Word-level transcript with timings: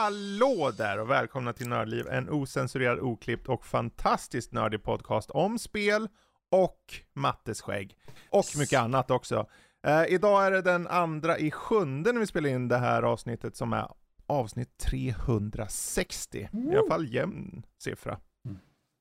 Hallå 0.00 0.72
där 0.76 0.98
och 0.98 1.10
välkomna 1.10 1.52
till 1.52 1.68
Nördliv, 1.68 2.08
en 2.08 2.30
osensurerad, 2.30 2.98
oklippt 2.98 3.48
och 3.48 3.66
fantastiskt 3.66 4.52
nördig 4.52 4.82
podcast 4.82 5.30
om 5.30 5.58
spel 5.58 6.08
och 6.50 6.94
Mattes 7.12 7.60
skägg. 7.60 7.96
Och 8.30 8.44
mycket 8.58 8.80
annat 8.80 9.10
också. 9.10 9.46
Eh, 9.86 10.04
idag 10.08 10.46
är 10.46 10.50
det 10.50 10.62
den 10.62 10.86
andra 10.86 11.38
i 11.38 11.50
sjunde 11.50 12.12
när 12.12 12.20
vi 12.20 12.26
spelar 12.26 12.48
in 12.50 12.68
det 12.68 12.78
här 12.78 13.02
avsnittet 13.02 13.56
som 13.56 13.72
är 13.72 13.88
avsnitt 14.26 14.78
360. 14.78 16.48
I 16.52 16.76
alla 16.76 16.88
fall 16.88 17.14
jämn 17.14 17.62
siffra. 17.78 18.18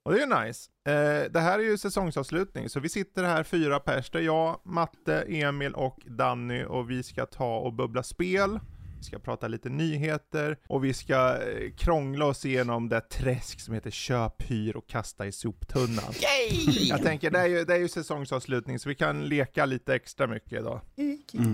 Och 0.04 0.12
det 0.12 0.22
är 0.22 0.28
ju 0.28 0.46
nice. 0.46 0.72
Eh, 0.88 1.32
det 1.32 1.40
här 1.40 1.60
är 1.60 1.64
ju 1.64 1.78
säsongsavslutning, 1.78 2.70
så 2.70 2.80
vi 2.80 2.90
sitter 2.90 3.24
här 3.24 3.44
fyra 3.44 3.80
pers, 3.80 4.10
det 4.10 4.20
är 4.20 4.24
jag, 4.24 4.60
Matte, 4.64 5.22
Emil 5.22 5.74
och 5.74 6.00
Danny 6.06 6.64
och 6.64 6.90
vi 6.90 7.04
ska 7.04 7.26
ta 7.26 7.58
och 7.58 7.74
bubbla 7.74 8.04
spel. 8.04 8.60
Vi 9.00 9.06
ska 9.06 9.20
prata 9.20 9.48
lite 9.48 9.70
nyheter 9.70 10.58
och 10.68 10.84
vi 10.84 10.94
ska 10.94 11.16
eh, 11.16 11.72
krångla 11.78 12.26
oss 12.26 12.46
igenom 12.46 12.90
det 12.90 13.02
träsk 13.02 13.60
som 13.60 13.74
heter 13.74 13.92
köp, 13.92 14.42
hyr 14.42 14.76
och 14.76 14.88
kasta 14.88 15.28
i 15.28 15.32
soptunnan. 15.32 16.14
Jag 16.90 17.04
tänker, 17.04 17.32
det 17.32 17.40
är, 17.40 17.48
ju, 17.48 17.66
det 17.66 17.74
är 17.74 17.80
ju 17.80 17.88
säsongsavslutning 17.88 18.80
så 18.80 18.90
vi 18.90 18.96
kan 18.96 19.26
leka 19.26 19.66
lite 19.66 19.96
extra 19.96 20.28
mycket 20.28 20.54
idag. 20.54 20.82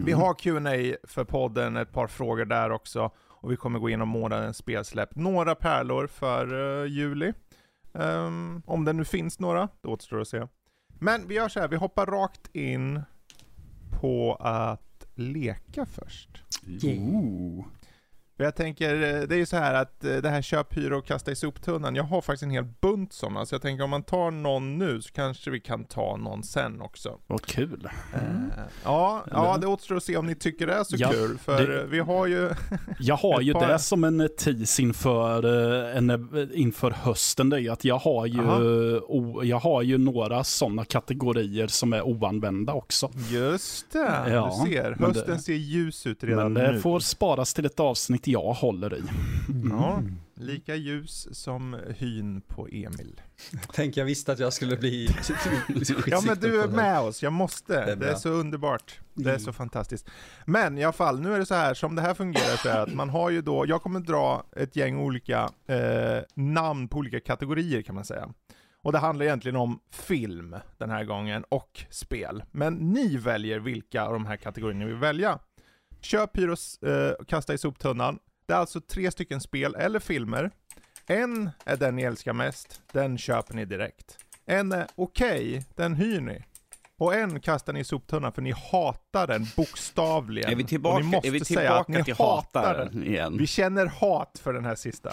Vi 0.05 0.11
har 0.11 0.33
Q&A 0.33 0.95
för 1.03 1.23
podden, 1.23 1.77
ett 1.77 1.91
par 1.91 2.07
frågor 2.07 2.45
där 2.45 2.71
också. 2.71 3.11
Och 3.45 3.51
vi 3.51 3.55
kommer 3.57 3.79
gå 3.79 3.89
igenom 3.89 4.09
månadens 4.09 4.57
spelsläpp. 4.57 5.15
Några 5.15 5.55
pärlor 5.55 6.07
för 6.07 6.53
uh, 6.53 6.87
juli. 6.87 7.33
Um, 7.91 8.61
om 8.65 8.85
det 8.85 8.93
nu 8.93 9.05
finns 9.05 9.39
några, 9.39 9.69
det 9.81 9.87
återstår 9.87 10.21
att 10.21 10.27
se. 10.27 10.47
Men 10.99 11.27
vi 11.27 11.35
gör 11.35 11.49
så 11.49 11.59
här, 11.59 11.67
vi 11.67 11.75
hoppar 11.75 12.05
rakt 12.05 12.55
in 12.55 13.01
på 14.01 14.35
att 14.39 14.94
leka 15.15 15.85
först. 15.85 16.29
Ooh. 16.83 17.65
För 17.74 17.74
jag 18.37 18.55
tänker, 18.55 18.93
eh, 18.95 19.21
det 19.27 19.35
är 19.35 19.39
ju 19.39 19.45
så 19.45 19.57
här 19.57 19.73
att 19.73 20.03
eh, 20.05 20.15
det 20.15 20.29
här 20.29 20.41
köp, 20.41 20.77
hyra 20.77 20.97
och 20.97 21.05
kasta 21.05 21.31
i 21.31 21.35
soptunnan, 21.35 21.95
jag 21.95 22.03
har 22.03 22.21
faktiskt 22.21 22.43
en 22.43 22.49
hel 22.49 22.65
bunt 22.81 23.13
sådana, 23.13 23.45
så 23.45 23.55
jag 23.55 23.61
tänker 23.61 23.83
om 23.83 23.89
man 23.89 24.03
tar 24.03 24.31
någon 24.31 24.77
nu 24.77 25.01
så 25.01 25.11
kanske 25.13 25.51
vi 25.51 25.59
kan 25.59 25.85
ta 25.85 26.17
någon 26.17 26.43
sen 26.43 26.81
också. 26.81 27.19
Vad 27.27 27.41
kul. 27.45 27.89
Eh, 28.13 28.19
ja, 28.83 29.23
ja, 29.31 29.57
det 29.61 29.67
återstår 29.67 29.95
att 29.95 30.03
se 30.03 30.17
om 30.17 30.25
ni 30.25 30.35
tycker 30.35 30.67
det 30.67 30.73
är 30.73 30.83
så 30.83 30.95
Ja, 30.99 31.09
kul, 31.11 31.37
för 31.37 31.67
det- 31.67 31.85
vi 31.85 31.99
har 31.99 32.27
ju... 32.27 32.49
Jag 32.99 33.15
har 33.15 33.41
ju 33.41 33.53
par- 33.53 33.67
det 33.67 33.79
som 33.79 34.03
en 34.03 34.29
tease 34.37 34.81
inför, 34.81 35.43
en, 35.97 36.49
inför 36.53 36.91
hösten. 36.91 37.49
Det 37.49 37.61
är 37.61 37.71
att 37.71 37.85
jag 37.85 37.97
har 37.97 38.25
ju, 38.25 38.41
o, 38.99 39.43
jag 39.43 39.59
har 39.59 39.81
ju 39.81 39.97
några 39.97 40.43
sådana 40.43 40.85
kategorier 40.85 41.67
som 41.67 41.93
är 41.93 42.01
oanvända 42.01 42.73
också. 42.73 43.11
Just 43.29 43.91
det, 43.91 44.23
Ja, 44.29 44.61
du 44.65 44.71
ser. 44.71 44.91
Hösten 44.99 45.35
det- 45.35 45.41
ser 45.41 45.53
ljus 45.53 46.07
ut 46.07 46.23
redan 46.23 46.53
Men 46.53 46.63
det 46.63 46.71
nu. 46.71 46.79
får 46.79 46.99
sparas 46.99 47.53
till 47.53 47.65
ett 47.65 47.79
avsnitt 47.79 48.24
jag 48.27 48.53
håller 48.53 48.95
i. 48.95 49.03
Ja, 49.69 50.01
lika 50.35 50.75
ljus 50.75 51.27
som 51.31 51.79
hyn 51.97 52.41
på 52.41 52.67
Emil. 52.67 53.21
Tänk, 53.73 53.97
jag 53.97 54.05
visste 54.05 54.31
att 54.31 54.39
jag 54.39 54.53
skulle 54.53 54.77
bli 54.77 55.09
Ja 56.07 56.21
men 56.25 56.37
du 56.39 56.61
är 56.61 56.67
med 56.67 56.99
oss, 56.99 57.23
jag 57.23 57.33
måste. 57.33 57.85
Det 57.85 57.91
är 57.91 57.95
Det 57.95 58.11
är, 58.11 58.15
så 58.15 58.29
underbart. 58.29 58.99
Det 59.13 59.31
är 59.31 59.37
så 59.37 59.53
fantastiskt. 59.53 60.09
Men 60.45 60.77
i 60.77 60.83
alla 60.83 60.93
fall, 60.93 61.19
nu 61.19 61.33
är 61.33 61.39
det 61.39 61.45
så 61.45 61.55
här, 61.55 61.73
som 61.73 61.95
det 61.95 62.01
här 62.01 62.13
fungerar 62.13 62.57
så 62.57 62.69
är 62.69 62.79
att 62.79 62.93
man 62.93 63.09
har 63.09 63.29
ju 63.29 63.41
då, 63.41 63.65
jag 63.67 63.81
kommer 63.81 63.99
dra 63.99 64.43
ett 64.55 64.75
gäng 64.75 64.99
olika 64.99 65.49
eh, 65.67 66.23
namn 66.33 66.87
på 66.87 66.97
olika 66.97 67.19
kategorier 67.19 67.81
kan 67.81 67.95
man 67.95 68.05
säga. 68.05 68.29
Och 68.81 68.91
det 68.91 68.97
handlar 68.97 69.25
egentligen 69.25 69.55
om 69.55 69.79
film 69.91 70.55
den 70.77 70.89
här 70.89 71.03
gången 71.03 71.43
och 71.49 71.85
spel. 71.89 72.43
Men 72.51 72.73
ni 72.73 73.17
väljer 73.17 73.59
vilka 73.59 74.03
av 74.05 74.13
de 74.13 74.25
här 74.25 74.37
kategorierna 74.37 74.79
ni 74.79 74.91
vill 74.91 74.99
välja. 74.99 75.39
Köp, 76.05 76.37
hyr 76.37 76.47
och 76.47 76.53
s- 76.53 76.83
eh, 76.83 77.25
kasta 77.27 77.53
i 77.53 77.57
soptunnan. 77.57 78.19
Det 78.47 78.53
är 78.53 78.57
alltså 78.57 78.81
tre 78.81 79.11
stycken 79.11 79.41
spel 79.41 79.75
eller 79.75 79.99
filmer. 79.99 80.51
En 81.07 81.49
är 81.65 81.77
den 81.77 81.95
ni 81.95 82.01
älskar 82.03 82.33
mest, 82.33 82.81
den 82.91 83.17
köper 83.17 83.53
ni 83.53 83.65
direkt. 83.65 84.17
En 84.45 84.71
är 84.71 84.87
okej, 84.95 85.65
den 85.75 85.93
hyr 85.95 86.21
ni. 86.21 86.43
Och 86.97 87.15
en 87.15 87.39
kastar 87.39 87.73
ni 87.73 87.79
i 87.79 87.83
soptunnan 87.83 88.31
för 88.33 88.41
ni 88.41 88.51
hatar 88.71 89.27
den 89.27 89.45
bokstavligen. 89.55 90.51
Är 90.51 90.55
vi 90.55 90.63
Och 90.63 90.67
tillbaka, 90.67 90.97
ni 90.97 91.11
måste 91.11 91.27
är 91.27 91.31
vi 91.31 91.45
säga 91.45 91.73
att 91.73 91.85
tillbaka 91.85 91.99
ni 91.99 92.03
till 92.03 92.15
hatar 92.25 92.61
hataren 92.65 93.03
igen? 93.03 93.37
Vi 93.37 93.47
känner 93.47 93.85
hat 93.85 94.39
för 94.43 94.53
den 94.53 94.65
här 94.65 94.75
sista. 94.75 95.11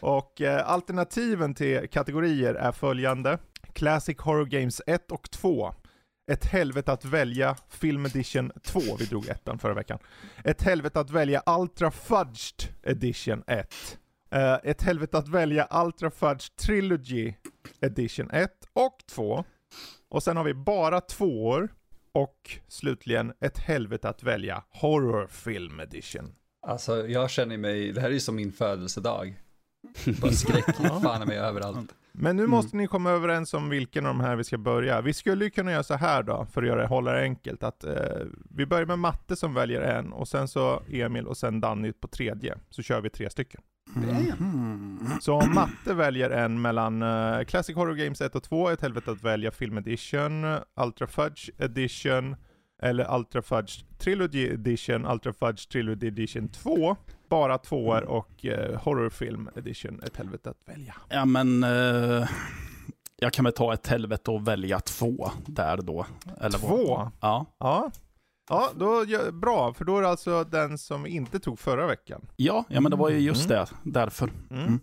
Och 0.00 0.40
eh, 0.40 0.70
alternativen 0.70 1.54
till 1.54 1.88
kategorier 1.90 2.54
är 2.54 2.72
följande. 2.72 3.38
Classic 3.72 4.18
Horror 4.18 4.44
Games 4.46 4.82
1 4.86 5.12
och 5.12 5.30
2. 5.30 5.74
Ett 6.26 6.44
helvete 6.44 6.92
att 6.92 7.04
välja 7.04 7.56
Film 7.68 8.06
Edition 8.06 8.52
2, 8.62 8.80
vi 8.98 9.04
drog 9.04 9.28
ettan 9.28 9.58
förra 9.58 9.74
veckan. 9.74 9.98
Ett 10.44 10.62
helvete 10.62 11.00
att 11.00 11.10
välja 11.10 11.42
Ultra 11.46 11.90
Fudged 11.90 12.74
Edition 12.82 13.42
1. 13.46 13.98
Eh, 14.30 14.54
ett 14.62 14.82
helvete 14.82 15.18
att 15.18 15.28
välja 15.28 15.68
Ultra 15.84 16.10
Fudged 16.10 16.56
Trilogy 16.56 17.34
Edition 17.80 18.30
1 18.30 18.50
och 18.72 18.98
2. 19.08 19.44
Och 20.08 20.22
sen 20.22 20.36
har 20.36 20.44
vi 20.44 20.54
bara 20.54 21.00
tvåor. 21.00 21.68
Och 22.12 22.58
slutligen 22.68 23.32
ett 23.40 23.58
helvete 23.58 24.08
att 24.08 24.22
välja 24.22 24.64
Horror 24.70 25.26
Film 25.26 25.80
Edition. 25.80 26.34
Alltså, 26.66 27.08
jag 27.08 27.30
känner 27.30 27.56
mig, 27.56 27.92
det 27.92 28.00
här 28.00 28.08
är 28.08 28.12
ju 28.12 28.20
som 28.20 28.36
min 28.36 28.52
födelsedag. 28.52 29.40
Bara 30.20 30.32
skräck 30.32 30.76
fan 31.02 31.28
mig 31.28 31.38
överallt. 31.38 31.94
Men 32.18 32.36
nu 32.36 32.46
måste 32.46 32.76
ni 32.76 32.86
komma 32.86 33.10
överens 33.10 33.54
om 33.54 33.68
vilken 33.68 34.06
av 34.06 34.14
de 34.14 34.20
här 34.20 34.36
vi 34.36 34.44
ska 34.44 34.58
börja. 34.58 35.00
Vi 35.00 35.12
skulle 35.12 35.44
ju 35.44 35.50
kunna 35.50 35.72
göra 35.72 35.82
så 35.82 35.94
här 35.94 36.22
då, 36.22 36.46
för 36.52 36.62
att 36.62 36.68
göra 36.68 36.80
det, 36.80 36.86
hålla 36.86 37.12
det 37.12 37.22
enkelt, 37.22 37.62
att 37.62 37.84
eh, 37.84 37.92
vi 38.50 38.66
börjar 38.66 38.86
med 38.86 38.98
Matte 38.98 39.36
som 39.36 39.54
väljer 39.54 39.80
en, 39.80 40.12
och 40.12 40.28
sen 40.28 40.48
så 40.48 40.82
Emil 40.88 41.26
och 41.26 41.36
sen 41.36 41.60
Danny 41.60 41.92
på 41.92 42.08
tredje, 42.08 42.58
så 42.70 42.82
kör 42.82 43.00
vi 43.00 43.10
tre 43.10 43.30
stycken. 43.30 43.60
Mm. 43.96 44.98
Så 45.20 45.34
om 45.34 45.54
Matte 45.54 45.94
väljer 45.94 46.30
en 46.30 46.62
mellan 46.62 47.02
eh, 47.02 47.44
Classic 47.44 47.76
Horror 47.76 47.94
Games 47.94 48.20
1 48.20 48.34
och 48.34 48.42
2, 48.42 48.68
ett 48.68 48.80
helvete 48.80 49.10
att 49.10 49.22
välja 49.22 49.50
Film 49.50 49.78
Edition, 49.78 50.44
Ultra 50.80 51.06
Fudge 51.06 51.50
Edition, 51.58 52.36
eller 52.82 53.14
Ultra 53.16 53.42
Fudge 53.42 53.84
Trilogy 53.98 54.48
Edition, 54.48 55.06
Ultra 55.06 55.32
Fudge 55.32 55.68
Trilogy 55.68 56.06
Edition 56.06 56.48
2, 56.48 56.96
bara 57.28 57.58
tvåor 57.58 58.02
och 58.04 58.44
eh, 58.46 58.80
Horror 58.80 59.10
Film 59.10 59.50
Edition, 59.56 60.02
ett 60.06 60.16
helvete 60.16 60.50
att 60.50 60.68
välja. 60.68 60.94
Ja 61.08 61.24
men, 61.24 61.64
eh, 61.64 62.28
jag 63.16 63.32
kan 63.32 63.44
väl 63.44 63.52
ta 63.54 63.72
ett 63.74 63.86
helvete 63.86 64.30
och 64.30 64.48
välja 64.48 64.80
två 64.80 65.30
där 65.46 65.76
då. 65.76 66.06
Eller 66.40 66.58
vad? 66.58 66.70
Två? 66.70 67.10
Ja. 67.20 67.46
Ja, 67.58 67.90
ja 68.48 68.70
då, 68.76 69.04
gör- 69.04 69.30
bra, 69.32 69.72
för 69.74 69.84
då 69.84 69.98
är 69.98 70.02
det 70.02 70.08
alltså 70.08 70.44
den 70.44 70.78
som 70.78 71.06
inte 71.06 71.40
tog 71.40 71.58
förra 71.58 71.86
veckan. 71.86 72.26
Ja, 72.36 72.64
ja 72.68 72.80
men 72.80 72.90
det 72.90 72.96
var 72.96 73.10
ju 73.10 73.18
just 73.18 73.50
Mm. 73.50 73.58
det, 73.82 73.90
därför. 73.90 74.30
Mm. 74.50 74.62
Mm. 74.64 74.80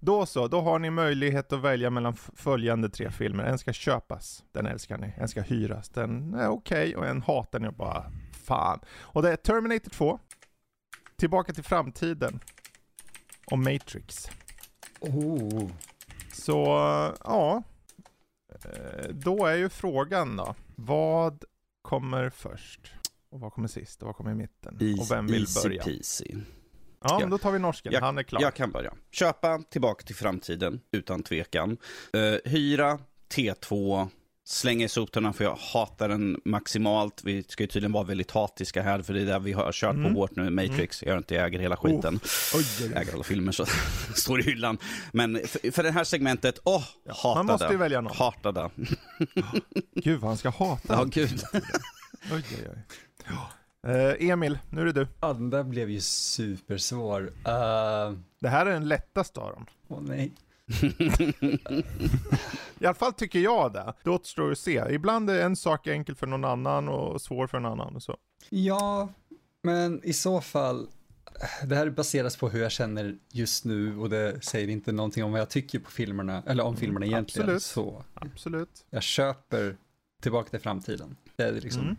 Då 0.00 0.26
så, 0.26 0.48
då 0.48 0.60
har 0.60 0.78
ni 0.78 0.90
möjlighet 0.90 1.52
att 1.52 1.60
välja 1.60 1.90
mellan 1.90 2.14
följande 2.36 2.88
tre 2.88 3.10
filmer. 3.10 3.44
En 3.44 3.58
ska 3.58 3.72
köpas, 3.72 4.44
den 4.52 4.66
älskar 4.66 4.98
ni. 4.98 5.14
En 5.16 5.28
ska 5.28 5.40
hyras, 5.42 5.88
den 5.88 6.34
är 6.34 6.48
okej. 6.48 6.96
Och 6.96 7.06
en 7.06 7.22
hatar 7.22 7.58
ni 7.60 7.68
och 7.68 7.74
bara 7.74 8.04
fan. 8.44 8.80
Och 9.00 9.22
det 9.22 9.32
är 9.32 9.36
Terminator 9.36 9.90
2, 9.90 10.18
Tillbaka 11.24 11.52
till 11.52 11.64
framtiden 11.64 12.40
och 13.46 13.58
Matrix. 13.58 14.28
Oh. 15.00 15.70
Så, 16.32 16.54
ja. 17.24 17.62
Eh, 18.64 19.08
Då 19.10 19.46
är 19.46 19.56
ju 19.56 19.68
frågan 19.68 20.36
då, 20.36 20.54
vad 20.76 21.44
kommer 21.82 22.30
först? 22.30 22.92
Och 23.30 23.40
vad 23.40 23.52
kommer 23.52 23.68
sist? 23.68 24.02
Och 24.02 24.06
vad 24.06 24.16
kommer 24.16 24.30
i 24.30 24.34
mitten? 24.34 24.96
och 25.00 25.10
vem 25.10 25.26
vill 25.26 25.40
Easy 25.40 25.68
börja? 25.68 25.82
peasy. 25.84 26.34
Ja, 27.04 27.18
men 27.20 27.30
då 27.30 27.38
tar 27.38 27.50
vi 27.52 27.58
norsken. 27.58 27.92
Jag- 27.92 28.00
Han 28.00 28.18
är 28.18 28.22
klar. 28.22 28.40
Jag 28.42 28.54
kan 28.54 28.70
börja. 28.70 28.94
Köpa 29.10 29.58
Tillbaka 29.70 30.04
till 30.06 30.16
framtiden, 30.16 30.80
utan 30.92 31.22
tvekan. 31.22 31.76
Eh, 32.12 32.50
hyra 32.52 32.98
T2, 33.34 34.08
slänga 34.46 34.84
i 34.84 34.88
soptunnan 34.88 35.34
för 35.34 35.44
jag 35.44 35.56
hatar 35.56 36.08
den 36.08 36.40
maximalt. 36.44 37.20
Vi 37.24 37.42
ska 37.42 37.62
ju 37.62 37.66
tydligen 37.66 37.92
vara 37.92 38.04
väldigt 38.04 38.30
hatiska 38.30 38.82
här, 38.82 39.02
för 39.02 39.14
det 39.14 39.20
är 39.20 39.26
det 39.26 39.38
vi 39.38 39.52
har 39.52 39.72
kört 39.72 39.94
Mm. 39.94 40.14
på 40.14 40.20
hårt 40.20 40.36
nu, 40.36 40.50
Matrix. 40.50 41.02
Jag 41.02 41.16
inte 41.16 41.36
äger 41.36 41.58
hela 41.58 41.76
skiten. 41.76 42.20
Oj, 42.54 42.64
oj, 42.80 42.86
oj. 42.86 42.92
Äger 42.96 43.12
alla 43.14 43.24
filmer 43.24 43.52
så 43.52 43.66
står 44.14 44.40
i 44.40 44.42
hyllan. 44.42 44.78
Men 45.12 45.40
för, 45.46 45.70
för 45.70 45.82
det 45.82 45.90
här 45.90 46.04
segmentet, 46.04 46.58
åh, 46.64 46.84
hatade. 47.08 47.34
man 47.34 47.46
måste 47.46 47.68
ju 47.70 47.76
välja 47.76 48.00
någon. 48.00 48.16
Hatade. 48.16 48.70
Gud 49.94 50.20
vad 50.20 50.30
han 50.30 50.36
ska 50.36 50.48
hata. 50.50 50.94
Ja, 50.94 51.04
gud. 51.04 51.42
Oj, 52.32 52.42
oj, 52.50 52.68
oj. 52.70 52.78
Eh, 53.86 54.30
Emil, 54.30 54.58
nu 54.70 54.80
är 54.80 54.84
det 54.84 54.92
du. 54.92 55.06
Ja, 55.20 55.32
den 55.32 55.50
där 55.50 55.62
blev 55.62 55.90
ju 55.90 56.00
supersvår. 56.00 57.22
Uh, 57.22 58.18
Det 58.40 58.48
här 58.48 58.66
är 58.66 58.70
den 58.70 58.88
lättaste 58.88 59.40
av 59.40 59.50
dem. 59.52 59.66
Åh 59.88 60.00
nej. 60.02 60.32
I 62.78 62.84
alla 62.86 62.94
fall 62.94 63.12
tycker 63.12 63.38
jag 63.38 63.72
det. 63.72 63.94
Det 64.04 64.10
återstår 64.10 64.52
att 64.52 64.58
se. 64.58 64.84
Ibland 64.90 65.30
är 65.30 65.42
en 65.44 65.56
sak 65.56 65.86
enkel 65.86 66.14
för 66.14 66.26
någon 66.26 66.44
annan 66.44 66.88
och 66.88 67.20
svår 67.20 67.46
för 67.46 67.58
en 67.58 67.66
annan 67.66 67.96
och 67.96 68.02
så. 68.02 68.16
Ja, 68.50 69.08
men 69.62 70.00
i 70.04 70.12
så 70.12 70.40
fall, 70.40 70.88
det 71.64 71.74
här 71.76 71.90
baseras 71.90 72.36
på 72.36 72.48
hur 72.48 72.62
jag 72.62 72.72
känner 72.72 73.16
just 73.32 73.64
nu 73.64 73.98
och 73.98 74.10
det 74.10 74.44
säger 74.44 74.68
inte 74.68 74.92
någonting 74.92 75.24
om 75.24 75.32
vad 75.32 75.40
jag 75.40 75.50
tycker 75.50 75.78
på 75.78 75.90
filmerna, 75.90 76.42
eller 76.46 76.64
om 76.64 76.76
filmerna 76.76 77.06
egentligen. 77.06 77.48
absolut. 77.50 77.62
Så 77.62 78.04
Absolut. 78.14 78.84
jag 78.90 79.02
köper 79.02 79.76
Tillbaka 80.22 80.50
till 80.50 80.60
framtiden. 80.60 81.16
Det 81.36 81.42
är 81.42 81.52
liksom, 81.52 81.82
Mm. 81.82 81.96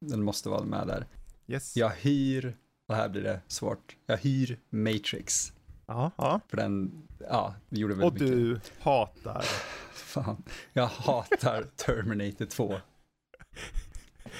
den 0.00 0.22
måste 0.22 0.48
vara 0.48 0.64
med 0.64 0.86
där. 0.86 1.06
Yes. 1.46 1.76
Jag 1.76 1.90
hyr, 1.90 2.56
och 2.88 2.94
här 2.94 3.08
blir 3.08 3.22
det 3.22 3.40
svårt, 3.48 3.96
jag 4.06 4.16
hyr 4.16 4.58
Matrix. 4.70 5.52
Ja, 5.86 6.10
ja. 6.16 6.40
För 6.48 6.56
den, 6.56 7.02
ja, 7.30 7.54
det 7.68 7.80
gjorde 7.80 7.94
Och 7.94 8.00
väldigt 8.00 8.20
mycket. 8.22 8.36
du 8.36 8.60
hatar. 8.82 9.44
Fan, 9.94 10.42
jag 10.72 10.86
hatar 10.86 11.64
Terminator 11.76 12.44
2. 12.46 12.74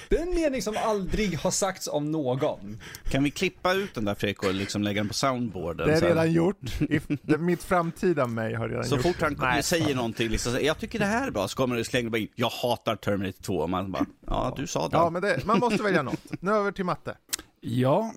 Det 0.09 0.17
är 0.17 0.21
en 0.21 0.35
mening 0.35 0.61
som 0.61 0.75
aldrig 0.77 1.37
har 1.39 1.51
sagts 1.51 1.87
om 1.87 2.11
någon. 2.11 2.81
Kan 3.03 3.23
vi 3.23 3.31
klippa 3.31 3.73
ut 3.73 3.93
den 3.95 4.05
där 4.05 4.15
Fredrik 4.15 4.43
och 4.43 4.53
liksom 4.53 4.83
lägga 4.83 4.99
den 5.01 5.07
på 5.07 5.13
soundboarden? 5.13 5.87
Det 5.87 5.93
är 5.93 5.99
så 5.99 6.05
redan 6.05 6.31
gjort. 6.31 6.81
I, 6.81 6.99
det, 7.21 7.37
mitt 7.37 7.63
framtida 7.63 8.27
mig 8.27 8.53
har 8.53 8.69
redan 8.69 8.83
Så 8.85 8.95
gjort. 8.95 9.03
fort 9.03 9.21
han 9.39 9.63
säger 9.63 9.85
fan. 9.85 9.95
någonting, 9.95 10.29
liksom, 10.29 10.51
så 10.53 10.59
jag 10.61 10.77
tycker 10.79 10.99
det 10.99 11.05
här 11.05 11.27
är 11.27 11.31
bra, 11.31 11.47
så 11.47 11.57
kommer 11.57 11.75
det 11.75 11.83
slänga 11.85 12.09
bara 12.09 12.17
in, 12.17 12.27
jag 12.35 12.49
hatar 12.49 12.95
Terminator 12.95 13.41
2, 13.43 13.55
och 13.57 13.69
man 13.69 13.91
bara, 13.91 14.05
ja 14.27 14.53
du 14.57 14.67
sa 14.67 14.87
det. 14.87 14.97
Ja, 14.97 15.09
men 15.09 15.21
det, 15.21 15.45
man 15.45 15.59
måste 15.59 15.83
välja 15.83 16.03
något. 16.03 16.21
Nu 16.41 16.51
över 16.51 16.71
till 16.71 16.85
matte. 16.85 17.17
Ja, 17.61 18.13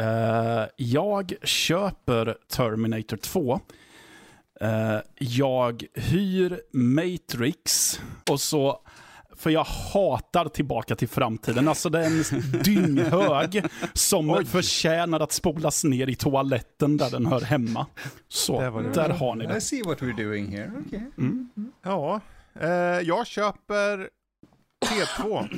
Eh, 0.00 0.64
jag 0.76 1.32
köper 1.42 2.36
Terminator 2.48 3.16
2. 3.16 3.60
Eh, 4.60 4.96
jag 5.18 5.84
hyr 5.94 6.60
Matrix 6.72 8.00
och 8.30 8.40
så, 8.40 8.80
för 9.36 9.50
jag 9.50 9.64
hatar 9.64 10.48
Tillbaka 10.48 10.96
till 10.96 11.08
framtiden. 11.08 11.68
Alltså 11.68 11.88
det 11.88 12.00
är 12.00 12.06
en 12.06 12.62
dynghög 12.62 13.64
som 13.94 14.30
Oj. 14.30 14.44
förtjänar 14.44 15.20
att 15.20 15.32
spolas 15.32 15.84
ner 15.84 16.06
i 16.08 16.14
toaletten 16.14 16.96
där 16.96 17.10
den 17.10 17.26
hör 17.26 17.40
hemma. 17.40 17.86
Så, 18.28 18.60
Där 18.60 18.92
där 18.94 19.08
har 19.08 19.34
ni 19.34 19.44
I 19.44 19.46
det. 19.46 19.60
see 19.60 19.82
what 19.82 19.98
we're 20.00 20.24
doing 20.24 20.46
here. 20.52 20.72
Okay. 20.86 21.00
Mm. 21.18 21.48
Ja, 21.82 22.20
eh, 22.60 22.68
jag 23.02 23.26
köper 23.26 24.08
T2. 24.86 25.48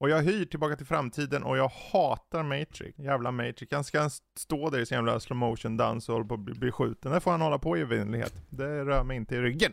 Och 0.00 0.10
jag 0.10 0.22
hyr 0.22 0.44
Tillbaka 0.44 0.76
till 0.76 0.86
framtiden 0.86 1.42
och 1.42 1.56
jag 1.56 1.68
hatar 1.68 2.42
Matrix. 2.42 2.98
Jävla 2.98 3.30
Matrix. 3.30 3.72
Han 3.72 3.84
ska 3.84 4.10
stå 4.38 4.70
där 4.70 4.78
i 4.78 4.86
sin 4.86 4.96
jävla 4.96 5.20
slow 5.20 5.36
motion 5.36 5.76
dans 5.76 6.08
och 6.08 6.14
hålla 6.14 6.26
på 6.26 6.34
att 6.34 6.40
bli, 6.40 6.54
bli 6.54 6.72
skjuten. 6.72 7.12
Det 7.12 7.20
får 7.20 7.30
han 7.30 7.40
hålla 7.40 7.58
på 7.58 7.76
i 7.76 7.80
evinnerlighet. 7.80 8.34
Det 8.48 8.84
rör 8.84 9.04
mig 9.04 9.16
inte 9.16 9.36
i 9.36 9.40
ryggen. 9.40 9.72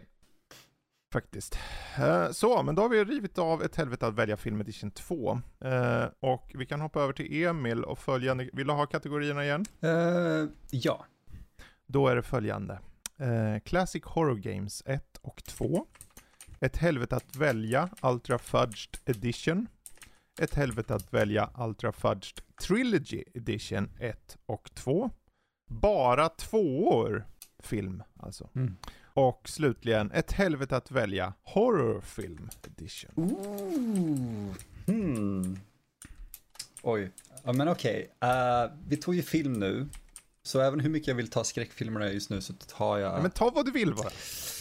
Faktiskt. 1.14 1.60
Eh, 1.98 2.32
så, 2.32 2.64
men 2.64 2.76
då 2.76 2.82
har 2.82 2.90
vi 2.90 3.04
rivit 3.04 3.38
av 3.38 3.64
ett 3.64 3.76
helvete 3.76 4.08
att 4.08 4.14
välja 4.14 4.38
film 4.38 4.62
edition 4.62 4.92
2. 4.92 5.42
Eh, 5.62 6.06
och 6.20 6.52
vi 6.56 6.66
kan 6.66 6.82
hoppa 6.82 7.02
över 7.02 7.14
till 7.14 7.44
Emil 7.44 7.84
och 7.84 8.00
följande. 8.00 8.50
Vill 8.54 8.68
du 8.68 8.74
ha 8.74 8.86
kategorierna 8.86 9.44
igen? 9.46 9.66
Eh, 9.82 10.50
ja. 10.72 11.06
Då 11.86 12.08
är 12.08 12.16
det 12.16 12.24
följande. 12.24 12.80
Classic 13.66 14.04
Horror 14.06 14.36
Games 14.36 14.84
1 14.86 15.18
och 15.22 15.44
2. 15.44 15.86
Ett 16.60 16.78
helvete 16.78 17.16
att 17.16 17.36
välja 17.36 17.90
Ultra 18.02 18.40
Fudged 18.40 18.98
Edition. 19.06 19.68
Ett 20.40 20.54
helvete 20.54 20.96
att 20.96 21.14
välja 21.14 21.50
Ultra 21.58 21.92
Fudged 21.92 22.42
Trilogy 22.62 23.24
Edition 23.34 23.90
1 24.00 24.38
och 24.46 24.70
2. 24.76 25.10
Bara 25.70 26.30
tvåor 26.30 27.28
film 27.60 28.04
alltså. 28.20 28.50
Mm. 28.56 28.78
Och 29.14 29.50
slutligen 29.50 30.12
ett 30.12 30.32
helvete 30.32 30.78
att 30.78 30.92
välja 30.92 31.34
Horror 31.44 32.02
Film 32.02 32.50
Edition. 32.68 33.12
Ooh. 33.16 34.56
Hmm. 34.86 35.60
Oj, 36.82 37.12
ja, 37.44 37.54
men 37.54 37.68
okej. 37.68 38.12
Eh, 38.20 38.72
vi 38.88 38.98
tog 38.98 39.16
ju 39.16 39.22
film 39.22 39.54
nu. 39.54 39.88
Så 40.44 40.62
även 40.62 40.80
hur 40.80 40.90
mycket 40.90 41.08
jag 41.08 41.16
vill 41.16 41.30
ta 41.30 41.44
skräckfilmerna 41.44 42.12
just 42.12 42.30
nu 42.30 42.42
så 42.42 42.54
tar 42.54 42.98
jag... 42.98 43.18
Ja, 43.18 43.22
men 43.22 43.32
ta 43.32 43.50
vad 43.50 43.66
du 43.66 43.72
vill 43.72 43.96
bara. 43.96 44.10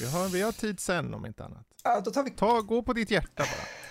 Vi 0.01 0.07
har, 0.07 0.29
vi 0.29 0.43
har 0.43 0.53
tid 0.53 0.81
sen 0.81 1.15
om 1.15 1.27
inte 1.27 1.45
annat. 1.45 1.67
Ah, 1.83 2.01
då 2.01 2.11
tar 2.11 2.23
vi 2.23 2.31
Ta, 2.31 2.61
gå 2.61 2.83
på 2.83 2.93
ditt 2.93 3.11
hjärta 3.11 3.43
bara. 3.43 3.86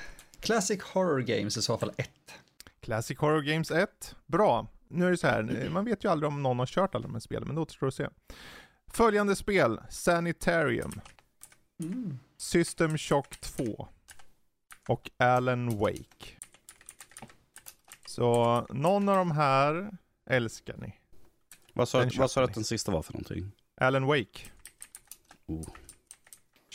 Classic 0.46 0.82
Horror 0.84 1.22
Games 1.22 1.58
i 1.58 1.62
så 1.62 1.78
fall 1.78 1.92
ett. 1.98 2.34
Classic 2.82 3.18
Horror 3.20 3.42
Games 3.42 3.72
1. 3.72 4.16
Bra. 4.26 4.68
Nu 4.88 5.06
är 5.06 5.12
det 5.12 5.18
så 5.18 5.28
här, 5.28 5.70
man 5.70 5.86
vet 5.86 6.04
ju 6.04 6.12
aldrig 6.12 6.28
om 6.28 6.44
någon 6.44 6.60
har 6.60 6.66
kört 6.66 6.96
alla 6.96 7.02
de 7.04 7.14
här 7.14 7.20
spelen, 7.20 7.48
men 7.48 7.56
det 7.56 7.62
återstår 7.62 7.88
att 7.88 7.94
se. 7.94 8.08
Följande 8.88 9.36
spel, 9.36 9.82
Sanitarium, 9.90 11.02
Mm. 11.80 12.20
System 12.38 12.98
Shock 12.98 13.42
2 13.42 13.88
och 14.88 15.10
Alan 15.18 15.78
Wake. 15.78 16.26
Så 18.08 18.62
någon 18.70 19.10
av 19.10 19.18
de 19.18 19.32
här 19.32 19.92
älskar 20.30 20.78
ni. 20.78 20.94
Vad 21.74 21.90
sa, 21.90 22.00
Den 22.00 22.12
vad 22.18 22.32
sa 22.32 22.40
du 22.42 22.46
att 22.46 22.54
den 22.54 22.64
sista 22.64 22.92
var 22.92 23.02
för 23.02 23.14
någonting? 23.14 23.52
Alan 23.82 24.06
Wake. 24.06 24.40
Oh. 25.46 25.68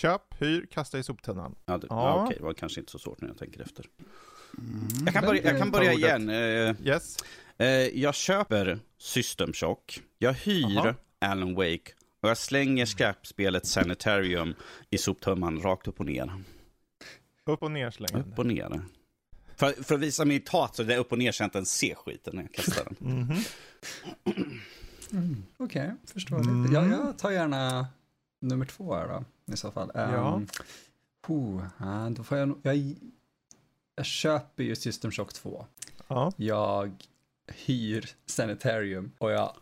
Köp, 0.00 0.23
hyr, 0.38 0.67
kasta 0.70 0.99
i 0.99 1.02
soptunnan. 1.02 1.55
Ja, 1.67 1.79
det, 1.79 1.87
Ja. 1.91 1.97
ja. 2.08 2.25
okej, 2.25 2.37
det 2.38 2.44
var 2.44 2.52
kanske 2.55 2.81
inte 2.81 2.93
så 2.93 2.99
svårt 2.99 3.20
när 3.20 3.29
jag 3.29 3.38
tänker 3.38 3.61
efter. 3.62 3.85
Mm. 4.58 4.88
Jag 5.05 5.14
kan 5.14 5.25
börja, 5.25 5.43
jag 5.44 5.58
kan 5.58 5.70
börja 5.70 5.93
igen. 5.93 6.31
Eh, 6.31 6.87
Yes. 6.87 7.17
eh, 7.58 7.67
jag 8.00 8.14
köper 8.14 8.79
System 8.99 9.52
Shock, 9.52 10.00
jag 10.19 10.32
hyr 10.32 10.79
Aha. 10.79 10.94
Alan 11.19 11.55
Wake 11.55 11.93
och 12.20 12.29
jag 12.29 12.38
slänger 12.38 12.87
skräpspelet 12.87 13.67
Sanitarium 13.67 14.55
i 14.91 14.99
soptunnan 14.99 15.61
rakt 15.62 15.88
upp 15.88 16.00
och 16.00 16.06
ner. 16.06 16.32
Upp 17.46 17.62
och 17.62 17.70
ner 17.70 17.91
slängande. 17.91 18.32
Upp 18.32 18.38
och 18.38 18.46
ner. 18.46 18.81
För, 19.56 19.82
för 19.82 19.94
att 19.94 20.00
visa 20.00 20.25
mitt 20.25 20.49
hat 20.49 20.76
så 20.76 20.82
är 20.82 20.87
det 20.87 20.96
upp 20.96 21.12
och 21.12 21.19
ner 21.19 21.32
så 21.32 21.43
jag 21.43 21.46
inte 21.46 21.58
ens 21.58 21.73
ser 21.73 21.94
skiten 21.94 22.37
när 22.37 22.43
jag 22.43 22.53
kastar 22.53 22.85
den. 22.85 22.96
Mhm. 23.17 23.37
Mm. 25.12 25.43
Okej, 25.56 25.94
förstår 26.12 26.37
Mm. 26.41 26.62
lite. 26.62 26.75
Ja, 26.75 26.87
jag 26.87 27.19
tar 27.19 27.31
gärna 27.31 27.87
nummer 28.41 28.67
två 28.67 28.94
här 28.94 29.08
då, 29.08 29.25
i 29.52 29.56
så 29.56 29.70
fall. 29.70 29.91
Ja. 29.94 30.35
Um, 30.35 30.47
oh, 31.29 31.64
ja, 31.79 32.08
då 32.11 32.23
får 32.25 32.38
jag, 32.38 32.55
jag, 32.62 32.94
jag 33.94 34.06
köper 34.06 34.62
ju 34.64 34.76
System 34.76 35.11
Shock 35.11 35.32
2. 35.32 35.67
Ja. 36.08 36.32
Jag 36.37 36.93
hyr 37.67 38.08
Sanitarium 38.26 39.12
och 39.19 39.31
jag 39.31 39.52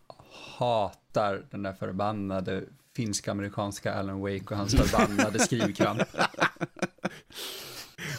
hatar 0.58 1.46
den 1.50 1.62
där 1.62 1.72
förbannade 1.72 2.64
finsk-amerikanska 2.96 3.94
Alan 3.94 4.20
Wake 4.20 4.44
och 4.50 4.56
hans 4.56 4.74
förbannade 4.90 5.38
skrivkramp. 5.38 6.02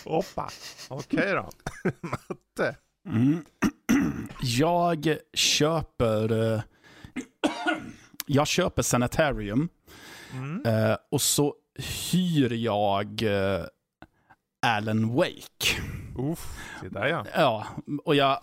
Hoppa. 0.06 0.50
Okej 0.90 1.34
då. 1.34 1.50
Matte. 2.02 2.76
Mm. 3.08 3.46
Jag 4.42 5.18
köper... 5.34 6.54
eh, 6.54 6.62
Jag 8.28 8.48
köper 8.48 8.82
Sanitarium 8.82 9.70
Mm. 10.34 10.66
eh, 10.66 10.98
och 11.12 11.22
så 11.22 11.56
hyr 11.80 12.54
jag 12.54 13.22
eh, 13.24 13.66
Alan 14.66 15.16
Wake. 15.16 15.82
Uff, 16.32 16.58
se 16.82 16.90
där 16.90 17.08
ja. 17.08 17.26
Ja, 17.36 17.66
och 18.06 18.16
jag 18.16 18.40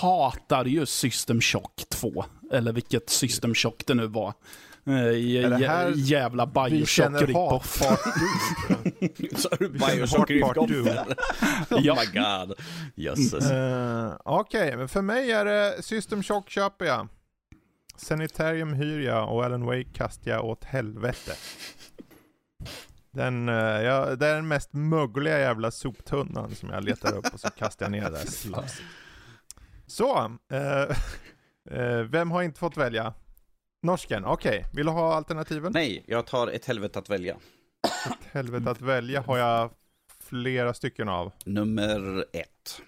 hatar 0.00 0.64
ju 0.64 0.86
System 0.86 1.40
Shock 1.40 1.82
2. 1.88 2.24
Eller 2.52 2.72
vilket 2.72 3.10
System 3.10 3.54
Shock 3.54 3.86
det 3.86 3.94
nu 3.94 4.06
var. 4.06 4.34
Eh, 4.86 4.94
Är 4.94 5.50
det 5.50 5.66
här- 5.66 5.92
jävla 5.96 6.46
Bioshock 6.46 7.22
rip-off. 7.22 7.82
det 9.58 9.68
Bioshock 9.68 10.30
rip-off? 10.30 10.70
Oh 11.70 11.80
my 11.80 12.20
god. 12.20 12.54
Jösses. 12.94 13.50
Eh, 13.50 14.12
Okej, 14.24 14.76
men 14.76 14.88
för 14.88 15.02
mig 15.02 15.32
är 15.32 15.44
det 15.44 15.82
System 15.82 16.22
Shock 16.22 16.50
köper 16.50 16.84
jag. 16.84 17.08
Sanitarium 17.96 18.72
hyr 18.72 19.00
jag 19.00 19.32
och 19.34 19.44
Alan 19.44 19.64
Wake 19.66 19.84
kastar 19.94 20.30
jag 20.30 20.44
åt 20.44 20.64
helvete. 20.64 21.32
Den, 23.18 23.48
eh, 23.48 23.54
ja, 23.54 24.16
det 24.16 24.26
är 24.26 24.34
den 24.34 24.48
mest 24.48 24.72
mögliga 24.72 25.38
jävla 25.38 25.70
soptunnan 25.70 26.54
som 26.54 26.70
jag 26.70 26.84
letar 26.84 27.16
upp 27.16 27.34
och 27.34 27.40
så 27.40 27.50
kastar 27.50 27.86
jag 27.86 27.92
ner 27.92 28.02
det 28.02 28.10
där. 28.10 28.24
Så, 29.86 30.38
eh, 30.52 30.82
eh, 31.70 32.02
vem 32.02 32.30
har 32.30 32.42
inte 32.42 32.60
fått 32.60 32.76
välja? 32.76 33.14
Norsken, 33.82 34.24
okej. 34.24 34.64
Vill 34.72 34.86
du 34.86 34.92
ha 34.92 35.14
alternativen? 35.14 35.72
Nej, 35.72 36.04
jag 36.06 36.26
tar 36.26 36.48
ett 36.48 36.64
helvete 36.64 36.98
att 36.98 37.10
välja. 37.10 37.36
Helvete 38.32 38.70
att 38.70 38.80
välja 38.80 39.20
har 39.20 39.38
jag 39.38 39.70
flera 40.20 40.74
stycken 40.74 41.08
av. 41.08 41.32
Nummer 41.44 42.24
ett. 42.32 42.82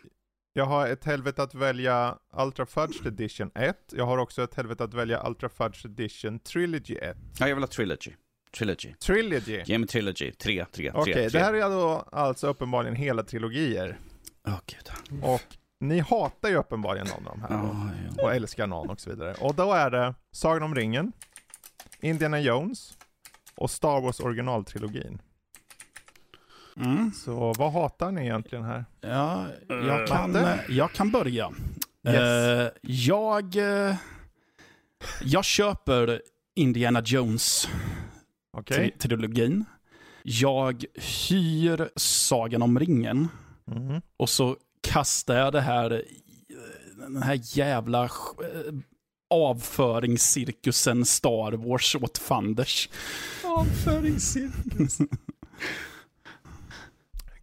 Jag 0.52 0.64
har 0.64 0.88
ett 0.88 1.04
helvete 1.04 1.42
att 1.42 1.54
välja 1.54 2.18
Ultra 2.36 2.66
Fudged 2.66 3.06
Edition 3.06 3.50
1. 3.54 3.76
Jag 3.92 4.06
har 4.06 4.18
också 4.18 4.42
ett 4.42 4.54
helvete 4.54 4.84
att 4.84 4.94
välja 4.94 5.26
Ultra 5.26 5.48
Fudged 5.48 6.00
Edition 6.00 6.38
Trilogy 6.38 6.94
1. 6.94 7.16
Ja, 7.38 7.48
jag 7.48 7.54
vill 7.54 7.62
ha 7.62 7.68
Trilogy. 7.68 8.12
Trilogy. 8.58 8.94
Trilogy. 8.94 9.78
Mig 9.78 9.88
Trilogy. 9.88 10.32
Tre, 10.32 10.64
tre, 10.72 10.90
Okej, 10.94 11.14
tre. 11.14 11.28
det 11.28 11.38
här 11.38 11.54
är 11.54 11.70
då 11.70 12.08
alltså 12.12 12.46
uppenbarligen 12.46 12.96
hela 12.96 13.22
trilogier. 13.22 13.98
Åh 14.46 14.60
gud. 14.66 15.20
Och 15.22 15.42
ni 15.80 15.98
hatar 15.98 16.48
ju 16.48 16.56
uppenbarligen 16.56 17.06
någon 17.06 17.26
av 17.26 17.38
de 17.38 17.40
här. 17.40 17.50
Ja, 17.50 17.90
ja. 18.16 18.22
Och 18.24 18.34
älskar 18.34 18.66
någon 18.66 18.90
och 18.90 19.00
så 19.00 19.10
vidare. 19.10 19.34
Och 19.40 19.54
då 19.54 19.72
är 19.72 19.90
det 19.90 20.14
Sagan 20.32 20.62
om 20.62 20.74
ringen, 20.74 21.12
Indiana 22.00 22.40
Jones 22.40 22.92
och 23.54 23.70
Star 23.70 24.00
Wars 24.00 24.20
originaltrilogin. 24.20 25.22
Mm. 26.76 27.12
Så 27.12 27.52
vad 27.58 27.72
hatar 27.72 28.10
ni 28.12 28.22
egentligen 28.22 28.64
här? 28.64 28.84
Ja, 29.00 29.46
jag, 29.68 30.08
kan, 30.08 30.46
jag 30.68 30.92
kan 30.92 31.10
börja. 31.10 31.50
Yes. 32.06 32.16
Eh, 32.16 32.68
jag, 32.82 33.56
eh, 33.56 33.94
jag 35.22 35.44
köper 35.44 36.22
Indiana 36.54 37.02
Jones 37.04 37.68
Tri- 38.56 38.98
trilogin. 38.98 39.64
Jag 40.22 40.84
hyr 40.94 41.88
Sagan 41.96 42.62
om 42.62 42.78
ringen. 42.78 43.28
Mhm. 43.64 44.02
Och 44.16 44.28
så 44.28 44.56
kastar 44.80 45.38
jag 45.38 45.52
det 45.52 45.60
här, 45.60 46.04
den 46.96 47.22
här 47.22 47.40
jävla 47.42 48.04
eh, 48.04 48.10
avföringscirkusen 49.30 51.04
Star 51.04 51.52
Wars 51.52 51.94
åt 51.96 52.18
fanders. 52.18 52.88
Avföringscirkus. 53.44 54.98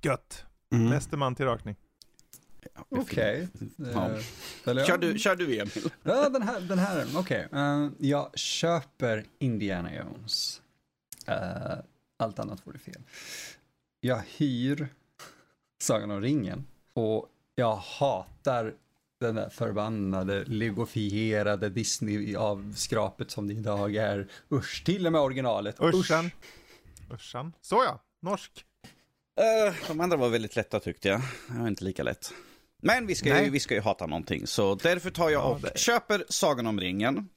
Gött. 0.02 0.46
Mm. 0.74 0.90
Näste 0.90 1.18
man 1.18 1.36
till 1.36 1.46
rakning. 1.46 1.76
Okej. 2.90 3.48
Ja. 3.94 4.10
Eh, 4.12 4.20
ja. 4.66 4.86
Kör 4.86 4.98
du, 4.98 5.20
kör 5.20 5.36
du 5.36 5.60
Emil. 5.60 5.90
Ja, 6.04 6.30
den 6.30 6.42
här, 6.42 6.60
den 6.62 6.80
här, 6.80 7.06
okej. 7.16 7.48
Eh, 7.54 7.88
jag 8.00 8.38
köper 8.40 9.26
Indiana 9.40 9.96
Jones. 9.96 10.62
Eh, 11.28 11.78
allt 12.18 12.40
annat 12.40 12.68
vore 12.68 12.80
fel. 12.80 13.02
Jag 14.00 14.22
hyr 14.38 14.88
Sagan 15.82 16.12
om 16.12 16.22
ringen. 16.22 16.66
Och 16.94 17.30
jag 17.56 17.76
hatar 17.76 18.74
den 19.20 19.36
där 19.36 19.50
förbannade 19.50 20.44
legofierade 20.46 21.70
Disney-avskrapet 21.70 23.32
som 23.32 23.48
det 23.48 23.54
idag 23.54 23.96
är. 23.96 24.28
Usch, 24.52 24.84
till 24.86 25.06
och 25.06 25.12
med 25.12 25.22
originalet. 25.22 25.76
Ursan. 25.80 26.32
Ursan. 27.14 27.54
Såja, 27.62 28.00
norsk. 28.22 28.66
Eh, 29.40 29.76
de 29.88 30.00
andra 30.00 30.18
var 30.18 30.30
väldigt 30.30 30.56
lätta 30.56 30.80
tyckte 30.80 31.08
jag. 31.08 31.22
Det 31.48 31.60
var 31.60 31.68
inte 31.68 31.84
lika 31.84 32.04
lätt. 32.04 32.34
Men 32.82 33.08
vi 33.08 33.16
ska, 33.16 33.44
ju, 33.44 33.50
vi 33.50 33.60
ska 33.60 33.74
ju 33.76 33.82
hata 33.82 34.06
någonting, 34.08 34.48
så 34.48 34.76
därför 34.76 35.10
tar 35.10 35.30
jag 35.30 35.42
Ja, 35.42 35.46
och 35.46 35.62
det- 35.62 35.78
köper 35.80 36.26
Sagan 36.30 36.68
om 36.68 36.80
ringen. 36.80 37.30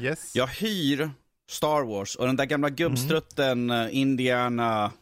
Yes. 0.00 0.36
Jag 0.36 0.46
hyr 0.46 1.10
Star 1.48 1.82
Wars 1.82 2.14
och 2.16 2.26
den 2.26 2.36
där 2.36 2.44
gamla 2.44 2.70
gubbstrutten, 2.70 3.70
eh, 3.70 3.88
Indiana, 3.96 4.92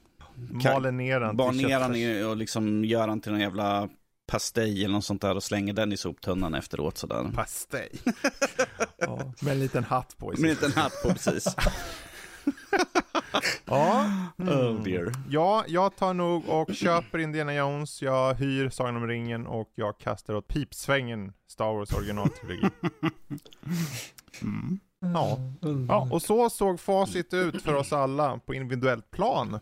Maler 0.51 0.93
ner 0.93 1.21
den 1.21 1.37
bar 1.37 1.53
ner 1.53 1.95
i- 1.97 2.23
och 2.25 2.37
liksom 2.37 2.85
gör 2.85 3.09
han 3.09 3.21
till 3.21 3.33
en 3.33 3.41
jävla 3.41 3.89
pastej 4.27 4.85
eller 4.85 4.95
något 4.95 5.05
sånt 5.05 5.23
där 5.23 5.35
och 5.35 5.43
slänger 5.43 5.73
den 5.73 5.93
i 5.93 5.97
soptunnan 5.97 6.55
efteråt 6.55 6.99
sådär. 6.99 7.31
Pastej. 7.35 7.89
ja, 8.99 9.33
med 9.41 9.53
en 9.53 9.61
liten 9.61 9.85
hatt 9.85 10.17
på. 10.19 10.27
Med 10.27 10.39
en 10.39 10.43
liten 10.49 10.73
hatt 10.73 11.03
på 11.03 11.09
precis. 11.09 11.45
Ja. 13.65 14.11
Oh 14.39 14.83
dear. 14.83 15.13
ja, 15.29 15.65
jag 15.69 15.97
tar 15.97 16.15
nog 16.15 16.49
och 16.49 16.75
köper 16.75 17.19
Indiana 17.19 17.55
Jones, 17.55 18.03
jag 18.03 18.35
hyr 18.35 18.69
Sagan 18.71 18.97
om 18.97 19.07
ringen 19.09 19.47
och 19.47 19.73
jag 19.75 19.99
kastar 19.99 20.35
åt 20.35 20.49
pipsvängen 20.49 21.33
Star 21.49 21.73
Wars 21.73 21.93
originaltrilogi. 21.93 22.63
Mm. 24.43 24.79
Ja. 25.15 25.39
ja, 25.89 26.09
och 26.11 26.23
så 26.23 26.51
såg 26.51 26.81
facit 26.81 27.35
ut 27.35 27.63
för 27.63 27.75
oss 27.75 27.93
alla 27.93 28.39
på 28.39 28.55
individuellt 28.55 29.11
plan. 29.11 29.59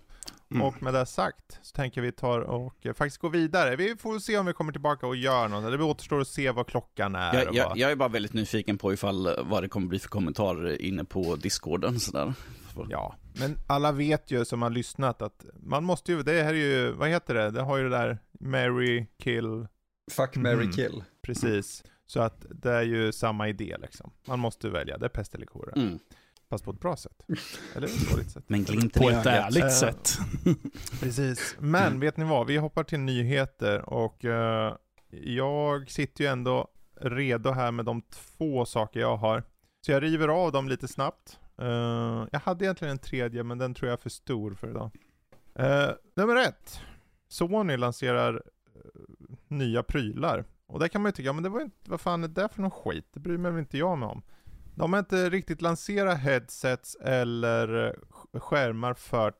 Mm. 0.50 0.62
Och 0.62 0.82
med 0.82 0.94
det 0.94 1.06
sagt 1.06 1.58
så 1.62 1.76
tänker 1.76 2.00
vi 2.00 2.12
tar 2.12 2.40
och 2.40 2.86
eh, 2.86 2.92
faktiskt 2.92 3.18
gå 3.20 3.28
vidare. 3.28 3.76
Vi 3.76 3.96
får 3.96 4.18
se 4.18 4.38
om 4.38 4.46
vi 4.46 4.52
kommer 4.52 4.72
tillbaka 4.72 5.06
och 5.06 5.16
gör 5.16 5.48
något. 5.48 5.78
Det 5.78 5.84
återstår 5.84 6.20
att 6.20 6.28
se 6.28 6.50
vad 6.50 6.66
klockan 6.66 7.14
är. 7.14 7.34
Jag, 7.34 7.54
jag, 7.54 7.78
jag 7.78 7.90
är 7.90 7.96
bara 7.96 8.08
väldigt 8.08 8.32
nyfiken 8.32 8.78
på 8.78 8.92
ifall 8.92 9.26
eh, 9.26 9.32
vad 9.44 9.62
det 9.62 9.68
kommer 9.68 9.86
bli 9.86 9.98
för 9.98 10.08
kommentarer 10.08 10.82
inne 10.82 11.04
på 11.04 11.36
discorden 11.36 12.00
sådär. 12.00 12.34
Ja, 12.88 13.14
men 13.40 13.58
alla 13.66 13.92
vet 13.92 14.30
ju 14.30 14.44
som 14.44 14.62
har 14.62 14.70
lyssnat 14.70 15.22
att 15.22 15.44
man 15.62 15.84
måste 15.84 16.12
ju, 16.12 16.22
det 16.22 16.42
här 16.42 16.54
är 16.54 16.58
ju, 16.58 16.92
vad 16.92 17.08
heter 17.08 17.34
det? 17.34 17.50
Det 17.50 17.62
har 17.62 17.76
ju 17.76 17.82
det 17.88 17.96
där 17.96 18.18
Mary 18.40 19.06
Kill, 19.22 19.66
Fuck, 20.12 20.36
marry, 20.36 20.64
Mhm. 20.64 20.72
kill. 20.72 21.04
precis. 21.22 21.84
Så 22.12 22.20
att 22.20 22.46
det 22.50 22.70
är 22.72 22.82
ju 22.82 23.12
samma 23.12 23.48
idé 23.48 23.76
liksom. 23.80 24.12
Man 24.26 24.38
måste 24.38 24.68
välja, 24.68 24.98
det 24.98 25.04
är 25.04 25.08
pest 25.08 25.34
eller 25.34 25.46
kolera. 25.46 25.72
Mm. 25.76 25.98
Fast 26.50 26.64
på 26.64 26.70
ett 26.70 26.80
bra 26.80 26.96
sätt. 26.96 27.22
Eller 27.76 27.86
ett 27.86 28.10
dåligt 28.10 28.30
sätt. 28.30 28.44
Men 28.46 28.64
glimten 28.64 29.02
På 29.02 29.10
ett 29.10 29.26
ärligt 29.26 29.64
Eh, 29.64 29.68
sätt. 29.68 30.18
Precis. 31.00 31.56
Men 31.58 32.00
vet 32.00 32.16
ni 32.16 32.24
vad? 32.24 32.46
Vi 32.46 32.56
hoppar 32.56 32.84
till 32.84 32.98
nyheter 32.98 33.88
och 33.88 34.24
eh, 34.24 34.76
jag 35.10 35.90
sitter 35.90 36.24
ju 36.24 36.30
ändå 36.30 36.68
redo 37.00 37.50
här 37.50 37.70
med 37.70 37.84
de 37.84 38.02
två 38.02 38.64
saker 38.64 39.00
jag 39.00 39.16
har. 39.16 39.42
Så 39.86 39.92
jag 39.92 40.02
river 40.02 40.28
av 40.28 40.52
dem 40.52 40.68
lite 40.68 40.88
snabbt. 40.88 41.38
Eh, 41.58 42.26
jag 42.32 42.40
hade 42.40 42.64
egentligen 42.64 42.92
en 42.92 42.98
tredje, 42.98 43.42
men 43.42 43.58
den 43.58 43.74
tror 43.74 43.88
jag 43.88 43.98
är 43.98 44.02
för 44.02 44.10
stor 44.10 44.54
för 44.54 44.70
idag. 44.70 44.90
Eh, 45.54 45.90
nummer 46.16 46.36
ett. 46.36 46.80
Sony 47.28 47.76
lanserar 47.76 48.34
eh, 48.34 48.80
nya 49.48 49.82
prylar. 49.82 50.44
Och 50.72 50.78
där 50.78 50.88
kan 50.88 51.02
man 51.02 51.08
ju 51.08 51.12
tycka, 51.12 51.32
men 51.32 51.42
det 51.42 51.48
var 51.48 51.60
inte, 51.60 51.90
vad 51.90 52.00
fan 52.00 52.24
är 52.24 52.28
det 52.28 52.48
för 52.48 52.62
någon 52.62 52.70
skit? 52.70 53.06
Det 53.12 53.20
bryr 53.20 53.38
mig 53.38 53.50
väl 53.50 53.60
inte 53.60 53.78
jag 53.78 53.98
mig 53.98 54.08
om. 54.08 54.22
De 54.74 54.92
har 54.92 55.00
inte 55.00 55.30
riktigt 55.30 55.62
lanserat 55.62 56.18
headsets 56.18 56.94
eller 56.94 57.96
skärmar 58.32 58.94
för 58.94 59.32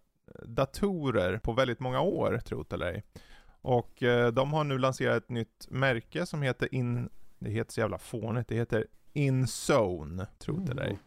datorer 0.44 1.38
på 1.38 1.52
väldigt 1.52 1.80
många 1.80 2.00
år, 2.00 2.40
tro't 2.44 2.74
eller 2.74 2.86
ej. 2.86 3.04
Och 3.60 4.02
eh, 4.02 4.32
de 4.32 4.52
har 4.52 4.64
nu 4.64 4.78
lanserat 4.78 5.22
ett 5.22 5.28
nytt 5.28 5.66
märke 5.70 6.26
som 6.26 6.42
heter 6.42 6.74
In... 6.74 7.08
Det 7.38 7.50
heter 7.50 7.72
så 7.72 7.80
jävla 7.80 7.98
fånigt, 7.98 8.48
det 8.48 8.54
heter 8.54 8.86
InZone, 9.12 10.26
tro't 10.38 10.70
eller 10.70 10.82
ej. 10.82 10.90
Mm. 10.90 11.02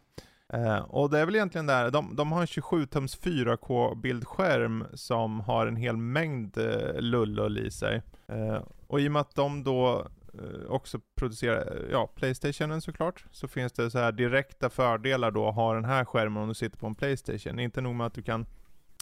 Eh, 0.53 0.77
och 0.77 1.09
det 1.09 1.19
är 1.19 1.25
väl 1.25 1.35
egentligen 1.35 1.65
där, 1.65 1.91
de, 1.91 2.15
de 2.15 2.31
har 2.31 2.41
en 2.41 2.47
27-tums 2.47 3.19
4K-bildskärm 3.21 4.85
som 4.93 5.39
har 5.39 5.67
en 5.67 5.75
hel 5.75 5.97
mängd 5.97 6.57
eh, 6.57 6.99
lullull 6.99 7.57
i 7.57 7.71
sig. 7.71 8.01
Eh, 8.27 8.59
och 8.87 8.99
i 8.99 9.07
och 9.07 9.11
med 9.11 9.19
att 9.19 9.35
de 9.35 9.63
då 9.63 10.07
eh, 10.33 10.69
också 10.69 10.99
producerar, 11.15 11.75
eh, 11.75 11.91
ja, 11.91 12.07
Playstationen 12.15 12.81
såklart, 12.81 13.25
så 13.31 13.47
finns 13.47 13.73
det 13.73 13.91
så 13.91 13.99
här 13.99 14.11
direkta 14.11 14.69
fördelar 14.69 15.31
då 15.31 15.47
att 15.47 15.55
ha 15.55 15.73
den 15.73 15.85
här 15.85 16.05
skärmen 16.05 16.43
om 16.43 16.47
du 16.47 16.53
sitter 16.53 16.77
på 16.77 16.87
en 16.87 16.95
Playstation. 16.95 17.59
Inte 17.59 17.81
nog 17.81 17.95
med 17.95 18.07
att 18.07 18.13
du 18.13 18.21
kan 18.21 18.45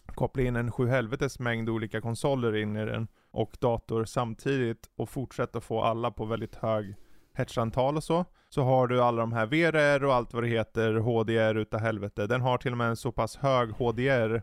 koppla 0.06 0.44
in 0.44 0.56
en 0.56 0.72
sju 0.72 0.88
helvetes 0.88 1.40
mängd 1.40 1.70
olika 1.70 2.02
konsoler 2.02 2.56
in 2.56 2.76
i 2.76 2.86
den 2.86 3.08
och 3.32 3.58
dator 3.60 4.06
samtidigt 4.06 4.90
och 4.96 5.10
fortsätta 5.10 5.62
få 5.62 5.82
alla 5.82 6.12
på 6.12 6.26
väldigt 6.26 6.56
hög 6.56 6.96
hertzantal 7.34 7.98
och 7.98 8.04
så. 8.04 8.26
Så 8.50 8.64
har 8.64 8.88
du 8.88 9.02
alla 9.02 9.22
de 9.22 9.34
här 9.34 9.46
VRR 9.46 10.04
och 10.04 10.14
allt 10.14 10.34
vad 10.34 10.44
det 10.44 10.50
heter, 10.50 10.94
HDR 10.94 11.56
utav 11.56 11.80
helvete. 11.80 12.28
Den 12.28 12.42
har 12.42 12.58
till 12.58 12.72
och 12.72 12.78
med 12.78 12.90
en 12.90 12.96
så 12.96 13.12
pass 13.12 13.36
hög 13.36 13.70
HDR 13.70 14.42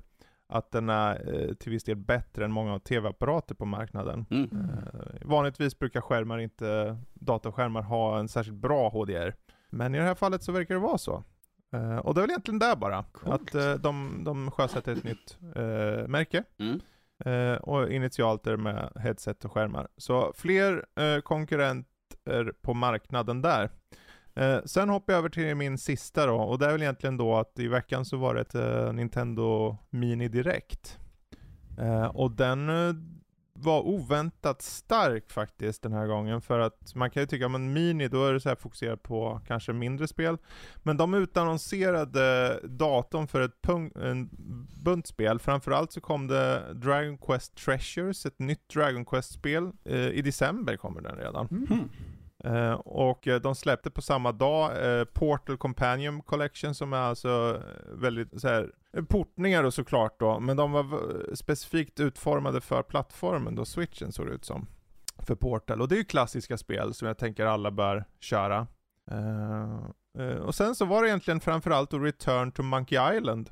att 0.50 0.70
den 0.70 0.88
är 0.88 1.34
eh, 1.34 1.54
till 1.54 1.72
viss 1.72 1.84
del 1.84 1.96
bättre 1.96 2.44
än 2.44 2.52
många 2.52 2.78
tv-apparater 2.78 3.54
på 3.54 3.64
marknaden. 3.64 4.26
Mm. 4.30 4.50
Eh, 4.52 5.28
vanligtvis 5.28 5.78
brukar 5.78 6.00
skärmar 6.00 6.38
inte, 6.38 6.96
dataskärmar 7.14 7.82
ha 7.82 8.18
en 8.18 8.28
särskilt 8.28 8.56
bra 8.56 8.88
HDR. 8.88 9.34
Men 9.70 9.94
i 9.94 9.98
det 9.98 10.04
här 10.04 10.14
fallet 10.14 10.42
så 10.42 10.52
verkar 10.52 10.74
det 10.74 10.80
vara 10.80 10.98
så. 10.98 11.24
Eh, 11.72 11.96
och 11.96 12.14
det 12.14 12.20
är 12.20 12.22
väl 12.22 12.30
egentligen 12.30 12.58
där 12.58 12.76
bara. 12.76 13.04
Coolt. 13.12 13.54
Att 13.54 13.82
de, 13.82 14.24
de 14.24 14.50
sjösätter 14.50 14.92
ett 14.92 15.04
nytt 15.04 15.38
märke. 16.08 16.44
Mm. 16.58 16.80
Och 17.60 17.90
initialt 17.90 18.46
är 18.46 18.50
det 18.50 18.56
med 18.56 18.92
headset 18.96 19.44
och 19.44 19.52
skärmar. 19.52 19.88
Så 19.96 20.32
fler 20.36 20.86
eh, 20.96 21.20
konkurrenter 22.24 22.52
på 22.62 22.74
marknaden 22.74 23.42
där. 23.42 23.70
Eh, 24.34 24.58
sen 24.64 24.88
hoppar 24.88 25.12
jag 25.12 25.18
över 25.18 25.28
till 25.28 25.54
min 25.54 25.78
sista 25.78 26.26
då, 26.26 26.36
och 26.36 26.58
det 26.58 26.66
är 26.66 26.72
väl 26.72 26.82
egentligen 26.82 27.16
då 27.16 27.36
att 27.36 27.58
i 27.58 27.68
veckan 27.68 28.04
så 28.04 28.16
var 28.16 28.34
det 28.34 28.40
ett 28.40 28.54
eh, 28.54 28.92
Nintendo 28.92 29.76
Mini 29.90 30.28
Direkt. 30.28 30.98
Eh, 31.78 32.06
och 32.06 32.30
den 32.30 32.68
eh, 32.68 32.94
var 33.62 33.86
oväntat 33.86 34.62
stark 34.62 35.30
faktiskt 35.30 35.82
den 35.82 35.92
här 35.92 36.06
gången, 36.06 36.40
för 36.40 36.58
att 36.58 36.94
man 36.94 37.10
kan 37.10 37.22
ju 37.22 37.26
tycka, 37.26 37.48
men 37.48 37.72
Mini, 37.72 38.08
då 38.08 38.24
är 38.24 38.32
det 38.32 38.40
så 38.40 38.48
här 38.48 38.56
fokuserat 38.56 39.02
på 39.02 39.40
kanske 39.46 39.72
mindre 39.72 40.08
spel. 40.08 40.38
Men 40.82 40.96
de 40.96 41.14
utannonserade 41.14 42.60
datorn 42.62 43.26
för 43.26 43.40
ett 43.40 43.62
en 43.94 44.30
bunt 44.84 45.06
spel. 45.06 45.38
Framförallt 45.38 45.92
så 45.92 46.00
kom 46.00 46.26
det 46.26 46.74
Dragon 46.74 47.18
Quest 47.18 47.54
Treasures, 47.54 48.26
ett 48.26 48.38
nytt 48.38 48.68
Dragon 48.68 49.04
Quest-spel. 49.04 49.70
Eh, 49.84 50.08
I 50.08 50.22
december 50.22 50.76
kommer 50.76 51.00
den 51.00 51.16
redan. 51.16 51.48
Mm. 51.50 51.88
Eh, 52.44 52.72
och 52.72 53.28
eh, 53.28 53.40
de 53.40 53.54
släppte 53.54 53.90
på 53.90 54.02
samma 54.02 54.32
dag 54.32 54.98
eh, 54.98 55.04
Portal 55.04 55.56
Companion 55.56 56.22
Collection 56.22 56.74
som 56.74 56.92
är 56.92 56.96
alltså 56.96 57.62
eh, 57.62 57.94
väldigt 57.94 58.40
så 58.40 58.48
här, 58.48 58.70
portningar 59.08 59.64
och 59.64 59.74
såklart 59.74 60.20
då, 60.20 60.40
men 60.40 60.56
de 60.56 60.72
var 60.72 61.34
specifikt 61.34 62.00
utformade 62.00 62.60
för 62.60 62.82
plattformen 62.82 63.54
då, 63.54 63.64
switchen 63.64 64.12
såg 64.12 64.26
det 64.26 64.32
ut 64.32 64.44
som. 64.44 64.66
För 65.18 65.34
Portal, 65.34 65.80
och 65.80 65.88
det 65.88 65.94
är 65.94 65.98
ju 65.98 66.04
klassiska 66.04 66.58
spel 66.58 66.94
som 66.94 67.08
jag 67.08 67.18
tänker 67.18 67.46
alla 67.46 67.70
bör 67.70 68.04
köra. 68.20 68.66
Eh, 69.10 69.78
eh, 70.18 70.36
och 70.36 70.54
sen 70.54 70.74
så 70.74 70.84
var 70.84 71.02
det 71.02 71.08
egentligen 71.08 71.40
framförallt 71.40 71.90
då 71.90 71.98
Return 71.98 72.52
to 72.52 72.62
Monkey 72.62 73.16
Island 73.16 73.50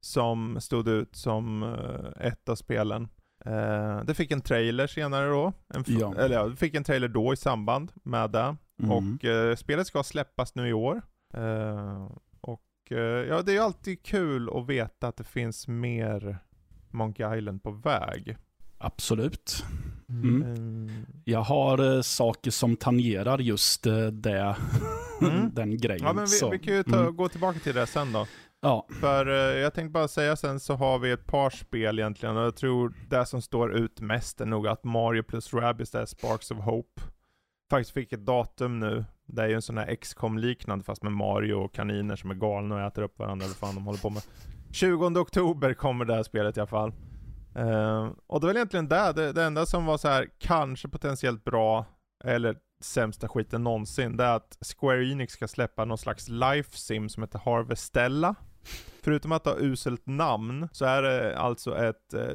som 0.00 0.60
stod 0.60 0.88
ut 0.88 1.16
som 1.16 1.62
eh, 1.62 2.26
ett 2.26 2.48
av 2.48 2.54
spelen. 2.54 3.08
Eh, 3.44 4.04
det 4.04 4.14
fick 4.14 4.30
en 4.30 4.40
trailer 4.40 4.86
senare 4.86 5.28
då, 5.28 5.52
en 5.74 5.84
Ja. 5.86 6.14
eller 6.18 6.34
ja, 6.36 6.48
det 6.48 6.56
fick 6.56 6.74
en 6.74 6.84
trailer 6.84 7.08
då 7.08 7.32
i 7.32 7.36
samband 7.36 7.92
med 8.02 8.30
det. 8.30 8.56
Mm. 8.82 8.90
Och 8.92 9.24
eh, 9.24 9.56
spelet 9.56 9.86
ska 9.86 10.02
släppas 10.02 10.54
nu 10.54 10.68
i 10.68 10.72
år. 10.72 11.02
Eh, 11.34 12.04
och 12.40 12.62
Och 12.88 12.92
eh, 12.92 13.26
ja, 13.28 13.42
det 13.42 13.52
är 13.52 13.54
ju 13.54 13.60
alltid 13.62 14.02
kul 14.02 14.50
att 14.54 14.66
veta 14.66 15.08
att 15.08 15.16
det 15.16 15.24
finns 15.24 15.68
mer 15.68 16.38
Monkey 16.90 17.38
Island 17.38 17.62
på 17.62 17.70
väg. 17.70 18.36
Absolut. 18.78 19.64
Mm. 20.08 20.42
Mm. 20.42 21.06
Jag 21.24 21.40
har 21.40 21.94
eh, 21.96 22.00
saker 22.02 22.50
som 22.50 22.76
tangerar 22.76 23.38
just 23.38 23.86
eh, 23.86 24.06
det, 24.06 24.56
Mm. 25.22 25.50
den 25.54 25.76
grejen. 25.78 26.02
Ja 26.04 26.12
men 26.12 26.24
vi, 26.24 26.30
så, 26.30 26.50
vi 26.50 26.58
kan 26.58 26.74
ju 26.74 26.82
ta, 26.82 27.00
mm. 27.00 27.16
gå 27.16 27.28
tillbaka 27.28 27.58
till 27.58 27.74
det 27.74 27.86
sen 27.86 28.12
då. 28.12 28.26
Ja, 28.60 28.86
För 29.00 29.26
eh, 29.26 29.60
jag 29.60 29.74
tänkte 29.74 29.92
bara 29.92 30.08
säga 30.08 30.36
sen 30.36 30.60
så 30.60 30.74
har 30.74 30.98
vi 30.98 31.10
ett 31.10 31.26
par 31.26 31.50
spel 31.50 31.98
egentligen 31.98 32.36
och 32.36 32.42
jag 32.42 32.56
tror 32.56 32.94
det 33.08 33.26
som 33.26 33.42
står 33.42 33.72
ut 33.72 34.00
mest 34.00 34.40
är 34.40 34.46
nog 34.46 34.66
att 34.66 34.84
Mario 34.84 35.22
plus 35.22 35.54
Rabbids 35.54 35.90
där 35.90 36.06
Sparks 36.06 36.50
of 36.50 36.58
Hope 36.58 37.02
faktiskt 37.70 37.90
fick 37.90 38.12
ett 38.12 38.26
datum 38.26 38.80
nu. 38.80 39.04
Det 39.26 39.42
är 39.42 39.48
ju 39.48 39.54
en 39.54 39.62
sån 39.62 39.78
här 39.78 39.94
XCOM 39.94 40.38
liknande 40.38 40.84
fast 40.84 41.02
med 41.02 41.12
Mario 41.12 41.54
och 41.54 41.74
kaniner 41.74 42.16
som 42.16 42.30
är 42.30 42.34
galna 42.34 42.74
och 42.74 42.80
äter 42.80 43.02
upp 43.02 43.18
varandra 43.18 43.44
eller 43.44 43.54
vad 43.60 43.68
fan 43.68 43.74
de 43.74 43.86
håller 43.86 43.98
på 43.98 44.10
med. 44.10 44.22
20 44.72 45.06
oktober 45.06 45.74
kommer 45.74 46.04
det 46.04 46.14
här 46.14 46.22
spelet 46.22 46.56
i 46.56 46.60
alla 46.60 46.66
fall. 46.66 46.92
Eh, 47.54 48.10
och 48.26 48.40
det 48.40 48.46
var 48.46 48.48
väl 48.48 48.56
egentligen 48.56 48.88
det, 48.88 49.12
det, 49.12 49.32
det 49.32 49.44
enda 49.44 49.66
som 49.66 49.86
var 49.86 49.98
så 49.98 50.08
här 50.08 50.28
kanske 50.38 50.88
potentiellt 50.88 51.44
bra 51.44 51.86
eller 52.24 52.56
sämsta 52.80 53.28
skiten 53.28 53.64
någonsin, 53.64 54.16
det 54.16 54.24
är 54.24 54.36
att 54.36 54.58
Square 54.60 55.06
Enix 55.06 55.32
ska 55.32 55.48
släppa 55.48 55.84
någon 55.84 55.98
slags 55.98 56.28
life 56.28 56.78
sim 56.78 57.08
som 57.08 57.22
heter 57.22 57.38
Harvestella. 57.44 58.34
Förutom 59.02 59.32
att 59.32 59.44
ha 59.44 59.56
uselt 59.58 60.06
namn, 60.06 60.68
så 60.72 60.84
är 60.84 61.02
det 61.02 61.38
alltså 61.38 61.76
ett, 61.76 62.14
eh, 62.14 62.34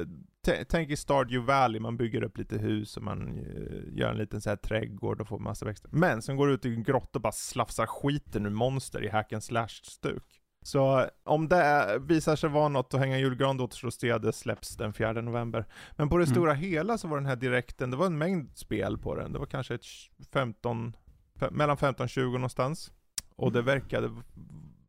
tänk 0.68 0.90
i 0.90 0.96
Stardew 0.96 1.46
Valley, 1.52 1.80
man 1.80 1.96
bygger 1.96 2.22
upp 2.24 2.38
lite 2.38 2.58
hus 2.58 2.96
och 2.96 3.02
man 3.02 3.28
eh, 3.38 3.98
gör 3.98 4.10
en 4.10 4.18
liten 4.18 4.40
så 4.40 4.48
här 4.48 4.56
trädgård 4.56 5.20
och 5.20 5.28
får 5.28 5.38
massa 5.38 5.66
växter. 5.66 5.90
Men 5.92 6.22
sen 6.22 6.36
går 6.36 6.46
du 6.46 6.52
ut 6.54 6.64
i 6.66 6.74
en 6.74 6.82
grotta 6.82 7.18
och 7.18 7.20
bara 7.22 7.32
slafsar 7.32 7.86
skiten 7.86 8.46
ur 8.46 8.50
monster 8.50 9.04
i 9.04 9.08
hack 9.08 9.32
and 9.32 9.42
slash-stuk. 9.44 10.40
Så 10.62 11.06
om 11.24 11.48
det 11.48 11.98
visar 12.00 12.36
sig 12.36 12.50
vara 12.50 12.68
något 12.68 12.94
att 12.94 13.00
hänga 13.00 13.18
julgran 13.18 13.56
då 13.56 13.64
återstår 13.64 14.18
det 14.18 14.32
släpps 14.32 14.76
den 14.76 14.92
4 14.92 15.12
november. 15.12 15.66
Men 15.92 16.08
på 16.08 16.16
det 16.18 16.24
Mm. 16.24 16.34
stora 16.34 16.52
hela 16.54 16.98
så 16.98 17.08
var 17.08 17.16
den 17.16 17.26
här 17.26 17.36
direkten, 17.36 17.90
det 17.90 17.96
var 17.96 18.06
en 18.06 18.18
mängd 18.18 18.56
spel 18.58 18.98
på 18.98 19.14
den. 19.14 19.32
Det 19.32 19.38
var 19.38 19.46
kanske 19.46 19.74
ett 19.74 19.84
15, 20.32 20.96
fe- 21.38 21.50
mellan 21.52 21.76
15 21.76 22.04
och 22.04 22.10
20 22.10 22.32
någonstans. 22.32 22.92
Och 23.36 23.52
det 23.52 23.62
verkade 23.62 24.10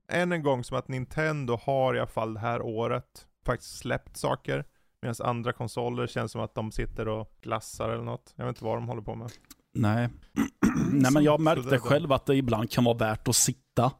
än 0.07 0.31
en 0.31 0.43
gång 0.43 0.63
som 0.63 0.77
att 0.77 0.87
Nintendo 0.87 1.57
har 1.63 1.95
i 1.95 1.99
alla 1.99 2.07
fall 2.07 2.33
det 2.33 2.39
här 2.39 2.61
året 2.61 3.27
faktiskt 3.45 3.77
släppt 3.77 4.17
saker. 4.17 4.65
Medan 5.01 5.15
andra 5.23 5.53
konsoler 5.53 6.07
känns 6.07 6.31
som 6.31 6.41
att 6.41 6.55
de 6.55 6.71
sitter 6.71 7.07
och 7.07 7.31
glassar 7.41 7.89
eller 7.89 8.03
något. 8.03 8.33
Jag 8.35 8.45
vet 8.45 8.55
inte 8.55 8.65
vad 8.65 8.77
de 8.77 8.87
håller 8.87 9.01
på 9.01 9.15
med. 9.15 9.31
nej. 9.73 10.09
nej 10.91 11.11
men 11.11 11.23
jag 11.23 11.39
märkte 11.39 11.79
själv 11.79 12.11
att 12.11 12.25
det 12.25 12.35
ibland 12.35 12.71
kan 12.71 12.83
vara 12.83 12.97
värt 12.97 13.27
att 13.27 13.35
sitta 13.35 13.91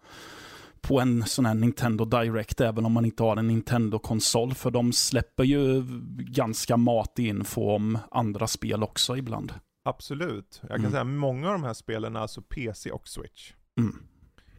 på 0.82 1.00
en 1.00 1.24
sån 1.26 1.46
här 1.46 1.54
Nintendo 1.54 2.06
Direct 2.06 2.62
även 2.62 2.86
om 2.86 2.92
man 2.92 3.06
inte 3.06 3.24
har 3.24 3.38
en 3.38 3.48
Nintendo-konsol. 3.48 4.54
För 4.54 4.72
de 4.72 4.94
släpper 4.94 5.44
ju 5.44 5.84
ganska 6.18 6.78
matig 6.78 7.28
info 7.28 7.62
om 7.76 7.98
andra 8.12 8.48
spel 8.48 8.84
också 8.84 9.18
ibland. 9.18 9.54
Absolut. 9.86 10.58
Jag 10.62 10.70
kan 10.70 10.80
Mm. 10.80 10.92
säga 10.92 11.04
många 11.04 11.48
av 11.48 11.54
de 11.54 11.64
här 11.64 11.74
spelen 11.74 12.16
är 12.16 12.20
alltså 12.20 12.42
PC 12.42 12.92
och 12.92 13.08
Switch. 13.08 13.54
Mm. 13.80 13.96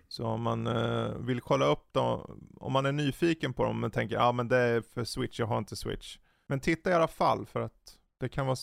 Så 0.08 0.26
om 0.26 0.42
man 0.42 0.66
eh, 0.66 1.18
vill 1.18 1.40
kolla 1.40 1.66
upp 1.66 1.92
dem, 1.92 2.40
om 2.60 2.72
man 2.72 2.86
är 2.86 2.92
nyfiken 2.92 3.52
på 3.52 3.64
dem 3.64 3.80
men 3.80 3.90
tänker 3.90 4.14
ja 4.14 4.25
ah, 4.25 4.32
men 4.32 4.48
det 4.48 4.56
är 4.56 4.80
för 4.80 5.04
Switch, 5.04 5.38
jag 5.38 5.46
har 5.46 5.58
inte 5.58 5.76
Switch. 5.76 6.18
Men 6.48 6.60
titta 6.60 6.90
i 6.90 6.94
alla 6.94 7.08
fall 7.08 7.46
för 7.46 7.60
att 7.60 7.98
det 8.20 8.28
kan 8.28 8.46
vara, 8.46 8.56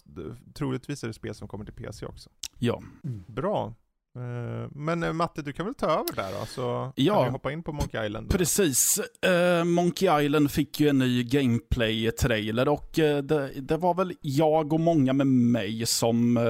troligtvis 0.53 1.03
är 1.03 1.07
det 1.07 1.13
spel 1.13 1.35
som 1.35 1.47
kommer 1.47 1.65
till 1.65 1.73
PC 1.73 2.05
också. 2.05 2.29
Ja. 2.59 2.83
Bra. 3.27 3.73
Eh, 4.15 4.69
men 4.71 5.03
eh, 5.03 5.13
Matte, 5.13 5.41
du 5.41 5.53
kan 5.53 5.65
väl 5.65 5.75
ta 5.75 5.85
över 5.85 6.15
där 6.15 6.39
då, 6.39 6.45
så 6.45 6.91
Ja. 6.95 7.15
kan 7.15 7.23
vi 7.25 7.29
hoppa 7.31 7.51
in 7.51 7.63
på 7.63 7.71
Monkey 7.71 8.05
Island. 8.05 8.27
då. 8.29 8.37
Precis. 8.37 8.99
Eh, 9.25 9.63
Monkey 9.63 10.25
Island 10.25 10.51
fick 10.51 10.79
ju 10.79 10.87
en 10.89 10.97
ny 10.97 11.23
gameplay-trailer 11.23 12.67
och 12.67 12.89
det, 12.95 13.51
det 13.61 13.77
var 13.77 13.93
väl 13.93 14.13
jag 14.21 14.73
och 14.73 14.79
många 14.79 15.13
med 15.13 15.27
mig 15.27 15.85
som 15.85 16.37
eh, 16.37 16.43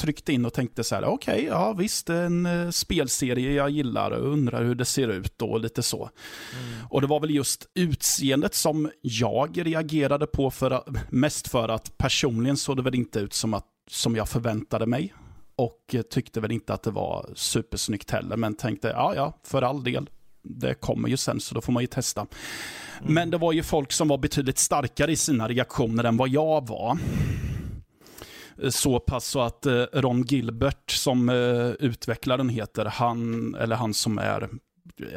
tryckte 0.00 0.32
in 0.32 0.44
och 0.44 0.52
tänkte 0.54 0.84
så 0.84 0.94
här, 0.94 1.04
okej, 1.04 1.44
ja 1.50 1.72
visst, 1.72 2.06
det 2.06 2.14
är 2.14 2.24
en 2.26 2.72
spelserie 2.72 3.52
jag 3.52 3.70
gillar 3.70 4.10
och 4.10 4.32
undrar 4.32 4.64
hur 4.64 4.74
det 4.74 4.84
ser 4.84 5.08
ut 5.08 5.42
och 5.42 5.60
lite 5.60 5.82
så. 5.82 6.10
Mm. 6.52 6.86
Och 6.90 7.00
det 7.00 7.06
var 7.06 7.20
väl 7.20 7.30
just 7.34 7.66
utseendet 7.74 8.54
som 8.54 8.90
jag 9.00 9.66
reagerade 9.66 10.26
på, 10.26 10.50
för, 10.50 10.82
mest 11.10 11.48
för 11.48 11.68
att 11.68 11.98
personligen 11.98 12.56
såg 12.56 12.76
det 12.76 12.82
väl 12.82 12.94
inte 12.94 13.20
ut 13.20 13.32
som, 13.34 13.54
att, 13.54 13.66
som 13.90 14.16
jag 14.16 14.28
förväntade 14.28 14.86
mig. 14.86 15.14
Och 15.56 15.94
tyckte 16.10 16.40
väl 16.40 16.52
inte 16.52 16.74
att 16.74 16.82
det 16.82 16.90
var 16.90 17.30
supersnyggt 17.34 18.10
heller, 18.10 18.36
men 18.36 18.54
tänkte, 18.54 18.88
ja 18.88 19.14
ja, 19.14 19.38
för 19.42 19.62
all 19.62 19.84
del. 19.84 20.10
Det 20.42 20.74
kommer 20.74 21.08
ju 21.08 21.16
sen, 21.16 21.40
så 21.40 21.54
då 21.54 21.60
får 21.60 21.72
man 21.72 21.82
ju 21.82 21.86
testa. 21.86 22.26
Men 23.02 23.30
det 23.30 23.38
var 23.38 23.52
ju 23.52 23.62
folk 23.62 23.92
som 23.92 24.08
var 24.08 24.18
betydligt 24.18 24.58
starkare 24.58 25.12
i 25.12 25.16
sina 25.16 25.48
reaktioner 25.48 26.04
än 26.04 26.16
vad 26.16 26.28
jag 26.28 26.68
var. 26.68 26.98
Så 28.70 29.00
pass 29.00 29.26
så 29.26 29.40
att 29.40 29.66
eh, 29.66 29.84
Ron 29.92 30.22
Gilbert, 30.22 30.90
som 30.90 31.28
eh, 31.28 31.70
utvecklaren 31.70 32.48
heter, 32.48 32.84
han, 32.84 33.54
eller 33.54 33.76
han 33.76 33.94
som 33.94 34.18
är 34.18 34.48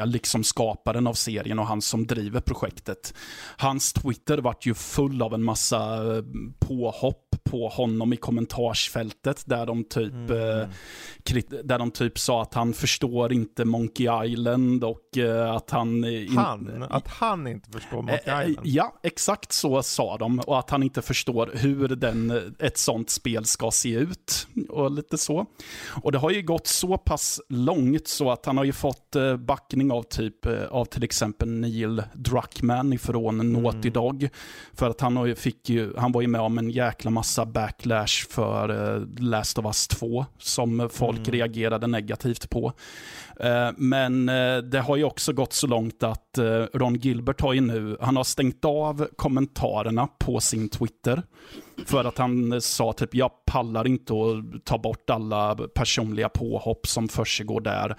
liksom 0.06 0.44
skaparen 0.44 1.08
av 1.08 1.14
serien 1.14 1.60
och 1.60 1.68
han 1.68 1.82
som 1.82 2.08
driver 2.08 2.40
projektet. 2.40 3.14
Hans 3.58 3.94
Twitter 3.94 4.38
vart 4.38 4.66
ju 4.66 4.74
full 4.74 5.22
av 5.22 5.34
en 5.34 5.44
massa 5.44 6.16
eh, 6.18 6.24
påhopp 6.60 7.24
på 7.44 7.68
honom 7.68 8.14
i 8.14 8.18
kommentarsfältet 8.18 9.44
där 9.46 9.66
de 9.66 9.84
typ 9.84 10.14
Mm. 10.14 10.62
eh, 10.62 10.68
där 11.64 11.80
de 11.80 11.92
typ 11.92 12.20
sa 12.20 12.42
att 12.42 12.54
han 12.54 12.74
förstår 12.74 13.34
inte 13.34 13.66
Monkey 13.66 14.26
Island 14.26 14.84
och 14.84 15.18
eh, 15.18 15.56
att 15.56 15.70
han... 15.72 16.04
eh, 16.04 16.24
in- 16.26 16.38
Han, 16.38 16.84
att 16.90 17.08
han 17.08 17.48
inte 17.48 17.70
förstår 17.72 17.98
Monkey 18.02 18.20
Eh, 18.26 18.40
eh, 18.40 18.50
Island. 18.50 18.68
Ja, 18.68 19.00
exakt 19.04 19.52
så 19.52 19.84
sa 19.84 20.18
de. 20.18 20.40
Och 20.40 20.60
att 20.60 20.70
han 20.70 20.84
inte 20.84 21.02
förstår 21.02 21.52
hur 21.54 21.88
den, 21.88 22.32
eh, 22.32 22.42
ett 22.60 22.78
sånt 22.78 23.10
spel 23.10 23.46
ska 23.46 23.72
se 23.72 23.90
ut. 23.94 24.48
Och 24.70 24.92
lite 24.92 25.18
så. 25.18 25.46
Och 26.04 26.12
det 26.12 26.18
har 26.18 26.32
ju 26.32 26.42
gått 26.42 26.68
så 26.68 26.98
pass 26.98 27.42
långt 27.50 28.08
så 28.08 28.32
att 28.32 28.46
han 28.46 28.58
har 28.58 28.64
ju 28.64 28.74
fått 28.74 29.16
eh, 29.16 29.38
backning 29.68 29.92
av 29.92 30.04
typ 30.04 30.46
eh, 30.46 30.64
av 30.70 30.86
till 30.86 31.04
exempel 31.04 31.50
Neil 31.50 32.04
Druckmann 32.14 32.94
ifrån 32.94 33.54
Naughty 33.54 33.90
Dog. 33.90 34.30
För 34.74 34.90
att 34.90 35.02
han, 35.02 35.36
fick 35.36 35.70
ju, 35.70 35.94
han 35.98 36.12
var 36.12 36.22
ju 36.22 36.28
med 36.28 36.42
om 36.42 36.58
en 36.58 36.70
jäkla 36.70 37.12
massa 37.12 37.46
backlash 37.46 38.28
för 38.30 38.96
eh, 38.96 39.02
Last 39.20 39.58
of 39.58 39.66
Us 39.66 39.88
2 39.88 40.26
som 40.38 40.90
folk 40.92 41.30
reagerade 41.30 41.88
negativt 41.88 42.50
på. 42.50 42.74
Eh, 43.40 43.70
Men 43.78 44.26
det 44.72 44.84
har 44.86 44.96
ju 44.96 45.04
också 45.04 45.34
gått 45.34 45.54
så 45.54 45.68
långt 45.68 46.04
att 46.04 46.40
Ron 46.74 46.96
Gilbert 46.96 47.42
har 47.42 47.54
ju 47.54 47.62
nu, 47.62 47.98
han 48.02 48.16
har 48.18 48.24
stängt 48.24 48.66
av 48.66 49.08
kommentarerna 49.16 50.08
på 50.20 50.40
sin 50.40 50.70
Twitter. 50.70 51.24
För 51.86 52.06
att 52.06 52.18
han 52.18 52.62
sa 52.62 52.94
typ, 52.94 53.16
jag 53.16 53.32
pallar 53.46 53.88
inte 53.88 54.14
att 54.14 54.66
ta 54.66 54.78
bort 54.78 55.10
alla 55.10 55.56
personliga 55.56 56.30
påhopp 56.30 56.88
som 56.88 57.08
försiggår 57.08 57.62
där. 57.62 57.96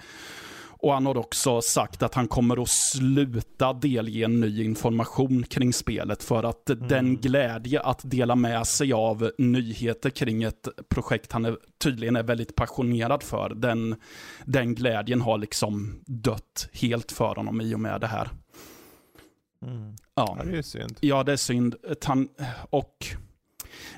Och 0.81 0.93
han 0.93 1.05
har 1.05 1.17
också 1.17 1.61
sagt 1.61 2.03
att 2.03 2.13
han 2.13 2.27
kommer 2.27 2.61
att 2.61 2.69
sluta 2.69 3.73
delge 3.73 4.27
ny 4.27 4.63
information 4.63 5.43
kring 5.43 5.73
spelet 5.73 6.23
för 6.23 6.43
att 6.43 6.65
den 6.65 7.17
glädje 7.17 7.81
att 7.81 8.01
dela 8.03 8.35
med 8.35 8.67
sig 8.67 8.93
av 8.93 9.31
nyheter 9.37 10.09
kring 10.09 10.43
ett 10.43 10.67
projekt 10.89 11.31
han 11.31 11.45
är, 11.45 11.57
tydligen 11.83 12.15
är 12.15 12.23
väldigt 12.23 12.55
passionerad 12.55 13.23
för, 13.23 13.49
den, 13.49 13.95
den 14.45 14.75
glädjen 14.75 15.21
har 15.21 15.37
liksom 15.37 16.03
dött 16.05 16.69
helt 16.73 17.11
för 17.11 17.35
honom 17.35 17.61
i 17.61 17.75
och 17.75 17.79
med 17.79 18.01
det 18.01 18.07
här. 18.07 18.29
Mm. 19.65 19.95
Ja. 20.15 20.37
Ja, 20.39 20.45
det 20.51 20.57
är 20.57 20.61
synd. 20.61 20.97
Ja, 20.99 21.23
det 21.23 21.31
är 21.31 21.37
synd. 21.37 21.75
Och 22.69 23.05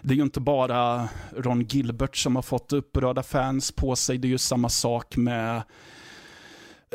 det 0.01 0.13
är 0.13 0.17
ju 0.17 0.23
inte 0.23 0.39
bara 0.39 1.09
Ron 1.37 1.63
Gilbert 1.63 2.15
som 2.15 2.35
har 2.35 2.43
fått 2.43 2.73
upprörda 2.73 3.23
fans 3.23 3.71
på 3.71 3.95
sig. 3.95 4.17
Det 4.17 4.27
är 4.27 4.29
ju 4.29 4.37
samma 4.37 4.69
sak 4.69 5.17
med 5.17 5.63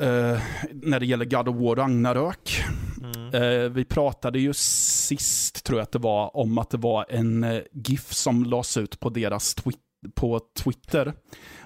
eh, 0.01 0.39
när 0.73 1.01
det 1.01 1.07
gäller 1.07 1.25
God 1.25 1.49
of 1.49 1.57
War 1.57 1.77
Ragnarök. 1.77 2.63
Mm. 3.03 3.35
Eh, 3.65 3.71
vi 3.71 3.85
pratade 3.85 4.39
ju 4.39 4.53
sist, 4.55 5.65
tror 5.65 5.79
jag 5.79 5.83
att 5.83 5.93
det 5.93 5.99
var, 5.99 6.37
om 6.37 6.59
att 6.59 6.71
det 6.71 6.77
var 6.79 7.07
en 7.09 7.45
eh, 7.45 7.61
GIF 7.73 8.13
som 8.13 8.45
lades 8.45 8.77
ut 8.77 9.01
på 9.01 9.09
deras 9.09 9.57
twi- 9.57 9.75
på 10.15 10.41
Twitter. 10.59 11.15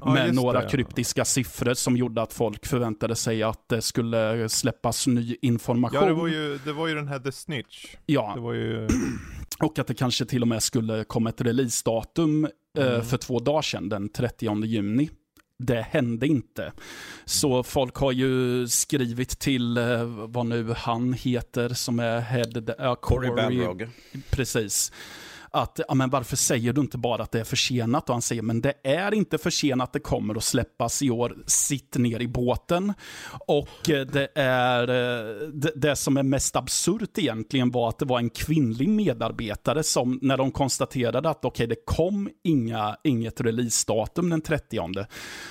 Ja, 0.00 0.14
med 0.14 0.34
några 0.34 0.60
det, 0.60 0.68
kryptiska 0.68 1.24
siffror 1.24 1.74
som 1.74 1.96
gjorde 1.96 2.22
att 2.22 2.32
folk 2.32 2.66
förväntade 2.66 3.16
sig 3.16 3.42
att 3.42 3.68
det 3.68 3.82
skulle 3.82 4.48
släppas 4.48 5.06
ny 5.06 5.36
information. 5.42 6.00
Ja, 6.00 6.06
det 6.06 6.14
var, 6.14 6.28
ju, 6.28 6.58
det 6.64 6.72
var 6.72 6.86
ju 6.88 6.94
den 6.94 7.08
här 7.08 7.18
The 7.18 7.32
Snitch. 7.32 7.94
Ja, 8.06 8.54
ju... 8.54 8.88
och 9.60 9.78
att 9.78 9.86
det 9.86 9.94
kanske 9.94 10.24
till 10.24 10.42
och 10.42 10.48
med 10.48 10.62
skulle 10.62 11.04
komma 11.04 11.28
ett 11.30 11.40
releasedatum 11.40 12.44
eh, 12.44 12.50
Mm. 12.86 13.02
för 13.04 13.16
två 13.16 13.38
dagar 13.38 13.62
sedan, 13.62 13.88
den 13.88 14.08
30 14.08 14.64
juni. 14.64 15.10
Det 15.62 15.86
hände 15.90 16.26
inte. 16.26 16.72
Så 17.24 17.62
folk 17.62 17.96
har 17.96 18.12
ju 18.12 18.66
skrivit 18.68 19.38
till 19.38 19.76
eh, 19.76 20.04
vad 20.04 20.46
nu 20.46 20.74
han 20.76 21.12
heter 21.12 21.68
som 21.68 22.00
är 22.00 22.20
head... 22.20 22.74
Uh, 22.80 22.94
Corey 22.94 23.30
Balrog. 23.30 23.88
Precis 24.30 24.92
att 25.50 25.80
ja, 25.88 25.94
men 25.94 26.10
varför 26.10 26.36
säger 26.36 26.72
du 26.72 26.80
inte 26.80 26.98
bara 26.98 27.22
att 27.22 27.32
det 27.32 27.40
är 27.40 27.44
försenat? 27.44 28.08
Och 28.08 28.14
han 28.14 28.22
säger 28.22 28.42
men 28.42 28.60
det 28.60 28.74
är 28.84 29.14
inte 29.14 29.38
försenat, 29.38 29.92
det 29.92 30.00
kommer 30.00 30.34
att 30.34 30.44
släppas 30.44 31.02
i 31.02 31.10
år. 31.10 31.36
Sitt 31.46 31.96
ner 31.96 32.20
i 32.20 32.28
båten. 32.28 32.94
Och 33.46 33.90
eh, 33.90 34.06
det 34.06 34.28
är 34.34 34.82
eh, 34.82 35.48
det, 35.48 35.72
det 35.76 35.96
som 35.96 36.16
är 36.16 36.22
mest 36.22 36.56
absurt 36.56 37.18
egentligen 37.18 37.70
var 37.70 37.88
att 37.88 37.98
det 37.98 38.04
var 38.04 38.18
en 38.18 38.30
kvinnlig 38.30 38.88
medarbetare 38.88 39.82
som 39.82 40.18
när 40.22 40.36
de 40.36 40.52
konstaterade 40.52 41.30
att 41.30 41.44
okej, 41.44 41.64
okay, 41.64 41.66
det 41.66 41.84
kom 41.84 42.30
inga, 42.44 42.96
inget 43.04 43.40
releasedatum 43.40 44.30
den 44.30 44.40
30. 44.40 44.80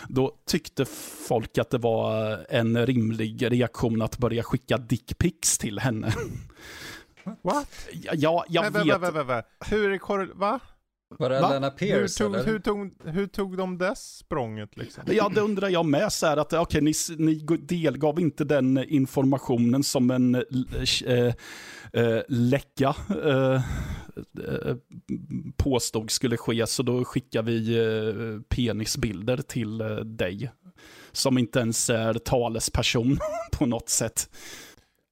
Då 0.07 0.31
tyckte 0.47 0.85
folk 1.27 1.57
att 1.57 1.69
det 1.69 1.77
var 1.77 2.39
en 2.49 2.85
rimlig 2.85 3.51
reaktion 3.51 4.01
att 4.01 4.17
börja 4.17 4.43
skicka 4.43 4.77
dickpics 4.77 5.57
till 5.57 5.79
henne. 5.79 6.13
What? 7.41 7.67
Ja, 8.13 8.45
jag 8.49 8.71
vä, 8.71 8.83
vet. 8.83 9.01
Vä, 9.01 9.11
vä, 9.11 9.23
vä, 9.23 9.43
Hur 9.69 9.85
är 9.85 10.19
det 10.25 10.33
Va? 10.33 10.59
Var 11.17 11.29
det 11.29 11.41
Va? 11.41 11.53
Lena 11.53 11.69
Pierce 11.69 12.23
hur, 12.23 12.29
tog, 12.29 12.35
eller? 12.35 12.45
hur, 12.45 12.59
tog, 12.59 12.93
hur 13.05 13.27
tog 13.27 13.57
de 13.57 13.77
det 13.77 13.95
språnget 13.95 14.77
liksom? 14.77 15.03
Ja, 15.07 15.31
det 15.35 15.41
undrar 15.41 15.69
jag 15.69 15.85
med. 15.85 16.13
Så 16.13 16.25
här 16.25 16.37
att, 16.37 16.53
okay, 16.53 16.81
ni, 16.81 16.93
ni 17.17 17.35
delgav 17.59 18.19
inte 18.19 18.43
den 18.43 18.77
informationen 18.77 19.83
som 19.83 20.11
en 20.11 20.35
äh, 20.35 21.33
äh, 21.93 22.21
läcka 22.27 22.95
äh, 23.23 23.61
påstod 25.57 26.11
skulle 26.11 26.37
ske, 26.37 26.67
så 26.67 26.83
då 26.83 27.05
skickar 27.05 27.43
vi 27.43 27.77
äh, 27.77 28.41
penisbilder 28.41 29.37
till 29.37 29.81
äh, 29.81 29.95
dig. 29.95 30.51
Som 31.11 31.37
inte 31.37 31.59
ens 31.59 31.89
är 31.89 32.13
talesperson 32.13 33.17
på 33.51 33.65
något 33.65 33.89
sätt. 33.89 34.29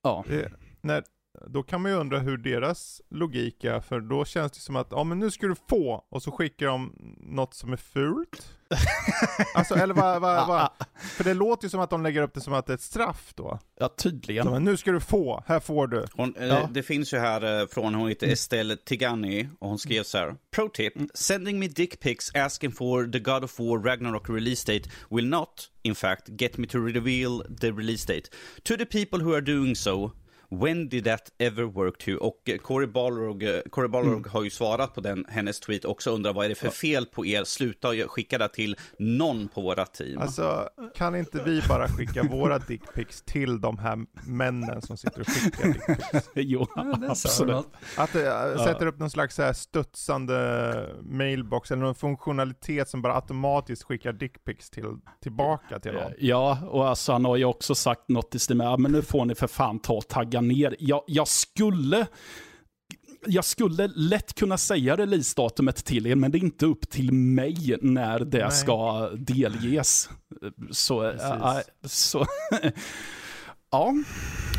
Ja. 0.04 0.24
Det, 0.28 0.52
när, 0.82 1.04
då 1.48 1.64
kan 1.64 1.82
man 1.82 1.92
ju 1.92 1.98
undra 1.98 2.20
hur 2.20 2.38
deras 2.38 3.02
logik 3.10 3.64
är, 3.64 3.80
för 3.80 4.00
då 4.00 4.26
känns 4.26 4.52
det 4.52 4.60
som 4.60 4.76
att, 4.76 4.88
ja 4.92 5.04
men 5.04 5.20
nu 5.20 5.32
ska 5.32 5.48
du 5.48 5.56
få, 5.70 6.06
och 6.10 6.24
så 6.24 6.32
skickar 6.32 6.66
de 6.66 6.96
något 7.20 7.54
som 7.54 7.74
är 7.74 7.78
fult. 7.78 8.54
alltså, 9.54 9.76
eller 9.76 9.94
vad, 9.94 10.22
vad, 10.22 10.48
vad? 10.48 10.70
För 11.02 11.24
det 11.24 11.34
låter 11.34 11.66
ju 11.66 11.70
som 11.70 11.80
att 11.80 11.90
de 11.90 12.04
lägger 12.04 12.22
upp 12.22 12.34
det 12.34 12.42
som 12.42 12.54
att 12.54 12.66
det 12.66 12.74
är 12.74 12.76
ett 12.76 12.82
straff 12.82 13.34
då. 13.36 13.60
Ja, 13.80 13.90
tydligen. 13.98 14.46
Så, 14.46 14.52
men 14.52 14.64
nu 14.64 14.78
ska 14.78 14.92
du 14.92 15.00
få, 15.00 15.44
här 15.48 15.60
får 15.60 15.88
du. 15.88 16.06
Hon, 16.14 16.36
eh, 16.36 16.48
Ja. 16.48 16.70
Det 16.72 16.84
finns 16.84 17.14
ju 17.14 17.18
här 17.18 17.62
eh, 17.62 17.68
från, 17.68 17.96
hon 17.96 18.10
heter 18.10 18.28
Estelle 18.28 18.76
Tigani 18.76 19.50
och 19.60 19.70
hon 19.70 19.80
skrev 19.80 20.04
så 20.04 20.18
här. 20.18 20.36
Pro 20.52 20.70
tip, 20.70 20.94
sending 21.14 21.60
me 21.60 21.68
dick 21.68 22.00
pics 22.00 22.36
asking 22.36 22.72
for 22.72 23.12
the 23.12 23.20
God 23.20 23.44
of 23.44 23.60
War 23.60 23.80
Ragnarok 23.80 24.30
release 24.30 24.74
date 24.74 24.90
will 25.10 25.28
not, 25.28 25.70
in 25.84 25.96
fact, 25.96 26.28
get 26.40 26.58
me 26.58 26.68
to 26.68 26.80
reveal 26.80 27.44
the 27.62 27.72
release 27.72 28.14
date. 28.14 28.30
To 28.64 28.78
the 28.78 28.86
people 28.86 29.20
who 29.20 29.34
are 29.34 29.42
doing 29.42 29.76
so, 29.76 30.12
When 30.50 30.90
did 30.90 31.04
that 31.06 31.32
ever 31.38 31.64
work 31.64 31.98
to? 31.98 32.12
Och 32.12 32.50
eh, 32.50 32.58
Cory 32.58 32.88
Balrog, 32.88 33.44
eh, 33.44 33.62
Cory 33.70 33.88
Balrog 33.88 34.28
har 34.28 34.44
ju 34.44 34.50
svarat 34.50 34.94
på 34.94 35.02
den, 35.02 35.26
hennes 35.30 35.60
tweet 35.60 35.86
också, 35.86 36.12
undrar 36.12 36.34
vad 36.34 36.46
är 36.46 36.50
det 36.50 36.56
för 36.56 36.70
fel 36.70 37.06
på 37.06 37.26
er? 37.26 37.44
Sluta 37.44 37.94
skicka 38.08 38.38
det 38.38 38.50
till 38.50 38.76
någon 39.00 39.48
på 39.48 39.62
våra 39.62 39.86
team. 39.86 40.22
Alltså, 40.22 40.70
kan 40.96 41.16
inte 41.16 41.44
vi 41.44 41.62
bara 41.70 41.88
skicka 41.88 42.24
våra 42.24 42.60
dickpics 42.60 43.22
till 43.22 43.62
de 43.62 43.78
här 43.78 44.06
männen 44.28 44.82
som 44.82 44.98
sitter 44.98 45.22
och 45.22 45.28
skickar 45.28 45.68
dickpics? 45.68 46.30
jo, 46.36 46.68
Ja, 46.76 47.00
absolut. 47.10 47.66
Att 47.98 48.14
det 48.14 48.58
sätter 48.64 48.86
upp 48.86 49.00
någon 49.00 49.10
slags 49.10 49.36
så 49.36 49.44
här 49.44 49.54
studsande 49.54 50.96
mailbox 51.02 51.72
eller 51.72 51.82
någon 51.82 51.96
funktionalitet 51.96 52.90
som 52.90 53.02
bara 53.02 53.16
automatiskt 53.16 53.84
skickar 53.84 54.14
dickpics 54.14 54.70
till, 54.70 54.86
tillbaka 55.22 55.80
till 55.80 55.94
dem. 55.94 56.12
Ja, 56.20 56.60
och 56.68 56.88
alltså 56.88 57.12
han 57.12 57.26
har 57.26 57.36
ju 57.36 57.46
också 57.46 57.76
sagt 57.76 58.10
något 58.10 58.36
i 58.36 58.40
stil 58.40 58.58
med, 58.58 58.68
ja, 58.68 58.78
men 58.78 58.92
nu 58.92 59.02
får 59.02 59.26
ni 59.26 59.36
för 59.36 59.48
fan 59.48 59.80
ta 59.80 59.94
och 59.94 60.08
tagga 60.08 60.37
ner. 60.44 60.76
Jag, 60.80 61.04
jag 61.08 61.28
skulle 61.28 62.08
jag 63.26 63.46
skulle 63.46 63.88
lätt 63.88 64.34
kunna 64.34 64.58
säga 64.58 64.98
releasedatumet 64.98 65.86
till 65.86 66.08
er, 66.08 66.16
men 66.16 66.32
det 66.32 66.38
är 66.38 66.40
inte 66.40 66.66
upp 66.66 66.90
till 66.90 67.14
mig 67.14 67.78
när 67.82 68.20
det 68.20 68.44
Nej. 68.44 68.52
ska 68.52 69.10
delges. 69.10 70.10
Så, 70.72 71.10
äh, 71.10 71.58
så 71.84 72.26
ja. 73.72 73.94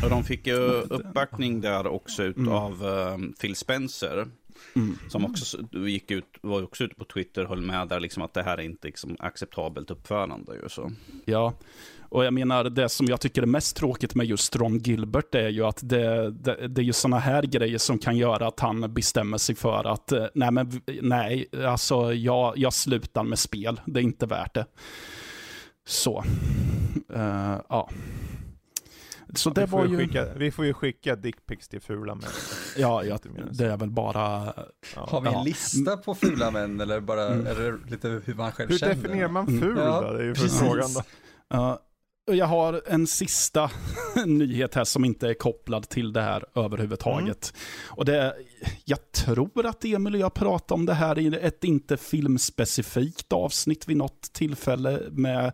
Och 0.03 0.09
de 0.09 0.23
fick 0.23 0.47
ju 0.47 0.57
uppbackning 0.71 1.61
där 1.61 1.87
också 1.87 2.23
ut 2.23 2.47
av 2.47 2.83
um, 2.83 3.33
Phil 3.41 3.55
Spencer. 3.55 4.27
Mm. 4.75 4.97
Som 5.09 5.25
också 5.25 5.57
gick 5.71 6.11
ut, 6.11 6.25
var 6.41 6.63
också 6.63 6.83
ute 6.83 6.95
på 6.95 7.05
Twitter 7.05 7.43
och 7.43 7.49
höll 7.49 7.61
med 7.61 7.87
där 7.87 7.99
liksom 7.99 8.23
att 8.23 8.33
det 8.33 8.43
här 8.43 8.57
är 8.57 8.61
inte 8.61 8.87
liksom 8.87 9.15
acceptabelt 9.19 9.91
uppförande. 9.91 10.55
Ju, 10.55 10.69
så. 10.69 10.91
Ja, 11.25 11.53
och 12.09 12.25
jag 12.25 12.33
menar 12.33 12.63
det 12.63 12.89
som 12.89 13.07
jag 13.07 13.21
tycker 13.21 13.41
är 13.41 13.45
mest 13.45 13.75
tråkigt 13.77 14.15
med 14.15 14.25
just 14.25 14.55
Ron 14.55 14.77
Gilbert 14.77 15.35
är 15.35 15.49
ju 15.49 15.65
att 15.65 15.79
det, 15.83 16.31
det, 16.31 16.67
det 16.67 16.81
är 16.81 16.85
ju 16.85 16.93
sådana 16.93 17.19
här 17.19 17.43
grejer 17.43 17.77
som 17.77 17.97
kan 17.99 18.17
göra 18.17 18.47
att 18.47 18.59
han 18.59 18.93
bestämmer 18.93 19.37
sig 19.37 19.55
för 19.55 19.83
att 19.93 20.11
eh, 20.11 20.25
nej, 20.33 20.51
men 20.51 20.81
nej, 21.01 21.47
alltså 21.65 22.13
jag, 22.13 22.57
jag 22.57 22.73
slutar 22.73 23.23
med 23.23 23.39
spel, 23.39 23.81
det 23.85 23.99
är 23.99 24.03
inte 24.03 24.25
värt 24.25 24.53
det. 24.53 24.65
Så, 25.87 26.23
Eh, 27.15 27.57
ja. 27.69 27.89
Så 29.33 29.49
det 29.49 29.61
vi, 29.61 29.67
får 29.67 29.77
var 29.77 29.85
ju 29.85 29.97
skicka, 29.97 30.25
vi 30.35 30.51
får 30.51 30.65
ju 30.65 30.73
skicka 30.73 31.15
dickpics 31.15 31.67
till 31.67 31.81
fula 31.81 32.15
män. 32.15 32.23
ja, 32.77 33.03
ja, 33.03 33.17
så. 33.17 33.29
det 33.51 33.65
är 33.65 33.77
väl 33.77 33.89
bara, 33.89 34.19
Har 34.95 35.21
vi 35.21 35.27
en 35.27 35.33
Ja. 35.33 35.43
lista 35.43 35.97
på 35.97 36.15
fula 36.15 36.51
män 36.51 36.81
eller 36.81 36.99
bara, 36.99 37.27
Mm. 37.27 37.47
är 37.47 37.55
det 37.55 37.91
lite 37.91 38.21
hur 38.25 38.33
man 38.33 38.51
själv 38.51 38.69
Hur 38.69 38.77
känner? 38.77 38.95
definierar 38.95 39.27
man 39.29 39.47
Mm. 39.47 39.59
ful 39.61 39.77
Ja, 39.77 40.01
då? 40.01 40.13
Det 40.13 40.23
är 40.23 40.27
ju 40.27 40.35
frågan 40.35 40.93
då. 40.93 41.01
Ja, 41.47 41.73
och 41.73 41.79
jag 42.35 42.45
har 42.45 42.81
en 42.87 43.07
sista 43.07 43.71
nyhet 44.25 44.75
här 44.75 44.83
som 44.83 45.05
inte 45.05 45.27
är 45.27 45.33
kopplad 45.33 45.89
till 45.89 46.13
det 46.13 46.21
här 46.21 46.45
överhuvudtaget. 46.55 47.53
Och 47.87 48.05
det 48.05 48.35
jag 48.85 49.11
tror 49.11 49.65
att 49.65 49.85
Emil 49.85 50.15
och 50.15 50.21
jag 50.21 50.33
pratade 50.33 50.73
om 50.73 50.85
det 50.85 50.93
här 50.93 51.19
i 51.19 51.27
ett 51.41 51.63
inte 51.63 51.97
filmspecifikt 51.97 53.33
avsnitt 53.33 53.87
vid 53.87 53.97
något 53.97 54.33
tillfälle 54.33 55.01
med 55.11 55.51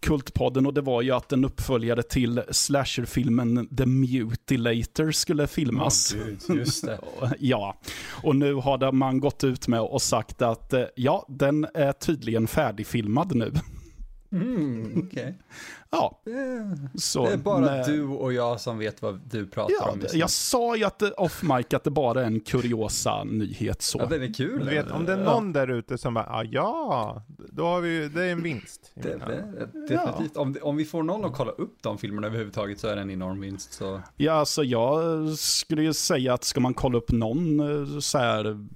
Kultpodden 0.00 0.66
och 0.66 0.74
det 0.74 0.80
var 0.80 1.02
ju 1.02 1.10
att 1.10 1.32
en 1.32 1.44
uppföljare 1.44 2.02
till 2.02 2.42
slasherfilmen 2.50 3.76
The 3.76 3.86
Mutilator 3.86 5.10
skulle 5.10 5.46
filmas. 5.46 6.16
Åh, 6.18 6.26
gud, 6.48 6.58
just 6.58 6.84
det. 6.84 6.98
Ja, 7.38 7.76
och 8.22 8.36
nu 8.36 8.54
har 8.54 8.92
man 8.92 9.20
gått 9.20 9.44
ut 9.44 9.68
med 9.68 9.80
och 9.80 10.02
sagt 10.02 10.42
att 10.42 10.72
eh, 10.72 10.84
ja, 10.94 11.26
den 11.28 11.66
är 11.74 11.92
tydligen 11.92 12.46
färdigfilmad 12.46 13.34
nu. 13.34 13.52
Mm, 14.42 15.08
okej. 15.08 15.38
Ja, 15.90 16.20
Det, 16.24 16.78
så 17.00 17.26
det 17.26 17.32
är 17.32 17.36
bara 17.36 17.60
med- 17.60 17.86
du 17.86 18.02
och 18.06 18.32
jag 18.32 18.60
som 18.60 18.78
vet 18.78 19.02
vad 19.02 19.20
du 19.30 19.46
pratar 19.46 19.74
Ja, 19.80 19.90
om 19.90 19.98
det- 19.98 20.02
just 20.02 20.14
nu. 20.14 20.20
jag 20.20 20.30
sa 20.30 20.76
ju 20.76 20.84
att 20.84 20.98
det, 20.98 21.10
off 21.12 21.42
mic 21.42 21.66
att 21.74 21.84
det 21.84 21.90
bara 21.90 22.20
är 22.22 22.26
en 22.26 22.40
kuriosa 22.40 23.24
nyhet 23.24 23.82
så. 23.82 23.98
Ja, 23.98 24.06
den 24.06 24.22
är 24.22 24.34
kul. 24.34 24.58
Du 24.64 24.70
vet, 24.70 24.90
om 24.90 25.04
det 25.04 25.12
är 25.12 25.16
någon 25.24 25.52
där 25.52 25.68
ute 25.70 25.98
som 25.98 26.14
bara, 26.14 26.24
ah, 26.26 26.44
ja, 26.44 27.22
då 27.52 27.64
har 27.64 27.80
vi, 27.80 28.08
det 28.08 28.24
är 28.24 28.32
en 28.32 28.42
vinst. 28.42 28.92
Det, 28.94 29.02
det, 29.02 29.68
definitivt. 29.88 30.36
Om, 30.36 30.56
om 30.62 30.76
vi 30.76 30.84
får 30.84 31.02
någon 31.02 31.24
att 31.24 31.34
kolla 31.36 31.50
upp 31.50 31.76
de 31.82 31.98
filmerna 31.98 32.26
överhuvudtaget 32.26 32.80
så 32.80 32.88
är 32.88 32.96
det 32.96 33.02
en 33.02 33.10
enorm 33.10 33.40
vinst. 33.40 33.72
Så. 33.72 34.00
Ja, 34.16 34.32
alltså 34.32 34.64
jag 34.64 35.28
skulle 35.38 35.82
ju 35.82 35.92
säga 35.92 36.34
att 36.34 36.44
ska 36.44 36.60
man 36.60 36.74
kolla 36.74 36.98
upp 36.98 37.10
någon 37.12 37.60
eh, 37.94 37.98
så 37.98 38.18
här 38.18 38.66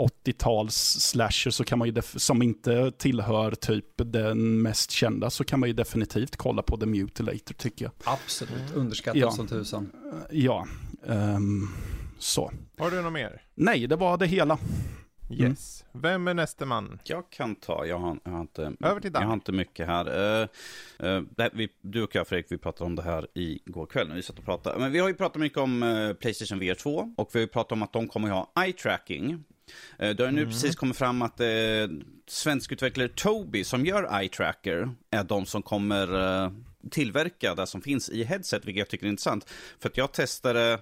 80-tals 0.00 0.74
slasher 1.00 1.50
så 1.50 1.64
kan 1.64 1.78
man 1.78 1.88
ju 1.88 2.02
som 2.02 2.42
inte 2.42 2.90
tillhör 2.90 3.50
typ 3.50 3.86
den 3.96 4.62
mest 4.62 4.90
kända 4.90 5.30
så 5.30 5.44
kan 5.44 5.60
man 5.60 5.68
ju 5.68 5.72
definitivt 5.72 6.36
kolla 6.36 6.62
på 6.62 6.76
The 6.76 6.86
Mutilator 6.86 7.54
tycker 7.54 7.84
jag. 7.84 7.92
Absolut, 8.04 8.74
underskattat 8.74 9.20
Ja. 9.20 9.30
som 9.30 9.46
tusan. 9.46 9.90
Eh, 10.12 10.38
Ja, 10.38 10.66
ehm, 11.06 11.68
så. 12.18 12.52
Har 12.78 12.90
du 12.90 13.02
något 13.02 13.12
mer? 13.12 13.42
Nej, 13.54 13.86
det 13.86 13.96
var 13.96 14.16
det 14.16 14.26
hela. 14.26 14.58
Yes. 15.30 15.84
Vem 15.92 16.28
är 16.28 16.34
nästa 16.34 16.66
man? 16.66 16.98
Jag 17.04 17.30
kan 17.30 17.54
ta, 17.54 17.86
jag 17.86 17.98
har, 17.98 18.18
jag 18.24 18.32
har 18.32 18.40
inte, 18.40 18.72
Över 18.80 19.00
till 19.00 19.10
jag 19.14 19.20
har 19.20 19.32
inte 19.32 19.52
mycket 19.52 19.86
här. 19.86 20.08
Uh, 20.08 20.48
uh, 21.02 21.22
här 21.38 21.50
vi, 21.52 21.68
du 21.82 22.02
och 22.02 22.14
jag 22.14 22.26
Fredrik, 22.28 22.46
vi 22.52 22.58
pratade 22.58 22.84
om 22.84 22.96
det 22.96 23.02
här 23.02 23.26
igår 23.34 23.86
kväll 23.86 24.08
när 24.08 24.14
vi 24.14 24.22
satt 24.22 24.38
och 24.38 24.44
pratade. 24.44 24.78
Men 24.78 24.92
vi 24.92 24.98
har 24.98 25.08
ju 25.08 25.14
pratat 25.14 25.40
mycket 25.40 25.58
om 25.58 25.82
eh, 25.82 26.12
Playstation 26.12 26.58
VR 26.58 26.74
2 26.74 27.14
och 27.16 27.30
vi 27.32 27.38
har 27.38 27.40
ju 27.40 27.46
pratat 27.46 27.72
om 27.72 27.82
att 27.82 27.92
de 27.92 28.08
kommer 28.08 28.28
ha 28.28 28.52
eye-tracking. 28.54 29.32
Eh, 29.32 29.38
det 29.98 30.20
har 30.20 30.30
nu 30.30 30.46
precis 30.46 30.76
kommit 30.76 30.96
fram 30.96 31.22
att 31.22 31.40
uh, 31.40 31.46
svenskutvecklare 32.30 33.08
Tobii 33.08 33.64
som 33.64 33.86
gör 33.86 34.20
eye-tracker 34.20 34.94
är 35.10 35.24
de 35.24 35.46
som 35.46 35.62
kommer 35.62 36.42
eh, 36.44 36.50
tillverka 36.90 37.54
det 37.54 37.66
som 37.66 37.82
finns 37.82 38.10
i 38.10 38.24
headset, 38.24 38.64
vilket 38.64 38.78
jag 38.78 38.88
tycker 38.88 39.06
är 39.06 39.10
intressant. 39.10 39.50
För 39.78 39.88
att 39.88 39.96
jag 39.96 40.12
testade 40.12 40.78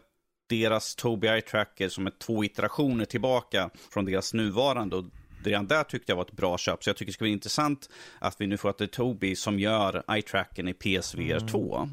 deras 0.48 0.94
Tobii 0.94 1.30
Eye 1.30 1.40
Tracker 1.40 1.88
som 1.88 2.06
är 2.06 2.10
två 2.10 2.44
iterationer 2.44 3.04
tillbaka 3.04 3.70
från 3.90 4.04
deras 4.04 4.34
nuvarande. 4.34 4.96
Och 4.96 5.04
redan 5.44 5.66
där 5.66 5.84
tyckte 5.84 6.12
jag 6.12 6.16
var 6.16 6.24
ett 6.24 6.32
bra 6.32 6.58
köp. 6.58 6.84
Så 6.84 6.90
jag 6.90 6.96
tycker 6.96 7.12
det 7.12 7.14
ska 7.14 7.24
bli 7.24 7.32
intressant 7.32 7.90
att 8.18 8.40
vi 8.40 8.46
nu 8.46 8.56
får 8.56 8.70
att 8.70 8.78
det 8.78 8.84
är 8.84 8.86
Tobii 8.86 9.36
som 9.36 9.58
gör 9.58 10.04
Eye 10.08 10.22
Tracken 10.22 10.68
i 10.68 10.74
PSVR 10.74 11.48
2. 11.48 11.88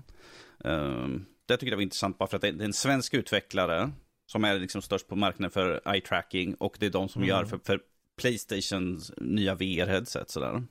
Um, 0.58 1.26
det 1.46 1.58
tycker 1.58 1.72
jag 1.72 1.78
var 1.78 1.84
intressant 1.84 2.18
bara 2.18 2.30
för 2.30 2.36
att 2.36 2.42
det 2.42 2.48
är 2.48 2.62
en 2.62 2.74
svensk 2.74 3.14
utvecklare 3.14 3.92
som 4.26 4.44
är 4.44 4.60
liksom 4.60 4.82
störst 4.82 5.08
på 5.08 5.16
marknaden 5.16 5.52
för 5.52 5.94
eye 5.94 6.02
tracking 6.02 6.56
och 6.56 6.78
det 6.80 6.86
är 6.86 6.90
de 6.90 7.10
som 7.10 7.24
gör 7.26 7.46
för, 7.46 7.60
för 7.64 7.80
Playstations 8.18 9.12
nya 9.18 9.56
VR-headset. 9.56 10.32
Sådär. 10.32 10.64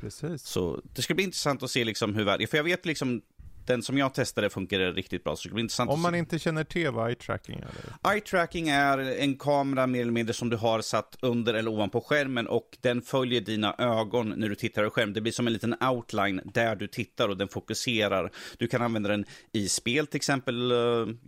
Precis. 0.00 0.42
Så 0.42 0.80
det 0.94 1.02
ska 1.02 1.14
bli 1.14 1.24
intressant 1.24 1.62
att 1.62 1.70
se 1.70 1.84
liksom 1.84 2.14
hur 2.14 2.24
världen, 2.24 2.48
för 2.48 2.56
jag 2.56 2.64
vet 2.64 2.86
liksom 2.86 3.22
den 3.66 3.82
som 3.82 3.98
jag 3.98 4.14
testade 4.14 4.50
funkar 4.50 4.78
riktigt 4.78 5.24
bra, 5.24 5.36
så 5.36 5.48
det 5.48 5.54
blir 5.54 5.62
intressant 5.62 5.90
Om 5.90 6.00
man 6.02 6.14
inte 6.14 6.38
känner 6.38 6.64
till 6.64 6.90
vad 6.90 7.08
eye 7.08 7.14
tracking 7.14 7.62
är. 8.02 8.12
Eye 8.12 8.20
tracking 8.20 8.68
är 8.68 8.98
en 8.98 9.38
kamera 9.38 9.86
mer 9.86 10.00
eller 10.00 10.12
mindre 10.12 10.34
som 10.34 10.50
du 10.50 10.56
har 10.56 10.80
satt 10.80 11.16
under 11.22 11.54
eller 11.54 11.70
ovanpå 11.70 12.00
skärmen 12.00 12.46
och 12.46 12.78
den 12.80 13.02
följer 13.02 13.40
dina 13.40 13.74
ögon 13.78 14.34
när 14.36 14.48
du 14.48 14.54
tittar 14.54 14.84
på 14.84 14.90
skärm. 14.90 15.12
Det 15.12 15.20
blir 15.20 15.32
som 15.32 15.46
en 15.46 15.52
liten 15.52 15.74
outline 15.82 16.40
där 16.44 16.76
du 16.76 16.86
tittar 16.86 17.28
och 17.28 17.36
den 17.36 17.48
fokuserar. 17.48 18.30
Du 18.58 18.66
kan 18.66 18.82
använda 18.82 19.08
den 19.08 19.24
i 19.52 19.68
spel 19.68 20.06
till 20.06 20.16
exempel. 20.16 20.70
eh, 20.70 20.76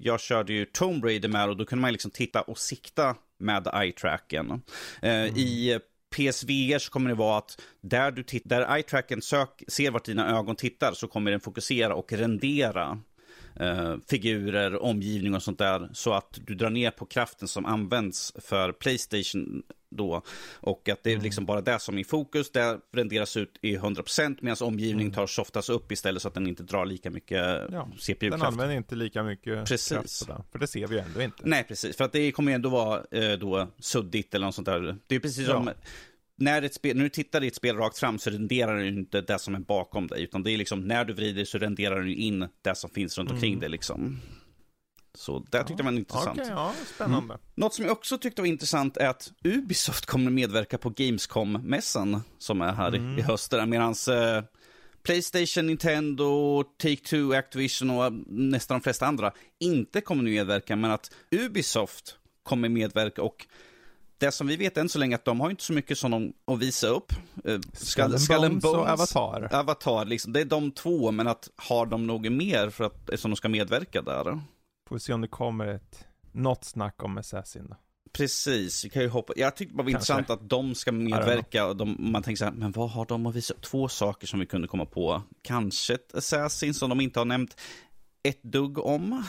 Jag 0.01 0.21
körde 0.21 0.53
ju 0.53 0.65
Tomb 0.65 1.05
Raider 1.05 1.29
med 1.29 1.49
och 1.49 1.57
då 1.57 1.65
kunde 1.65 1.81
man 1.83 1.93
liksom 1.93 2.11
titta 2.11 2.43
och 2.43 2.59
sikta 2.59 3.17
med 3.39 3.69
eye 3.75 3.93
tracken. 3.93 4.63
Eh, 5.03 5.27
I 5.27 5.81
PSVR 6.11 6.79
så 6.79 6.91
kommer 6.91 7.11
det 7.11 7.17
vara 7.17 7.39
att 7.39 7.61
där, 7.81 8.11
du 8.11 8.23
titt- 8.23 8.49
där 8.49 8.77
eye-tracken 8.77 9.23
sök, 9.23 9.63
ser 9.69 9.91
vart 9.91 10.05
dina 10.05 10.39
ögon 10.39 10.57
tittar 10.57 10.93
så 10.93 11.09
kommer 11.09 11.31
den 11.31 11.41
fokusera 11.41 11.95
och 11.95 12.13
rendera 12.13 12.99
eh, 13.61 13.97
figurer, 14.11 14.83
omgivning 14.83 15.35
och 15.35 15.43
sånt 15.43 15.59
där. 15.59 15.89
Så 15.93 16.13
att 16.13 16.39
du 16.47 16.55
drar 16.55 16.71
ner 16.71 16.91
på 16.91 17.07
kraften 17.07 17.49
som 17.49 17.67
används 17.67 18.33
för 18.39 18.73
Playstation 18.73 19.63
då. 19.91 20.23
Och 20.55 20.89
att 20.89 21.03
det 21.03 21.13
är 21.13 21.21
liksom 21.21 21.47
bara 21.47 21.61
det 21.61 21.79
som 21.79 21.95
är 21.97 22.01
i 22.01 22.05
fokus. 22.05 22.51
Det 22.53 22.79
renderas 22.93 23.37
ut 23.37 23.59
i 23.63 23.77
100% 23.77 24.39
medan 24.41 24.57
omgivningen 24.61 25.13
tar 25.13 25.27
softas 25.27 25.69
upp 25.69 25.93
istället 25.93 26.23
så 26.23 26.29
att 26.29 26.35
den 26.35 26.47
inte 26.47 26.63
drar 26.63 26.87
lika 26.87 27.11
mycket 27.11 27.39
Ja, 27.39 27.69
Den 27.69 27.93
CPU-kraft. 27.99 28.45
använder 28.45 28.77
inte 28.77 28.95
lika 28.95 29.23
mycket 29.23 29.67
Precis. 29.69 29.89
kraft 30.23 30.27
på. 30.27 30.45
För 30.53 30.59
det 30.59 30.67
ser 30.67 30.87
vi 30.87 30.95
ju 30.95 31.01
ändå 31.01 31.23
inte. 31.23 31.43
Nej, 31.45 31.65
precis. 31.69 31.97
För 31.97 32.05
att 32.05 32.13
det 32.13 32.33
kommer 32.33 32.51
ju 32.53 32.55
ändå 32.55 32.69
vara 32.69 33.05
eh, 33.11 33.33
då 33.39 33.69
suddigt 33.79 34.35
eller 34.35 34.47
något 34.47 34.55
sånt 34.55 34.67
där. 34.67 34.97
Det 35.07 35.15
är 35.15 35.21
precis 35.21 35.47
som 35.47 35.67
Ja. 35.67 35.73
När, 36.39 36.63
ett 36.63 36.75
spel, 36.75 36.97
när 36.97 37.03
du 37.05 37.09
tittar 37.11 37.45
i 37.45 37.47
ett 37.47 37.55
spel 37.55 37.77
rakt 37.77 37.99
fram 37.99 38.19
så 38.19 38.31
renderar 38.31 38.77
den 38.77 38.99
inte 38.99 39.21
det 39.21 39.39
som 39.39 39.55
är 39.55 39.59
bakom 39.59 40.07
dig. 40.07 40.23
Utan 40.23 40.43
det 40.43 40.51
är 40.51 40.59
liksom 40.59 40.81
när 40.81 41.05
du 41.05 41.13
vrider 41.13 41.45
så 41.45 41.59
renderar 41.59 41.99
den 42.01 42.09
in 42.09 42.49
det 42.63 42.75
som 42.75 42.91
finns 42.91 43.19
runt 43.19 43.31
omkring 43.31 43.53
Mm. 43.53 43.61
dig 43.61 43.69
liksom. 43.69 44.21
Så 45.15 45.39
det 45.51 45.59
tyckte 45.65 45.83
jag 45.83 45.85
var 45.85 45.99
intressant. 45.99 46.39
Okej, 46.41 46.51
ja, 46.51 46.73
spännande. 46.95 47.39
Något 47.55 47.75
som 47.75 47.85
jag 47.85 47.93
också 47.93 48.19
tyckte 48.19 48.43
var 48.43 48.47
intressant 48.47 48.97
är 48.97 49.09
att 49.09 49.33
Ubisoft 49.45 50.07
kommer 50.07 50.31
medverka 50.31 50.79
på 50.79 50.91
Gamescom-mässan 50.91 52.21
som 52.39 52.61
är 52.61 52.73
här 52.73 52.95
i- 52.95 52.99
Mm. 52.99 53.19
i 53.19 53.23
höst. 53.23 53.53
Medan 53.67 53.95
eh, 54.11 54.45
Playstation, 55.03 55.67
Nintendo, 55.67 56.63
Take-Two, 56.83 57.37
Activision 57.39 57.91
och 57.91 58.13
nästan 58.27 58.79
de 58.79 58.83
flesta 58.83 59.07
andra 59.07 59.33
inte 59.61 60.01
kommer 60.01 60.23
medverka. 60.25 60.77
Men 60.77 60.91
att 60.91 61.11
Ubisoft 61.31 62.17
kommer 62.43 62.69
medverka 62.69 63.23
och 63.23 63.47
det 64.19 64.33
som 64.33 64.47
vi 64.47 64.57
vet 64.57 64.77
än 64.77 64.89
så 64.89 64.99
länge 64.99 65.15
att 65.15 65.25
de 65.25 65.41
har 65.41 65.51
inte 65.51 65.63
så 65.63 65.73
mycket 65.73 65.99
som 65.99 66.11
de 66.11 66.33
att 66.45 66.59
visa 66.59 66.87
upp. 66.87 67.13
Eh, 67.45 67.61
Skull 67.73 68.19
Skull 68.19 68.45
and 68.45 68.61
Bones 68.61 68.65
och 68.65 68.89
Avatar. 68.89 69.49
Avatar, 69.55 70.05
liksom, 70.05 70.33
det 70.33 70.41
är 70.41 70.45
de 70.45 70.71
två, 70.71 71.11
men 71.11 71.27
att 71.29 71.49
har 71.57 71.87
de 71.87 72.07
något 72.07 72.33
mer 72.33 72.71
för 72.71 72.85
att, 72.85 73.11
eftersom 73.11 73.31
de 73.31 73.37
ska 73.37 73.49
medverka 73.49 74.03
där? 74.03 74.41
Får 74.89 74.99
se 74.99 75.13
om 75.13 75.21
det 75.21 75.29
kommer 75.29 75.67
ett, 75.67 76.05
något 76.33 76.65
snack 76.65 77.03
om 77.03 77.19
Assassin 77.19 77.67
då. 77.69 77.77
Precis, 78.13 78.85
vi 78.85 78.91
kan 78.91 79.03
ju 79.03 79.09
hoppa. 79.09 79.33
Jag 79.37 79.57
tyckte 79.57 79.73
det 79.73 79.77
var 79.77 79.91
Kanske. 79.91 79.97
intressant 79.97 80.31
att 80.31 80.49
de 80.49 80.75
ska 80.75 80.93
medverka 80.93 81.67
och 81.67 81.77
de, 81.77 81.97
man 81.99 82.23
tänker 82.23 82.39
så 82.39 82.45
här, 82.45 82.53
men 82.53 82.73
vad 82.73 82.91
har 82.91 83.07
de 83.07 83.27
att 83.27 83.35
visa? 83.35 83.55
Två 83.61 83.89
saker 83.89 84.27
som 84.27 84.41
vi 84.41 84.47
kunde 84.47 84.69
komma 84.69 84.87
på. 84.87 85.23
Kanske 85.43 85.95
ett 85.95 86.15
Assassin 86.15 86.75
som 86.75 86.89
de 86.91 87.01
inte 87.01 87.21
har 87.21 87.25
nämnt 87.25 87.57
ett 88.23 88.43
dugg 88.43 88.79
om. 88.79 89.25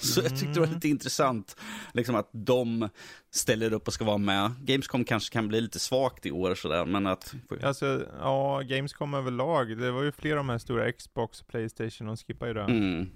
Så 0.00 0.20
jag 0.20 0.30
tyckte 0.30 0.46
det 0.54 0.60
var 0.60 0.66
lite 0.66 0.88
intressant, 0.88 1.56
liksom 1.92 2.14
att 2.14 2.30
de 2.32 2.88
ställer 3.30 3.72
upp 3.72 3.86
och 3.86 3.92
ska 3.92 4.04
vara 4.04 4.18
med. 4.18 4.52
Gamescom 4.60 5.04
kanske 5.04 5.32
kan 5.32 5.48
bli 5.48 5.60
lite 5.60 5.78
svagt 5.78 6.26
i 6.26 6.30
år 6.30 6.54
sådär, 6.54 6.84
men 6.84 7.06
att... 7.06 7.34
Alltså, 7.62 8.06
ja, 8.20 8.60
Gamescom 8.60 9.14
överlag. 9.14 9.78
Det 9.78 9.90
var 9.90 10.02
ju 10.02 10.12
flera 10.12 10.34
av 10.34 10.46
de 10.46 10.48
här 10.48 10.58
stora 10.58 10.92
Xbox 10.92 11.40
och 11.40 11.46
Playstation, 11.48 12.06
de 12.06 12.16
skippar 12.16 12.46
ju 12.46 12.54
det. 12.54 12.62
Mm, 12.62 13.10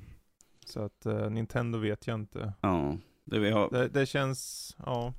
Så 0.66 0.80
att 0.84 1.06
eh, 1.06 1.30
Nintendo 1.30 1.78
vet 1.78 2.06
jag 2.06 2.14
inte. 2.14 2.52
ja, 2.60 2.96
det 3.24 3.38
vi 3.38 3.50
har 3.50 3.70
Det, 3.70 3.88
det 3.88 4.06
känns, 4.06 4.76
ja, 4.86 5.14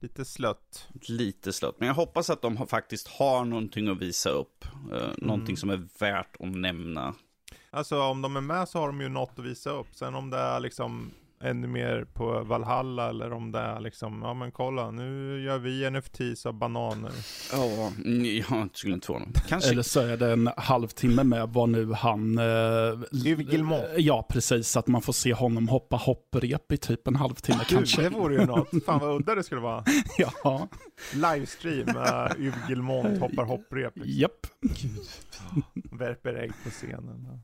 lite 0.00 0.24
slött. 0.24 0.88
lite 1.08 1.52
slött. 1.52 1.74
Men 1.78 1.86
jag 1.88 1.94
hoppas 1.94 2.30
att 2.30 2.42
de 2.42 2.56
har, 2.56 2.66
faktiskt 2.66 3.08
har 3.08 3.44
någonting 3.44 3.88
att 3.88 3.98
visa 4.02 4.30
upp. 4.30 4.64
Uh, 4.92 5.08
Någonting 5.18 5.56
som 5.56 5.70
är 5.70 5.88
värt 5.98 6.36
att 6.40 6.48
nämna. 6.56 7.14
Alltså 7.70 8.00
om 8.00 8.22
de 8.22 8.36
är 8.36 8.40
med 8.40 8.68
så 8.68 8.78
har 8.78 8.86
de 8.86 9.00
ju 9.00 9.08
något 9.08 9.38
att 9.38 9.44
visa 9.44 9.70
upp. 9.70 9.94
Sen 9.94 10.14
om 10.14 10.30
det 10.30 10.38
är 10.38 10.60
liksom 10.60 11.10
ännu 11.40 11.66
mer 11.66 12.04
på 12.14 12.44
Valhalla 12.44 13.08
eller 13.08 13.32
om 13.32 13.52
det 13.52 13.58
är 13.58 13.80
liksom, 13.80 14.22
ja 14.22 14.34
men 14.34 14.52
kolla 14.52 14.90
nu 14.90 15.40
gör 15.44 15.58
vi 15.58 15.90
NFTs 15.90 16.46
av 16.46 16.54
bananer. 16.54 17.12
Ja, 17.52 17.92
jag 18.48 18.68
skulle 18.72 18.94
inte 18.94 19.06
få 19.06 19.18
någon. 19.18 19.32
Kanske. 19.48 19.70
Eller 19.70 19.82
så 19.82 20.00
är 20.00 20.16
det 20.16 20.32
en 20.32 20.50
halvtimme 20.56 21.24
med 21.24 21.48
vad 21.48 21.68
nu 21.68 21.92
han... 21.92 22.38
Eh. 22.38 22.44
Ja, 23.96 24.26
precis. 24.30 24.76
Att 24.76 24.86
man 24.86 25.02
får 25.02 25.12
se 25.12 25.34
honom 25.34 25.68
hoppa 25.68 25.96
hopprep 25.96 26.72
i 26.72 26.76
typ 26.76 27.06
en 27.08 27.16
halvtimme 27.16 27.58
Gud, 27.68 27.78
kanske. 27.78 28.02
det 28.02 28.08
vore 28.08 28.34
ju 28.34 28.46
något. 28.46 28.84
Fan 28.86 29.00
vad 29.00 29.16
udda 29.16 29.34
det 29.34 29.42
skulle 29.42 29.60
vara. 29.60 29.84
Ja, 30.18 30.68
Livestream, 31.14 31.96
uh, 31.96 32.46
Yves 32.46 32.66
Guillemot 32.66 33.18
hoppar 33.18 33.44
hopprep. 33.44 33.96
Liksom. 33.96 34.12
japp. 34.20 34.46
Värper 35.92 36.34
ägg 36.34 36.52
på 36.64 36.70
scenen. 36.70 37.40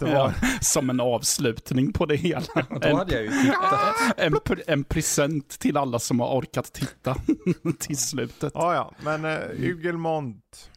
Ja, 0.00 0.32
som 0.60 0.90
en 0.90 1.00
avslutning 1.00 1.92
på 1.92 2.06
det 2.06 2.16
hela. 2.16 2.46
Då 2.70 2.80
En, 2.82 2.96
hade 2.96 3.14
jag 3.14 3.22
ju 3.24 3.30
tittat. 3.30 3.96
en, 4.16 4.34
en 4.66 4.84
present 4.84 5.48
till 5.48 5.76
alla 5.76 5.98
som 5.98 6.20
har 6.20 6.28
orkat 6.38 6.72
titta 6.72 7.16
till 7.78 7.98
slutet. 7.98 8.52
Ja, 8.54 8.74
ja, 8.74 8.92
men 9.00 9.24
uh, 9.24 9.64
Yves 9.64 9.82
Guillemot, 9.82 10.70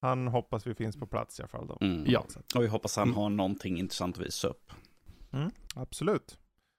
han 0.00 0.28
hoppas 0.28 0.66
vi 0.66 0.74
finns 0.74 0.96
på 0.96 1.06
plats 1.06 1.38
i 1.38 1.42
alla 1.42 1.48
fall 1.48 1.66
då. 1.66 1.78
Mm. 1.80 2.04
Ja. 2.08 2.24
Och 2.54 2.62
vi 2.62 2.66
hoppas 2.66 2.96
han 2.96 3.14
har 3.14 3.30
någonting 3.30 3.78
intressant 3.78 4.18
att 4.18 4.26
visa 4.26 4.48
upp. 4.48 4.72
Mm, 5.32 5.50
absolut. 5.74 6.38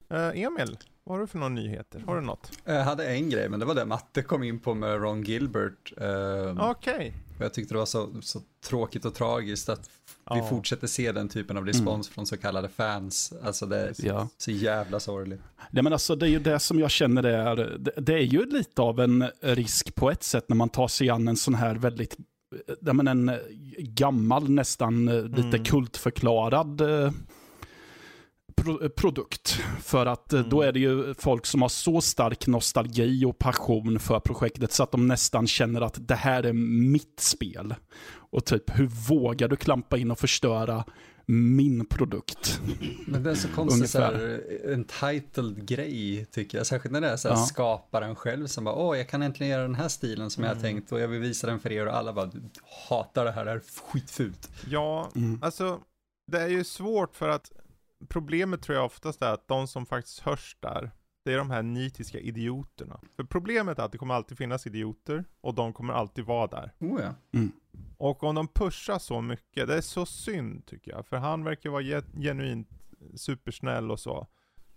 Eh, 0.10 0.28
Emil, 0.44 0.78
vad 1.04 1.16
har 1.18 1.22
du 1.22 1.28
för 1.28 1.38
några 1.38 1.50
nyheter? 1.50 2.04
Har 2.08 2.16
du 2.16 2.22
något? 2.22 2.52
Jag 2.66 2.84
hade 2.84 3.08
en 3.08 3.30
grej, 3.30 3.50
men 3.50 3.60
det 3.60 3.66
var 3.66 3.76
det 3.76 3.86
Matte 3.86 4.22
kom 4.22 4.44
in 4.44 4.60
på 4.60 4.74
med 4.74 5.02
Ron 5.02 5.24
Gilbert. 5.24 5.94
Ehm, 5.98 6.60
Okej. 6.62 7.14
och 7.14 7.25
Jag 7.40 7.54
tyckte 7.54 7.74
det 7.74 7.78
var 7.78 7.86
så, 7.86 8.10
så 8.22 8.42
tråkigt 8.66 9.06
och 9.06 9.14
tragiskt 9.16 9.70
att 9.70 9.90
vi 10.32 10.38
Ja. 10.38 10.48
fortsätter 10.50 10.88
se 10.88 11.12
den 11.12 11.30
typen 11.30 11.58
av 11.58 11.66
respons 11.66 12.10
från 12.10 12.26
så 12.26 12.38
kallade 12.38 12.70
fans. 12.70 13.34
Alltså 13.44 13.66
det 13.66 13.78
är 13.78 13.94
Ja. 13.98 14.30
så 14.38 14.52
jävla 14.52 15.00
sorgligt. 15.00 15.42
Nej, 15.72 15.84
men 15.84 15.94
alltså, 15.94 16.16
det 16.16 16.26
är 16.26 16.30
ju 16.30 16.40
det 16.40 16.60
som 16.60 16.80
jag 16.80 16.92
känner 16.92 17.22
det 17.22 17.36
är, 17.36 17.78
det, 18.02 18.14
är 18.14 18.18
ju 18.24 18.46
lite 18.46 18.82
av 18.82 19.00
en 19.00 19.26
risk 19.42 19.96
på 19.96 20.12
ett 20.12 20.24
sätt 20.24 20.46
när 20.50 20.56
man 20.56 20.70
tar 20.70 20.88
sig 20.88 21.10
an 21.10 21.28
en 21.28 21.38
sån 21.38 21.56
här 21.56 21.76
väldigt, 21.76 22.18
ja, 22.82 22.94
men 22.94 23.08
en 23.08 23.30
eh, 23.30 23.36
gammal, 23.78 24.50
nästan 24.50 25.08
eh, 25.08 25.24
lite 25.24 25.42
Mm. 25.48 25.64
kultförklarad 25.64 26.82
eh, 26.82 27.12
pro, 28.56 28.84
eh, 28.84 28.90
produkt. 28.90 29.60
För 29.82 30.06
att 30.06 30.34
eh, 30.34 30.42
då 30.42 30.58
Mm. 30.62 30.68
är 30.70 30.72
det 30.74 30.80
ju 30.80 31.14
folk 31.14 31.46
som 31.46 31.62
har 31.62 31.70
så 31.70 32.02
stark 32.02 32.48
nostalgi 32.48 33.26
och 33.26 33.38
passion 33.40 34.00
för 34.00 34.20
projektet 34.20 34.72
så 34.72 34.84
att 34.84 34.92
de 34.92 35.08
nästan 35.08 35.48
känner 35.48 35.82
att 35.82 36.08
det 36.08 36.16
här 36.16 36.44
är 36.44 36.54
mitt 36.92 37.20
spel. 37.20 37.76
Och 38.14 38.46
typ, 38.46 38.64
hur 38.80 38.86
vågar 38.88 39.48
du 39.48 39.56
klampa 39.56 39.98
in 39.98 40.12
och 40.12 40.20
förstöra 40.20 40.84
min 41.28 41.86
produkt? 41.86 42.60
Men 43.08 43.24
det 43.24 43.32
är 43.32 43.36
så 43.36 43.48
konstigt 43.48 43.90
så 43.90 43.98
Ungefär. 43.98 44.20
här, 44.20 44.74
entitled 44.74 45.68
grej 45.68 46.26
tycker 46.32 46.58
jag. 46.58 46.68
Särskilt 46.68 46.92
när 46.94 47.02
det 47.02 47.10
är 47.10 47.18
så 47.18 47.30
här 47.30 47.36
Ja. 47.36 47.46
skaparen 47.46 48.16
själv 48.16 48.48
som 48.48 48.64
bara, 48.64 48.76
åh 48.76 48.98
jag 48.98 49.10
kan 49.10 49.22
äntligen 49.22 49.52
göra 49.52 49.62
den 49.62 49.76
här 49.76 49.88
stilen 49.88 50.30
som 50.30 50.44
jag 50.44 50.56
har 50.56 50.62
tänkt 50.62 50.92
och 50.92 51.00
jag 51.00 51.08
vill 51.08 51.20
visa 51.22 51.48
den 51.48 51.60
för 51.60 51.72
er 51.72 51.88
och 51.88 51.96
alla 51.96 52.14
bara, 52.14 52.26
du 52.26 52.42
hatar 52.90 53.26
det 53.26 53.32
här, 53.32 53.46
det 53.46 53.52
här 53.52 53.58
är 53.58 53.64
skitfult. 53.92 54.50
Ja, 54.70 55.10
Mm. 55.16 55.40
alltså 55.44 55.80
det 56.32 56.42
är 56.42 56.48
ju 56.48 56.64
svårt 56.64 57.16
för 57.16 57.30
att 57.30 57.52
problemet 58.06 58.62
tror 58.62 58.76
jag 58.78 58.86
oftast 58.86 59.22
är 59.22 59.34
att 59.34 59.48
de 59.48 59.68
som 59.68 59.86
faktiskt 59.86 60.20
hörs 60.20 60.58
där, 60.60 60.92
det 61.26 61.34
är 61.34 61.38
de 61.38 61.50
här 61.52 61.64
nitiska 61.64 62.20
idioterna. 62.20 63.00
För 63.16 63.24
problemet 63.24 63.80
är 63.80 63.84
att 63.84 63.92
det 63.92 63.98
kommer 63.98 64.14
alltid 64.14 64.38
finnas 64.38 64.68
idioter 64.68 65.26
och 65.42 65.54
de 65.56 65.74
kommer 65.74 65.94
alltid 65.94 66.26
vara 66.26 66.48
där. 66.48 66.74
Oh 66.80 67.02
ja. 67.02 67.14
Och 67.98 68.24
om 68.24 68.36
de 68.36 68.48
pushar 68.48 69.00
så 69.00 69.22
mycket, 69.22 69.68
det 69.68 69.76
är 69.78 69.82
så 69.82 70.06
synd 70.06 70.66
tycker 70.66 70.92
jag. 70.92 71.06
För 71.08 71.18
han 71.18 71.44
verkar 71.44 71.70
vara 71.70 71.82
ge- 71.82 72.02
genuint 72.22 72.70
supersnäll 73.16 73.92
och 73.92 74.00
så. 74.00 74.28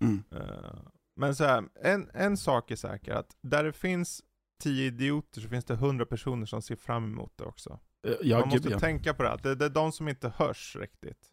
Mm. 0.00 0.22
Eh, 0.32 0.78
Men 1.16 1.34
så 1.34 1.44
här, 1.44 1.64
en, 1.82 2.10
en 2.14 2.36
sak 2.36 2.70
är 2.70 2.76
säker, 2.76 3.12
att 3.12 3.36
där 3.42 3.64
det 3.64 3.72
finns 3.72 4.22
tio 4.62 4.86
idioter 4.86 5.40
så 5.40 5.48
finns 5.48 5.64
det 5.64 5.74
hundra 5.76 6.06
personer 6.06 6.46
som 6.46 6.62
ser 6.62 6.76
fram 6.76 7.04
emot 7.04 7.32
det 7.36 7.44
också. 7.44 7.78
Eh, 8.06 8.12
Ja, 8.22 8.38
Man 8.38 8.48
gud, 8.48 8.58
måste 8.58 8.70
ja. 8.72 8.78
tänka 8.78 9.14
på 9.14 9.22
det, 9.22 9.30
att 9.32 9.42
det, 9.42 9.54
det 9.54 9.64
är 9.64 9.70
de 9.70 9.92
som 9.92 10.08
inte 10.08 10.32
hörs 10.36 10.76
riktigt. 10.80 11.32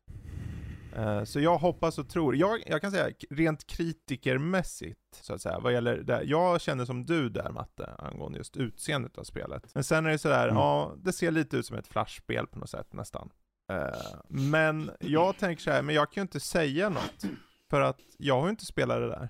Eh, 0.95 1.23
Så 1.23 1.39
jag 1.39 1.58
hoppas 1.58 1.97
och 1.97 2.10
tror, 2.10 2.36
jag, 2.36 2.63
jag 2.67 2.81
kan 2.81 2.91
säga 2.91 3.10
rent 3.29 3.67
kritikermässigt, 3.67 4.99
så 5.21 5.34
att 5.34 5.41
säga, 5.41 5.60
vad 5.60 5.73
gäller 5.73 5.97
det, 5.97 6.23
jag 6.23 6.62
känner 6.62 6.86
som 6.86 7.05
du 7.05 7.29
där 7.29 7.49
Matte, 7.49 7.95
angående 7.99 8.38
just 8.38 8.58
utseendet 8.58 9.17
av 9.17 9.23
spelet. 9.23 9.71
Men 9.73 9.84
sen 9.84 10.05
är 10.05 10.10
det 10.10 10.17
sådär, 10.17 10.43
Mm. 10.47 10.55
ja, 10.58 10.93
det 10.97 11.13
ser 11.13 11.31
lite 11.31 11.58
ut 11.58 11.65
som 11.65 11.77
ett 11.77 11.88
flashspel 11.88 12.47
på 12.47 12.60
något 12.60 12.69
sätt 12.69 12.93
nästan. 12.93 13.29
Eh, 13.71 14.19
Men 14.29 14.91
jag 14.99 15.38
tänker 15.38 15.63
så 15.63 15.71
här, 15.71 15.81
men 15.81 15.95
jag 15.95 16.12
kan 16.12 16.21
ju 16.21 16.25
inte 16.25 16.39
säga 16.39 16.89
något, 16.89 17.25
för 17.69 17.81
att 17.81 17.99
jag 18.17 18.36
har 18.39 18.43
ju 18.47 18.49
inte 18.49 18.65
spelat 18.65 18.97
det 18.97 19.08
där. 19.10 19.29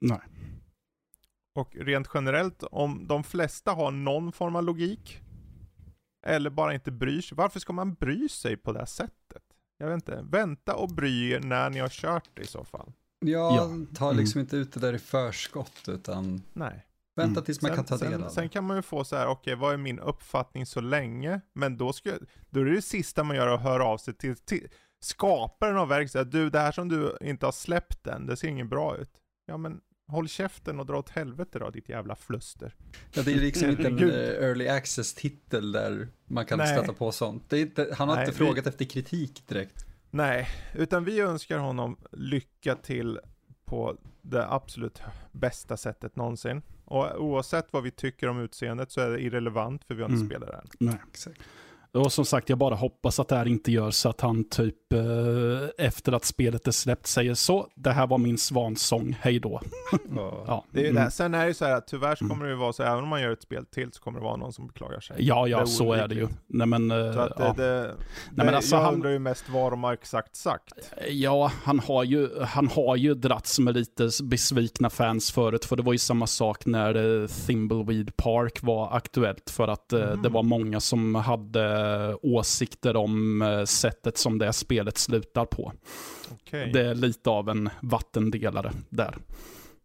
Nej. 0.00 0.20
Och 1.54 1.76
rent 1.76 2.08
generellt, 2.14 2.62
om 2.62 3.06
de 3.06 3.24
flesta 3.24 3.72
har 3.72 3.90
någon 3.90 4.32
form 4.32 4.56
av 4.56 4.62
logik, 4.64 5.20
eller 6.26 6.50
bara 6.50 6.74
inte 6.74 6.90
bryr 6.92 7.20
sig, 7.20 7.36
varför 7.36 7.60
ska 7.60 7.72
man 7.72 7.94
bry 7.94 8.28
sig 8.28 8.56
på 8.56 8.72
det 8.72 8.78
här 8.78 8.86
sättet? 8.86 9.14
Jag 9.80 9.86
vet 9.86 9.94
inte, 9.94 10.24
vänta 10.30 10.74
och 10.76 10.88
bry 10.88 11.30
er 11.30 11.40
när 11.40 11.70
ni 11.70 11.78
har 11.80 11.88
kört 11.88 12.28
det 12.34 12.42
i 12.42 12.46
så 12.46 12.64
fall. 12.64 12.92
Ja, 13.18 13.56
Ja. 13.56 13.70
ta 13.96 14.12
liksom 14.12 14.40
inte 14.40 14.56
ut 14.56 14.72
det 14.72 14.80
där 14.80 14.92
i 14.92 14.98
förskott 14.98 15.88
utan 15.88 16.42
Nej. 16.52 16.86
vänta 17.16 17.30
Mm. 17.40 17.44
tills 17.44 17.62
man 17.62 17.74
kan 17.76 17.84
ta 17.84 17.96
del 17.96 18.10
sen, 18.12 18.22
av 18.24 18.28
sen 18.28 18.42
det. 18.42 18.48
kan 18.48 18.64
man 18.64 18.76
ju 18.76 18.82
få 18.82 19.04
så 19.04 19.16
här, 19.16 19.26
okej 19.26 19.54
vad 19.54 19.72
är 19.72 19.76
min 19.76 19.98
uppfattning 19.98 20.66
så 20.66 20.80
länge? 20.80 21.40
Men 21.52 21.76
då, 21.76 21.92
ska, 21.92 22.12
då 22.50 22.60
är 22.60 22.64
det 22.64 22.74
det 22.74 22.82
sista 22.82 23.24
man 23.24 23.36
gör 23.36 23.48
att 23.48 23.60
höra 23.62 23.84
av 23.84 23.98
sig 23.98 24.14
till, 24.14 24.36
till 24.36 24.68
skaparen 25.00 25.76
av 25.76 25.88
verket, 25.88 26.32
du 26.32 26.50
det 26.50 26.58
här 26.58 26.72
som 26.72 26.88
du 26.88 27.16
inte 27.20 27.46
har 27.46 27.52
släppt 27.52 28.06
än, 28.06 28.26
det 28.26 28.36
ser 28.36 28.48
inget 28.48 28.68
bra 28.68 28.96
ut. 28.96 29.10
Ja 29.46 29.56
men 29.56 29.80
håll 30.10 30.28
käften 30.28 30.80
och 30.80 30.86
dra 30.86 30.98
åt 30.98 31.08
helvete 31.10 31.58
då 31.58 31.70
ditt 31.70 31.88
jävla 31.88 32.16
fluster. 32.16 32.74
Ja, 33.14 33.22
det 33.22 33.32
är 33.32 33.36
liksom 33.36 33.70
inte 33.70 33.86
en 33.86 33.98
eh, 33.98 34.14
early 34.16 34.68
access-titel 34.68 35.72
där 35.72 36.08
man 36.26 36.46
kan 36.46 36.58
Nej. 36.58 36.76
stöta 36.78 36.92
på 36.92 37.12
sånt. 37.12 37.52
Inte, 37.52 37.94
han 37.98 38.08
har 38.08 38.16
Nej, 38.16 38.24
inte 38.28 38.38
vi- 38.38 38.46
frågat 38.46 38.66
efter 38.66 38.84
kritik 38.84 39.42
direkt. 39.48 39.86
Nej, 40.10 40.48
utan 40.74 41.04
vi 41.04 41.20
önskar 41.20 41.58
honom 41.58 41.96
lycka 42.12 42.74
till 42.76 43.20
på 43.64 43.96
det 44.22 44.46
absolut 44.52 45.02
bästa 45.32 45.76
sättet 45.76 46.16
någonsin. 46.16 46.62
Och 46.84 47.20
oavsett 47.24 47.72
vad 47.72 47.82
vi 47.82 47.90
tycker 47.90 48.28
om 48.28 48.40
utseendet 48.40 48.92
så 48.92 49.00
är 49.00 49.10
det 49.10 49.20
irrelevant 49.22 49.84
för 49.84 49.94
vi 49.94 50.02
har 50.02 50.08
inte 50.08 50.16
Mm. 50.16 50.28
spelat 50.28 50.48
det 50.48 50.54
än. 50.56 50.68
Nej. 50.78 51.00
Exakt. 51.10 51.40
Och 51.92 52.12
som 52.12 52.24
sagt, 52.24 52.48
jag 52.48 52.58
bara 52.58 52.74
hoppas 52.74 53.20
att 53.20 53.28
det 53.28 53.36
här 53.36 53.48
inte 53.48 53.72
gör 53.72 53.90
så 53.90 54.08
att 54.08 54.20
han 54.20 54.44
typ 54.48 54.92
eh, 54.92 55.86
efter 55.86 56.12
att 56.12 56.24
spelet 56.24 56.66
är 56.66 56.70
släppt 56.72 57.06
säger 57.06 57.34
så, 57.34 57.66
det 57.74 57.90
här 57.90 58.06
var 58.06 58.18
min 58.18 58.38
svansång, 58.38 59.16
hej 59.20 59.40
då. 59.40 59.60
Ja. 60.16 60.44
Ja, 60.46 60.64
Det 60.72 60.86
är 60.86 60.90
mm. 60.90 61.04
det. 61.04 61.10
Sen 61.10 61.34
är 61.34 61.40
det 61.42 61.48
ju 61.48 61.54
så 61.54 61.64
här 61.64 61.76
att 61.76 61.86
tyvärr 61.86 62.14
så 62.16 62.24
Mm. 62.24 62.30
kommer 62.36 62.44
det 62.46 62.50
ju 62.52 62.56
vara 62.58 62.72
så, 62.72 62.82
även 62.82 63.02
om 63.02 63.08
man 63.08 63.22
gör 63.22 63.30
ett 63.32 63.42
spel 63.42 63.66
till 63.66 63.92
så 63.92 64.02
kommer 64.02 64.18
det 64.18 64.24
vara 64.24 64.36
någon 64.36 64.52
som 64.52 64.66
beklagar 64.66 65.00
sig. 65.00 65.16
ja, 65.18 65.48
ja 65.48 65.60
är 65.60 65.64
så 65.66 65.92
är 65.92 66.08
det 66.08 66.14
ju. 66.14 66.28
Nej, 66.46 66.66
men, 66.66 66.90
eh, 66.90 67.12
Så 67.12 67.20
att 67.20 67.36
det, 67.36 67.44
ja. 67.44 67.52
det, 67.56 67.80
det, 67.82 67.94
men 68.44 68.54
alltså, 68.54 68.76
jag 68.76 68.82
han- 68.82 68.94
undrar 68.94 69.10
ju 69.10 69.18
mest 69.18 69.48
vad 69.48 69.72
de 69.72 69.84
har 69.84 69.92
exakt 69.92 70.36
sagt. 70.36 70.72
Ja, 71.08 71.52
han 71.64 71.78
har, 71.80 72.04
ju, 72.04 72.40
han 72.42 72.68
har 72.68 72.96
ju 72.96 73.14
dragits 73.14 73.58
med 73.58 73.74
lite 73.74 74.10
besvikna 74.22 74.90
fans 74.90 75.30
förut, 75.32 75.64
för 75.64 75.76
det 75.76 75.82
var 75.82 75.92
ju 75.92 75.98
samma 75.98 76.26
sak 76.26 76.66
när 76.66 77.22
eh, 77.22 77.26
Thimbleweed 77.26 78.16
Park 78.16 78.62
var 78.62 78.96
aktuellt, 78.96 79.50
för 79.50 79.68
att 79.68 79.92
eh, 79.92 80.00
Mhm. 80.10 80.22
det 80.22 80.28
var 80.28 80.42
många 80.42 80.80
som 80.80 81.14
hade 81.14 81.79
åsikter 82.22 82.96
om 82.96 83.42
eh, 83.42 83.64
sättet 83.64 84.18
som 84.18 84.38
det 84.38 84.52
spelet 84.52 84.98
slutar 84.98 85.44
på. 85.44 85.72
Okej. 86.30 86.70
Det 86.72 86.80
är 86.80 86.94
lite 86.94 87.30
av 87.30 87.48
en 87.48 87.70
vattendelare 87.80 88.72
där. 88.88 89.16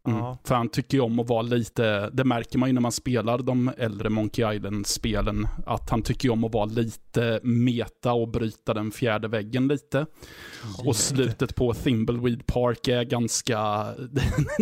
Mm. 0.07 0.19
Ja. 0.19 0.37
För 0.43 0.55
han 0.55 0.69
tycker 0.69 0.97
ju 0.97 1.01
om 1.01 1.19
att 1.19 1.29
vara 1.29 1.41
lite, 1.41 2.09
det 2.09 2.23
märker 2.23 2.57
man 2.57 2.69
ju 2.69 2.73
när 2.73 2.81
man 2.81 2.91
spelar 2.91 3.37
de 3.37 3.71
äldre 3.77 4.09
Monkey 4.09 4.55
Island-spelen, 4.55 5.47
att 5.65 5.89
han 5.89 6.01
tycker 6.01 6.27
ju 6.27 6.31
om 6.31 6.43
att 6.43 6.53
vara 6.53 6.65
lite 6.65 7.39
meta 7.43 8.13
och 8.13 8.27
bryta 8.27 8.73
den 8.73 8.91
fjärde 8.91 9.27
väggen 9.27 9.67
lite. 9.67 10.05
Och 10.85 10.95
slutet 10.95 11.55
på 11.55 11.73
Thimbleweed 11.73 12.45
Park 12.45 12.87
är 12.87 13.03
ganska, 13.03 13.57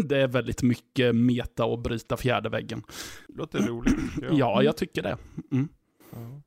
det 0.05 0.21
är 0.21 0.27
väldigt 0.27 0.63
mycket 0.63 1.15
meta 1.15 1.65
och 1.65 1.79
bryta 1.79 2.17
fjärde 2.17 2.49
väggen. 2.49 2.83
Låter 3.27 3.59
roligt. 3.59 3.95
Ja, 4.31 4.63
jag 4.63 4.77
tycker 4.77 5.01
det. 5.01 5.17
Mm. 5.51 5.67
Ja. 6.11 6.41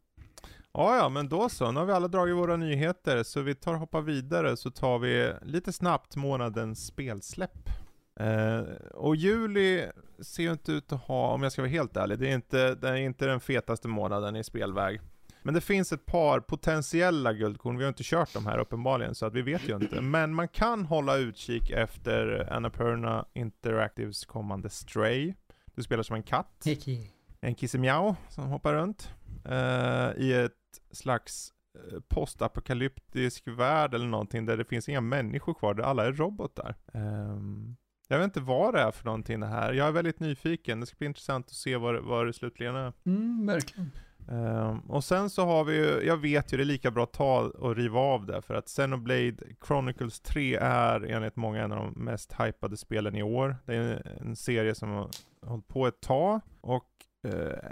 Ja, 0.78 0.96
ja, 0.96 1.08
men 1.08 1.28
då 1.28 1.48
så. 1.48 1.72
Nu 1.72 1.80
har 1.80 1.86
vi 1.86 1.92
alla 1.92 2.08
dragit 2.08 2.36
våra 2.36 2.56
nyheter, 2.56 3.22
så 3.22 3.40
vi 3.40 3.54
tar 3.54 3.74
och 3.74 3.80
hoppar 3.80 4.00
vidare 4.00 4.56
så 4.56 4.70
tar 4.70 4.98
vi 4.98 5.32
lite 5.42 5.72
snabbt 5.72 6.16
månadens 6.16 6.86
spelsläpp. 6.86 7.68
Eh, 8.20 8.60
och 8.94 9.16
juli 9.16 9.86
ser 10.18 10.42
ju 10.42 10.52
inte 10.52 10.72
ut 10.72 10.92
att 10.92 11.00
ha, 11.00 11.28
om 11.28 11.42
jag 11.42 11.52
ska 11.52 11.62
vara 11.62 11.70
helt 11.70 11.96
ärlig, 11.96 12.18
det 12.18 12.28
är 12.28 12.34
inte, 12.34 12.74
det 12.74 12.88
är 12.88 12.96
inte 12.96 13.26
den 13.26 13.40
fetaste 13.40 13.88
månaden 13.88 14.36
i 14.36 14.44
spelväg. 14.44 15.00
Men 15.42 15.54
det 15.54 15.60
finns 15.60 15.92
ett 15.92 16.06
par 16.06 16.40
potentiella 16.40 17.32
guldkorn, 17.32 17.76
vi 17.78 17.84
har 17.84 17.88
inte 17.88 18.04
kört 18.04 18.32
dem 18.32 18.46
här 18.46 18.58
uppenbarligen, 18.58 19.14
så 19.14 19.26
att 19.26 19.34
vi 19.34 19.42
vet 19.42 19.68
ju 19.68 19.76
inte. 19.76 20.00
Men 20.00 20.34
man 20.34 20.48
kan 20.48 20.84
hålla 20.84 21.16
utkik 21.16 21.70
efter 21.70 22.48
Annapurna 22.52 23.26
Interactives 23.32 24.24
kommande 24.24 24.70
Stray. 24.70 25.34
Du 25.74 25.82
spelar 25.82 26.02
som 26.02 26.16
en 26.16 26.22
katt 26.22 26.62
en 27.46 27.54
kissemiau 27.54 28.14
som 28.28 28.46
hoppar 28.46 28.74
runt 28.74 29.14
eh, 29.44 30.22
i 30.22 30.32
ett 30.32 30.52
slags 30.90 31.52
eh, 31.74 32.00
postapokalyptisk 32.08 33.48
värld 33.48 33.94
eller 33.94 34.06
någonting 34.06 34.46
där 34.46 34.56
det 34.56 34.64
finns 34.64 34.88
inga 34.88 35.00
människor 35.00 35.54
kvar, 35.54 35.74
där 35.74 35.84
alla 35.84 36.06
är 36.06 36.12
robotar. 36.12 36.74
Ehm, 36.92 37.76
jag 38.08 38.18
vet 38.18 38.24
inte 38.24 38.40
vad 38.40 38.74
det 38.74 38.80
är 38.80 38.90
för 38.90 39.04
någonting 39.04 39.40
det 39.40 39.46
här. 39.46 39.72
Jag 39.72 39.88
är 39.88 39.92
väldigt 39.92 40.20
nyfiken. 40.20 40.80
Det 40.80 40.86
ska 40.86 40.96
bli 40.98 41.06
intressant 41.06 41.46
att 41.46 41.52
se 41.52 41.76
vad, 41.76 42.04
vad 42.04 42.26
det 42.26 42.32
slutligen 42.32 42.76
är. 42.76 42.92
Mm, 43.04 43.46
verkligen. 43.46 43.90
Ehm, 44.28 44.78
och 44.78 45.04
sen 45.04 45.30
så 45.30 45.44
har 45.44 45.64
vi 45.64 45.76
ju, 45.76 46.06
jag 46.06 46.16
vet 46.16 46.52
ju 46.52 46.56
det 46.56 46.62
är 46.62 46.64
lika 46.64 46.90
bra 46.90 47.02
att 47.02 47.12
ta 47.12 47.40
och 47.40 47.76
riva 47.76 48.00
av 48.00 48.26
det, 48.26 48.42
för 48.42 48.54
att 48.54 48.66
Xenoblade 48.66 49.36
Chronicles 49.66 50.20
3 50.20 50.56
är 50.60 51.00
enligt 51.00 51.36
många 51.36 51.62
en 51.62 51.72
av 51.72 51.78
de 51.78 52.04
mest 52.04 52.32
hypade 52.40 52.76
spelen 52.76 53.16
i 53.16 53.22
år. 53.22 53.56
Det 53.66 53.74
är 53.76 54.18
en 54.20 54.36
serie 54.36 54.74
som 54.74 54.90
har 54.90 55.10
hållit 55.42 55.68
på 55.68 55.86
ett 55.86 56.00
tag, 56.00 56.40
och 56.60 56.84
eh, 56.84 56.95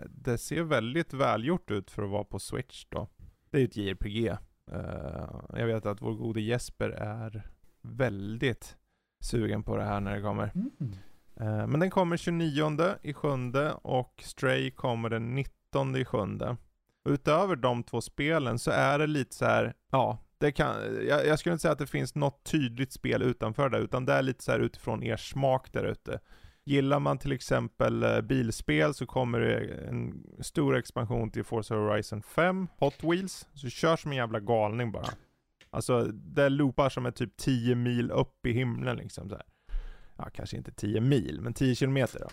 det 0.09 0.38
ser 0.38 0.62
väldigt 0.62 1.12
välgjort 1.12 1.70
ut 1.70 1.90
för 1.90 2.02
att 2.02 2.11
vara 2.11 2.24
på 2.24 2.38
Switch 2.38 2.85
då. 2.88 3.09
Det 3.50 3.57
är 3.57 3.61
ju 3.61 3.66
ett 3.66 3.76
JRPG. 3.76 4.26
Eh, 4.72 5.59
jag 5.59 5.66
vet 5.66 5.87
att 5.87 6.02
vår 6.02 6.14
gode 6.14 6.40
Jesper 6.40 6.90
är 6.90 7.48
väldigt 7.83 8.76
sugen 9.20 9.62
på 9.62 9.76
det 9.76 9.85
här 9.85 10.00
när 10.00 10.16
det 10.16 10.22
kommer. 10.22 10.52
Mm. 10.54 10.92
Eh, 11.37 11.66
Men 11.66 11.80
den 11.80 11.90
kommer 11.90 12.16
29 12.16 12.94
i 13.02 13.14
sjunde 13.14 13.72
och 13.72 14.22
Stray 14.24 14.70
kommer 14.70 15.11
den 15.11 15.35
19 15.35 15.96
i 15.96 16.04
sjunde. 16.04 16.57
Utöver 17.09 17.57
de 17.57 17.83
två 17.83 18.00
spelen 18.00 18.59
så 18.59 18.70
är 18.70 18.98
det 18.98 19.07
lite 19.07 19.35
så 19.35 19.44
här, 19.44 19.74
ja, 19.90 20.18
det 20.38 20.52
kan, 20.52 20.76
jag, 21.09 21.26
jag 21.26 21.38
skulle 21.38 21.52
inte 21.52 21.62
säga 21.62 21.72
att 21.72 21.78
det 21.78 21.87
finns 21.87 22.14
något 22.14 22.44
tydligt 22.44 22.92
spel 22.92 23.22
utanför 23.22 23.68
det, 23.68 23.78
utan 23.78 24.04
det 24.04 24.12
är 24.12 24.22
lite 24.22 24.44
så 24.44 24.52
här 24.52 24.61
utifrån 24.61 25.02
er 25.02 25.16
smak 25.16 25.72
där 25.72 25.85
ute. 25.85 26.20
Gillar 26.66 26.98
man 26.98 27.18
till 27.18 27.33
exempel 27.33 28.03
eh, 28.03 28.20
bilspel 28.20 28.94
så 28.94 29.07
kommer 29.07 29.40
det 29.40 29.74
en 29.88 30.27
stor 30.40 30.77
expansion 30.77 31.31
till 31.31 31.44
Forza 31.44 31.74
Horizon 31.74 32.22
5, 32.22 32.68
Hot 32.79 33.05
Wheels, 33.05 33.46
så 33.55 33.68
kör 33.68 33.96
som 33.96 34.11
en 34.11 34.16
jävla 34.16 34.40
galning 34.40 34.92
bara. 34.92 35.09
Alltså, 35.70 36.03
det 36.12 36.48
loopar 36.48 36.88
som 36.88 37.07
är 37.07 37.11
typ 37.11 37.37
10 37.37 37.74
mil 37.74 38.11
upp 38.11 38.46
i 38.46 38.53
himlen 38.53 38.96
liksom 38.96 39.29
så 39.29 39.35
här 39.35 39.44
ja 40.16 40.31
kanske 40.35 40.57
inte 40.57 40.72
10 40.72 41.00
mil, 41.00 41.40
men 41.40 41.55
10 41.55 41.74
kilometer 41.74 42.20
då. 42.20 42.29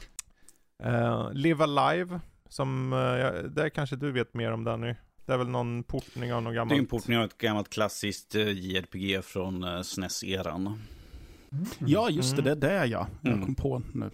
Uh, 0.89 1.34
Live 1.34 1.63
Alive, 1.63 2.20
som, 2.50 2.94
eh, 2.94 3.00
uh, 3.00 3.44
det 3.44 3.70
kanske 3.70 3.96
du 3.96 4.12
vet 4.12 4.34
mer 4.34 4.52
om 4.52 4.63
Danny. 4.63 4.96
Det 5.26 5.34
är 5.34 5.38
väl 5.38 5.50
någon 5.50 5.84
portning 5.84 6.34
av 6.34 6.44
något 6.44 6.54
gammalt... 6.54 6.70
Det 6.70 6.76
är 6.76 6.80
en 6.80 6.86
portning 6.86 7.17
av 7.17 7.24
ett 7.24 7.38
gammalt 7.38 7.70
klassiskt 7.70 8.36
JRPG 8.36 9.22
från 9.24 9.84
SNES-eran. 9.84 10.80
Ja, 11.80 12.10
just 12.10 12.36
det, 12.36 12.42
Mm. 12.42 12.60
det 12.60 12.68
är 12.68 12.80
det 12.80 12.86
ja. 12.88 13.08
Jag 13.22 13.34
Mm. 13.34 13.46
kom 13.46 13.56
på 13.56 13.82
nu. 13.94 14.10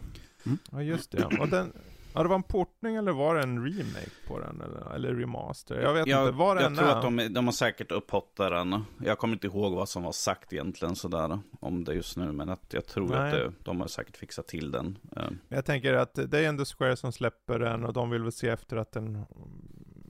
Ja 0.71 0.81
just 0.81 1.11
det, 1.11 1.27
ja. 1.31 1.41
Och 1.41 1.47
den, 1.49 1.73
ja 2.13 2.23
det 2.23 2.29
var 2.29 2.35
en 2.35 2.43
portning 2.43 2.95
eller 2.95 3.11
var 3.11 3.35
det 3.35 3.43
en 3.43 3.65
remake 3.65 4.09
på 4.27 4.39
den? 4.39 4.61
Eller, 4.61 4.95
eller 4.95 5.15
remaster? 5.15 5.81
Jag 5.81 5.93
vet 5.93 6.07
Jag, 6.07 6.27
inte, 6.27 6.37
vad 6.37 6.57
det 6.57 6.63
jag 6.63 6.75
tror 6.75 6.87
är. 6.87 6.95
att 6.95 7.01
de, 7.01 7.33
de 7.33 7.45
har 7.45 7.51
säkert 7.51 7.91
upphottat 7.91 8.49
den. 8.51 8.83
Jag 9.05 9.17
kommer 9.17 9.33
inte 9.33 9.47
ihåg 9.47 9.73
vad 9.73 9.89
som 9.89 10.03
var 10.03 10.11
sagt 10.11 10.53
egentligen 10.53 10.95
sådär 10.95 11.39
om 11.59 11.83
det 11.83 11.93
just 11.93 12.17
nu. 12.17 12.31
Men 12.31 12.49
att 12.49 12.65
jag 12.73 12.85
tror 12.85 13.07
Nej. 13.09 13.17
att 13.17 13.31
det, 13.31 13.51
de 13.63 13.81
har 13.81 13.87
säkert 13.87 14.17
fixat 14.17 14.47
till 14.47 14.71
den. 14.71 14.97
Eh, 15.15 15.29
Jag 15.49 15.65
tänker 15.65 15.93
att 15.93 16.19
det 16.31 16.39
är 16.39 16.49
ändå 16.49 16.65
Square 16.65 16.95
som 16.95 17.11
släpper 17.11 17.59
den 17.59 17.83
och 17.83 17.93
de 17.93 18.09
vill 18.09 18.23
väl 18.23 18.31
se 18.31 18.47
efter 18.49 18.77
att 18.77 18.91
den 18.91 19.25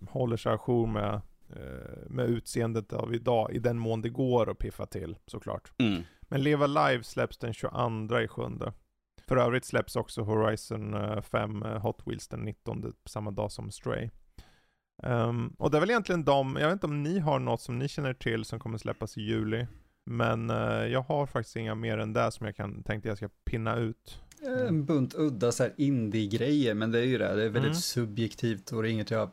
håller 0.09 0.37
sig 0.37 0.51
ajour 0.51 0.87
med, 0.87 1.13
eh, 1.49 2.09
med 2.09 2.25
utseendet 2.29 2.93
av 2.93 3.15
idag, 3.15 3.51
i 3.53 3.59
den 3.59 3.77
mån 3.79 4.01
det 4.01 4.09
går 4.09 4.49
att 4.51 4.57
piffa 4.57 4.85
till 4.85 5.15
såklart. 5.25 5.71
Mm. 5.77 6.01
Men 6.27 6.43
Live 6.43 6.63
Alive 6.63 7.03
släpps 7.03 7.37
den 7.37 7.53
22 7.53 8.19
i 8.19 8.27
sjunde. 8.27 8.73
För 9.27 9.37
övrigt 9.37 9.65
släpps 9.65 9.95
också 9.95 10.21
Horizon 10.21 10.93
eh, 10.93 11.21
5 11.21 11.63
eh, 11.63 11.81
Hot 11.81 12.01
Wheels 12.05 12.27
den 12.27 12.39
19 12.39 12.93
samma 13.05 13.31
dag 13.31 13.51
som 13.51 13.71
Stray. 13.71 14.09
Ehm, 15.03 15.47
och 15.47 15.71
det 15.71 15.77
är 15.77 15.81
väl 15.81 15.89
egentligen 15.89 16.25
de, 16.25 16.55
jag 16.55 16.67
vet 16.67 16.73
inte 16.73 16.85
om 16.87 17.03
ni 17.03 17.19
har 17.19 17.39
något 17.39 17.61
som 17.61 17.79
ni 17.79 17.87
känner 17.87 18.13
till 18.13 18.45
som 18.45 18.59
kommer 18.59 18.77
släppas 18.77 19.17
i 19.17 19.21
juli. 19.21 19.67
Men 20.05 20.49
eh, 20.49 20.85
jag 20.85 21.01
har 21.01 21.25
faktiskt 21.25 21.55
inga 21.55 21.75
mer 21.75 21.97
än 21.97 22.13
det 22.13 22.31
som 22.31 22.45
jag 22.45 22.55
kan, 22.55 22.83
tänkte 22.83 23.09
jag 23.09 23.17
ska 23.17 23.29
pinna 23.45 23.75
ut. 23.75 24.21
En 24.67 24.85
bunt 24.85 25.13
udda 25.15 25.51
så 25.51 25.63
här 25.63 25.73
indie-grejer, 25.77 26.73
men 26.73 26.91
det 26.91 26.99
är 26.99 27.03
ju 27.03 27.17
det, 27.17 27.35
det 27.35 27.43
är 27.43 27.49
väldigt 27.49 27.63
Mm. 27.63 27.73
subjektivt 27.75 28.71
och 28.71 28.83
det 28.83 28.89
är 28.89 28.91
inget 28.91 29.11
jag 29.11 29.29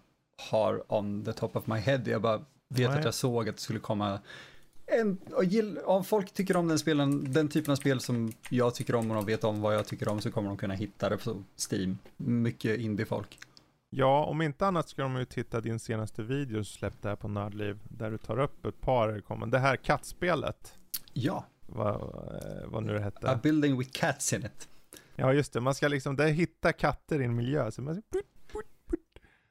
har 0.51 0.93
on 0.93 1.25
the 1.25 1.33
top 1.33 1.57
of 1.57 1.67
my 1.67 1.77
head. 1.79 2.01
Jag 2.05 2.23
bara 2.23 2.39
vet 2.69 2.91
Nej. 2.91 2.99
att 2.99 3.05
jag 3.05 3.15
såg 3.15 3.49
att 3.49 3.57
det 3.57 3.63
skulle 3.63 3.79
komma 3.79 4.21
en, 4.87 5.19
gill, 5.43 5.79
om 5.79 6.05
folk 6.05 6.33
tycker 6.35 6.57
om 6.57 6.69
den 6.69 6.79
spelen, 6.79 7.33
den 7.33 7.49
typen 7.49 7.73
av 7.73 7.77
spel 7.77 8.01
som 8.01 8.33
jag 8.51 8.75
tycker 8.75 8.95
om 8.95 9.11
och 9.11 9.17
de 9.17 9.27
vet 9.27 9.45
om 9.45 9.61
vad 9.61 9.75
jag 9.75 9.87
tycker 9.87 10.09
om 10.09 10.21
så 10.21 10.31
kommer 10.31 10.49
de 10.49 10.57
kunna 10.57 10.75
hitta 10.75 11.09
det 11.09 11.17
på 11.17 11.43
Steam. 11.71 11.99
Mycket 12.17 12.81
indie-folk. 12.81 13.39
Ja, 13.91 14.25
om 14.25 14.43
inte 14.43 14.67
annat 14.67 14.89
ska 14.89 15.03
de 15.03 15.17
ju 15.17 15.25
titta 15.25 15.61
din 15.61 15.79
senaste 15.79 16.23
video 16.23 16.57
som 16.57 16.79
släppte 16.79 17.09
här 17.09 17.17
på 17.17 17.29
Nördliv, 17.29 17.79
där 17.89 18.11
du 18.11 18.19
tar 18.19 18.39
upp 18.39 18.67
ett 18.67 18.81
par. 18.81 19.47
Det 19.47 19.59
här 19.59 19.77
kattspelet, 19.77 20.75
Ja, 21.13 21.45
vad, 21.67 21.95
eh, 21.95 22.67
vad 22.67 22.83
nu 22.83 22.93
det 22.93 23.01
hette. 23.01 23.31
A 23.31 23.39
Building 23.43 23.79
with 23.79 23.91
Cats 23.93 24.33
in 24.33 24.47
it. 24.47 24.69
Ja 25.17 25.33
just 25.33 25.53
det, 25.53 25.61
man 25.61 25.75
ska 25.75 25.89
liksom, 25.89 26.17
det 26.17 26.25
är 26.25 26.29
hitta 26.29 26.73
katter 26.73 27.21
i 27.21 27.25
en 27.25 27.35
miljö. 27.35 27.71
Så 27.71 27.83
man, 27.83 28.03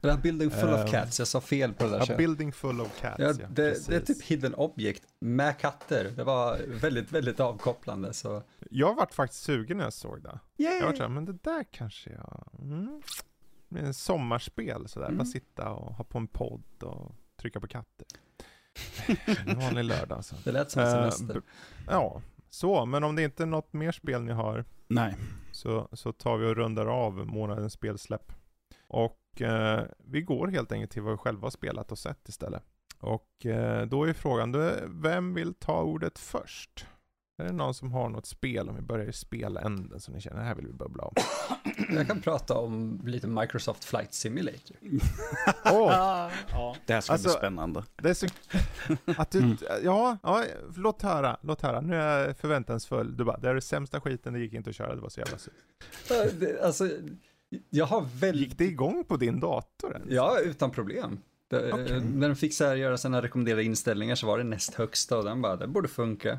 Det 0.04 0.10
där 0.10 0.18
Building 0.18 0.52
Full 0.52 0.70
of 0.74 0.80
Ehm, 0.80 0.88
Cats, 0.88 1.20
jag 1.20 1.28
sa 1.28 1.42
fel 1.42 1.74
på 1.74 1.84
det 1.84 1.90
där. 1.90 2.12
A 2.14 2.16
building 2.18 2.52
full 2.54 2.82
of 2.82 3.02
cats, 3.02 3.16
Ja, 3.20 3.26
ja. 3.40 3.48
det, 3.50 3.88
det 3.88 3.96
är 3.96 4.00
typ 4.00 4.24
hidden 4.24 4.56
object 4.56 5.04
med 5.20 5.58
katter. 5.60 6.14
Det 6.16 6.24
var 6.24 6.58
väldigt, 6.68 7.12
väldigt 7.12 7.40
avkopplande. 7.40 8.14
Så. 8.14 8.44
Jag 8.70 8.96
vart 8.96 9.14
faktiskt 9.14 9.44
sugen 9.44 9.78
när 9.78 9.84
jag 9.84 9.94
såg 9.94 10.24
det. 10.24 10.40
Yay! 10.58 10.74
Jag 10.80 10.86
var 10.86 10.94
såhär, 10.94 11.10
men 11.10 11.26
det 11.26 11.34
där 11.44 11.66
kanske 11.72 12.10
jag... 12.10 12.50
Mm. 12.62 13.02
Det 13.70 13.80
är 13.80 13.84
en 13.84 13.94
sommarspel 13.94 14.88
sådär, 14.88 15.06
Mm. 15.08 15.18
bara 15.18 15.26
sitta 15.26 15.70
och 15.70 15.96
ha 15.96 16.04
på 16.04 16.18
en 16.18 16.28
podd 16.28 16.64
och 16.84 17.16
trycka 17.42 17.60
på 17.60 17.68
katter. 17.68 18.08
en 19.46 19.60
vanlig 19.60 19.84
lördag 19.84 20.16
alltså. 20.18 20.36
Det 20.44 20.52
lät 20.52 20.72
som 20.72 20.82
Eh, 20.84 20.90
semester. 20.92 21.34
b- 21.34 21.40
ja, 21.88 22.22
så, 22.50 22.86
men 22.86 23.04
om 23.04 23.16
det 23.16 23.24
inte 23.24 23.44
är 23.44 23.48
något 23.48 23.74
mer 23.74 23.92
spel 23.92 24.22
ni 24.24 24.32
har 24.34 24.66
Nej. 24.88 25.16
så, 25.52 25.88
så 25.94 26.12
tar 26.12 26.38
vi 26.38 26.48
och 26.48 26.56
rundar 26.56 26.86
av 26.86 27.14
månadens 27.28 27.74
spelsläpp. 27.74 28.32
Och 28.94 29.42
eh, 29.42 29.84
vi 29.98 30.22
går 30.22 30.48
helt 30.48 30.72
enkelt 30.72 30.92
till 30.92 31.02
vad 31.02 31.12
vi 31.14 31.18
själva 31.18 31.46
har 31.46 31.50
spelat 31.52 31.92
och 31.92 32.00
sett 32.00 32.30
istället. 32.30 32.64
Och 33.00 33.46
eh, 33.46 33.86
då 33.88 34.04
är 34.04 34.14
frågan, 34.14 34.52
då, 34.52 34.60
är- 34.60 34.88
vem 34.88 35.34
vill 35.34 35.54
ta 35.54 35.82
ordet 35.82 36.20
först? 36.20 36.86
Är 37.38 37.46
det 37.46 37.52
någon 37.52 37.74
som 37.74 37.92
har 37.92 38.10
något 38.10 38.26
spel, 38.26 38.70
om 38.70 38.76
vi 38.76 38.82
börjar 38.82 39.06
i 39.06 39.14
speländen, 39.14 40.00
som 40.00 40.14
ni 40.14 40.22
känner, 40.22 40.38
det 40.40 40.46
här 40.46 40.56
vill 40.56 40.68
vi 40.68 40.74
bubbla 40.74 41.04
om? 41.04 41.14
Jag 41.96 42.08
kan 42.08 42.22
prata 42.22 42.58
om 42.58 43.02
lite 43.06 43.28
Microsoft 43.28 43.84
Flight 43.86 44.14
Simulator. 44.14 44.78
Åh, 45.66 46.32
ja. 46.52 46.76
Det 46.86 46.94
här 46.94 47.02
ska 47.02 47.14
Alltså- 47.14 47.30
bli 47.30 47.38
spännande. 47.38 47.84
det 47.96 48.10
är 48.10 48.14
så... 48.14 48.28
Att 49.18 49.32
du, 49.32 49.40
Mm. 49.40 49.58
ja, 49.84 50.18
ja, 50.24 50.44
låt 50.76 51.02
höra, 51.02 51.38
låt 51.42 51.62
höra. 51.62 51.82
Nu 51.82 51.96
är 51.96 52.28
jag 52.28 52.38
förväntansfull. 52.38 53.18
Du 53.18 53.24
bara, 53.24 53.38
det 53.38 53.50
är 53.50 53.54
det 53.56 53.62
sämsta 53.62 54.02
skiten, 54.02 54.34
det 54.34 54.40
gick 54.40 54.54
inte 54.54 54.70
att 54.70 54.76
köra, 54.76 54.96
det 54.96 55.02
var 55.02 55.10
så 55.10 55.20
jävla 55.20 55.38
surt. 55.38 55.54
Det- 56.40 56.62
Alltså, 56.66 56.90
jag 57.70 57.86
har 57.86 58.06
väldigt... 58.20 58.48
Gick 58.50 58.58
det 58.58 58.66
igång 58.66 59.04
på 59.08 59.18
din 59.18 59.40
dator 59.40 59.94
ens? 59.94 60.12
Ja, 60.12 60.40
utan 60.40 60.72
problem. 60.72 61.20
Det, 61.50 61.70
eh, 61.70 61.74
Okej. 61.76 62.02
När 62.02 62.28
den 62.28 62.36
fick 62.36 62.54
så 62.54 62.66
här, 62.66 62.76
göra 62.76 62.98
sina 62.98 63.22
rekommenderade 63.22 63.64
inställningar 63.64 64.16
så 64.16 64.28
var 64.28 64.38
det 64.38 64.44
näst 64.44 64.74
högsta 64.74 65.18
och 65.18 65.24
den 65.24 65.42
bara, 65.42 65.56
det 65.56 65.68
borde 65.68 65.88
funka. 65.88 66.38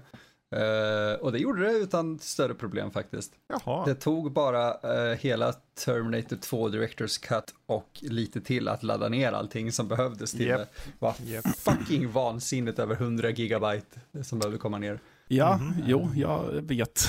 Eh, 0.56 1.20
och 1.20 1.32
det 1.32 1.38
gjorde 1.38 1.62
det 1.64 1.72
utan 1.72 2.18
större 2.18 2.54
problem 2.54 2.90
faktiskt. 2.90 3.32
Jaha. 3.48 3.84
Det 3.86 3.94
tog 3.94 4.32
bara 4.32 4.68
eh, 4.74 5.18
hela 5.18 5.52
Terminator 5.84 6.36
2 6.36 6.68
Directors 6.68 7.18
Cut 7.18 7.54
och 7.66 7.88
lite 8.02 8.40
till 8.40 8.68
att 8.68 8.82
ladda 8.82 9.08
ner 9.08 9.32
allting 9.32 9.72
som 9.72 9.88
behövdes 9.88 10.30
till 10.32 10.46
Japp. 10.46 10.60
det. 10.60 10.90
var 10.98 11.14
Japp. 11.24 11.46
fucking 11.58 12.10
vansinnigt 12.12 12.78
över 12.78 12.94
100 12.94 13.30
gigabyte 13.30 14.00
som 14.22 14.38
behövde 14.38 14.58
komma 14.58 14.78
ner. 14.78 15.00
Ja, 15.28 15.56
Mhm. 15.56 15.74
jo, 15.86 16.08
jag 16.16 16.52
vet. 16.62 17.00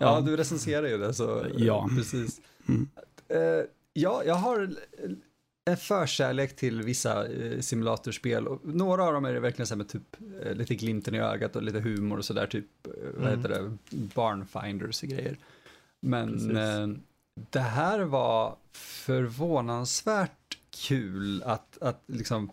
Ja, 0.00 0.20
du 0.20 0.36
recenserar 0.36 0.86
ju 0.88 0.98
det 0.98 1.14
så. 1.14 1.46
Ja. 1.56 1.88
Precis. 1.96 2.40
Mm. 2.68 2.88
Eh, 3.28 3.64
ja, 3.92 4.22
jag 4.24 4.34
har 4.34 4.70
en 5.70 5.76
förkärlek 5.76 6.56
till 6.56 6.82
vissa 6.82 7.26
eh, 7.28 7.60
simulatorspel. 7.60 8.48
Och 8.48 8.60
några 8.64 9.04
av 9.04 9.12
dem 9.12 9.24
är 9.24 9.32
det 9.32 9.40
verkligen 9.40 9.66
så 9.66 9.74
här 9.74 9.78
med 9.78 9.88
typ 9.88 10.16
eh, 10.42 10.54
lite 10.54 10.74
glimten 10.74 11.14
i 11.14 11.18
ögat 11.20 11.56
och 11.56 11.62
lite 11.62 11.80
humor 11.80 12.18
och 12.18 12.24
sådär, 12.24 12.46
typ, 12.46 12.86
eh, 12.86 12.92
vad 13.16 13.26
Mm. 13.26 13.38
heter 13.38 13.48
det, 13.48 13.76
barnfinders 14.14 15.02
och 15.02 15.08
grejer. 15.08 15.36
Men 16.00 16.56
eh, 16.56 16.88
det 17.50 17.60
här 17.60 18.00
var 18.00 18.56
förvånansvärt 18.72 20.58
kul 20.88 21.42
att, 21.42 21.78
att 21.82 22.02
liksom 22.06 22.50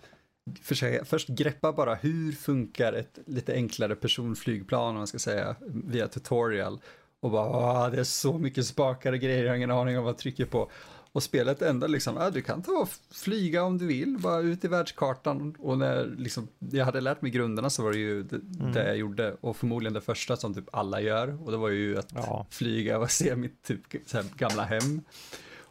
försöka, 0.62 1.06
först 1.06 1.28
greppa 1.28 1.72
bara 1.72 1.96
hur 1.96 2.32
funkar 2.32 2.94
ett 2.94 3.20
lite 3.26 3.54
enklare 3.54 3.96
personflygplan, 3.96 4.90
om 4.90 4.96
man 4.96 5.08
ska 5.08 5.20
säga, 5.20 5.56
via 5.68 6.08
tutorial. 6.08 6.80
Och 7.22 7.32
bara, 7.32 7.50
"Ah, 7.50 7.90
det 7.90 8.00
är 8.00 8.04
så 8.04 8.38
mycket 8.38 8.66
spakar 8.66 9.14
och 9.14 9.20
grejer, 9.20 9.44
jag 9.44 9.52
har 9.52 9.56
ingen 9.58 9.72
aning 9.72 9.98
om 9.98 10.04
vad 10.04 10.12
jag 10.14 10.18
trycker 10.18 10.46
på. 10.46 10.72
Och 11.12 11.24
spelet 11.24 11.62
ändå 11.62 11.88
liksom, 11.88 12.18
ah, 12.18 12.30
du 12.30 12.42
kan 12.42 12.62
ta 12.62 12.72
och 12.72 12.90
flyga 13.12 13.64
om 13.64 13.78
du 13.78 13.88
vill, 13.88 14.18
bara 14.20 14.40
ut 14.42 14.66
i 14.66 14.68
världskartan. 14.68 15.56
Och 15.60 15.78
när 15.78 16.06
liksom, 16.18 16.48
jag 16.60 16.86
hade 16.86 17.02
lärt 17.02 17.22
mig 17.22 17.32
grunderna 17.32 17.70
så 17.70 17.84
var 17.84 17.92
det 17.92 17.98
ju 17.98 18.24
det, 18.24 18.36
Mm. 18.60 18.72
det 18.74 18.88
jag 18.88 18.98
gjorde. 18.98 19.36
Och 19.42 19.58
förmodligen 19.58 19.94
det 19.94 20.02
första 20.02 20.38
som 20.38 20.54
typ 20.54 20.66
alla 20.72 21.02
gör. 21.02 21.44
Och 21.46 21.52
det 21.52 21.58
var 21.58 21.70
ju 21.70 21.98
att 22.00 22.12
Ja. 22.16 22.46
flyga 22.50 23.00
och 23.00 23.12
se 23.12 23.36
mitt 23.36 23.64
typ 23.64 24.14
här, 24.14 24.26
gamla 24.38 24.64
hem. 24.64 25.02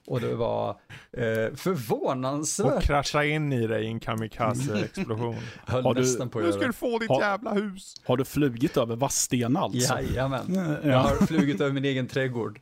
Och 0.08 0.20
det 0.20 0.34
var 0.34 0.70
eh, 1.12 1.54
förvånansvärt. 1.56 2.76
Och 2.76 2.82
krascha 2.82 3.24
in 3.24 3.52
i 3.52 3.66
dig 3.66 3.84
i 3.84 3.86
en 3.86 4.00
kamikaze-explosion. 4.00 5.36
höll 5.66 5.84
Har 5.84 5.94
du- 5.94 6.00
nästan 6.00 6.28
på 6.30 6.38
att 6.38 6.44
göra 6.44 6.54
ska 6.56 6.66
du 6.66 6.72
få 6.72 6.98
ditt 6.98 7.08
Har- 7.08 7.20
jävla 7.20 7.52
hus. 7.52 7.94
Har 8.04 8.16
du 8.16 8.24
flugit 8.24 8.76
över 8.76 8.96
Vadstena 8.96 9.60
alltså? 9.60 9.94
Jajamän. 9.94 10.54
Jag 10.82 10.92
Ja. 10.92 10.98
har 10.98 11.26
flugit 11.26 11.60
över 11.60 11.72
min 11.72 11.84
egen 11.84 12.06
trädgård. 12.06 12.60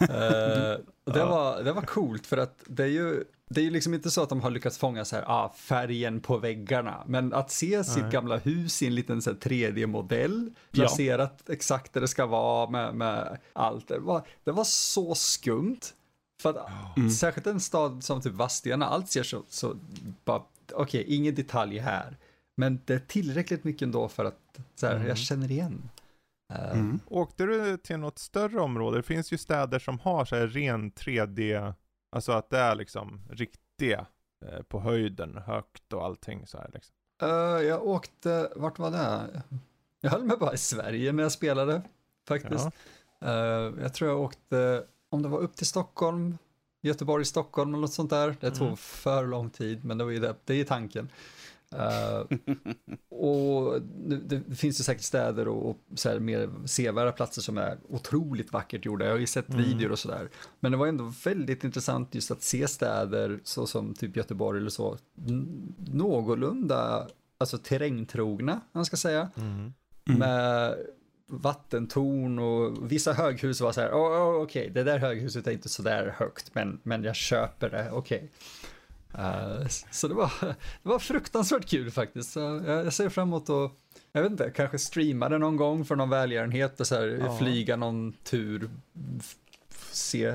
Eh, 0.00 0.06
och 1.06 1.12
det, 1.12 1.18
Ja. 1.18 1.26
var, 1.26 1.62
det 1.62 1.72
var 1.72 1.82
coolt 1.82 2.26
för 2.26 2.36
att 2.36 2.62
det 2.66 2.82
är 2.82 2.88
ju 2.88 3.24
det 3.50 3.60
är 3.60 3.64
ju 3.64 3.70
liksom 3.70 3.94
inte 3.94 4.10
så 4.10 4.22
att 4.22 4.28
de 4.28 4.40
har 4.40 4.50
lyckats 4.50 4.78
fånga 4.78 5.04
så 5.04 5.16
här, 5.16 5.24
ah, 5.26 5.52
färgen 5.56 6.20
på 6.20 6.38
väggarna, 6.38 7.02
men 7.06 7.32
att 7.32 7.50
se 7.50 7.84
sitt 7.84 8.02
Nej. 8.02 8.12
gamla 8.12 8.36
hus 8.36 8.82
i 8.82 8.86
en 8.86 8.94
liten 8.94 9.22
så 9.22 9.30
här 9.30 9.36
3D-modell, 9.36 10.50
Ja. 10.70 10.80
placerat 10.82 11.42
exakt 11.50 11.92
där 11.92 12.00
det 12.00 12.08
ska 12.08 12.26
vara 12.26 12.70
med, 12.70 12.94
med 12.94 13.38
allt, 13.52 13.88
det 13.88 13.98
var, 13.98 14.22
det 14.44 14.52
var 14.52 14.64
så 14.64 15.14
skumt. 15.14 15.80
För 16.42 16.50
att 16.50 16.96
Mm. 16.96 17.10
särskilt 17.10 17.46
en 17.46 17.60
stad 17.60 18.04
som 18.04 18.20
typ 18.20 18.32
Vadstena, 18.32 18.86
allt 18.86 19.08
ser 19.10 19.22
så, 19.22 19.42
så 19.48 19.76
bara, 20.24 20.42
okej, 20.72 21.04
ingen 21.08 21.34
detalj 21.34 21.78
här, 21.78 22.16
men 22.56 22.80
det 22.84 22.94
är 22.94 22.98
tillräckligt 22.98 23.64
mycket 23.64 23.82
ändå 23.82 24.08
för 24.08 24.24
att 24.24 24.58
så 24.74 24.86
här, 24.86 24.94
Mm. 24.96 25.08
jag 25.08 25.18
känner 25.18 25.50
igen. 25.50 25.88
Eh, 26.52 26.70
Mm. 26.70 27.00
Åkte 27.06 27.46
du 27.46 27.76
till 27.76 27.96
något 27.98 28.18
större 28.18 28.60
område? 28.60 28.96
Det 28.96 29.02
finns 29.02 29.32
ju 29.32 29.38
städer 29.38 29.78
som 29.78 29.98
har 29.98 30.24
så 30.24 30.36
här 30.36 30.46
ren 30.46 30.90
3D, 30.92 31.74
alltså 32.12 32.32
att 32.32 32.50
det 32.50 32.58
är 32.58 32.74
liksom 32.74 33.20
riktiga 33.30 34.06
eh, 34.46 34.62
på 34.62 34.80
höjden, 34.80 35.36
högt 35.46 35.92
och 35.92 36.04
allting 36.04 36.46
så 36.46 36.58
här 36.58 36.70
liksom. 36.74 36.94
Eh, 37.22 37.28
jag 37.66 37.86
åkte, 37.86 38.52
vart 38.56 38.78
var 38.78 38.90
det? 38.90 39.42
Jag 40.00 40.10
höll 40.10 40.24
mig 40.24 40.36
bara 40.36 40.54
i 40.54 40.58
Sverige 40.58 41.12
när 41.12 41.22
jag 41.22 41.32
spelade 41.32 41.82
faktiskt. 42.28 42.68
Ja. 43.18 43.26
Eh, 43.28 43.72
jag 43.82 43.94
tror 43.94 44.10
jag 44.10 44.20
åkte, 44.20 44.84
om 45.14 45.22
det 45.22 45.28
var 45.28 45.38
upp 45.38 45.56
till 45.56 45.66
Stockholm, 45.66 46.38
Göteborg, 46.82 47.24
Stockholm 47.24 47.70
eller 47.74 47.80
något 47.80 47.92
sånt 47.92 48.10
där. 48.10 48.36
Det 48.40 48.50
tog 48.50 48.66
Mm. 48.66 48.76
för 48.76 49.26
lång 49.26 49.50
tid, 49.50 49.84
men 49.84 49.98
det 49.98 50.04
var 50.04 50.10
ju 50.10 50.18
det, 50.20 50.34
det 50.44 50.60
är 50.60 50.64
tanken. 50.64 51.08
Eh, 51.72 52.36
och 53.18 53.82
det, 53.82 54.16
det 54.46 54.56
finns 54.56 54.80
ju 54.80 54.84
säkert 54.84 55.02
städer 55.04 55.48
och, 55.48 55.70
och 55.70 55.76
så 55.94 56.08
här 56.08 56.18
mer 56.18 56.50
sevärda 56.66 57.12
platser 57.12 57.42
som 57.42 57.58
är 57.58 57.78
otroligt 57.88 58.52
vackert 58.52 58.84
gjorda. 58.84 59.04
Jag 59.04 59.12
har 59.12 59.18
ju 59.18 59.26
sett 59.26 59.48
Mm. 59.48 59.62
videor 59.64 59.90
och 59.92 59.98
sådär. 59.98 60.28
Men 60.60 60.72
det 60.72 60.78
var 60.78 60.86
ändå 60.86 61.12
väldigt 61.24 61.64
intressant 61.64 62.14
just 62.14 62.30
att 62.30 62.42
se 62.42 62.68
städer 62.68 63.40
så 63.44 63.66
som 63.66 63.94
typ 63.94 64.16
Göteborg 64.16 64.58
eller 64.60 64.70
så, 64.70 64.98
n- 65.28 65.74
någorlunda, 65.92 67.08
alltså 67.38 67.58
terrängtrogna, 67.58 68.60
man 68.72 68.84
ska 68.84 68.96
säga 68.96 69.30
Mm. 69.36 69.72
Mm. 70.08 70.18
med 70.18 70.74
vattentorn 71.26 72.38
och 72.38 72.92
vissa 72.92 73.12
höghus 73.12 73.60
var 73.60 73.72
så 73.72 73.80
här, 73.80 73.90
oh, 73.90 74.22
oh, 74.38 74.42
okej, 74.42 74.70
det 74.70 74.82
där 74.82 74.98
höghuset 74.98 75.46
är 75.46 75.52
inte 75.52 75.68
så 75.68 75.82
där 75.82 76.14
högt, 76.18 76.50
men, 76.54 76.80
men 76.82 77.04
jag 77.04 77.16
köper 77.16 77.70
det, 77.70 77.90
okej. 77.92 78.30
Eh, 79.18 79.66
så 79.90 80.08
det 80.08 80.14
var, 80.14 80.32
det 80.82 80.88
var 80.88 80.98
fruktansvärt 80.98 81.66
kul 81.68 81.90
faktiskt. 81.90 82.32
Så 82.32 82.40
jag, 82.66 82.86
jag 82.86 82.92
ser 82.92 83.08
fram 83.08 83.28
emot 83.28 83.50
att, 83.50 83.72
jag 84.12 84.22
vet 84.22 84.30
inte, 84.30 84.50
kanske 84.54 84.78
streama 84.78 85.28
det 85.28 85.38
någon 85.38 85.56
gång 85.56 85.84
för 85.84 85.96
någon 85.96 86.10
välgörenhet 86.10 86.80
och 86.80 86.86
så 86.86 86.94
här, 86.94 87.06
Ja. 87.06 87.38
flyga 87.38 87.76
någon 87.76 88.12
tur, 88.12 88.70
se 89.90 90.34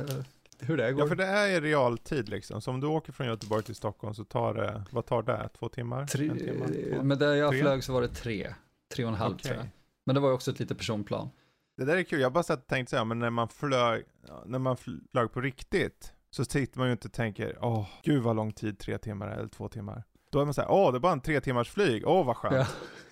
hur 0.60 0.78
det 0.78 0.92
går. 0.92 1.02
Ja, 1.02 1.08
för 1.08 1.16
det 1.16 1.26
är 1.26 1.48
i 1.48 1.60
realtid 1.60 2.30
liksom. 2.30 2.62
Så 2.62 2.72
om 2.72 2.80
du 2.80 2.88
åker 2.88 3.12
från 3.14 3.28
Göteborg 3.28 3.64
till 3.64 3.76
Stockholm 3.76 4.14
så 4.16 4.24
tar 4.24 4.54
det, 4.54 4.84
vad 4.92 5.06
tar 5.06 5.22
det? 5.24 5.50
Två 5.60 5.70
timmar? 5.70 6.08
tre, 6.08 6.30
timme? 6.30 6.66
Två? 6.96 7.04
med 7.04 7.20
det 7.20 7.38
jag 7.38 7.52
Tre? 7.52 7.62
flög 7.62 7.84
så 7.84 7.94
var 7.94 8.02
det 8.02 8.08
tre, 8.08 8.54
tre 8.96 9.04
och 9.06 9.10
en 9.12 9.18
halv 9.18 9.38
tror 9.38 9.56
jag. 9.56 9.66
Men 10.10 10.14
det 10.14 10.20
var 10.20 10.30
ju 10.30 10.36
också 10.36 10.52
ett 10.52 10.60
litet 10.60 10.78
personplan. 10.78 11.30
Det 11.78 11.86
där 11.86 11.98
är 11.98 12.04
kul, 12.04 12.22
jag 12.22 12.34
bara 12.34 12.44
satt 12.44 12.60
och 12.60 12.68
tänkte 12.68 12.90
så 12.90 12.98
här, 12.98 13.06
men 13.06 13.20
när 13.20 13.30
man 13.30 13.48
flög, 13.48 14.06
när 14.46 14.60
man 14.60 14.78
flög 14.78 15.32
på 15.32 15.42
riktigt, 15.42 16.14
så 16.30 16.46
sitter 16.46 16.80
man 16.80 16.88
ju 16.88 16.92
inte 16.92 17.08
och 17.08 17.14
tänker, 17.14 17.58
åh, 17.62 17.88
gud 18.04 18.24
vad 18.24 18.36
lång 18.36 18.52
tid, 18.52 18.80
tre 18.80 18.98
timmar 18.98 19.28
eller 19.28 19.48
två 19.48 19.68
timmar. 19.70 20.04
Då 20.32 20.42
är 20.42 20.46
man 20.46 20.54
så 20.54 20.62
här, 20.62 20.72
åh, 20.72 20.92
det 20.92 20.98
är 20.98 21.00
bara 21.00 21.12
en 21.12 21.22
tre 21.22 21.42
timmars 21.42 21.70
flyg, 21.70 22.08
åh 22.08 22.26
vad 22.26 22.38
skönt. 22.38 22.56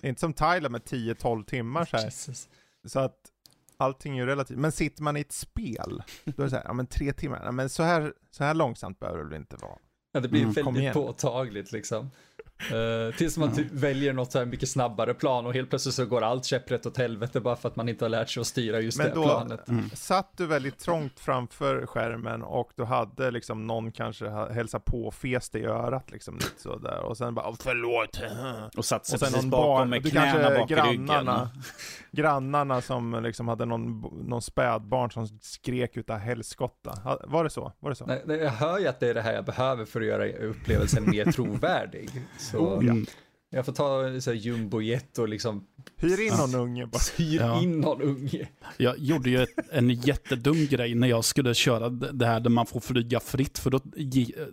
Ja. 0.00 0.08
Inte 0.08 0.20
som 0.20 0.32
Thailand 0.32 0.72
med 0.72 0.82
10-12 0.82 1.44
timmar 1.44 1.84
så 1.84 1.96
här. 1.96 2.04
Jesus. 2.04 2.48
Så 2.84 3.00
att 3.00 3.18
allting 3.76 4.18
är 4.18 4.22
ju 4.22 4.26
relativt. 4.26 4.58
Men 4.58 4.72
sitter 4.72 5.02
man 5.02 5.16
i 5.16 5.20
ett 5.20 5.32
spel, 5.32 6.02
då 6.24 6.42
är 6.42 6.44
det 6.44 6.50
så 6.50 6.56
här, 6.56 6.64
ja 6.64 6.72
men 6.72 6.86
tre 6.86 7.12
timmar, 7.12 7.42
ja, 7.44 7.52
men 7.52 7.68
så 7.68 7.82
här, 7.82 8.14
så 8.30 8.44
här 8.44 8.54
långsamt 8.54 9.00
behöver 9.00 9.18
det 9.18 9.24
väl 9.24 9.34
inte 9.36 9.56
vara. 9.56 9.78
Ja, 10.12 10.20
det 10.20 10.28
blir 10.28 10.42
Mm, 10.42 10.52
väldigt 10.54 10.92
påtagligt 10.92 11.72
liksom. 11.72 12.10
Uh, 12.72 13.14
tills 13.14 13.38
man 13.38 13.52
typ 13.54 13.72
väljer 13.72 14.12
något 14.12 14.32
så 14.32 14.38
här 14.38 14.46
mycket 14.46 14.68
snabbare 14.68 15.14
plan 15.14 15.46
och 15.46 15.54
helt 15.54 15.70
plötsligt 15.70 15.94
så 15.94 16.06
går 16.06 16.22
allt 16.22 16.44
käpprätt 16.44 16.86
åt 16.86 16.96
helvete 16.96 17.40
bara 17.40 17.56
för 17.56 17.68
att 17.68 17.76
man 17.76 17.88
inte 17.88 18.04
har 18.04 18.10
lärt 18.10 18.28
sig 18.30 18.40
att 18.40 18.46
styra 18.46 18.80
just 18.80 18.98
Men 18.98 19.06
det 19.08 19.14
då- 19.14 19.22
planet. 19.24 19.68
Mm. 19.68 19.90
Satt 19.90 20.32
du 20.36 20.46
väldigt 20.46 20.78
trångt 20.78 21.20
framför 21.20 21.86
skärmen 21.86 22.42
och 22.42 22.70
du 22.76 22.84
hade 22.84 23.30
liksom 23.30 23.66
någon 23.66 23.92
kanske 23.92 24.28
hälsa 24.30 24.80
på 24.80 25.06
och 25.06 25.14
fes 25.14 25.50
dig 25.50 25.62
i 25.62 25.64
örat 25.64 26.10
liksom 26.10 26.34
lite 26.34 26.60
sådär 26.62 26.98
och 27.00 27.16
sen 27.16 27.34
bara 27.34 27.48
"Åh, 27.48 27.54
förlåt. 27.60 28.20
Och 28.76 28.84
satt 28.84 29.06
sig 29.06 29.14
Och 29.14 29.20
sen 29.20 29.26
precis 29.28 29.42
någon 29.42 29.50
bakom 29.50 29.66
barn, 29.68 29.90
med 29.90 30.10
knäna 30.10 30.32
kanske 30.32 30.58
bak 30.58 30.68
grannarna, 30.68 31.34
ryggen. 31.44 31.62
grannarna 32.12 32.80
som 32.80 33.20
liksom 33.22 33.48
hade 33.48 33.64
någon, 33.64 34.00
någon 34.28 34.42
spädbarn 34.42 35.10
som 35.10 35.26
skrek 35.40 35.96
utav 35.96 36.18
helskotta. 36.18 37.18
Var 37.26 37.44
det 37.44 37.50
så? 37.50 37.72
Var 37.80 37.90
det 37.90 37.96
så? 37.96 38.06
Nej, 38.06 38.22
nej, 38.26 38.38
jag 38.38 38.50
hör 38.50 38.78
ju 38.78 38.86
att 38.86 39.00
det 39.00 39.08
är 39.08 39.14
det 39.14 39.22
här 39.22 39.32
jag 39.34 39.44
behöver 39.44 39.84
för 39.84 40.00
att 40.00 40.06
göra 40.06 40.28
upplevelsen 40.28 41.10
mer 41.10 41.24
trovärdig. 41.32 42.10
Så 42.50 42.58
Oh, 42.58 42.84
ja. 42.84 42.94
Mm. 43.50 43.58
jag 43.58 43.66
får 43.66 43.72
ta 43.72 44.20
så 44.20 44.30
här 44.30 44.38
jumbojet 44.38 45.18
och 45.18 45.28
liksom 45.28 45.64
Hyr 45.96 46.20
in 46.20 46.34
någon 46.34 46.54
unge 46.54 46.86
bara. 46.86 47.00
hyr 47.16 47.40
Ja. 47.40 47.62
in 47.62 47.80
någon 47.80 48.02
unge. 48.02 48.48
Jag 48.76 48.98
gjorde 48.98 49.30
ju 49.30 49.42
ett, 49.42 49.48
en 49.72 49.90
jättedum 49.90 50.66
grej 50.66 50.94
när 50.94 51.08
jag 51.08 51.24
skulle 51.24 51.54
köra 51.54 51.88
det 51.90 52.26
här 52.26 52.40
där 52.40 52.50
man 52.50 52.66
får 52.66 52.80
flyga 52.80 53.20
fritt. 53.20 53.58
För 53.58 53.70
då 53.70 53.76
eh, 53.76 54.46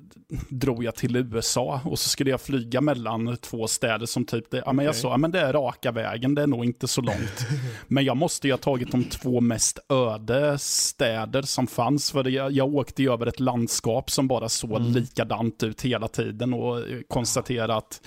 drog 0.50 0.84
jag 0.84 0.96
till 0.96 1.16
USA 1.16 1.82
och 1.86 2.00
så 2.00 2.10
skulle 2.10 2.30
jag 2.30 2.42
flyga 2.42 2.82
mellan 2.82 3.38
två 3.38 3.68
städer 3.68 4.06
som 4.06 4.26
typ, 4.26 4.52
det, 4.52 4.64
ja, 4.66 4.74
men 4.74 4.86
jag 4.86 4.96
sa, 4.96 5.10
ja, 5.10 5.18
men 5.18 5.32
det 5.32 5.40
är 5.40 5.54
raka 5.54 5.92
vägen, 5.92 6.36
det 6.36 6.42
är 6.42 6.48
nog 6.48 6.66
inte 6.66 6.88
så 6.88 7.02
långt. 7.02 7.48
men 7.88 8.06
jag 8.06 8.18
måste 8.18 8.48
ju 8.48 8.54
ha 8.54 8.58
tagit 8.58 8.92
de 8.92 9.04
två 9.04 9.42
mest 9.42 9.80
öde 9.90 10.58
städer 10.60 11.42
som 11.42 11.68
fanns. 11.68 12.12
För 12.12 12.30
jag, 12.30 12.52
jag 12.52 12.76
åkte 12.76 13.04
ju 13.04 13.12
över 13.14 13.26
ett 13.28 13.40
landskap 13.40 14.10
som 14.12 14.28
bara 14.28 14.50
såg 14.50 14.82
likadant 14.82 15.64
ut 15.64 15.82
hela 15.82 16.08
tiden 16.08 16.54
och 16.54 16.78
eh, 16.80 17.00
konstaterade 17.08 17.76
att 17.76 18.02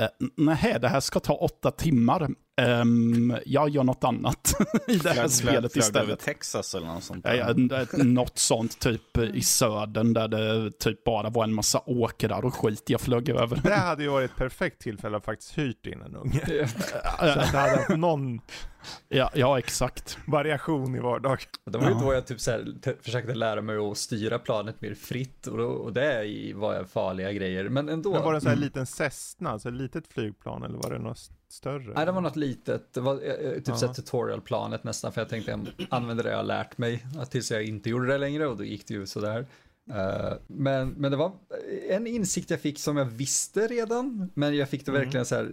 Uh, 0.00 0.06
nej, 0.36 0.78
det 0.80 0.88
här 0.88 1.00
ska 1.00 1.20
ta 1.20 1.32
åtta 1.34 1.70
timmar. 1.70 2.28
Ehm, 2.60 3.36
jag 3.46 3.68
gör 3.68 3.84
något 3.84 4.04
annat 4.04 4.54
i 4.88 4.96
det 4.96 5.08
här 5.08 5.14
Flög- 5.14 5.30
spelet 5.30 5.72
flög 5.72 5.84
du 5.92 5.98
över 5.98 6.12
istället. 6.12 6.20
Texas 6.20 6.74
eller 6.74 6.86
något 6.86 7.04
sånt 7.04 7.24
Ja, 7.24 7.30
där. 7.30 7.38
ja, 7.38 7.52
det- 7.92 8.02
något 8.04 8.38
sånt 8.38 8.78
typ 8.80 9.18
i 9.18 9.42
södern 9.42 10.12
där 10.12 10.28
det 10.28 10.70
typ 10.78 11.04
bara 11.04 11.30
var 11.30 11.44
en 11.44 11.54
massa 11.54 11.80
åkrar 11.86 12.44
och 12.44 12.54
skit 12.54 12.82
jag 12.86 13.00
flög 13.00 13.28
över. 13.28 13.60
Det 13.64 13.74
hade 13.74 14.02
ju 14.02 14.08
varit 14.08 14.30
ett 14.30 14.36
perfekt 14.36 14.82
tillfälle 14.82 15.16
att 15.16 15.24
faktiskt 15.24 15.58
hyrt 15.58 15.86
in 15.86 16.02
en 16.02 16.16
unge. 16.16 16.68
Så 16.68 17.24
att 17.24 17.52
det 17.52 17.58
hade 17.58 17.76
haft 17.76 17.88
någon 17.96 18.40
ja, 19.08 19.30
ja, 19.34 19.58
exakt. 19.58 20.18
variation 20.26 20.96
i 20.96 20.98
vardag. 21.00 21.38
Det 21.64 21.78
var 21.78 21.88
ju 21.88 21.94
då 21.94 22.12
jag 22.12 22.26
typ 22.26 22.40
så 22.40 22.50
här, 22.50 22.66
te- 22.82 22.94
försökte 23.02 23.34
lära 23.34 23.60
mig 23.62 23.76
att 23.76 23.98
styra 23.98 24.38
planet 24.38 24.80
mer 24.80 24.94
fritt 24.94 25.46
och, 25.46 25.58
då, 25.58 25.64
och 25.66 25.92
det 25.92 26.24
i- 26.24 26.52
var 26.52 26.84
farliga 26.84 27.32
grejer. 27.32 27.68
Men 27.68 27.88
ändå. 27.88 28.12
Men 28.12 28.22
var 28.22 28.32
det 28.32 28.36
en 28.36 28.40
sån 28.40 28.48
här 28.48 28.56
Mm. 28.56 28.64
liten 28.64 28.86
Cessna, 28.86 29.50
alltså 29.50 29.68
ett 29.68 29.74
litet 29.74 30.06
flygplan 30.12 30.62
eller 30.62 30.78
var 30.78 30.90
det 30.90 30.98
något 30.98 31.16
st- 31.18 31.34
större? 31.48 31.92
Nej, 31.94 32.06
det 32.06 32.12
var 32.12 32.20
något 32.20 32.36
litet. 32.36 32.92
Det 32.94 33.00
var 33.00 33.14
eh, 33.14 33.50
typ 33.54 33.64
så 33.66 33.84
Ja. 33.84 33.86
här 33.86 33.94
tutorialplanet 33.94 34.84
nästan, 34.84 35.12
för 35.12 35.20
jag 35.20 35.28
tänkte 35.28 35.50
jag 35.50 35.60
använder 35.90 36.24
det 36.24 36.30
jag 36.30 36.36
har 36.36 36.44
lärt 36.44 36.78
mig, 36.78 37.06
att 37.18 37.30
tills 37.30 37.50
jag 37.50 37.64
inte 37.64 37.90
gjorde 37.90 38.06
det 38.06 38.18
längre 38.18 38.46
och 38.46 38.56
då 38.56 38.64
gick 38.64 38.88
det 38.88 38.94
ju 38.94 39.06
sådär. 39.06 39.46
Eh, 39.90 40.32
men, 40.46 40.88
men 40.88 41.10
det 41.10 41.16
var 41.16 41.32
en 41.88 42.06
insikt 42.06 42.50
jag 42.50 42.60
fick 42.60 42.78
som 42.78 42.96
jag 42.96 43.04
visste 43.04 43.66
redan, 43.66 44.30
men 44.34 44.56
jag 44.56 44.68
fick 44.68 44.84
det 44.86 44.90
Mm. 44.92 45.02
verkligen 45.02 45.26
så 45.26 45.34
här 45.34 45.52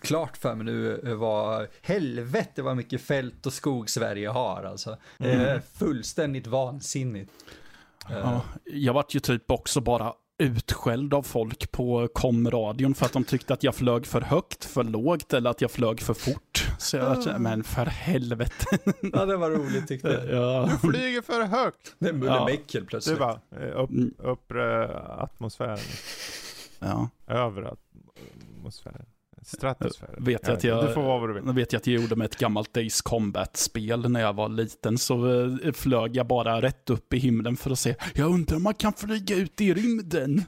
klart 0.00 0.36
för 0.36 0.54
mig 0.54 0.64
nu 0.64 1.00
eh, 1.06 1.14
vad 1.14 1.66
helvete 1.82 2.62
vad 2.62 2.76
mycket 2.76 3.00
fält 3.02 3.46
och 3.46 3.52
skog 3.52 3.90
Sverige 3.90 4.28
har 4.28 4.62
alltså. 4.64 4.96
Det 5.18 5.32
är 5.32 5.50
Mm. 5.50 5.62
fullständigt 5.74 6.46
vansinnigt. 6.46 7.32
Eh, 8.10 8.16
Ja, 8.18 8.40
jag 8.64 8.92
vart 8.94 9.14
ju 9.14 9.20
typ 9.20 9.50
också 9.50 9.80
bara 9.80 10.12
utskälld 10.38 11.14
av 11.14 11.22
folk 11.22 11.72
på 11.72 12.08
komradion 12.14 12.94
för 12.94 13.06
att 13.06 13.12
de 13.12 13.24
tyckte 13.24 13.54
att 13.54 13.62
jag 13.62 13.74
flög 13.74 14.06
för 14.06 14.20
högt, 14.20 14.64
för 14.64 14.84
lågt 14.84 15.32
eller 15.32 15.50
att 15.50 15.60
jag 15.60 15.70
flög 15.70 16.00
för 16.00 16.14
fort. 16.14 16.66
Så 16.78 16.96
jag 16.96 17.04
var 17.16 17.38
men 17.38 17.64
för 17.64 17.86
helvete. 17.86 18.66
Ja, 19.12 19.26
det 19.26 19.36
var 19.36 19.50
roligt 19.50 19.88
tyckte 19.88 20.08
jag. 20.08 20.40
ja. 20.42 20.68
Du 20.82 20.88
flyger 20.92 21.22
för 21.22 21.42
högt! 21.44 21.94
Det 21.98 22.08
är 22.08 22.12
Mulle 22.12 22.32
helt 22.32 22.72
Det 22.72 22.80
plötsligt. 22.84 23.18
var 23.18 23.40
eh, 23.60 23.82
upp, 23.82 23.90
Mm. 23.90 24.14
uppre 24.18 24.88
atmosfären, 24.98 25.78
ja. 26.78 27.08
över 27.26 27.74
atmosfären, 28.58 29.06
stratosfären. 29.46 30.24
Vet 30.24 30.46
jag 30.46 30.56
att 30.56 30.64
jag- 30.64 30.86
Du 30.86 30.92
får 30.92 31.02
vara 31.02 31.18
vad 31.20 31.28
du 31.28 31.34
vill. 31.34 31.42
Jag 31.46 31.52
vet 31.52 31.72
jag 31.72 31.80
att 31.80 31.86
jag 31.86 32.00
gjorde 32.02 32.16
med 32.16 32.24
ett 32.24 32.36
gammalt 32.38 32.72
Days 32.74 33.02
Combat-spel 33.02 34.10
när 34.10 34.20
jag 34.20 34.32
var 34.32 34.48
liten. 34.48 34.98
Så 34.98 35.42
eh, 35.64 35.72
flög 35.72 36.16
jag 36.16 36.26
bara 36.26 36.62
rätt 36.62 36.90
upp 36.90 37.14
i 37.14 37.18
himlen 37.18 37.56
för 37.56 37.70
att 37.70 37.78
se. 37.78 37.94
Jag 38.14 38.30
undrar 38.30 38.56
om 38.56 38.62
man 38.62 38.74
kan 38.74 38.92
flyga 38.92 39.36
ut 39.36 39.60
i 39.60 39.74
rymden. 39.74 40.42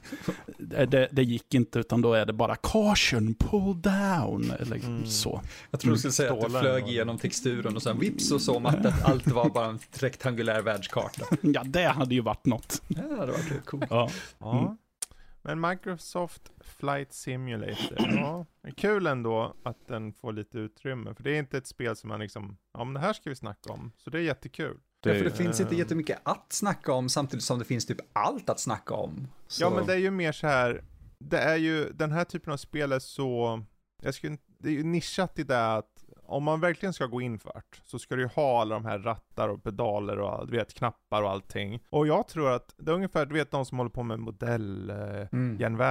det, 0.57 1.07
det, 1.11 1.23
gick 1.23 1.53
inte, 1.53 1.79
utan 1.79 2.01
då 2.01 2.13
är 2.13 2.25
det 2.25 2.33
bara 2.33 2.55
caution, 2.55 3.35
pull 3.39 3.81
down. 3.81 4.51
Eller 4.59 4.75
Mm. 4.75 5.05
så. 5.05 5.41
Jag 5.71 5.79
tror 5.79 5.91
du 5.91 5.97
skulle 5.97 6.11
säga 6.13 6.33
att 6.33 6.41
du 6.53 6.59
flög 6.59 6.87
igenom 6.87 7.17
texturen 7.17 7.75
och 7.75 7.83
sen 7.83 7.99
vips 7.99 8.31
och 8.31 8.41
så 8.41 8.67
att 8.67 8.85
att 8.85 9.05
allt 9.05 9.27
var 9.27 9.49
bara 9.49 9.65
en 9.65 9.79
rektangulär 9.91 10.61
världskarta. 10.61 11.25
Ja, 11.41 11.63
det 11.65 11.83
hade 11.87 12.15
ju 12.15 12.21
varit 12.21 12.45
något. 12.45 12.81
Ja, 12.87 13.01
det 13.25 13.31
var 13.31 13.61
coolt. 13.65 13.85
Ja. 13.89 14.09
Ja. 14.39 14.77
Men 15.41 15.61
Microsoft 15.61 16.51
Flight 16.61 17.13
Simulator, 17.13 17.97
ja, 17.99 18.45
det 18.61 18.71
kul 18.71 19.07
ändå 19.07 19.53
att 19.63 19.87
den 19.87 20.13
får 20.13 20.33
lite 20.33 20.59
utrymme. 20.59 21.13
För 21.13 21.23
det 21.23 21.31
är 21.31 21.39
inte 21.39 21.57
ett 21.57 21.67
spel 21.67 21.95
som 21.95 22.07
man 22.07 22.19
liksom, 22.19 22.57
ja 22.73 22.83
men 22.83 22.93
det 22.93 22.99
här 22.99 23.13
ska 23.13 23.29
vi 23.29 23.35
snacka 23.35 23.73
om. 23.73 23.91
Så 23.97 24.09
det 24.09 24.17
är 24.17 24.21
jättekul. 24.21 24.77
Ja, 25.03 25.13
för 25.13 25.23
det 25.23 25.31
finns 25.31 25.59
inte 25.59 25.75
jättemycket 25.75 26.19
att 26.23 26.53
snacka 26.53 26.93
om 26.93 27.09
samtidigt 27.09 27.43
som 27.43 27.59
det 27.59 27.65
finns 27.65 27.85
typ 27.85 27.97
allt 28.13 28.49
att 28.49 28.59
snacka 28.59 28.93
om. 28.93 29.27
Så... 29.47 29.63
Ja 29.63 29.69
men 29.69 29.85
det 29.85 29.93
är 29.93 29.97
ju 29.97 30.11
mer 30.11 30.31
så 30.31 30.47
här. 30.47 30.83
det 31.19 31.37
är 31.39 31.55
ju, 31.55 31.91
den 31.91 32.11
här 32.11 32.23
typen 32.25 32.53
av 32.53 32.57
spel 32.57 32.91
är 32.91 32.99
så, 32.99 33.61
jag 34.01 34.13
skulle, 34.13 34.31
inte- 34.31 34.43
det 34.57 34.69
är 34.69 34.73
ju 34.73 34.83
nischat 34.83 35.39
i 35.39 35.43
det 35.43 35.73
att 35.73 35.98
om 36.29 36.43
man 36.43 36.59
verkligen 36.59 36.93
ska 36.93 37.05
gå 37.05 37.21
in 37.21 37.39
för 37.39 37.51
det, 37.53 37.61
så 37.85 37.99
ska 37.99 38.15
du 38.15 38.21
ju 38.21 38.27
ha 38.27 38.61
alla 38.61 38.75
de 38.75 38.85
här 38.85 38.99
rattar 38.99 39.49
och 39.49 39.63
pedaler 39.63 40.19
och 40.19 40.47
du 40.47 40.57
vet, 40.57 40.73
knappar 40.73 41.23
och 41.23 41.29
allting. 41.29 41.83
Och 41.89 42.07
jag 42.07 42.27
tror 42.27 42.51
att 42.51 42.73
det 42.77 42.91
är 42.91 42.95
ungefär, 42.95 43.25
du 43.25 43.33
vet 43.33 43.51
de 43.51 43.65
som 43.65 43.77
håller 43.77 43.91
på 43.91 44.03
med 44.03 44.19
modell, 44.19 44.89
eh, 44.89 45.27
Mm. 45.31 45.81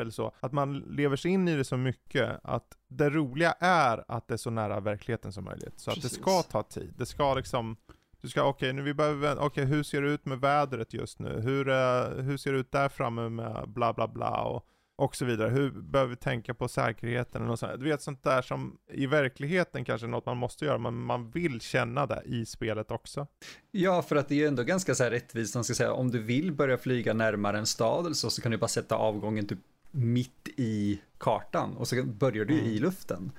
eller 0.00 0.10
så, 0.10 0.32
att 0.40 0.52
man 0.52 0.78
lever 0.78 1.16
sig 1.16 1.30
in 1.30 1.48
i 1.48 1.56
det 1.56 1.64
så 1.64 1.76
mycket 1.76 2.40
att 2.42 2.76
det 2.88 3.10
roliga 3.10 3.52
är 3.60 4.04
att 4.08 4.28
det 4.28 4.34
är 4.34 4.38
så 4.38 4.50
nära 4.50 4.80
verkligheten 4.80 5.32
som 5.32 5.44
möjligt. 5.44 5.80
Så 5.80 5.90
att 5.90 5.96
det 5.96 6.02
Precis. 6.02 6.18
ska 6.20 6.42
ta 6.42 6.62
tid. 6.62 6.94
Det 6.98 7.06
ska 7.06 7.34
liksom, 7.34 7.76
du 8.20 8.28
ska, 8.28 8.44
okej 8.44 8.72
nu 8.72 8.82
vi 8.82 8.94
behöver, 8.94 9.38
okej 9.38 9.64
hur 9.64 9.82
ser 9.82 10.02
det 10.02 10.08
ut 10.10 10.24
med 10.26 10.40
vädret 10.40 10.94
just 10.94 11.18
nu? 11.18 11.40
Hur, 11.40 11.68
eh, 11.68 12.08
hur 12.22 12.36
ser 12.36 12.52
det 12.52 12.58
ut 12.58 12.72
där 12.72 12.88
framme 12.88 13.28
med 13.28 13.68
bla 13.68 13.92
bla 13.92 14.08
bla 14.08 14.42
och, 14.44 14.66
och 14.98 15.16
så 15.16 15.24
vidare. 15.24 15.50
Hur 15.50 15.70
behöver 15.70 16.10
vi 16.10 16.16
tänka 16.16 16.54
på 16.54 16.68
säkerheten 16.68 17.48
och 17.50 17.58
sånt. 17.58 17.72
Du 17.80 17.84
vet 17.84 18.02
sånt 18.02 18.22
där 18.22 18.42
som 18.42 18.78
i 18.92 19.06
verkligheten 19.06 19.84
kanske 19.84 20.06
är 20.06 20.08
något 20.08 20.26
man 20.26 20.36
måste 20.36 20.64
göra, 20.64 20.78
men 20.78 20.94
man 20.94 21.30
vill 21.30 21.60
känna 21.60 22.06
det 22.06 22.22
i 22.26 22.46
spelet 22.46 22.90
också. 22.90 23.26
Ja, 23.70 24.02
för 24.02 24.16
att 24.16 24.28
det 24.28 24.34
är 24.34 24.36
ju 24.36 24.46
ändå 24.46 24.62
ganska 24.62 24.94
så 24.94 25.02
här 25.04 25.10
rättvist, 25.10 25.54
man 25.54 25.64
ska 25.64 25.74
säga, 25.74 25.92
om 25.92 26.10
du 26.10 26.18
vill 26.22 26.52
börja 26.52 26.78
flyga 26.78 27.14
närmare 27.14 27.58
en 27.58 27.66
stad 27.66 28.04
eller 28.06 28.14
så, 28.14 28.30
så 28.30 28.42
kan 28.42 28.52
du 28.52 28.58
bara 28.58 28.68
sätta 28.68 28.94
avgången 28.96 29.46
typ 29.46 29.58
mitt 29.90 30.48
i 30.56 31.00
kartan 31.18 31.76
och 31.76 31.88
så 31.88 32.04
börjar 32.04 32.44
du 32.44 32.54
Mm. 32.54 32.66
i 32.66 32.78
luften. 32.78 33.32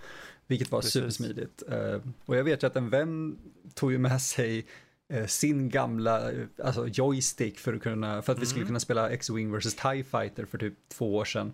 Vilket 0.48 0.72
var 0.72 0.80
Precis. 0.80 0.94
supersmidigt. 0.94 1.64
Eh, 1.70 2.00
och 2.26 2.38
jag 2.38 2.44
vet 2.44 2.64
ju 2.64 2.68
att 2.68 2.76
en 2.76 2.90
vän 2.90 3.38
tog 3.74 3.92
ju 3.92 3.98
med 3.98 4.22
sig 4.22 4.66
sin 5.28 5.70
gamla 5.70 6.32
eh, 6.32 6.38
alltså 6.64 6.88
joystick 6.88 7.60
för 7.60 7.74
att, 7.74 7.82
kunna, 7.82 8.22
för 8.22 8.34
att 8.34 8.40
vi 8.40 8.46
skulle 8.46 8.62
Mm. 8.62 8.68
kunna 8.68 8.80
spela 8.80 9.10
X-Wing 9.10 9.58
vs 9.58 9.76
TIE 9.76 10.04
Fighter 10.04 10.46
för 10.46 10.58
typ 10.58 10.74
två 10.90 11.16
år 11.16 11.26
sedan. 11.26 11.54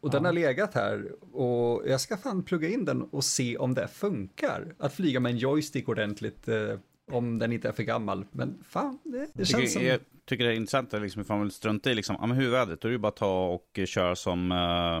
Och 0.00 0.10
den 0.10 0.22
Ja. 0.22 0.28
har 0.28 0.32
legat 0.32 0.74
här 0.74 1.12
och 1.34 1.88
jag 1.88 2.00
ska 2.00 2.16
fan 2.16 2.42
plugga 2.42 2.68
in 2.68 2.84
den 2.84 3.02
och 3.02 3.24
se 3.24 3.56
om 3.56 3.74
det 3.74 3.88
funkar. 3.88 4.74
Att 4.78 4.94
flyga 4.94 5.20
med 5.20 5.32
en 5.32 5.38
joystick 5.38 5.88
ordentligt 5.88 6.48
eh, 6.48 6.78
om 7.12 7.38
den 7.38 7.52
inte 7.52 7.68
är 7.68 7.72
för 7.72 7.82
gammal. 7.82 8.24
Men 8.32 8.64
fan, 8.68 8.98
det, 9.04 9.28
det 9.34 9.44
känns 9.44 9.72
som... 9.72 9.84
Jag 9.84 10.00
tycker 10.26 10.44
det 10.44 10.50
är 10.52 10.56
intressant 10.56 10.94
att 10.94 11.02
liksom, 11.02 11.22
ifall 11.22 11.36
man 11.36 11.46
vill 11.46 11.52
strunta 11.54 11.90
i 11.90 11.94
liksom, 11.94 12.16
ja, 12.20 12.26
men 12.26 12.36
hur 12.36 12.46
är 12.46 12.50
vädret? 12.50 12.80
Då 12.80 12.88
är 12.88 12.90
det 12.90 12.94
ju 12.94 12.98
bara 12.98 13.08
att 13.08 13.16
ta 13.16 13.46
och 13.48 13.78
eh, 13.78 13.86
köra 13.86 14.16
som 14.16 14.52
eh, 14.52 15.00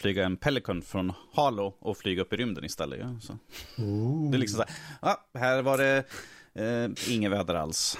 flyga 0.00 0.24
en 0.26 0.36
Pelican 0.36 0.82
från 0.82 1.12
Halo 1.32 1.74
och 1.78 1.96
flyga 1.96 2.22
upp 2.22 2.32
i 2.32 2.36
rymden 2.36 2.64
istället. 2.64 2.98
Ja, 3.02 3.16
så. 3.20 3.38
Det 4.30 4.36
är 4.36 4.40
liksom 4.40 4.56
så 4.56 4.62
här, 4.62 4.76
ja, 5.02 5.38
här 5.40 5.62
var 5.62 5.78
det 5.78 6.04
eh, 6.54 7.14
inget 7.14 7.30
väder 7.32 7.54
alls. 7.54 7.98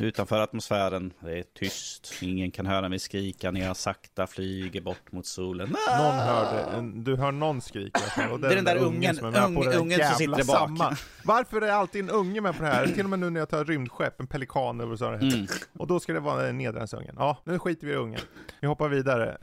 Utanför 0.00 0.40
atmosfären, 0.40 1.12
det 1.20 1.38
är 1.38 1.42
tyst, 1.54 2.12
ingen 2.22 2.50
kan 2.50 2.66
höra 2.66 2.88
mig 2.88 2.98
skrika 2.98 3.50
när 3.50 3.60
jag 3.60 3.76
sakta 3.76 4.26
flyger 4.26 4.80
bort 4.80 5.12
mot 5.12 5.26
solen. 5.26 5.68
Någon 5.98 6.14
hörde, 6.14 6.60
en, 6.76 7.04
du 7.04 7.16
hör 7.16 7.32
någon 7.32 7.60
skrika. 7.60 8.00
och 8.32 8.40
Det 8.40 8.48
är 8.48 8.54
den 8.56 8.64
där 8.64 8.76
ungen- 8.76 9.14
som 9.14 9.34
är 9.34 9.40
ung- 9.46 9.74
ungen 9.76 10.00
som 10.06 10.14
sitter 10.18 10.32
bak. 10.32 10.46
samma. 10.46 10.96
Varför 11.24 11.60
är 11.62 11.72
alltid 11.72 12.04
en 12.04 12.10
unge 12.10 12.40
med 12.40 12.56
på 12.56 12.62
det 12.62 12.68
här? 12.68 12.86
Till 12.86 13.04
och 13.04 13.10
med 13.10 13.18
nu 13.18 13.30
när 13.30 13.40
jag 13.40 13.48
tar 13.48 13.64
rymdskepp, 13.64 14.20
en 14.20 14.26
pelikan 14.26 14.80
eller 14.80 14.96
vad 14.96 15.12
det 15.12 15.26
heter. 15.26 15.36
Mm. 15.38 15.48
Och 15.78 15.86
då 15.86 16.00
ska 16.00 16.12
det 16.12 16.20
vara 16.20 16.52
Nedransungen. 16.52 17.14
Ja, 17.18 17.42
nu 17.44 17.58
skiter 17.58 17.86
vi 17.86 17.92
i 17.92 17.96
ungen. 17.96 18.20
Vi 18.60 18.66
hoppar 18.66 18.88
vidare. 18.88 19.36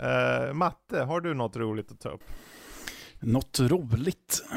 Eh, 0.48 0.54
Matte, 0.54 1.00
har 1.04 1.22
du 1.22 1.34
något 1.34 1.56
roligt 1.56 1.92
att 1.92 2.00
ta 2.00 2.10
upp? 2.10 2.24
Något 3.26 3.60
roligt? 3.60 4.44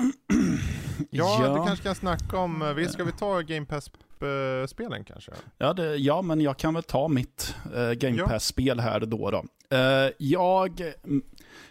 Ja, 1.11 1.55
du 1.59 1.67
kanske 1.67 1.85
kan 1.85 1.95
snacka 1.95 2.39
om, 2.39 2.75
vi- 2.77 2.89
ska 2.89 3.05
vi 3.05 3.13
ta 3.13 3.41
Game 3.41 3.67
Pass-spelen 3.67 5.05
kanske? 5.05 5.33
Ja, 5.59 5.73
det, 5.73 5.97
ja, 5.97 6.23
men 6.23 6.41
jag 6.41 6.57
kan 6.57 6.75
väl 6.75 6.83
ta 6.83 7.09
mitt 7.09 7.55
eh, 7.75 7.91
Game 7.93 8.17
Ja. 8.19 8.27
Pass-spel 8.29 8.81
här 8.81 9.01
då. 9.01 9.31
då. 9.31 9.45
Eh, 9.77 10.11
jag 10.19 10.81
mm, 10.81 11.23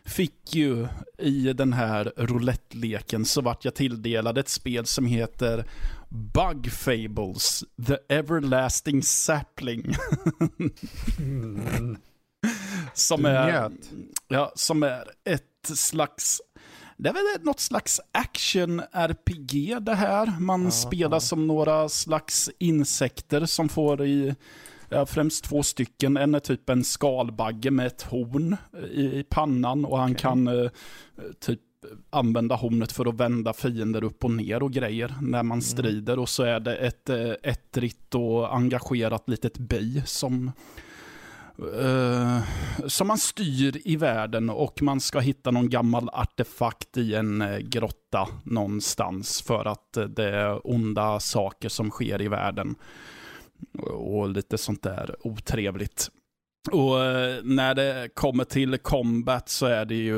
fick 0.05 0.55
ju 0.55 0.87
i 1.17 1.53
den 1.53 1.73
här 1.73 2.13
roulette-leken 2.17 3.25
så 3.25 3.41
vart 3.41 3.65
jag 3.65 3.75
tilldelad 3.75 4.37
ett 4.37 4.49
spel 4.49 4.85
som 4.85 5.05
heter 5.05 5.65
Bug 6.09 6.71
Fables, 6.71 7.63
The 7.87 7.97
Everlasting 8.15 9.03
Sapling. 9.03 9.93
som, 12.93 13.21
Du 13.23 13.29
är, 13.29 13.71
ja, 14.27 14.51
som 14.55 14.83
är 14.83 15.03
ett 15.23 15.43
slags 15.63 16.41
det 16.97 17.09
är 17.09 17.13
väl 17.13 17.45
något 17.45 17.59
slags 17.59 18.01
action-RPG 18.11 19.79
det 19.79 19.95
här. 19.95 20.39
Man 20.39 20.63
Ja, 20.65 20.71
spelar 20.71 21.19
som 21.19 21.47
några 21.47 21.89
slags 21.89 22.49
insekter 22.59 23.45
som 23.45 23.69
får 23.69 24.05
i, 24.05 24.35
ja, 24.89 25.05
främst 25.05 25.43
två 25.43 25.63
stycken. 25.63 26.17
En 26.17 26.35
är 26.35 26.39
typ 26.39 26.69
en 26.69 26.83
skalbagge 26.83 27.71
med 27.71 27.87
ett 27.87 28.01
horn 28.01 28.57
i, 28.91 29.03
i 29.19 29.23
pannan 29.29 29.85
och 29.85 29.97
han 29.99 30.11
Okej. 30.11 30.21
kan 30.21 30.47
eh, 30.47 30.69
typ 31.39 31.59
använda 32.09 32.55
hornet 32.55 32.91
för 32.91 33.05
att 33.09 33.15
vända 33.15 33.53
fiender 33.53 34.03
upp 34.03 34.23
och 34.23 34.31
ner 34.31 34.63
och 34.63 34.71
grejer 34.71 35.15
när 35.21 35.43
man 35.43 35.61
strider. 35.61 36.19
Och 36.19 36.29
så 36.29 36.43
är 36.43 36.59
det 36.59 36.75
ett 36.75 37.09
eh, 37.09 37.31
ettrigt 37.43 38.15
och 38.15 38.55
engagerat 38.55 39.29
litet 39.29 39.57
bi 39.57 40.03
som 40.05 40.51
eh, 41.59 42.39
som 42.87 43.07
man 43.07 43.17
styr 43.17 43.81
i 43.85 43.95
världen 43.95 44.49
och 44.49 44.81
man 44.81 44.99
ska 44.99 45.19
hitta 45.19 45.51
någon 45.51 45.69
gammal 45.69 46.09
artefakt 46.09 46.97
i 46.97 47.15
en 47.15 47.41
eh, 47.41 47.57
grotta 47.57 48.27
någonstans 48.43 49.41
för 49.41 49.65
att 49.65 49.97
eh, 49.97 50.03
det 50.03 50.29
är 50.29 50.67
onda 50.67 51.19
saker 51.19 51.69
som 51.69 51.89
sker 51.89 52.21
i 52.21 52.27
världen. 52.27 52.75
Och 53.93 54.29
lite 54.29 54.57
sånt 54.57 54.83
där 54.83 55.15
otrevligt. 55.19 56.09
Och 56.71 57.03
eh, 57.05 57.43
när 57.43 57.75
det 57.75 58.09
kommer 58.13 58.43
till 58.43 58.77
combat 58.77 59.49
så 59.49 59.65
är 59.65 59.85
det 59.85 59.95
ju, 59.95 60.17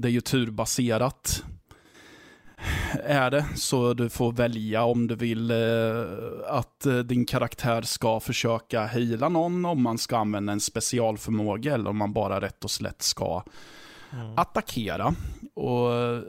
det 0.00 0.08
är 0.08 0.12
ju 0.12 0.20
turbaserat. 0.20 1.44
Är 3.04 3.30
det, 3.30 3.44
så 3.54 3.94
du 3.94 4.08
får 4.08 4.32
välja 4.32 4.84
om 4.84 5.06
du 5.06 5.14
vill 5.14 5.50
eh, 5.50 5.56
att 6.48 6.86
eh, 6.86 6.98
din 6.98 7.24
karaktär 7.24 7.82
ska 7.82 8.20
försöka 8.20 8.86
hila 8.86 9.28
någon, 9.28 9.64
om 9.64 9.82
man 9.82 9.98
ska 9.98 10.16
använda 10.16 10.52
en 10.52 10.60
specialförmåga 10.60 11.74
eller 11.74 11.90
om 11.90 11.96
man 11.96 12.12
bara 12.12 12.40
rätt 12.40 12.64
och 12.64 12.70
slätt 12.70 13.02
ska 13.02 13.42
Mm. 14.12 14.38
attackera. 14.38 15.14
Och 15.54 15.94
eh, 15.94 16.20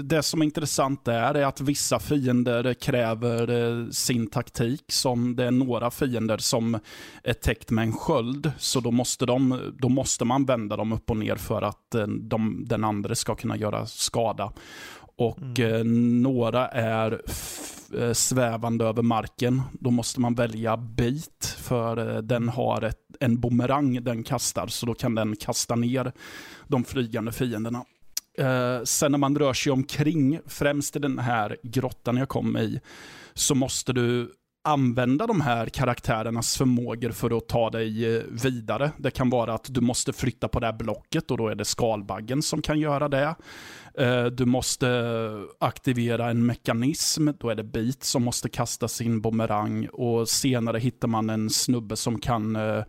det 0.00 0.22
som 0.22 0.40
är 0.40 0.44
intressant 0.44 1.04
där 1.04 1.34
är 1.34 1.44
att 1.46 1.60
vissa 1.60 1.98
fiender 1.98 2.74
kräver 2.74 3.50
eh, 3.50 3.88
sin 3.90 4.26
taktik. 4.26 4.84
Som 4.88 5.36
det 5.36 5.44
är 5.44 5.50
några 5.50 5.90
fiender 5.90 6.38
som 6.38 6.78
är 7.24 7.32
täckt 7.32 7.70
med 7.70 7.82
en 7.82 7.92
sköld. 7.92 8.52
Så 8.58 8.80
då 8.80 8.90
måste, 8.90 9.26
de, 9.26 9.60
då 9.78 9.88
måste 9.88 10.24
man 10.24 10.44
vända 10.44 10.76
dem 10.76 10.92
upp 10.92 11.10
och 11.10 11.16
ner 11.16 11.36
för 11.36 11.62
att 11.62 11.94
de, 12.20 12.64
den 12.68 12.84
andra 12.84 13.14
ska 13.14 13.34
kunna 13.34 13.56
göra 13.56 13.86
skada. 13.86 14.52
Och 15.18 15.60
eh, 15.60 15.84
några 15.84 16.68
är 16.68 17.22
eh, 17.98 18.12
svävande 18.12 18.84
över 18.84 19.02
marken. 19.02 19.62
Då 19.72 19.90
måste 19.90 20.20
man 20.20 20.34
välja 20.34 20.76
bit 20.76 21.56
för 21.58 22.16
eh, 22.16 22.22
den 22.22 22.48
har 22.48 22.82
ett, 22.82 23.00
en 23.20 23.40
bumerang 23.40 24.04
den 24.04 24.24
kastar. 24.24 24.66
Så 24.66 24.86
då 24.86 24.94
kan 24.94 25.14
den 25.14 25.36
kasta 25.36 25.74
ner 25.74 26.12
de 26.66 26.84
flygande 26.84 27.32
fienderna. 27.32 27.84
Eh, 28.38 28.82
sen 28.84 29.12
när 29.12 29.18
man 29.18 29.38
rör 29.38 29.52
sig 29.52 29.72
omkring, 29.72 30.40
främst 30.46 30.96
i 30.96 30.98
den 30.98 31.18
här 31.18 31.56
grottan 31.62 32.16
jag 32.16 32.28
kom 32.28 32.56
i, 32.56 32.80
så 33.34 33.54
måste 33.54 33.92
du 33.92 34.32
använda 34.68 35.26
de 35.26 35.40
här 35.40 35.66
karaktärernas 35.66 36.56
förmågor 36.56 37.10
för 37.10 37.36
att 37.36 37.48
ta 37.48 37.70
dig 37.70 38.16
eh, 38.16 38.22
vidare. 38.30 38.92
Det 38.96 39.10
kan 39.10 39.30
vara 39.30 39.54
att 39.54 39.66
du 39.68 39.80
måste 39.80 40.12
flytta 40.12 40.48
på 40.48 40.60
det 40.60 40.66
här 40.66 40.72
blocket 40.72 41.30
och 41.30 41.38
då 41.38 41.48
är 41.48 41.54
det 41.54 41.64
skalbaggen 41.64 42.42
som 42.42 42.62
kan 42.62 42.80
göra 42.80 43.08
det. 43.08 43.34
Eh, 43.98 44.24
du 44.24 44.44
måste 44.44 44.88
aktivera 45.60 46.30
en 46.30 46.46
mekanism, 46.46 47.28
då 47.38 47.50
är 47.50 47.54
det 47.54 47.64
Beat 47.64 48.04
som 48.04 48.24
måste 48.24 48.48
kasta 48.48 48.88
sin 48.88 49.20
bumerang 49.20 49.88
och 49.92 50.28
senare 50.28 50.78
hittar 50.78 51.08
man 51.08 51.30
en 51.30 51.50
snubbe 51.50 51.96
som 51.96 52.18
kan 52.18 52.56
eh, 52.56 52.82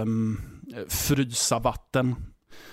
ehm, 0.00 0.40
frysa 0.88 1.58
vatten. 1.58 2.14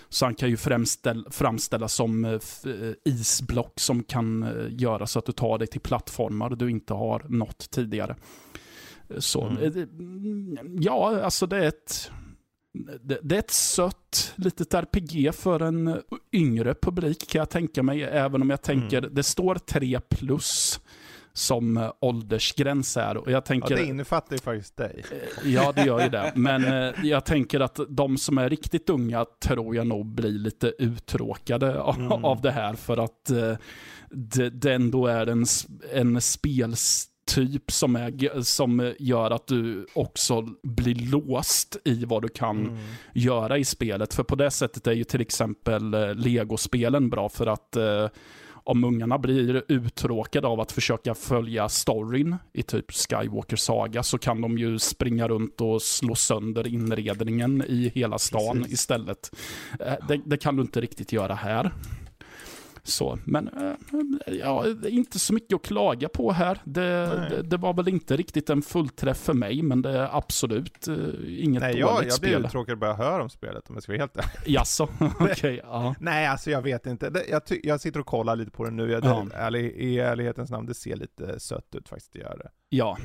Så 0.09 0.25
han 0.25 0.35
kan 0.35 0.49
ju 0.49 0.57
framställ, 0.57 1.27
framställas 1.31 1.93
som 1.93 2.25
eh, 2.25 2.31
eh, 2.31 2.93
isblock 3.05 3.79
som 3.79 4.03
kan 4.03 4.43
eh, 4.43 4.65
göra 4.69 5.07
så 5.07 5.19
att 5.19 5.25
du 5.25 5.31
tar 5.31 5.57
dig 5.57 5.67
till 5.67 5.81
plattformar 5.81 6.49
du 6.49 6.69
inte 6.69 6.93
har 6.93 7.25
nått 7.29 7.69
tidigare. 7.71 8.15
Så, 9.17 9.43
Mm. 9.45 9.63
mm, 9.73 10.57
ja, 10.81 11.21
alltså 11.23 11.45
det 11.47 11.57
är 11.57 11.67
ett 11.67 12.11
det, 13.01 13.19
det 13.23 13.35
är 13.35 13.39
ett 13.39 13.51
sött 13.51 14.33
litet 14.35 14.73
RPG 14.73 15.31
för 15.35 15.59
en 15.59 16.01
yngre 16.33 16.75
publik 16.81 17.27
kan 17.29 17.39
jag 17.39 17.49
tänka 17.49 17.83
mig. 17.83 18.03
Även 18.03 18.41
om 18.41 18.49
jag 18.49 18.61
tänker, 18.61 19.01
det 19.01 19.23
står 19.23 19.55
3 19.55 19.99
plus 20.09 20.79
som 21.33 21.77
eh, 21.77 21.91
åldersgräns 22.01 22.95
här. 22.95 23.17
Och 23.17 23.27
jag 23.31 23.33
Ja, 23.37 23.41
tänker, 23.41 23.75
det 23.75 23.85
innefattar 23.85 24.35
ju 24.35 24.39
faktiskt 24.41 24.77
dig. 24.77 25.03
Ja, 25.43 25.71
det 25.71 25.85
gör 25.85 26.03
ju 26.03 26.09
det. 26.09 26.31
Men 26.35 26.63
eh, 26.65 26.93
jag 27.05 27.25
tänker 27.25 27.59
att 27.59 27.79
de 27.89 28.17
som 28.17 28.37
är 28.37 28.49
riktigt 28.49 28.89
unga 28.89 29.25
tror 29.43 29.75
jag 29.75 29.87
nog 29.87 30.05
blir 30.05 30.31
lite 30.31 30.73
uttråkade 30.79 31.79
av, 31.81 31.95
Mm. 31.99 32.25
av 32.25 32.41
det 32.41 32.51
här. 32.51 32.73
För 32.73 32.97
att 32.97 33.29
eh, 33.29 33.53
det, 34.09 34.49
det 34.49 34.73
ändå 34.73 35.07
är 35.07 35.27
en, 35.27 35.45
en 35.93 36.21
spelstyp 36.83 37.71
som, 37.71 37.95
är, 37.95 38.41
som 38.41 38.93
gör 38.99 39.31
att 39.31 39.47
du 39.47 39.85
också 39.95 40.41
blir 40.63 41.11
låst 41.11 41.77
i 41.85 42.05
vad 42.05 42.21
du 42.21 42.27
kan 42.27 42.57
Mm. 42.67 42.77
göra 43.13 43.57
i 43.57 43.65
spelet. 43.65 44.13
För 44.13 44.23
på 44.23 44.35
det 44.35 44.51
sättet 44.51 44.87
är 44.87 44.91
ju 44.91 45.03
till 45.03 45.21
exempel 45.21 45.93
eh, 45.93 46.15
legospelen 46.15 47.09
bra 47.09 47.29
för 47.29 47.47
att 47.47 47.75
eh, 47.75 48.07
om 48.69 48.83
ungarna 48.83 49.17
blir 49.17 49.63
uttråkade 49.67 50.47
av 50.47 50.59
att 50.59 50.71
försöka 50.71 51.15
följa 51.15 51.69
storyn 51.69 52.35
i 52.53 52.63
typ 52.63 52.91
Skywalker 52.91 53.57
Saga 53.57 54.03
så 54.03 54.17
kan 54.17 54.41
de 54.41 54.57
ju 54.57 54.79
springa 54.79 55.27
runt 55.27 55.61
och 55.61 55.81
slå 55.81 56.15
sönder 56.15 56.67
inredningen 56.67 57.63
i 57.67 57.91
hela 57.95 58.19
stan 58.19 58.57
Precis. 58.57 58.73
istället. 58.73 59.31
Eh, 59.79 59.93
Det, 60.07 60.21
det 60.25 60.37
kan 60.37 60.55
du 60.55 60.61
inte 60.61 60.81
riktigt 60.81 61.11
göra 61.11 61.33
här. 61.35 61.71
Så, 62.83 63.17
men 63.25 63.47
eh, 63.47 64.33
ja, 64.33 64.65
inte 64.87 65.19
så 65.19 65.33
mycket 65.33 65.55
att 65.55 65.61
klaga 65.61 66.09
på 66.09 66.31
här. 66.31 66.61
Det, 66.63 66.81
det, 67.29 67.41
det 67.41 67.57
var 67.57 67.73
väl 67.73 67.87
inte 67.87 68.17
riktigt 68.17 68.49
en 68.49 68.61
fullträff 68.61 69.17
för 69.17 69.33
mig, 69.33 69.61
men 69.61 69.81
det 69.81 69.89
är 69.97 70.17
absolut 70.17 70.87
eh, 70.87 70.95
inget 71.27 71.61
Nej, 71.61 71.71
dåligt 71.73 71.79
jag, 71.79 71.89
jag 71.95 72.01
blir 72.01 72.11
spel. 72.11 72.45
uttråkad 72.45 72.79
bara 72.79 72.89
jag 72.89 72.97
hör 72.97 73.19
om 73.19 73.29
spelet 73.29 73.69
om 73.69 73.75
jag 73.75 73.83
ska 73.83 73.91
vara 73.91 73.99
helt 74.01 74.17
ärlig. 74.17 74.29
Jaså, 74.55 74.87
okej. 75.19 75.59
ja. 75.63 75.95
Nej, 75.99 76.27
alltså 76.27 76.51
jag 76.51 76.61
vet 76.61 76.85
inte. 76.85 77.09
Det, 77.09 77.23
jag, 77.29 77.41
jag 77.63 77.81
sitter 77.81 77.99
och 77.99 78.05
kollar 78.05 78.35
lite 78.35 78.51
på 78.51 78.65
det 78.65 78.71
nu. 78.71 78.91
Jag, 78.91 79.05
Ja. 79.05 79.25
ärlig, 79.33 79.65
I 79.71 79.99
ärlighetens 79.99 80.49
namn, 80.51 80.65
det 80.67 80.73
ser 80.73 80.95
lite 80.95 81.39
sött 81.39 81.75
ut 81.75 81.89
faktiskt, 81.89 82.13
det 82.13 82.19
gör 82.19 82.37
det. 82.37 82.49
ja. 82.69 82.97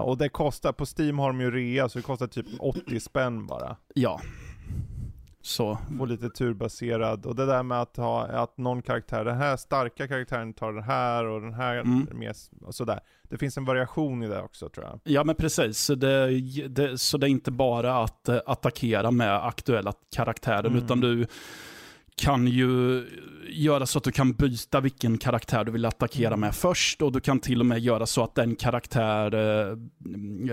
Och 0.00 0.18
det 0.18 0.28
kostar, 0.28 0.72
på 0.72 0.84
Steam 0.98 1.18
har 1.18 1.28
de 1.28 1.40
ju 1.40 1.50
rea, 1.50 1.88
så 1.88 1.98
det 1.98 2.02
kostar 2.02 2.26
typ 2.26 2.46
80 2.58 3.00
spänn 3.00 3.46
bara. 3.46 3.76
ja. 3.94 4.20
Så, 5.48 5.78
Få 5.98 6.04
lite 6.04 6.30
turbaserad, 6.30 7.26
och 7.26 7.34
det 7.36 7.46
där 7.46 7.62
med 7.62 7.80
att 7.80 7.96
ha, 7.96 8.26
att 8.26 8.58
någon 8.58 8.82
karaktär, 8.82 9.24
den 9.24 9.36
här 9.36 9.56
starka 9.56 10.08
karaktären 10.08 10.52
tar 10.54 10.72
den 10.72 10.82
här 10.82 11.24
och 11.26 11.40
den 11.40 11.54
här 11.54 11.76
Mm. 11.76 12.06
mer, 12.14 12.32
och 12.62 12.74
sådär. 12.74 13.00
Det 13.28 13.38
finns 13.38 13.56
en 13.58 13.64
variation 13.64 14.22
i 14.22 14.28
det 14.28 14.42
också 14.42 14.68
tror 14.68 14.86
jag. 14.86 15.00
ja 15.04 15.24
men 15.24 15.34
precis. 15.34 15.78
Så 15.78 15.94
det, 15.94 16.40
det, 16.68 16.98
så 16.98 17.18
det 17.18 17.26
är 17.26 17.30
inte 17.30 17.50
bara 17.50 18.02
att 18.04 18.28
eh, 18.28 18.38
attackera 18.46 19.10
med 19.10 19.46
aktuella 19.46 19.92
karaktärer, 20.16 20.64
Mm. 20.66 20.76
utan 20.84 21.00
du 21.00 21.26
kan 22.16 22.46
ju 22.46 23.04
göra 23.48 23.86
så 23.86 23.98
att 23.98 24.04
du 24.04 24.12
kan 24.12 24.32
byta 24.32 24.80
vilken 24.80 25.18
karaktär 25.18 25.64
du 25.64 25.72
vill 25.72 25.84
attackera 25.84 26.26
Mm. 26.28 26.40
med 26.40 26.54
först 26.54 27.02
och 27.02 27.12
du 27.12 27.20
kan 27.20 27.40
till 27.40 27.60
och 27.60 27.66
med 27.66 27.78
göra 27.78 28.06
så 28.06 28.24
att 28.24 28.34
den 28.34 28.56
karaktär 28.56 29.34
eh, 29.34 29.68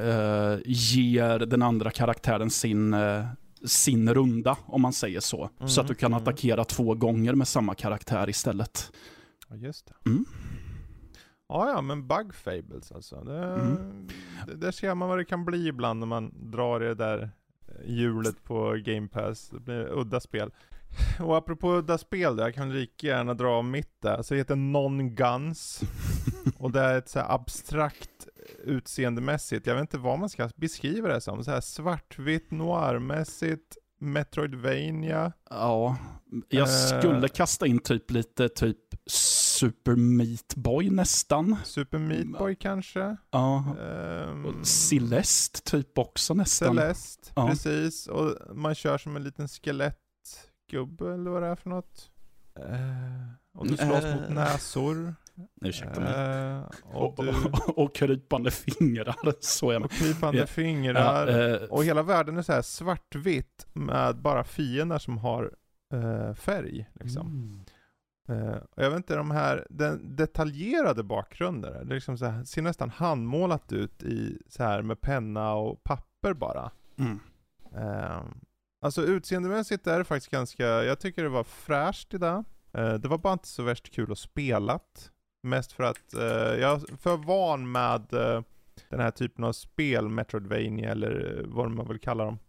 eh, 0.08 0.60
ger 0.66 1.39
den 1.39 1.62
andra 1.62 1.91
karaktären 1.91 2.50
sin, 2.50 2.93
eh, 2.93 3.26
sin 3.68 4.13
runda, 4.13 4.57
om 4.66 4.82
man 4.82 4.93
säger 4.93 5.20
så. 5.20 5.49
Så 5.66 5.82
att 5.82 5.88
du 5.88 5.95
kan 5.95 6.11
Mm, 6.11 6.18
mm. 6.18 6.24
attackera 6.24 6.66
två 6.66 6.93
gånger 6.93 7.34
med 7.36 7.47
samma 7.47 7.76
karaktär 7.76 8.30
istället. 8.30 8.91
Ja, 9.49 9.55
just 9.55 9.86
det. 10.03 10.09
Mm. 10.09 10.26
Ja, 11.49 11.70
ja, 11.70 11.82
men 11.82 12.07
Bug 12.07 12.36
Fables 12.36 12.91
alltså. 12.91 13.24
Det, 13.24 13.45
Mm. 13.53 14.07
det, 14.47 14.55
där 14.55 14.72
ser 14.72 14.95
man 14.95 15.09
vad 15.09 15.18
det 15.18 15.26
kan 15.26 15.45
bli 15.45 15.68
ibland 15.68 15.99
när 15.99 16.07
man 16.07 16.51
drar 16.51 16.80
det 16.80 16.95
där 16.95 17.30
hjulet 17.86 18.43
på 18.43 18.82
Game 18.86 19.07
Pass. 19.07 19.49
Det 19.49 19.59
blir 19.59 19.97
udda 19.99 20.20
spel. 20.20 20.51
Och 21.20 21.38
apropå 21.38 21.72
udda 21.78 21.97
spel, 21.97 22.38
jag 22.38 22.53
kan 22.55 22.74
lika 22.74 23.07
gärna 23.07 23.34
dra 23.34 23.47
av 23.49 23.66
mitt 23.66 24.01
där. 24.01 24.22
Så 24.22 24.34
det 24.34 24.38
heter 24.38 24.55
Non-Guns. 24.55 25.82
Och 26.57 26.72
det 26.72 26.80
är 26.82 26.97
ett 26.97 27.09
så 27.09 27.20
här 27.20 27.34
abstrakt 27.36 28.28
utseendemässigt, 28.64 29.68
jag 29.68 29.74
vet 29.76 29.82
inte 29.82 29.98
vad 29.98 30.20
man 30.20 30.30
ska 30.30 30.50
beskriva 30.56 31.08
det 31.08 31.22
som. 31.22 31.43
Så 31.43 31.52
här 31.52 31.62
svartvitt, 31.62 32.52
noirmässigt, 32.52 33.78
Metroidvania. 34.00 35.32
Ja, 35.50 35.98
jag 36.50 36.68
Eh. 36.70 37.00
skulle 37.00 37.28
kasta 37.28 37.68
in 37.68 37.80
typ 37.80 38.12
lite 38.12 38.50
typ 38.50 38.78
Super 39.08 39.96
Meat 39.96 40.56
Boy 40.56 40.89
nästan. 40.89 41.56
Super 41.64 41.98
Meat 42.00 42.28
Boy 42.39 42.56
kanske? 42.56 43.18
Ja. 43.32 43.76
Um, 44.30 44.64
Celeste 44.64 45.62
typ 45.72 45.98
också 45.98 46.34
nästan. 46.34 46.76
Celeste, 46.76 47.32
Ja. 47.36 47.48
precis. 47.48 48.08
Och 48.08 48.56
man 48.58 48.76
kör 48.76 48.98
som 48.98 49.16
en 49.16 49.24
liten 49.24 49.48
skelettgubbe 49.48 51.14
eller 51.14 51.32
vad 51.32 51.41
det 51.43 51.48
är 51.48 51.56
för 51.56 51.70
något. 51.70 52.12
Eh, 52.60 53.60
och 53.60 53.68
du 53.68 53.78
slåss 53.78 54.04
Eh. 54.04 54.16
mot 54.16 54.30
näsor. 54.30 55.16
Ursäkta 55.62 56.00
mig. 56.00 56.14
Eh, 56.14 56.64
och, 56.84 57.16
du, 57.26 57.30
och, 57.30 57.78
och 57.78 57.96
krypande 57.96 58.52
fingrar. 58.52 59.16
Så 59.40 59.72
är 59.72 59.80
man. 59.80 59.86
och 59.86 59.92
krypande 59.92 60.40
Ja. 60.40 60.46
fingrar. 60.48 61.28
Ja, 61.28 61.56
eh, 61.56 61.64
Och 61.70 61.84
hela 61.86 62.04
världen 62.04 62.38
är 62.38 62.42
så 62.42 62.54
här 62.54 62.62
svartvitt 62.62 63.68
med 63.74 64.16
bara 64.18 64.44
fiender 64.44 64.98
som 64.98 65.18
har 65.18 65.52
eh, 65.94 66.34
färg. 66.34 66.90
Liksom. 66.94 67.28
Mm. 67.28 67.66
Eh, 68.30 68.56
och 68.76 68.84
jag 68.84 68.90
vet 68.90 68.98
inte, 68.98 69.16
de 69.16 69.32
här 69.32 69.68
den 69.70 70.16
detaljerade 70.16 71.04
bakgrunden, 71.04 71.88
det 71.88 71.94
liksom 71.94 72.18
så 72.18 72.26
här, 72.26 72.44
ser 72.44 72.62
nästan 72.62 72.90
handmålat 72.90 73.72
ut 73.74 74.04
i 74.04 74.38
så 74.48 74.64
här 74.64 74.82
med 74.82 75.02
penna 75.02 75.54
och 75.54 75.84
papper 75.84 76.34
bara. 76.34 76.72
Mm. 76.98 77.20
Eh, 77.76 78.22
alltså 78.82 79.02
utseendemässigt 79.02 79.88
är 79.88 79.98
det 79.98 80.06
faktiskt 80.06 80.32
ganska, 80.32 80.66
jag 80.66 81.00
tycker 81.00 81.24
det 81.24 81.30
var 81.30 81.44
fräscht 81.44 82.14
idag. 82.14 82.44
Det 82.72 83.06
var 83.08 83.18
bara 83.18 83.34
inte 83.34 83.48
så 83.48 83.64
värst 83.64 83.92
kul 83.94 84.12
att 84.12 84.18
spela. 84.18 84.80
Mest 85.46 85.72
för 85.72 85.84
att 85.84 86.14
eh, 86.14 86.60
jag 86.62 86.72
är 86.74 86.98
för 86.98 87.18
van 87.18 87.72
med 87.72 88.14
eh, 88.14 88.41
den 88.89 89.00
här 89.00 89.12
typen 89.12 89.43
av 89.43 89.54
spel, 89.54 90.10
Metroidvania 90.10 90.91
eller 90.91 91.39
eh, 91.39 91.48
vad 91.48 91.72
man 91.72 91.88
vill 91.88 92.00
kalla 92.00 92.26
dem. 92.26 92.39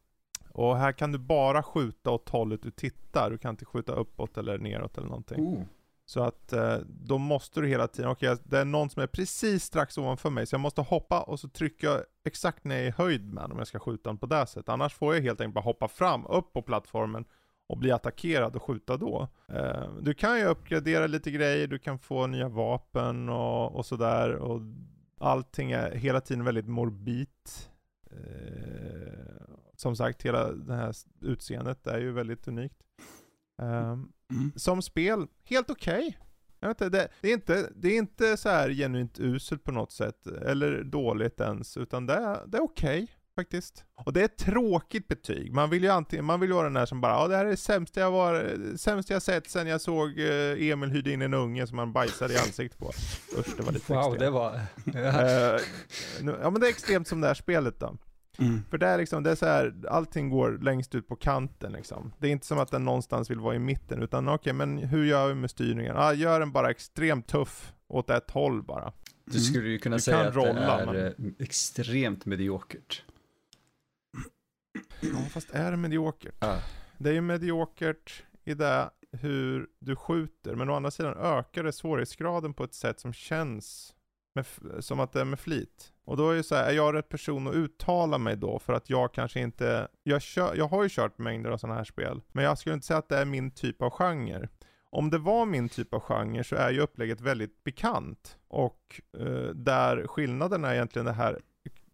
Och 0.51 0.77
här 0.77 0.93
kan 0.93 1.13
du 1.13 1.19
bara 1.19 1.63
skjuta 1.63 2.11
åt 2.11 2.29
hållet 2.29 2.63
du 2.63 2.71
tittar, 2.71 3.31
du 3.31 3.39
kan 3.39 3.51
inte 3.51 3.65
skjuta 3.65 3.93
uppåt 3.93 4.37
eller 4.37 4.59
neråt 4.59 4.99
eller 4.99 5.09
någonting. 5.09 5.41
Oh. 5.41 5.63
Så 6.09 6.23
att 6.23 6.53
eh, 6.53 6.77
då 6.89 7.19
måste 7.19 7.61
du 7.61 7.69
hela 7.69 7.89
tiden, 7.89 8.11
okej 8.11 8.37
det 8.45 8.59
är 8.59 8.65
någon 8.65 8.91
som 8.91 9.03
är 9.03 9.07
precis 9.07 9.65
strax 9.65 9.99
ovanför 9.99 10.31
mig 10.31 10.47
så 10.47 10.55
jag 10.55 10.61
måste 10.61 10.81
hoppa 10.81 11.21
och 11.21 11.41
så 11.41 11.49
trycker 11.49 11.87
jag 11.87 12.01
exakt 12.25 12.65
ner 12.65 12.83
i 12.83 12.91
höjd 12.91 13.35
med 13.35 13.45
om 13.45 13.59
jag 13.59 13.67
ska 13.67 13.79
skjuta 13.79 14.11
den 14.11 14.19
på 14.19 14.27
det 14.27 14.47
sättet. 14.47 14.69
Annars 14.69 14.95
får 14.95 15.15
jag 15.15 15.23
helt 15.23 15.41
enkelt 15.41 15.55
bara 15.55 15.61
hoppa 15.61 15.89
fram, 15.89 16.27
upp 16.27 16.53
på 16.53 16.63
plattformen 16.63 17.25
och 17.67 17.79
bli 17.79 17.91
attackerad 17.91 18.57
och 18.57 18.63
skjuta 18.63 18.97
då. 18.97 19.29
Eh, 19.49 19.95
du 20.01 20.15
kan 20.15 20.39
ju 20.39 20.45
uppgradera 20.45 21.07
lite 21.07 21.31
grejer, 21.31 21.67
du 21.67 21.79
kan 21.79 21.99
få 21.99 22.27
nya 22.27 22.49
vapen 22.49 23.29
och, 23.29 23.77
och 23.77 23.87
sådär 23.87 24.35
och 24.35 24.61
allting 25.19 25.73
är 25.73 25.91
hela 25.91 26.21
tiden 26.21 26.45
väldigt 26.45 26.69
morbid. 26.69 27.29
Eh, 28.11 29.45
som 29.77 29.97
sagt, 29.97 30.23
hela 30.23 30.53
det 30.53 30.75
här 30.75 30.95
utseendet 31.21 31.87
är 31.87 31.99
ju 31.99 32.13
väldigt 32.13 32.49
unikt. 32.49 32.83
Ehm, 33.63 34.13
Mm. 34.31 34.53
som 34.57 34.83
spel, 34.83 35.27
helt 35.45 35.71
okej. 35.71 36.19
Jag 36.61 36.69
vet 36.69 36.81
inte, 36.81 36.99
det, 36.99 37.09
det, 37.21 37.29
är 37.29 37.33
inte, 37.35 37.71
det 37.77 37.89
är 37.89 37.99
inte 37.99 38.37
så 38.37 38.49
här 38.49 38.71
genuint 38.71 39.21
uselt 39.21 39.65
på 39.65 39.73
något 39.73 39.93
sätt, 39.93 40.27
eller 40.27 40.85
dåligt 40.85 41.41
ens, 41.41 41.77
utan 41.77 42.07
det, 42.07 42.41
det 42.47 42.59
är 42.59 42.63
okej 42.63 43.09
faktiskt. 43.37 43.85
Och 44.05 44.13
det 44.13 44.21
är 44.21 44.25
ett 44.25 44.37
tråkigt 44.39 45.09
betyg. 45.09 45.53
Man 45.55 45.71
vill 45.71 45.83
ju 45.83 45.89
antingen, 45.91 46.25
man 46.25 46.41
vill 46.41 46.51
ju 46.51 46.55
vara 46.55 46.65
den 46.65 46.75
där 46.75 46.87
som 46.87 47.01
bara, 47.01 47.13
ja 47.13 47.29
det 47.29 47.37
här 47.37 47.45
är 47.47 47.51
det 47.51 47.57
sämsta 47.57 48.01
jag, 48.01 48.11
var, 48.11 48.57
sämsta 48.77 49.13
jag 49.13 49.23
sett 49.23 49.51
sen 49.51 49.67
jag 49.67 49.81
såg 49.81 50.19
eh, 50.21 50.69
Emil 50.71 50.91
hyrde 50.91 51.11
in 51.13 51.23
en 51.23 51.35
unge 51.35 51.67
som 51.67 51.79
han 51.79 51.93
bajsade 51.93 52.35
i 52.35 52.39
ansiktet 52.39 52.79
på. 52.79 52.93
Usch, 53.39 53.57
det 53.57 53.63
var 53.63 53.73
lite 53.73 53.93
Wow, 53.93 54.01
extremt. 54.01 54.21
det 54.21 54.31
var... 54.31 54.55
Eh, 54.95 55.61
ja 56.43 56.51
men 56.51 56.61
det 56.61 56.67
är 56.67 56.71
extremt 56.71 57.09
som 57.09 57.21
det 57.21 57.27
här 57.27 57.35
spelet 57.35 57.81
då. 57.81 57.97
Mm. 58.39 58.63
För 58.71 58.79
det 58.79 58.87
är 58.87 58.99
liksom, 58.99 59.23
det 59.23 59.31
är 59.31 59.35
så 59.35 59.47
här, 59.47 59.75
allting 59.91 60.31
går 60.31 60.59
längst 60.63 60.95
ut 60.95 61.09
på 61.09 61.17
kanten 61.17 61.73
liksom. 61.73 62.13
Det 62.19 62.27
är 62.29 62.31
inte 62.33 62.47
som 62.47 62.59
att 62.59 62.71
den 62.71 62.85
någonstans 62.85 63.31
vill 63.31 63.41
vara 63.41 63.55
i 63.55 63.59
mitten, 63.59 64.03
utan 64.03 64.29
okej, 64.29 64.53
men 64.53 64.79
hur 64.79 65.05
gör 65.05 65.29
vi 65.29 65.35
med 65.35 65.51
styrningen? 65.51 65.97
Ah, 65.97 66.13
gör 66.13 66.41
den 66.41 66.53
bara 66.53 66.71
extremt 66.71 67.27
tuff 67.29 67.73
åt 67.89 68.11
ett 68.11 68.31
håll 68.31 68.63
bara. 68.63 68.93
Du 69.25 69.41
skulle 69.41 69.69
ju 69.69 69.79
kunna 69.79 69.97
Du 69.97 70.03
säga 70.03 70.29
att 70.29 70.35
rolla, 70.35 70.53
det 70.93 71.01
är 71.01 71.15
men- 71.19 71.27
eh, 71.29 71.33
extremt 71.39 72.27
mediokert. 72.27 73.03
Ja, 75.01 75.19
fast 75.31 75.51
är 75.51 75.71
det 75.71 75.77
mediokert? 75.77 76.35
Ja. 76.39 76.59
Det 76.99 77.11
är 77.11 77.15
ju 77.15 77.21
mediokert 77.21 78.25
i 78.45 78.55
det 78.55 78.91
hur 79.13 79.67
du 79.79 79.97
skjuter, 79.97 80.55
men 80.55 80.71
å 80.71 80.75
andra 80.75 80.91
sidan 80.91 81.17
ökar 81.17 81.65
det 81.65 81.73
svårighetsgraden 81.73 82.55
på 82.55 82.65
ett 82.65 82.75
sätt 82.75 83.01
som 83.01 83.13
känns 83.13 83.95
med, 84.35 84.47
som 84.85 85.01
att 85.01 85.13
det 85.13 85.21
är 85.21 85.25
med 85.25 85.41
flit. 85.41 85.93
Och 86.05 86.17
då 86.17 86.31
är 86.31 86.37
det 86.37 86.43
så 86.43 86.55
här, 86.55 86.65
är 86.71 86.73
jag 86.73 86.95
rätt 86.95 87.09
person 87.09 87.49
att 87.49 87.55
uttala 87.55 88.19
mig 88.19 88.37
då 88.37 88.59
för 88.59 88.73
att 88.73 88.91
jag 88.91 89.15
kanske 89.15 89.41
inte, 89.41 89.89
jag, 90.03 90.23
kör, 90.23 90.55
jag 90.55 90.69
har 90.69 90.83
ju 90.83 90.89
kört 90.89 91.19
mängder 91.19 91.51
av 91.51 91.59
sådana 91.59 91.77
här 91.77 91.85
spel, 91.85 92.21
men 92.33 92.45
jag 92.45 92.59
skulle 92.59 92.75
inte 92.75 92.87
säga 92.87 92.99
att 92.99 93.09
det 93.09 93.19
är 93.19 93.25
min 93.25 93.51
typ 93.51 93.83
av 93.83 93.91
genre. 93.91 94.49
Om 94.91 95.11
det 95.11 95.19
var 95.19 95.47
min 95.47 95.69
typ 95.69 95.95
av 95.95 96.01
genre 96.01 96.45
så 96.45 96.57
är 96.57 96.71
ju 96.71 96.81
upplägget 96.81 97.21
väldigt 97.21 97.65
bekant 97.65 98.39
och 98.49 99.01
eh, 99.19 99.55
där 99.55 100.07
skillnaden 100.07 100.65
är 100.65 100.75
egentligen 100.75 101.07
det 101.07 101.13
här 101.13 101.41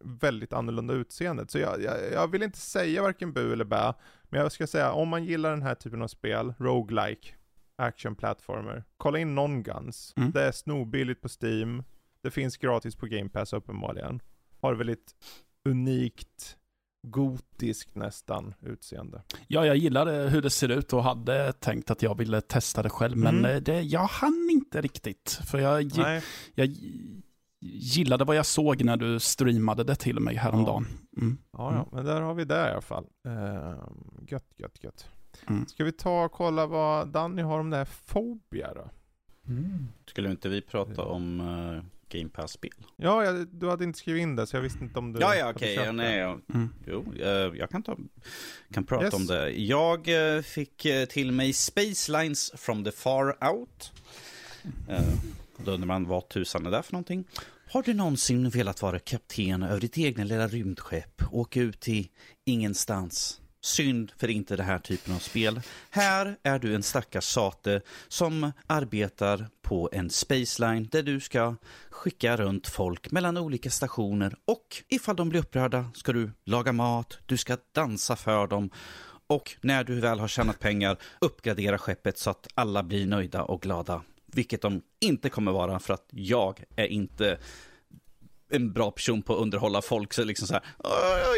väldigt 0.04 0.52
annorlunda 0.52 0.94
utseendet. 0.94 1.50
Så 1.50 1.58
jag, 1.58 1.82
jag, 1.82 2.12
jag 2.12 2.28
vill 2.30 2.42
inte 2.42 2.58
säga 2.58 3.02
varken 3.02 3.32
bu 3.32 3.52
eller 3.52 3.64
bä, 3.64 3.94
men 4.24 4.40
jag 4.40 4.52
ska 4.52 4.66
säga 4.66 4.92
om 4.92 5.08
man 5.08 5.24
gillar 5.24 5.50
den 5.50 5.62
här 5.62 5.74
typen 5.74 6.02
av 6.02 6.08
spel, 6.08 6.54
roguelike, 6.58 7.28
action 7.76 8.14
platformer, 8.14 8.84
kolla 8.96 9.18
in 9.18 9.34
Non-Guns. 9.34 10.12
Mm. 10.16 10.30
Det 10.30 10.42
är 10.42 10.52
snorbilligt 10.52 11.20
på 11.20 11.28
Steam, 11.42 11.82
det 12.22 12.30
finns 12.30 12.56
gratis 12.56 12.96
på 12.96 13.06
Game 13.06 13.28
Pass 13.28 13.52
uppenbarligen. 13.52 14.20
Har 14.60 14.74
väldigt 14.74 15.14
unikt, 15.64 16.56
gotiskt 17.06 17.94
nästan 17.94 18.54
utseende. 18.60 19.22
Ja, 19.48 19.66
jag 19.66 19.76
gillade 19.76 20.12
hur 20.28 20.42
det 20.42 20.50
ser 20.50 20.68
ut 20.68 20.92
och 20.92 21.04
hade 21.04 21.52
tänkt 21.52 21.90
att 21.90 22.02
jag 22.02 22.18
ville 22.18 22.40
testa 22.40 22.82
det 22.82 22.90
själv, 22.90 23.16
men 23.16 23.38
Mm. 23.38 23.50
eh, 23.56 23.62
det, 23.62 23.80
jag 23.80 24.00
hann 24.06 24.48
inte 24.52 24.80
riktigt. 24.80 25.40
För 25.50 25.58
jag, 25.58 25.96
Nej, 25.98 26.22
jag 26.54 26.68
gillade 27.64 28.24
vad 28.24 28.36
jag 28.36 28.46
såg 28.46 28.84
när 28.84 28.96
du 28.96 29.20
streamade 29.20 29.84
det 29.84 29.94
till 29.94 30.20
mig 30.20 30.36
häromdagen. 30.36 30.86
Mm. 31.16 31.38
ja, 31.52 31.74
ja, 31.74 31.88
men 31.92 32.04
där 32.04 32.20
har 32.20 32.34
vi 32.34 32.44
det 32.44 32.54
i 32.68 32.70
alla 32.70 32.80
fall. 32.80 33.04
Uh, 33.26 33.88
gött, 34.28 34.46
gött, 34.56 34.84
gött. 34.84 35.06
Mm. 35.48 35.66
Ska 35.66 35.84
vi 35.84 35.92
ta 35.92 36.24
och 36.24 36.32
kolla 36.32 36.66
vad 36.66 37.08
Danny 37.08 37.42
har 37.42 37.58
om 37.58 37.70
det 37.70 37.76
här 37.76 37.88
Phobia 38.06 38.74
då? 38.74 38.90
Mm. 39.48 39.88
Skulle 40.06 40.30
inte 40.30 40.48
vi 40.48 40.60
prata 40.60 41.02
om 41.02 41.40
uh, 41.40 41.82
Game 42.08 42.28
Pass-spel? 42.30 42.70
Ja, 42.96 43.24
jag, 43.24 43.48
du 43.48 43.68
hade 43.70 43.84
inte 43.84 43.98
skrivit 43.98 44.22
in 44.22 44.36
det 44.36 44.46
så 44.46 44.56
jag 44.56 44.62
visste 44.62 44.84
inte 44.84 44.98
om 44.98 45.12
du 45.12 45.20
Ja, 45.20 45.34
ja, 45.34 45.50
okej. 45.50 45.74
köpt 45.74 45.86
ja, 45.86 45.92
nej, 45.92 46.18
ja. 46.18 46.38
Mm. 46.54 46.68
Jo, 46.86 47.04
eh, 47.20 47.28
jag 47.58 47.70
kan, 47.70 47.82
ta, 47.82 47.96
kan 48.72 48.84
prata 48.84 49.04
Yes. 49.04 49.14
om 49.14 49.26
det. 49.26 49.50
Jag 49.50 50.36
eh, 50.36 50.42
fick 50.42 50.86
till 51.08 51.32
mig 51.32 51.52
Space 51.52 52.12
Lines 52.12 52.52
from 52.56 52.84
the 52.84 52.92
Far 52.92 53.50
Out. 53.52 53.92
Då 55.64 55.70
undrar 55.70 55.86
man 55.86 56.06
vad 56.06 56.28
tusan 56.28 56.66
är 56.66 56.70
det 56.70 56.82
för 56.82 56.92
någonting. 56.92 57.24
Har 57.70 57.82
du 57.82 57.94
någonsin 57.94 58.50
velat 58.50 58.82
vara 58.82 58.98
kapten 58.98 59.62
över 59.62 59.80
ditt 59.80 59.98
egna 59.98 60.24
lilla 60.24 60.48
rymdskepp? 60.48 61.22
Åka 61.32 61.60
ut 61.60 61.80
till 61.80 62.08
ingenstans? 62.44 63.40
Synd 63.60 64.12
för 64.16 64.28
inte 64.30 64.56
den 64.56 64.66
här 64.66 64.78
typen 64.78 65.14
av 65.14 65.18
spel. 65.18 65.60
Här 65.90 66.36
är 66.42 66.58
du 66.58 66.74
en 66.74 66.82
stackars 66.82 67.24
sate 67.24 67.80
som 68.08 68.52
arbetar 68.66 69.46
på 69.62 69.88
en 69.92 70.10
spaceline 70.10 70.88
där 70.90 71.02
du 71.02 71.20
ska 71.20 71.56
skicka 71.90 72.36
runt 72.36 72.68
folk 72.68 73.10
mellan 73.10 73.36
olika 73.36 73.70
stationer 73.70 74.34
och 74.44 74.82
ifall 74.88 75.16
de 75.16 75.28
blir 75.28 75.40
upprörda 75.40 75.90
ska 75.94 76.12
du 76.12 76.30
laga 76.44 76.72
mat, 76.72 77.18
du 77.26 77.36
ska 77.36 77.56
dansa 77.74 78.16
för 78.16 78.46
dem 78.46 78.70
och 79.26 79.56
när 79.60 79.84
du 79.84 80.00
väl 80.00 80.18
har 80.18 80.28
tjänat 80.28 80.58
pengar 80.58 80.96
uppgradera 81.20 81.78
skeppet 81.78 82.18
så 82.18 82.30
att 82.30 82.48
alla 82.54 82.82
blir 82.82 83.06
nöjda 83.06 83.42
och 83.42 83.62
glada. 83.62 84.02
Vilket 84.34 84.62
de 84.62 84.82
inte 85.00 85.28
kommer 85.28 85.52
vara 85.52 85.78
för 85.78 85.94
att 85.94 86.06
jag 86.10 86.64
är 86.76 86.86
inte 86.86 87.38
en 88.52 88.72
bra 88.72 88.90
person 88.90 89.22
på 89.22 89.34
att 89.34 89.40
underhålla 89.40 89.82
folk. 89.82 90.12
Så 90.14 90.24
liksom 90.24 90.46
så 90.48 90.54
här, 90.54 90.62
"Åh, 90.78 90.90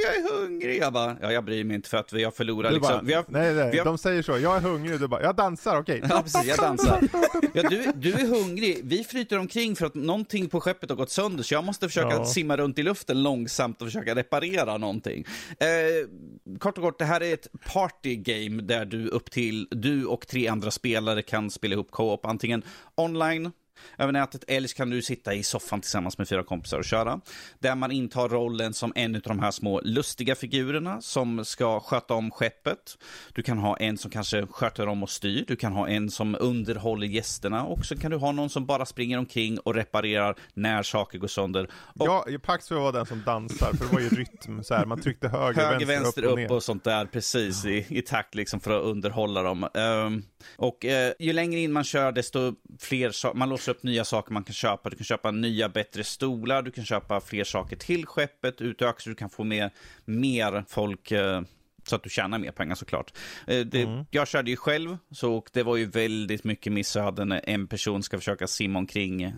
jag 0.02 0.16
är 0.16 0.40
hungrig. 0.40 0.78
Jag 0.82 0.92
bara, 0.92 1.16
ja, 1.22 1.32
jag 1.32 1.44
bryr 1.44 1.64
mig 1.64 1.74
inte 1.76 1.88
för 1.88 1.96
att 1.96 2.12
vi 2.12 2.24
har 2.24 2.30
förlorat 2.30 2.72
liksom. 2.72 2.92
bara, 2.92 3.02
vi 3.02 3.12
har, 3.12 3.24
nej, 3.28 3.54
nej, 3.54 3.70
vi 3.72 3.78
har- 3.78 3.84
de 3.84 3.98
säger 3.98 4.22
så. 4.22 4.38
Jag 4.38 4.56
är 4.56 4.60
hungrig. 4.60 5.00
Du 5.00 5.08
bara, 5.08 5.22
jag 5.22 5.36
dansar, 5.36 5.78
okej. 5.80 6.02
Ja, 6.10 6.22
precis, 6.22 6.44
jag 6.44 6.58
dansar. 6.58 7.00
Ja, 7.54 7.62
du, 7.68 7.92
du 7.96 8.12
är 8.12 8.26
hungrig. 8.26 8.80
Vi 8.84 9.04
flyter 9.04 9.38
omkring 9.38 9.76
för 9.76 9.86
att 9.86 9.94
någonting 9.94 10.48
på 10.48 10.60
skeppet 10.60 10.90
har 10.90 10.96
gått 10.96 11.10
sönder, 11.10 11.42
så 11.42 11.54
jag 11.54 11.64
måste 11.64 11.88
försöka 11.88 12.08
Ja. 12.16 12.26
simma 12.26 12.56
runt 12.56 12.78
i 12.78 12.82
luften 12.82 13.22
långsamt 13.22 13.82
och 13.82 13.88
försöka 13.88 14.14
reparera 14.14 14.76
någonting. 14.78 15.24
Eh, 15.58 16.56
kort 16.58 16.78
och 16.78 16.84
kort, 16.84 16.98
det 16.98 17.04
här 17.04 17.22
är 17.22 17.34
ett 17.34 17.46
party 17.72 18.16
game 18.16 18.62
där 18.62 18.84
du 18.84 19.08
upp 19.08 19.30
till, 19.30 19.68
du 19.70 20.04
och 20.06 20.26
tre 20.26 20.48
andra 20.48 20.70
spelare 20.70 21.22
kan 21.22 21.50
spela 21.50 21.72
ihop 21.74 21.90
co-op, 21.90 22.26
antingen 22.26 22.62
online, 22.94 23.52
över 23.98 24.12
nätet, 24.12 24.44
eller 24.48 24.68
så 24.68 24.76
kan 24.76 24.90
du 24.90 25.02
sitta 25.02 25.34
i 25.34 25.42
soffan 25.42 25.80
tillsammans 25.80 26.18
med 26.18 26.28
fyra 26.28 26.42
kompisar 26.42 26.78
och 26.78 26.84
köra. 26.84 27.20
Där 27.58 27.74
man 27.74 27.92
intar 27.92 28.28
rollen 28.28 28.74
som 28.74 28.92
en 28.96 29.14
av 29.14 29.20
de 29.20 29.38
här 29.38 29.50
små 29.50 29.80
lustiga 29.84 30.34
figurerna 30.34 31.00
som 31.00 31.44
ska 31.44 31.80
sköta 31.80 32.14
om 32.14 32.30
skeppet. 32.30 32.98
Du 33.34 33.42
kan 33.42 33.58
ha 33.58 33.76
en 33.76 33.98
som 33.98 34.10
kanske 34.10 34.46
sköter 34.46 34.88
om 34.88 35.02
och 35.02 35.10
styr. 35.10 35.44
Du 35.48 35.56
kan 35.56 35.72
ha 35.72 35.88
en 35.88 36.10
som 36.10 36.36
underhåller 36.40 37.06
gästerna 37.06 37.64
och 37.64 37.84
så 37.86 37.96
kan 37.96 38.10
du 38.10 38.16
ha 38.16 38.32
någon 38.32 38.50
som 38.50 38.66
bara 38.66 38.86
springer 38.86 39.18
omkring 39.18 39.58
och 39.58 39.74
reparerar 39.74 40.34
när 40.54 40.82
saker 40.82 41.18
går 41.18 41.28
sönder. 41.28 41.68
Och 41.98 42.06
Ja, 42.06 42.26
Pax 42.42 42.70
vara 42.70 42.92
den 42.92 43.06
som 43.06 43.22
dansar, 43.26 43.72
för 43.72 43.84
det 43.86 43.92
var 43.92 44.00
ju 44.00 44.08
rytm. 44.08 44.64
Så 44.64 44.74
här, 44.74 44.84
man 44.86 45.00
tryckte 45.00 45.28
höger, 45.28 45.62
Höger, 45.62 45.86
vänster, 45.86 46.22
upp 46.22 46.26
och 46.26 46.32
upp 46.32 46.38
ner. 46.38 46.52
och 46.52 46.62
sånt 46.62 46.84
där, 46.84 47.06
precis 47.06 47.64
i, 47.64 47.86
i 47.88 48.02
takt 48.02 48.34
liksom 48.34 48.60
för 48.60 48.70
att 48.78 48.84
underhålla 48.84 49.42
dem. 49.42 49.68
Ehm, 49.74 50.22
och 50.56 50.84
eh, 50.84 51.12
ju 51.18 51.32
längre 51.32 51.60
in 51.60 51.72
man 51.72 51.84
kör, 51.84 52.12
desto 52.12 52.54
fler, 52.80 53.10
sa- 53.10 53.34
man 53.34 53.48
låser 53.48 53.63
låser 53.64 53.72
upp 53.72 53.82
nya 53.82 54.04
saker 54.04 54.32
man 54.32 54.44
kan 54.44 54.54
köpa. 54.54 54.90
Du 54.90 54.96
kan 54.96 55.04
köpa 55.04 55.30
nya, 55.30 55.68
bättre 55.68 56.04
stolar, 56.04 56.62
du 56.62 56.70
kan 56.70 56.84
köpa 56.84 57.20
fler 57.20 57.44
saker 57.44 57.76
till 57.76 58.06
skeppet, 58.06 58.60
utöka 58.60 59.00
så 59.00 59.08
du 59.08 59.14
kan 59.14 59.30
få 59.30 59.44
mer, 59.44 59.70
mer 60.04 60.64
folk 60.68 61.10
eh, 61.10 61.42
så 61.86 61.96
att 61.96 62.02
du 62.02 62.10
tjänar 62.10 62.38
mer 62.38 62.50
pengar 62.50 62.74
såklart. 62.74 63.12
Eh, 63.46 63.60
det, 63.60 63.84
Mm. 63.84 64.06
Jag 64.10 64.28
körde 64.28 64.50
ju 64.50 64.56
själv, 64.56 64.98
så 65.10 65.44
det 65.52 65.62
var 65.62 65.76
ju 65.76 65.86
väldigt 65.86 66.44
mycket 66.44 66.72
missöden 66.72 67.28
när 67.28 67.40
en 67.44 67.66
person 67.66 68.02
ska 68.02 68.18
försöka 68.18 68.46
simma 68.46 68.78
omkring 68.78 69.22
eh, 69.22 69.32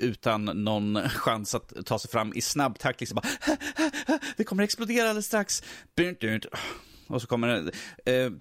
utan 0.00 0.44
någon 0.44 1.08
chans 1.08 1.54
att 1.54 1.86
ta 1.86 1.98
sig 1.98 2.10
fram 2.10 2.32
i 2.34 2.40
snabb 2.40 2.78
takt. 2.78 3.00
Liksom 3.00 3.14
bara, 3.14 3.28
det 4.36 4.44
kommer 4.44 4.62
explodera 4.62 5.08
alldeles 5.08 5.26
strax. 5.26 5.62
Och 7.08 7.22
så 7.22 7.26
kommer 7.26 7.48
det. 7.48 8.32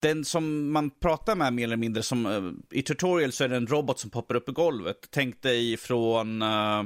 Den 0.00 0.24
som 0.24 0.72
man 0.72 0.90
pratar 0.90 1.36
med 1.36 1.52
mer 1.52 1.64
eller 1.64 1.76
mindre, 1.76 2.02
som 2.02 2.26
eh, 2.26 2.78
i 2.78 2.82
tutorial 2.82 3.32
så 3.32 3.44
är 3.44 3.48
det 3.48 3.56
en 3.56 3.66
robot 3.66 3.98
som 3.98 4.10
poppar 4.10 4.34
upp 4.34 4.48
i 4.48 4.52
golvet. 4.52 5.08
Tänk 5.10 5.42
dig 5.42 5.76
från, 5.76 6.42
eh, 6.42 6.78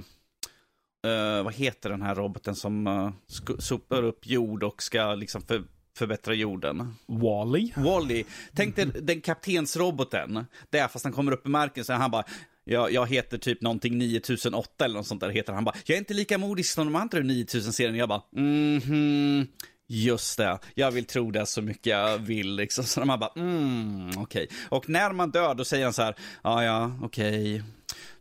eh, 1.07 1.43
vad 1.45 1.55
heter 1.55 1.91
den 1.91 2.03
här 2.03 2.15
roboten 2.15 2.55
som 2.55 2.87
uh, 2.87 3.11
sopar 3.59 4.03
upp 4.03 4.27
jord 4.27 4.63
och 4.63 4.83
ska 4.83 5.15
liksom 5.15 5.43
för, 5.43 5.65
förbättra 5.97 6.35
jorden? 6.35 6.95
Wally. 7.07 7.73
Wally. 7.77 8.25
Tänk 8.55 8.77
dig 8.77 8.87
den 8.87 9.21
kaptensroboten, 9.21 10.47
där 10.71 10.89
fast 10.89 11.05
han 11.05 11.13
kommer 11.15 11.33
upp 11.33 11.47
i 11.47 11.49
marken 11.49 11.85
så 11.85 11.93
han 11.93 12.11
bara 12.11 12.25
jag, 12.65 12.93
jag 12.93 13.07
heter 13.07 13.39
typ 13.39 13.63
någonting 13.63 13.99
9008 13.99 14.85
eller 14.85 14.95
något 14.95 15.07
sånt 15.07 15.21
där 15.21 15.31
heter 15.31 15.53
han 15.53 15.65
bara. 15.65 15.75
Jag 15.85 15.95
är 15.95 15.99
inte 15.99 16.15
lika 16.15 16.39
modig 16.39 16.67
som 16.67 16.85
de 16.85 16.97
andra 16.97 17.19
9000-serien. 17.19 17.97
Jag 17.97 18.09
bara, 18.09 18.23
mhm. 18.33 19.47
Just 19.95 20.39
det, 20.39 20.59
jag 20.75 20.91
vill 20.91 21.05
tro 21.05 21.31
det 21.31 21.47
så 21.47 21.63
mycket 21.63 21.87
jag 21.87 22.19
vill. 22.19 22.55
Liksom. 22.55 22.85
Så 22.85 23.01
de 23.01 23.09
bara, 23.09 23.33
mm, 23.37 24.09
okej. 24.09 24.21
Okay. 24.21 24.49
Och 24.69 24.89
när 24.89 25.13
man 25.13 25.31
dör, 25.31 25.55
då 25.55 25.65
säger 25.65 25.85
han 25.85 25.93
så 25.93 26.03
här, 26.03 26.15
ja, 26.43 26.65
ja, 26.65 26.93
okej. 27.03 27.55
Okay. 27.55 27.63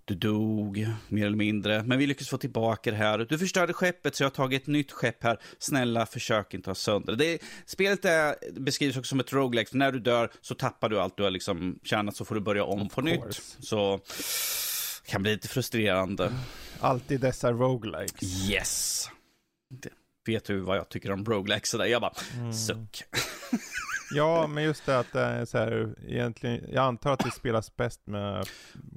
Du 0.05 0.15
dog, 0.15 0.87
mer 1.07 1.25
eller 1.25 1.37
mindre. 1.37 1.83
Men 1.83 1.97
vi 1.97 2.07
lyckades 2.07 2.29
få 2.29 2.37
tillbaka 2.37 2.91
det 2.91 2.97
här. 2.97 3.17
Du 3.29 3.37
förstörde 3.37 3.73
skeppet, 3.73 4.15
så 4.15 4.23
jag 4.23 4.25
har 4.29 4.35
tagit 4.35 4.61
ett 4.61 4.67
nytt 4.67 4.91
skepp 4.91 5.23
här. 5.23 5.39
Snälla, 5.59 6.05
försök 6.05 6.53
inte 6.53 6.69
ha 6.69 6.75
sönder 6.75 7.15
det. 7.15 7.39
Spelet 7.65 8.05
är, 8.05 8.35
beskrivs 8.59 8.97
också 8.97 9.09
som 9.09 9.19
ett 9.19 9.33
roguelike. 9.33 9.69
För 9.69 9.77
när 9.77 9.91
du 9.91 9.99
dör 9.99 10.31
så 10.41 10.55
tappar 10.55 10.89
du 10.89 10.99
allt 10.99 11.17
du 11.17 11.23
har 11.23 11.31
liksom 11.31 11.79
tjänat, 11.83 12.15
så 12.15 12.25
får 12.25 12.35
du 12.35 12.41
börja 12.41 12.63
om 12.63 12.81
Of 12.81 12.93
på 12.93 13.01
course. 13.01 13.25
nytt. 13.25 13.57
Så 13.59 13.99
kan 15.05 15.21
bli 15.21 15.31
lite 15.31 15.47
frustrerande. 15.47 16.33
Alltid 16.79 17.21
dessa 17.21 17.51
roguelikes. 17.51 18.49
Yes. 18.49 19.09
Det. 19.69 19.89
Vet 20.25 20.45
du 20.45 20.59
vad 20.59 20.77
jag 20.77 20.89
tycker 20.89 21.11
om 21.11 21.25
roguelikes? 21.25 21.69
sådär? 21.69 21.85
Jag 21.85 22.01
bara, 22.01 22.13
Mm. 22.37 22.53
suck. 22.53 23.03
Ja, 24.13 24.47
men 24.47 24.63
just 24.63 24.85
det 24.85 24.99
att 24.99 25.13
det 25.13 25.19
är 25.21 25.45
så 25.45 25.57
här, 25.57 25.95
egentligen, 26.07 26.65
jag 26.73 26.83
antar 26.83 27.13
att 27.13 27.19
det 27.19 27.31
spelas 27.31 27.75
bäst 27.75 28.01
med 28.07 28.45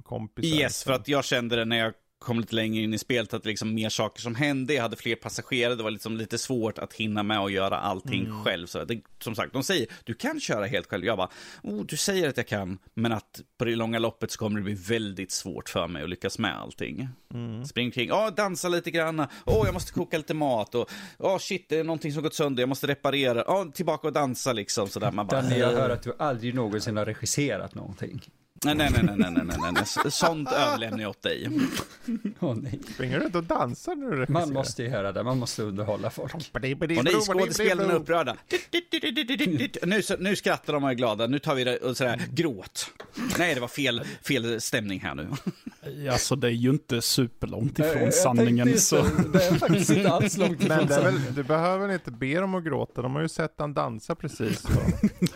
kompisar. 0.05 0.57
Yes, 0.61 0.85
för 0.85 0.93
att 0.93 1.09
jag 1.09 1.25
kände 1.25 1.57
det 1.57 1.65
när 1.65 1.77
jag 1.79 1.93
kom 2.25 2.41
lite 2.41 2.55
längre 2.55 2.83
in 2.83 2.95
i 2.95 2.99
spelet, 2.99 3.35
att 3.35 3.43
det 3.43 3.49
liksom 3.49 3.75
mer 3.75 3.89
saker 3.89 4.21
som 4.23 4.35
hände. 4.35 4.75
Jag 4.75 4.83
hade 4.83 4.97
fler 4.97 5.17
passagerare, 5.17 5.75
det 5.75 5.83
var 5.83 5.91
liksom 5.91 6.17
lite 6.17 6.39
svårt 6.39 6.79
att 6.79 6.93
hinna 6.93 7.23
med 7.23 7.41
och 7.41 7.51
göra 7.51 7.77
allting 7.79 8.25
Mm. 8.27 8.45
själv. 8.45 8.67
Så 8.67 8.85
det, 8.85 9.01
som 9.19 9.35
sagt, 9.35 9.53
de 9.53 9.63
säger, 9.63 9.87
du 10.05 10.15
kan 10.15 10.41
köra 10.41 10.67
helt 10.67 10.87
själv. 10.87 11.05
Jag 11.05 11.17
bara, 11.19 11.29
oh, 11.63 11.85
du 11.87 11.97
säger 11.97 12.29
att 12.29 12.37
jag 12.37 12.47
kan, 12.49 12.79
men 12.95 13.13
att 13.13 13.41
på 13.59 13.65
det 13.65 13.77
långa 13.77 13.99
loppet 13.99 14.31
så 14.31 14.39
kommer 14.39 14.57
det 14.61 14.65
bli 14.65 14.75
väldigt 14.75 15.33
svårt 15.33 15.69
för 15.69 15.89
mig 15.89 16.03
att 16.03 16.09
lyckas 16.11 16.39
med 16.39 16.57
allting. 16.61 17.09
Mm. 17.35 17.65
Spring 17.65 17.91
kring, 17.91 18.09
ja, 18.09 18.31
dansa 18.31 18.69
lite 18.69 18.91
grann, 18.91 19.21
åh, 19.47 19.63
jag 19.65 19.75
måste 19.75 19.93
koka 19.93 20.17
lite 20.17 20.35
mat, 20.35 20.75
och 20.75 20.91
åh, 21.19 21.39
shit, 21.39 21.69
det 21.69 21.79
är 21.79 21.85
någonting 21.85 22.13
som 22.13 22.23
gått 22.23 22.35
sönder, 22.35 22.63
jag 22.63 22.69
måste 22.69 22.87
reparera, 22.87 23.45
ja, 23.47 23.67
tillbaka 23.75 24.07
och 24.07 24.13
dansa 24.13 24.53
liksom, 24.53 24.89
sådär. 24.89 25.13
Man 25.13 25.27
bara, 25.27 25.43
Danny, 25.43 25.59
jag 25.59 25.71
hör 25.71 25.91
att 25.91 26.03
du 26.03 26.13
aldrig 26.19 26.55
någonsin 26.55 26.97
har 26.97 27.05
regisserat 27.05 27.75
någonting. 27.75 28.21
Nej, 28.65 28.75
nej, 28.75 28.91
nej, 28.93 29.03
nej, 29.05 29.17
nej, 29.17 29.45
nej, 29.45 29.57
nej, 29.61 29.73
nej. 29.73 30.13
sånt 30.13 30.53
överlämnar 30.53 31.01
jag 31.01 31.11
åt 31.11 31.23
dig. 31.23 31.49
Oh, 32.41 32.55
nej. 32.55 32.81
Springer 32.95 33.21
du 33.21 33.27
inte 33.27 33.39
och 33.39 33.45
dansar 33.45 33.95
när 33.95 34.11
du 34.11 34.17
regisserar? 34.17 34.41
Man 34.41 34.53
måste 34.53 34.83
ju 34.83 34.89
höra 34.89 35.13
det, 35.13 35.23
man 35.23 35.39
måste 35.39 35.63
underhålla 35.63 36.11
folk. 36.11 36.35
Och 36.35 36.61
nej, 36.63 36.77
skådespelarna 37.21 37.93
är 37.93 37.97
upprörda. 37.97 38.37
Nu, 39.83 40.03
nu 40.19 40.37
skrattar 40.37 40.73
de 40.73 40.85
och 40.85 40.91
är 40.91 40.95
glada, 40.95 41.27
nu 41.27 41.39
tar 41.39 41.55
vi 41.55 41.65
det 41.65 41.77
och 41.77 41.97
sådär, 41.97 42.23
gråt. 42.31 42.91
Nej, 43.39 43.55
det 43.55 43.61
var 43.61 43.69
fel, 43.69 44.05
fel 44.23 44.61
stämning 44.61 45.01
här 45.01 45.15
nu. 45.15 45.29
Alltså 46.11 46.37
det 46.37 46.47
är 46.47 46.51
ju 46.51 46.71
inte 46.71 47.03
superlångt 47.03 47.79
ifrån 47.79 48.13
sanningen. 48.13 48.79
Så. 48.79 49.03
Det 49.33 49.47
är 49.47 49.55
faktiskt 49.55 49.91
inte 49.91 50.11
alls 50.11 50.37
långt 50.37 50.63
ifrån 50.63 50.77
Men 50.77 50.89
väl, 50.89 51.21
du 51.35 51.43
behöver 51.43 51.93
inte 51.93 52.11
be 52.11 52.41
dem 52.41 52.55
att 52.55 52.65
gråta, 52.65 53.03
de 53.03 53.15
har 53.15 53.23
ju 53.23 53.29
sett 53.29 53.55
han 53.59 53.75
dansa 53.75 54.15
precis. 54.15 54.61
Så. 54.61 54.69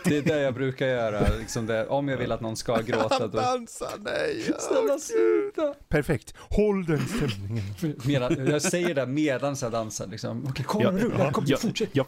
Det 0.03 0.17
är 0.17 0.21
det 0.21 0.41
jag 0.41 0.53
brukar 0.53 0.87
göra, 0.87 1.27
liksom 1.39 1.65
det, 1.65 1.87
om 1.87 2.07
jag 2.07 2.17
vill 2.17 2.31
att 2.31 2.41
någon 2.41 2.57
ska 2.57 2.81
gråta 2.81 3.18
då... 3.27 3.37
dansar, 3.37 3.91
nej! 3.99 4.53
Snälla 4.59 4.99
sluta! 4.99 5.73
Perfekt, 5.87 6.33
håll 6.37 6.85
den 6.85 7.07
stämningen. 7.07 7.63
Medan, 8.05 8.47
jag 8.47 8.61
säger 8.61 8.95
det 8.95 9.05
medan 9.05 9.55
jag 9.61 9.71
dansar 9.71 10.07
liksom. 10.07 10.45
Okej, 10.49 10.65
kom 10.65 10.81
Ja, 10.81 10.91
nu, 10.91 10.99
rulla, 10.99 11.31
kom, 11.31 11.43
ja, 11.47 11.57
fortsätt. 11.57 11.89
ja. 11.93 12.05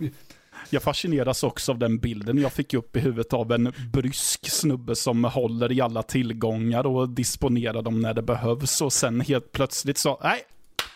Jag 0.70 0.84
fascineras 0.84 1.44
också 1.44 1.72
av 1.72 1.80
den 1.80 1.98
bilden 2.00 2.38
jag 2.38 2.54
fick 2.54 2.74
upp 2.74 2.98
i 2.98 3.00
huvudet 3.00 3.34
av 3.34 3.52
en 3.52 3.74
brysk 3.94 4.50
snubbe 4.52 4.96
som 4.96 5.24
håller 5.24 5.72
i 5.72 5.82
alla 5.82 6.04
tillgångar 6.04 6.86
och 6.86 7.10
disponerar 7.10 7.82
dem 7.82 8.02
när 8.02 8.14
det 8.14 8.22
behövs 8.22 8.82
och 8.82 8.94
sen 8.94 9.22
helt 9.22 9.52
plötsligt 9.52 9.98
så, 9.98 10.20
nej, 10.24 10.44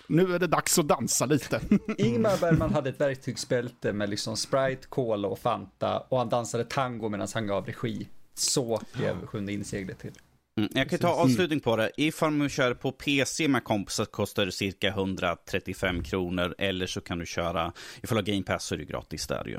nu 0.07 0.36
är 0.36 0.39
det 0.39 0.47
dags 0.47 0.80
att 0.80 0.88
dansa 0.88 1.26
lite. 1.26 1.61
Ingmar 1.97 2.38
Bergman 2.41 2.74
hade 2.74 2.89
ett 2.89 3.01
verktygsbälte 3.01 3.93
med 3.93 4.09
liksom 4.09 4.38
Sprite, 4.38 4.88
Cola 4.89 5.28
och 5.28 5.39
Fanta 5.39 5.99
och 5.99 6.18
han 6.18 6.30
dansade 6.30 6.63
tango 6.63 7.09
medan 7.09 7.28
han 7.34 7.47
gav 7.47 7.66
regi. 7.66 8.07
Så 8.36 8.82
blev 8.94 9.26
Sjunde 9.26 9.54
inseglet 9.54 10.00
till. 10.00 10.12
Mm, 10.60 10.70
jag 10.74 10.90
kan 10.90 11.00
ta 11.00 11.08
avslutning 11.08 11.60
på 11.60 11.76
det. 11.76 11.92
Ifall 11.98 12.32
man 12.32 12.50
kör 12.50 12.74
på 12.74 12.92
PC 12.92 13.48
med 13.48 13.64
kompisar 13.64 14.06
kostar 14.06 14.46
det 14.46 14.52
cirka 14.52 14.88
135 14.90 16.04
kronor. 16.04 16.56
Eller 16.58 16.88
så 16.88 17.02
kan 17.02 17.20
du 17.20 17.26
köra, 17.26 17.74
ifall 18.04 18.16
du 18.18 18.32
har 18.32 18.36
Game 18.36 18.44
Pass 18.44 18.66
så 18.66 18.76
är 18.76 18.80
det 18.80 18.86
gratis 18.86 19.28
där 19.28 19.48
ju. 19.48 19.58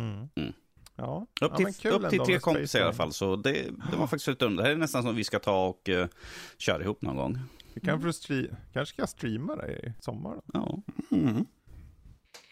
Mm. 0.00 0.28
Mm. 0.34 0.52
Ja, 0.96 1.26
Upp 1.40 1.52
ja, 1.52 1.56
till, 1.56 1.74
kul 1.74 1.92
upp 1.92 2.10
till 2.10 2.20
tre 2.20 2.38
kompisar 2.38 2.78
i 2.78 2.82
alla 2.82 2.92
fall. 2.92 3.12
Så 3.12 3.36
det, 3.36 3.52
det 3.90 3.96
var 3.96 4.06
faktiskt 4.06 4.28
lite 4.28 4.44
under. 4.46 4.62
Det 4.62 4.68
här 4.68 4.74
är 4.74 4.78
nästan 4.78 5.02
som 5.02 5.16
vi 5.16 5.24
ska 5.24 5.38
ta 5.38 5.66
och 5.66 5.88
uh, 5.88 6.06
köra 6.58 6.82
ihop 6.82 7.02
någon 7.02 7.16
gång. 7.16 7.38
Vi 7.74 7.80
kan 7.80 8.02
stre- 8.02 8.56
kanske 8.72 8.92
ska 8.92 9.02
jag 9.02 9.08
streama 9.08 9.56
det 9.56 9.72
i 9.72 9.92
sommar. 10.00 10.34
Då. 10.34 10.42
Ja. 10.52 10.82
Mm, 11.16 11.46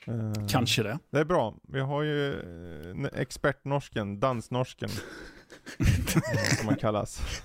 Eh, 0.06 0.46
kanske 0.48 0.82
det. 0.82 0.98
Det 1.10 1.18
är 1.18 1.24
bra. 1.24 1.54
Vi 1.62 1.80
har 1.80 2.02
ju 2.02 2.32
eh, 2.32 3.20
expertnorsken, 3.20 4.20
dansnorsken. 4.20 4.90
som 6.58 6.66
man 6.66 6.76
kallas. 6.76 7.42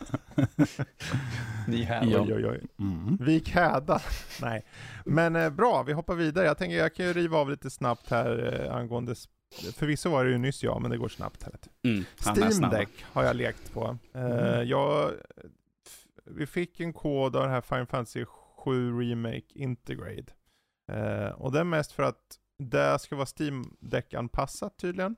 Ja. 1.67 2.21
Oj, 2.21 2.33
oj, 2.33 2.45
oj. 2.47 2.61
Mm. 2.79 3.17
Vik 3.19 3.49
häda. 3.49 4.01
Nej. 4.41 4.65
Men 5.05 5.35
eh, 5.35 5.49
bra, 5.49 5.83
vi 5.83 5.93
hoppar 5.93 6.15
vidare. 6.15 6.45
Jag 6.45 6.57
tänker 6.57 6.77
jag 6.77 6.95
kan 6.95 7.05
ju 7.05 7.13
riva 7.13 7.37
av 7.37 7.49
lite 7.49 7.69
snabbt 7.69 8.09
här 8.09 8.63
eh, 8.65 8.75
angående 8.75 9.15
Förvisso 9.75 10.09
var 10.09 10.25
det 10.25 10.31
ju 10.31 10.37
nyss 10.37 10.63
ja, 10.63 10.79
men 10.79 10.91
det 10.91 10.97
går 10.97 11.09
snabbt. 11.09 11.43
Här. 11.43 11.53
Mm, 11.83 12.03
Steam. 12.35 12.69
Deck 12.71 12.89
har 13.13 13.23
jag 13.23 13.35
lekt 13.35 13.73
på. 13.73 13.97
Eh, 14.13 14.21
Mm. 14.21 14.67
jag, 14.67 15.11
vi 16.25 16.45
fick 16.45 16.79
en 16.79 16.93
kod 16.93 17.35
av 17.35 17.43
det 17.43 17.49
här 17.49 17.61
Final 17.61 17.85
Fantasy 17.85 18.25
7 18.65 18.99
Remake 19.01 19.45
Integrate. 19.55 20.33
Eh, 20.91 21.27
och 21.27 21.51
det 21.51 21.59
är 21.59 21.63
mest 21.63 21.91
för 21.91 22.03
att 22.03 22.37
det 22.59 22.99
ska 22.99 23.15
vara 23.15 23.27
Steam 23.39 23.77
Deck-anpassat 23.79 24.77
tydligen. 24.77 25.15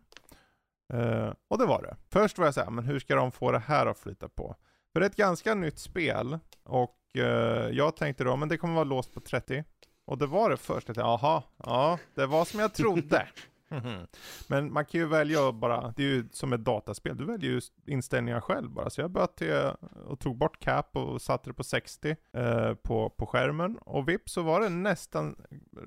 Uh, 0.94 1.34
och 1.48 1.58
det 1.58 1.66
var 1.66 1.82
det. 1.82 1.98
Först 2.12 2.38
var 2.38 2.46
jag 2.46 2.54
såhär, 2.54 2.72
men 2.72 2.86
hur 2.86 3.00
ska 3.00 3.16
de 3.16 3.32
få 3.32 3.52
det 3.52 3.60
här 3.60 3.86
att 3.86 4.00
flyta 4.00 4.30
på? 4.30 4.56
För 4.94 5.00
det 5.00 5.06
är 5.06 5.10
ett 5.10 5.16
ganska 5.16 5.56
nytt 5.56 5.80
spel 5.80 6.40
och 6.64 6.98
uh, 7.18 7.24
jag 7.72 7.96
tänkte 7.96 8.24
då, 8.24 8.36
men 8.36 8.50
det 8.50 8.58
kommer 8.58 8.74
vara 8.74 8.84
låst 8.84 9.14
på 9.14 9.20
30. 9.20 9.64
Och 10.06 10.18
det 10.18 10.28
var 10.28 10.50
det 10.50 10.58
först. 10.58 10.88
Jag 10.88 10.96
tänkte, 10.96 11.04
aha, 11.04 11.44
ja, 11.64 12.00
det 12.16 12.26
var 12.26 12.46
som 12.46 12.60
jag 12.60 12.74
trodde. 12.74 13.28
Mhm. 13.70 14.08
Men 14.48 14.74
man 14.74 14.86
kan 14.86 15.02
ju 15.02 15.08
välja 15.08 15.52
bara, 15.52 15.94
det 15.96 16.04
är 16.04 16.08
ju 16.08 16.30
som 16.32 16.54
ett 16.54 16.64
dataspel, 16.64 17.18
du 17.18 17.26
väljer 17.26 17.52
ju 17.52 17.62
inställningar 17.86 18.42
själv 18.42 18.70
bara. 18.70 18.90
Så 18.90 19.02
jag 19.02 19.12
böt 19.12 19.36
till 19.36 19.72
och 20.06 20.20
tog 20.20 20.38
bort 20.38 20.60
cap 20.60 20.96
och 20.96 21.22
satte 21.22 21.50
det 21.50 21.54
på 21.54 21.64
60 21.64 22.16
eh, 22.34 22.74
på, 22.74 23.10
på 23.10 23.26
skärmen. 23.26 23.78
Och 23.78 24.10
vips 24.10 24.32
så 24.34 24.42
var 24.42 24.62
det 24.62 24.70
nästan 24.70 25.36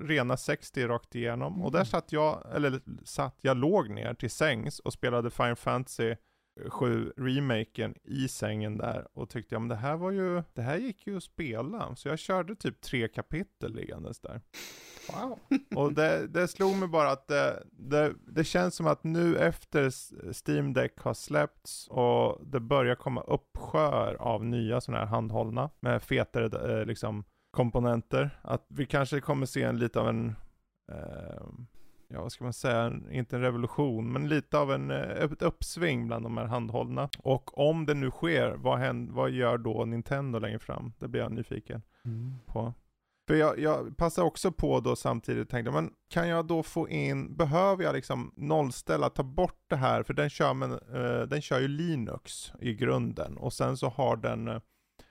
rena 0.01 0.37
60 0.37 0.87
rakt 0.87 1.15
igenom. 1.15 1.61
Och 1.61 1.71
där 1.71 1.83
satt 1.83 2.11
jag, 2.11 2.43
eller 2.55 2.81
satt, 3.03 3.37
jag 3.41 3.57
låg 3.57 3.89
ner 3.89 4.13
till 4.13 4.31
sängs 4.31 4.79
och 4.79 4.93
spelade 4.93 5.29
Final 5.29 5.55
Fantasy 5.55 6.15
7 6.69 7.13
remaken 7.17 7.95
i 8.03 8.27
sängen 8.27 8.77
där 8.77 9.07
och 9.13 9.29
tyckte 9.29 9.55
ja 9.55 9.59
men 9.59 9.69
det 9.69 9.75
här 9.75 9.97
var 9.97 10.11
ju, 10.11 10.43
det 10.53 10.61
här 10.61 10.77
gick 10.77 11.07
ju 11.07 11.17
att 11.17 11.23
spela. 11.23 11.95
Så 11.95 12.07
jag 12.07 12.19
körde 12.19 12.55
typ 12.55 12.81
tre 12.81 13.07
kapitel 13.07 13.75
liggandes 13.75 14.19
där. 14.19 14.41
Wow. 15.13 15.39
Och 15.75 15.93
det, 15.93 16.27
det 16.27 16.47
slog 16.47 16.75
mig 16.75 16.87
bara 16.87 17.11
att 17.11 17.27
det, 17.27 17.63
det, 17.71 18.13
det 18.27 18.43
känns 18.43 18.75
som 18.75 18.87
att 18.87 19.03
nu 19.03 19.37
efter 19.37 19.91
Steam 20.33 20.73
Deck 20.73 20.99
har 20.99 21.13
släppts 21.13 21.87
och 21.87 22.47
det 22.47 22.59
börjar 22.59 22.95
komma 22.95 23.21
uppsjöar 23.21 24.15
av 24.19 24.45
nya 24.45 24.81
sådana 24.81 24.99
här 24.99 25.11
handhållna 25.11 25.69
med 25.79 26.03
fetare 26.03 26.79
eh, 26.79 26.85
liksom 26.85 27.23
komponenter. 27.51 28.39
Att 28.41 28.65
vi 28.67 28.85
kanske 28.85 29.21
kommer 29.21 29.45
se 29.45 29.63
en 29.63 29.79
lite 29.79 29.99
av 29.99 30.09
en 30.09 30.35
eh, 30.91 31.43
ja 32.13 32.21
vad 32.21 32.31
ska 32.31 32.43
man 32.43 32.53
säga, 32.53 32.93
inte 33.11 33.35
en 33.35 33.41
revolution, 33.41 34.11
men 34.11 34.27
lite 34.29 34.57
av 34.57 34.71
en, 34.71 34.91
eh, 34.91 34.99
ett 35.23 35.41
uppsving 35.41 36.07
bland 36.07 36.25
de 36.25 36.37
här 36.37 36.45
handhållna. 36.45 37.09
Och 37.17 37.57
om 37.69 37.85
det 37.85 37.93
nu 37.93 38.11
sker, 38.11 38.51
vad, 38.51 38.79
händer, 38.79 39.13
vad 39.13 39.29
gör 39.31 39.57
då 39.57 39.85
Nintendo 39.85 40.39
längre 40.39 40.59
fram? 40.59 40.93
Det 40.99 41.07
blir 41.07 41.21
jag 41.21 41.31
nyfiken 41.31 41.81
Mm. 42.05 42.33
på. 42.45 42.73
För 43.27 43.35
jag, 43.35 43.59
jag 43.59 43.97
passar 43.97 44.23
också 44.23 44.51
på 44.51 44.79
då 44.79 44.95
samtidigt 44.95 45.49
tänkte, 45.49 45.71
men 45.71 45.91
kan 46.09 46.27
jag 46.27 46.47
då 46.47 46.63
få 46.63 46.89
in, 46.89 47.35
behöver 47.35 47.83
jag 47.83 47.95
liksom 47.95 48.33
nollställa, 48.37 49.09
ta 49.09 49.23
bort 49.23 49.59
det 49.67 49.75
här, 49.75 50.03
för 50.03 50.13
den 50.13 50.29
kör, 50.29 50.53
men, 50.53 50.71
eh, 50.71 51.21
den 51.27 51.41
kör 51.41 51.59
ju 51.59 51.67
Linux 51.67 52.53
i 52.59 52.73
grunden 52.73 53.37
och 53.37 53.53
sen 53.53 53.77
så 53.77 53.87
har 53.89 54.15
den 54.17 54.47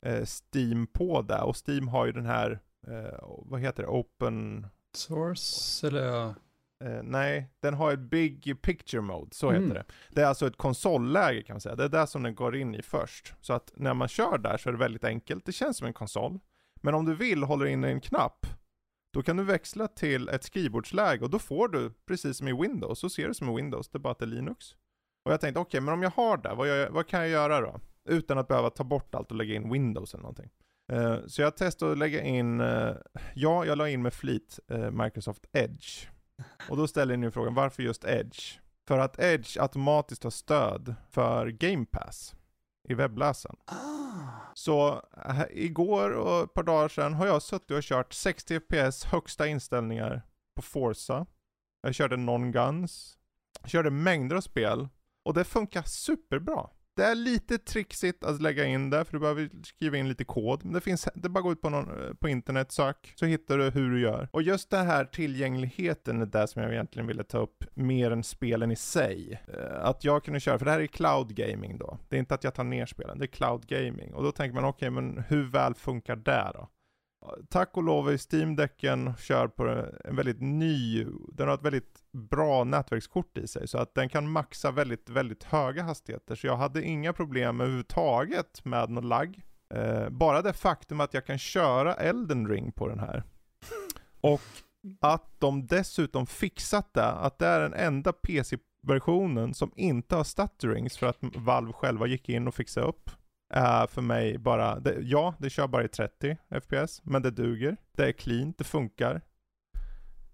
eh, 0.03 0.25
Steam 0.25 0.87
på 0.87 1.23
det 1.23 1.41
och 1.43 1.57
Steam 1.69 1.89
har 1.89 2.07
ju 2.07 2.13
den 2.13 2.27
här, 2.27 2.61
eh, 2.87 3.19
vad 3.45 3.61
heter 3.61 3.83
det, 3.83 3.89
Open, 3.89 4.67
Source 4.95 5.87
eller? 5.87 6.35
Eh, 6.83 7.03
nej, 7.03 7.49
den 7.61 7.75
har 7.75 7.93
ett 7.93 7.99
Big 8.01 8.63
Picture 8.63 9.03
Mode, 9.03 9.35
så 9.35 9.51
heter 9.51 9.65
Mm. 9.65 9.75
det. 9.75 9.85
Det 10.11 10.21
är 10.23 10.27
alltså 10.27 10.47
ett 10.47 10.57
konsolläge 10.57 11.43
kan 11.43 11.55
man 11.55 11.61
säga, 11.61 11.75
det 11.77 11.85
är 11.85 11.89
där 11.89 12.07
som 12.07 12.23
den 12.23 12.35
går 12.35 12.57
in 12.57 12.75
i 12.75 12.83
först. 12.83 13.35
Så 13.41 13.53
att 13.53 13.73
när 13.77 13.95
man 13.95 14.09
kör 14.09 14.39
där 14.39 14.57
så 14.57 14.69
är 14.69 14.73
det 14.73 14.79
väldigt 14.79 15.05
enkelt, 15.05 15.47
det 15.47 15.53
känns 15.53 15.77
som 15.77 15.87
en 15.87 15.93
konsol. 15.93 16.41
Men 16.83 16.95
om 16.95 17.05
du 17.05 17.15
vill 17.15 17.43
håller 17.43 17.67
in 17.67 17.85
en 17.85 18.01
knapp, 18.01 18.47
då 19.15 19.23
kan 19.23 19.37
du 19.37 19.45
växla 19.45 19.89
till 19.89 20.29
ett 20.29 20.45
skrivbordsläge 20.45 21.25
och 21.25 21.31
då 21.31 21.39
får 21.39 21.69
du, 21.69 21.91
precis 22.07 22.37
som 22.37 22.49
i 22.49 22.53
Windows, 22.53 22.99
så 22.99 23.11
ser 23.11 23.29
du 23.29 23.35
som 23.35 23.49
i 23.51 23.57
Windows, 23.57 23.89
det 23.89 23.97
är 23.97 24.01
bara 24.01 24.11
att 24.13 24.19
det 24.19 24.25
är 24.25 24.27
Linux. 24.27 24.73
Och 25.25 25.33
jag 25.33 25.41
tänkte, 25.41 25.61
okej, 25.61 25.81
men 25.81 25.95
om 25.95 26.03
jag 26.03 26.11
har 26.11 26.37
det, 26.37 26.55
vad, 26.55 26.69
jag, 26.69 26.91
vad 26.91 27.07
kan 27.07 27.21
jag 27.21 27.29
göra 27.29 27.61
då? 27.61 27.81
Utan 28.09 28.39
att 28.39 28.49
behöva 28.49 28.71
ta 28.71 28.85
bort 28.85 29.15
allt 29.15 29.31
och 29.31 29.37
lägga 29.37 29.55
in 29.55 29.73
Windows 29.73 30.15
eller 30.15 30.23
någonting. 30.23 30.51
Eh, 30.93 31.17
så 31.27 31.43
jag 31.43 31.57
testade 31.57 31.93
att 31.93 31.99
lägga 31.99 32.23
in, 32.23 32.61
eh, 32.61 32.95
ja, 33.35 33.65
jag 33.65 33.79
la 33.79 33.89
in 33.89 34.03
med 34.03 34.13
flit 34.15 34.59
eh, 34.69 34.91
Microsoft 34.91 35.47
Edge. 35.53 36.07
Och 36.71 36.77
då 36.77 36.87
ställer 36.87 37.17
ni 37.17 37.31
frågan, 37.31 37.55
varför 37.55 37.83
just 37.83 38.05
Edge? 38.05 38.59
För 38.89 38.99
att 38.99 39.19
Edge 39.19 39.59
automatiskt 39.61 40.25
har 40.25 40.31
stöd 40.31 40.95
för 41.11 41.47
Game 41.47 41.87
Pass 41.87 42.35
i 42.89 42.95
webbläsaren. 42.95 43.57
Så 44.55 45.03
äh, 45.27 45.43
igår 45.51 46.11
och 46.11 46.45
ett 46.45 46.55
par 46.55 46.63
dagar 46.63 46.89
sedan 46.89 47.15
har 47.15 47.27
jag 47.27 47.43
suttit 47.43 47.71
och 47.71 47.83
kört 47.83 48.13
60 48.13 48.61
FPS 48.61 49.05
högsta 49.05 49.47
inställningar 49.47 50.23
på 50.57 50.63
Forza. 50.63 51.27
Jag 51.83 51.95
körde 51.95 52.17
Non-Guns. 52.17 53.19
Jag 53.61 53.71
körde 53.71 53.91
mängder 53.91 54.37
av 54.37 54.41
spel. 54.41 54.89
Och 55.25 55.35
det 55.35 55.45
funkar 55.45 55.83
superbra. 55.83 56.71
Det 56.95 57.05
är 57.05 57.15
lite 57.15 57.59
trixigt 57.59 58.25
att 58.25 58.43
lägga 58.43 58.65
in 58.65 58.91
det, 58.91 59.05
för 59.05 59.13
du 59.13 59.19
behöver 59.19 59.51
skriva 59.63 59.97
in 59.97 60.09
lite 60.09 60.25
kod. 60.25 60.65
Men 60.65 60.73
det 60.73 60.81
finns, 60.81 61.09
det 61.15 61.27
är 61.27 61.29
bara 61.29 61.39
att 61.39 61.45
gå 61.45 61.53
ut 61.53 61.61
på, 61.61 61.71
någon, 61.71 62.05
eh, 62.05 62.15
på 62.15 62.29
internet, 62.29 62.73
sök, 62.73 63.13
så 63.17 63.27
hittar 63.27 63.59
du 63.59 63.71
hur 63.71 63.91
du 63.91 64.01
gör. 64.01 64.29
Och 64.33 64.43
just 64.43 64.71
den 64.71 64.87
här 64.87 65.05
tillgängligheten 65.05 66.23
är 66.23 66.27
det 66.27 66.49
som 66.49 66.63
jag 66.63 66.73
egentligen 66.73 67.07
ville 67.07 67.25
ta 67.25 67.39
upp, 67.39 67.65
mer 67.75 68.11
än 68.11 68.23
spelen 68.23 68.71
i 68.71 68.77
sig. 68.77 69.41
Eh, 69.55 69.85
att 69.85 70.05
jag 70.05 70.25
kunde 70.25 70.41
köra, 70.41 70.59
för 70.59 70.65
det 70.65 70.71
här 70.71 70.81
är 70.81 70.87
cloud 70.87 71.35
gaming 71.35 71.79
då. 71.79 71.99
Det 72.09 72.17
är 72.17 72.21
inte 72.21 72.35
att 72.35 72.45
jag 72.45 72.55
tar 72.55 72.65
ner 72.65 72.87
spelen, 72.87 73.19
det 73.19 73.25
är 73.25 73.27
cloud 73.27 73.67
gaming. 73.67 74.15
Och 74.15 74.23
då 74.23 74.33
tänker 74.33 74.55
man, 74.55 74.65
okej, 74.65 74.91
men 74.91 75.25
hur 75.29 75.51
väl 75.51 75.75
funkar 75.75 76.17
det 76.17 76.51
då? 76.55 76.69
Tack 77.49 77.77
och 77.77 77.83
lov 77.83 78.11
är 78.11 78.17
Steam-däcken 78.17 79.13
kör 79.19 79.49
på 79.49 79.89
en 80.05 80.17
väldigt 80.17 80.41
ny, 80.41 81.07
den 81.33 81.49
har 81.49 81.55
ett 81.55 81.63
väldigt 81.63 82.03
bra 82.13 82.65
nätverkskort 82.65 83.39
i 83.39 83.47
sig. 83.47 83.69
Så 83.69 83.79
att 83.79 83.95
den 83.95 84.09
kan 84.09 84.31
maxa 84.31 84.71
väldigt, 84.71 85.09
väldigt 85.09 85.45
höga 85.45 85.83
hastigheter. 85.83 86.35
Så 86.35 86.47
jag 86.47 86.57
hade 86.57 86.83
inga 86.83 87.13
problem 87.13 87.61
överhuvudtaget 87.61 88.65
med 88.65 88.91
någon 88.91 89.09
lagg. 89.09 89.43
Eh, 89.75 90.09
bara 90.09 90.43
det 90.43 90.53
faktum 90.53 91.01
att 91.01 91.15
jag 91.15 91.27
kan 91.27 91.39
köra 91.39 91.95
Elden 91.95 92.49
Ring 92.49 92.73
på 92.73 92.89
den 92.89 93.01
här. 93.01 93.23
Och 94.21 94.41
att 95.01 95.41
de 95.41 95.67
dessutom 95.67 96.27
fixat 96.27 96.95
det, 96.95 97.07
att 97.07 97.39
det 97.39 97.47
är 97.47 97.61
den 97.61 97.75
enda 97.75 98.13
PC-versionen 98.13 99.55
som 99.55 99.73
inte 99.77 100.17
har 100.17 100.25
stutterings 100.25 100.99
för 100.99 101.07
att 101.07 101.19
Valve 101.21 101.73
själva 101.73 102.07
gick 102.07 102.29
in 102.29 102.49
och 102.49 102.55
fixade 102.55 102.87
upp 102.87 103.11
är 103.53 103.87
för 103.87 104.03
mig 104.03 104.39
bara, 104.39 104.81
det, 104.81 104.97
ja 105.01 105.35
det 105.39 105.51
kör 105.51 105.67
bara 105.67 105.85
i 105.85 105.89
30 105.89 106.37
FPS, 106.63 107.01
men 107.05 107.23
det 107.23 107.31
duger. 107.31 107.77
Det 107.97 108.05
är 108.09 108.13
clean, 108.13 108.55
det 108.59 108.65
funkar. 108.65 109.21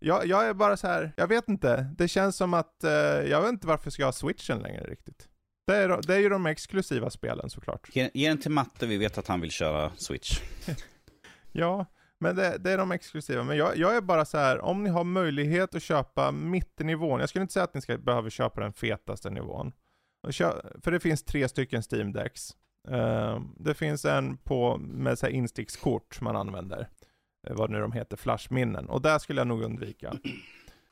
Jag, 0.00 0.26
jag 0.26 0.48
är 0.48 0.54
bara 0.54 0.76
så 0.76 0.86
här, 0.86 1.12
jag 1.16 1.26
vet 1.26 1.48
inte, 1.48 1.90
det 1.98 2.08
känns 2.08 2.36
som 2.36 2.54
att, 2.54 2.84
eh, 2.84 2.90
jag 3.30 3.40
vet 3.40 3.48
inte 3.48 3.66
varför 3.66 3.90
ska 3.90 4.02
jag 4.02 4.06
ha 4.06 4.12
switchen 4.12 4.58
längre 4.58 4.84
riktigt. 4.84 5.28
Det 5.66 5.76
är, 5.76 6.00
det 6.06 6.14
är 6.14 6.18
ju 6.18 6.28
de 6.28 6.46
exklusiva 6.46 7.10
spelen 7.10 7.50
såklart. 7.50 7.96
Ge, 7.96 8.10
ge 8.14 8.28
den 8.28 8.40
till 8.40 8.50
Matte, 8.50 8.86
vi 8.86 8.96
vet 8.96 9.18
att 9.18 9.28
han 9.28 9.40
vill 9.40 9.50
köra 9.50 9.92
Switch. 9.96 10.40
Ja, 11.52 11.86
men 12.18 12.36
det, 12.36 12.58
det 12.58 12.70
är 12.70 12.78
de 12.78 12.92
exklusiva. 12.92 13.44
Men 13.44 13.56
jag, 13.56 13.76
jag 13.76 13.96
är 13.96 14.00
bara 14.00 14.24
så 14.24 14.38
här, 14.38 14.60
om 14.60 14.84
ni 14.84 14.90
har 14.90 15.04
möjlighet 15.04 15.74
att 15.74 15.82
köpa 15.82 16.30
mittennivån, 16.32 17.20
jag 17.20 17.28
skulle 17.28 17.42
inte 17.42 17.52
säga 17.52 17.64
att 17.64 17.74
ni 17.74 17.80
ska 17.80 17.98
behöva 17.98 18.30
köpa 18.30 18.60
den 18.60 18.72
fetaste 18.72 19.30
nivån. 19.30 19.72
För 20.82 20.90
det 20.90 21.00
finns 21.00 21.24
tre 21.24 21.48
stycken 21.48 21.82
Steam 21.82 22.12
Decks. 22.12 22.50
Ehm, 22.90 23.54
det 23.56 23.74
finns 23.74 24.04
en 24.04 24.36
på, 24.36 24.76
med 24.78 25.18
så 25.18 25.26
här 25.26 25.32
instickskort 25.32 26.20
man 26.20 26.36
använder. 26.36 26.88
Eh, 27.46 27.56
vad 27.56 27.70
nu 27.70 27.80
de 27.80 27.92
heter, 27.92 28.16
flashminnen. 28.16 28.88
Och 28.88 29.02
där 29.02 29.18
skulle 29.18 29.40
jag 29.40 29.48
nog 29.48 29.62
undvika. 29.62 30.12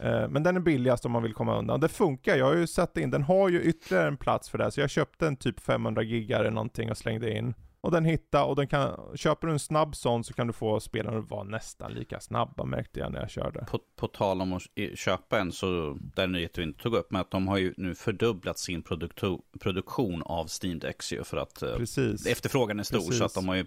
Ehm, 0.03 0.30
men 0.32 0.42
den 0.42 0.57
är 0.57 0.61
billigast 0.61 1.07
om 1.07 1.12
man 1.12 1.22
vill 1.22 1.34
komma 1.34 1.59
undan. 1.59 1.80
Det 1.80 1.88
funkar, 1.88 2.36
jag 2.36 2.47
har 2.47 2.57
ju 2.57 2.66
satt 2.66 2.97
in, 2.97 3.11
den 3.11 3.22
har 3.22 3.49
ju 3.49 3.62
ytterligare 3.62 4.09
en 4.09 4.16
plats 4.16 4.49
för 4.49 4.59
det. 4.59 4.64
här. 4.64 4.70
Så 4.70 4.80
jag 4.80 4.90
köpte 4.90 5.26
en 5.26 5.36
typ 5.36 5.61
500 5.61 6.03
gigar 6.03 6.40
eller 6.40 6.51
någonting 6.51 6.90
och 6.90 6.99
slängde 6.99 7.36
in. 7.36 7.55
Och 7.87 7.93
den 7.93 8.05
hittar, 8.05 8.45
och 8.45 8.57
den 8.57 8.66
kan, 8.66 9.01
köper 9.14 9.47
du 9.47 9.53
en 9.53 9.59
snabb 9.59 9.97
sån 9.97 10.24
så 10.24 10.34
kan 10.34 10.47
du 10.47 10.53
få 10.53 10.80
spelen 10.80 11.18
att 11.18 11.30
vara 11.30 11.45
nästan 11.45 11.93
lika 11.93 12.20
snabba 12.20 12.64
märkte 12.64 13.01
jag 13.01 13.12
när 13.12 13.20
jag 13.20 13.30
körde. 13.30 13.66
På, 13.70 13.80
på 13.97 14.09
tal 14.09 14.41
om 14.41 14.53
att 14.53 14.62
köpa 14.95 15.39
en, 15.39 15.53
så 15.53 15.99
där 16.14 16.26
nyhet 16.26 16.59
vi 16.59 16.62
inte 16.62 16.82
tog 16.82 16.95
upp, 16.95 17.11
men 17.11 17.20
att 17.20 17.30
de 17.30 17.49
har 17.49 17.59
ju 17.59 17.74
nu 17.76 17.95
fördubblat 17.95 18.59
sin 18.59 18.82
produkto, 18.82 19.43
produktion 19.61 20.22
av 20.22 20.47
Steam 20.62 20.78
Decks 20.78 21.12
ju 21.12 21.24
för 21.24 21.37
att 21.37 21.62
eh, 21.62 21.76
Precis. 21.76 22.26
efterfrågan 22.26 22.78
är 22.78 22.82
stor. 22.82 22.99
Precis. 22.99 23.18
Så 23.18 23.24
att 23.24 23.34
de 23.34 23.49
har 23.49 23.55
ju 23.55 23.66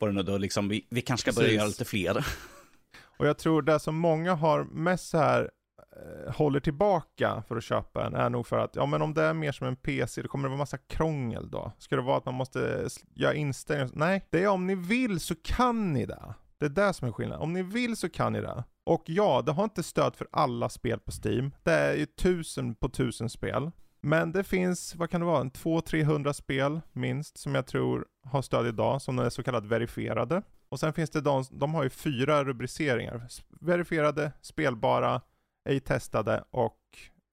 nu 0.00 0.22
då 0.22 0.38
liksom, 0.38 0.68
vi, 0.68 0.86
vi 0.88 1.00
kanske 1.00 1.32
ska 1.32 1.40
börja 1.40 1.48
Precis. 1.48 1.58
göra 1.58 1.68
lite 1.68 1.84
fler. 1.84 2.26
Och 3.18 3.26
jag 3.26 3.38
tror 3.38 3.62
det 3.62 3.80
som 3.80 3.96
många 3.96 4.34
har 4.34 4.64
mest 4.64 5.08
så 5.08 5.18
här 5.18 5.50
Eh, 5.98 6.34
håller 6.34 6.60
tillbaka 6.60 7.42
för 7.48 7.56
att 7.56 7.64
köpa 7.64 8.06
en 8.06 8.14
är 8.14 8.30
nog 8.30 8.46
för 8.46 8.58
att, 8.58 8.76
ja 8.76 8.86
men 8.86 9.02
om 9.02 9.14
det 9.14 9.22
är 9.22 9.34
mer 9.34 9.52
som 9.52 9.66
en 9.66 9.76
PC, 9.76 10.22
då 10.22 10.28
kommer 10.28 10.44
det 10.44 10.48
vara 10.48 10.58
massa 10.58 10.78
krångel 10.78 11.50
då. 11.50 11.72
Ska 11.78 11.96
det 11.96 12.02
vara 12.02 12.16
att 12.16 12.24
man 12.24 12.34
måste 12.34 12.88
göra 13.14 13.34
inställningar? 13.34 13.90
Nej, 13.94 14.26
det 14.30 14.42
är 14.42 14.48
om 14.48 14.66
ni 14.66 14.74
vill 14.74 15.20
så 15.20 15.34
kan 15.34 15.92
ni 15.92 16.06
det. 16.06 16.34
Det 16.58 16.66
är 16.66 16.70
det 16.70 16.92
som 16.92 17.08
är 17.08 17.12
skillnaden. 17.12 17.42
Om 17.42 17.52
ni 17.52 17.62
vill 17.62 17.96
så 17.96 18.08
kan 18.08 18.32
ni 18.32 18.40
det. 18.40 18.64
Och 18.86 19.02
ja, 19.06 19.42
det 19.46 19.52
har 19.52 19.64
inte 19.64 19.82
stöd 19.82 20.16
för 20.16 20.26
alla 20.32 20.68
spel 20.68 20.98
på 20.98 21.12
Steam. 21.24 21.54
Det 21.62 21.72
är 21.72 21.94
ju 21.94 22.06
tusen 22.06 22.74
på 22.74 22.88
tusen 22.88 23.28
spel. 23.28 23.70
Men 24.00 24.32
det 24.32 24.44
finns, 24.44 24.94
vad 24.94 25.10
kan 25.10 25.20
det 25.20 25.26
vara, 25.26 25.40
en 25.40 25.50
200-300 25.50 26.32
spel 26.32 26.80
minst 26.92 27.38
som 27.38 27.54
jag 27.54 27.66
tror 27.66 28.06
har 28.24 28.42
stöd 28.42 28.66
idag, 28.66 29.02
som 29.02 29.18
är 29.18 29.30
så 29.30 29.42
kallat 29.42 29.64
verifierade. 29.64 30.42
Och 30.68 30.80
sen 30.80 30.92
finns 30.92 31.10
det 31.10 31.20
de, 31.20 31.44
de 31.50 31.74
har 31.74 31.82
ju 31.82 31.90
fyra 31.90 32.44
rubriceringar. 32.44 33.22
Verifierade, 33.60 34.32
spelbara, 34.40 35.20
ej 35.68 35.80
testade 35.80 36.44
och 36.50 36.78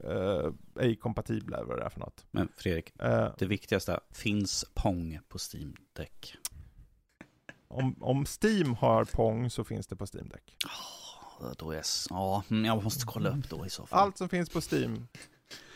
eh, 0.04 0.52
ej 0.80 0.96
kompatibla, 0.96 1.58
eller 1.58 1.68
vad 1.68 1.78
det 1.78 1.84
är 1.86 1.90
för 1.90 2.00
något. 2.00 2.26
Men 2.32 2.50
Fredrik, 2.58 2.94
Eh, 3.00 3.34
det 3.38 3.46
viktigaste 3.46 4.00
finns 4.12 4.66
Pong 4.74 5.20
på 5.30 5.38
Steam 5.38 5.76
Deck? 5.94 6.38
om, 7.68 7.96
om 8.04 8.26
Steam 8.42 8.74
har 8.74 9.06
Pong 9.06 9.50
så 9.50 9.64
finns 9.64 9.88
det 9.88 9.96
på 9.96 10.06
Steam 10.14 10.30
Deck. 10.30 10.56
Ja, 11.40 11.54
Då 11.58 11.72
är, 11.72 11.82
ja, 12.10 12.44
mm, 12.50 12.66
jag 12.66 12.84
måste 12.84 13.06
kolla 13.06 13.30
upp 13.30 13.50
då 13.50 13.66
i 13.66 13.70
så 13.70 13.86
fall. 13.86 14.00
Allt 14.00 14.18
som 14.18 14.30
finns 14.30 14.50
på 14.50 14.62
Steam. 14.72 15.08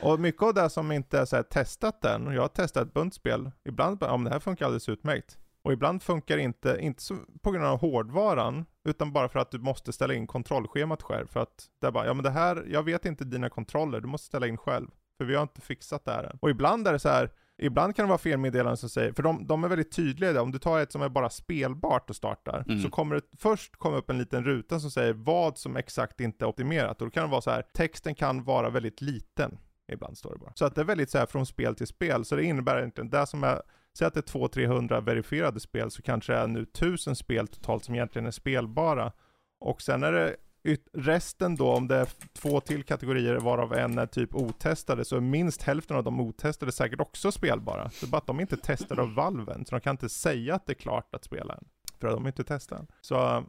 Och 0.02 0.20
mycket 0.20 0.44
av 0.44 0.54
det 0.54 0.70
som 0.70 0.92
inte 0.92 1.20
är 1.20 1.26
så 1.26 1.44
testat 1.44 2.06
än, 2.06 2.28
och 2.28 2.34
jag 2.34 2.42
har 2.42 2.48
testat 2.48 2.88
ett 2.88 2.94
bunt 2.94 3.14
spel, 3.14 3.52
ibland 3.64 4.04
om 4.04 4.24
det 4.24 4.30
här 4.30 4.40
funkar 4.40 4.66
alldeles 4.66 4.90
utmärkt. 4.90 5.38
Och 5.62 5.74
ibland 5.74 6.04
funkar 6.04 6.38
det 6.38 6.44
inte, 6.44 6.78
inte 6.80 7.02
så, 7.04 7.16
på 7.42 7.52
grund 7.52 7.66
av 7.66 7.80
hårdvaran, 7.80 8.66
utan 8.86 9.12
bara 9.14 9.30
för 9.30 9.40
att 9.40 9.52
du 9.52 9.60
måste 9.60 9.94
ställa 9.94 10.14
in 10.14 10.28
kontrollschemat 10.28 11.02
själv. 11.04 11.28
För 11.28 11.40
att 11.40 11.66
det 11.82 11.88
är 11.88 11.92
bara, 11.92 12.06
ja 12.06 12.14
men 12.14 12.24
det 12.24 12.30
här, 12.30 12.66
jag 12.70 12.84
vet 12.84 13.06
inte 13.06 13.26
dina 13.26 13.50
kontroller, 13.50 14.02
du 14.02 14.08
måste 14.08 14.28
ställa 14.28 14.48
in 14.48 14.58
själv. 14.58 14.88
För 15.18 15.26
vi 15.26 15.36
har 15.36 15.42
inte 15.42 15.62
fixat 15.62 16.06
det 16.06 16.12
här 16.12 16.24
än. 16.24 16.38
Och 16.42 16.50
ibland 16.50 16.88
är 16.88 16.94
det 16.94 17.00
så 17.00 17.10
här, 17.10 17.32
ibland 17.58 17.96
kan 17.96 18.06
det 18.06 18.10
vara 18.10 18.18
felmeddelanden 18.18 18.78
som 18.78 18.90
säger, 18.90 19.12
för 19.14 19.24
de, 19.24 19.48
de 19.48 19.64
är 19.64 19.68
väldigt 19.68 19.92
tydliga 19.92 20.34
det. 20.34 20.40
om 20.40 20.52
du 20.52 20.60
tar 20.60 20.80
ett 20.80 20.92
som 20.92 21.02
är 21.02 21.10
bara 21.10 21.30
spelbart 21.30 22.10
och 22.10 22.16
startar, 22.16 22.64
Mm. 22.68 22.82
så 22.82 22.90
kommer 22.90 23.16
det 23.16 23.22
först 23.38 23.76
komma 23.76 23.98
upp 23.98 24.10
en 24.10 24.18
liten 24.18 24.44
ruta 24.44 24.80
som 24.80 24.92
säger 24.92 25.14
vad 25.14 25.58
som 25.58 25.76
exakt 25.78 26.20
inte 26.20 26.46
är 26.46 26.48
optimerat. 26.48 27.02
Och 27.02 27.08
då 27.08 27.12
kan 27.12 27.24
det 27.24 27.30
vara 27.32 27.42
så 27.42 27.52
här, 27.52 27.62
texten 27.74 28.16
kan 28.16 28.44
vara 28.44 28.70
väldigt 28.70 29.02
liten. 29.02 29.58
Ibland 29.92 30.18
står 30.18 30.34
det 30.34 30.40
bara. 30.40 30.52
Så 30.56 30.66
att 30.66 30.76
det 30.76 30.82
är 30.82 30.86
väldigt 30.86 31.10
så 31.10 31.18
här 31.18 31.26
från 31.26 31.46
spel 31.46 31.76
till 31.76 31.88
spel. 31.88 32.26
Så 32.26 32.36
det 32.36 32.44
innebär 32.44 32.78
egentligen, 32.78 33.10
det 33.10 33.26
som 33.28 33.44
är, 33.44 33.62
säg 34.00 34.08
att 34.08 34.14
det 34.14 34.20
är 34.36 34.40
200-300 34.40 35.02
verifierade 35.02 35.60
spel, 35.60 35.92
så 35.92 36.02
kanske 36.02 36.34
det 36.34 36.40
är 36.40 36.48
nu 36.48 36.62
1000 36.62 37.16
spel 37.16 37.48
totalt 37.48 37.86
som 37.86 37.96
egentligen 37.96 38.26
är 38.28 38.32
spelbara. 38.32 39.12
Och 39.60 39.82
sen 39.82 40.04
är 40.04 40.12
det 40.12 40.36
yt- 40.64 40.88
resten 40.94 41.56
då, 41.56 41.72
om 41.74 41.88
det 41.88 41.96
är 41.96 42.08
två 42.34 42.60
till 42.60 42.84
kategorier 42.84 43.36
varav 43.40 43.74
en 43.74 43.98
är 43.98 44.06
typ 44.06 44.36
otestade, 44.36 45.06
så 45.06 45.16
är 45.16 45.20
minst 45.20 45.62
hälften 45.62 45.98
av 45.98 46.04
de 46.04 46.20
otestade 46.20 46.72
säkert 46.72 47.00
också 47.00 47.32
spelbara. 47.32 47.84
Det 47.84 48.04
är 48.06 48.10
bara 48.10 48.18
att 48.18 48.28
de 48.28 48.40
inte 48.40 48.56
är 48.56 48.58
testade 48.58 49.02
av 49.02 49.14
valven, 49.14 49.66
så 49.66 49.76
de 49.76 49.82
kan 49.82 49.94
inte 49.94 50.10
säga 50.10 50.56
att 50.56 50.66
det 50.66 50.74
är 50.74 50.76
klart 50.76 51.16
att 51.16 51.24
spela 51.24 51.54
än. 51.54 51.66
För 52.00 52.08
att 52.08 52.14
de 52.14 52.28
inte 52.28 52.44
testar. 52.44 52.88
Så 53.02 53.16
eh, 53.16 53.44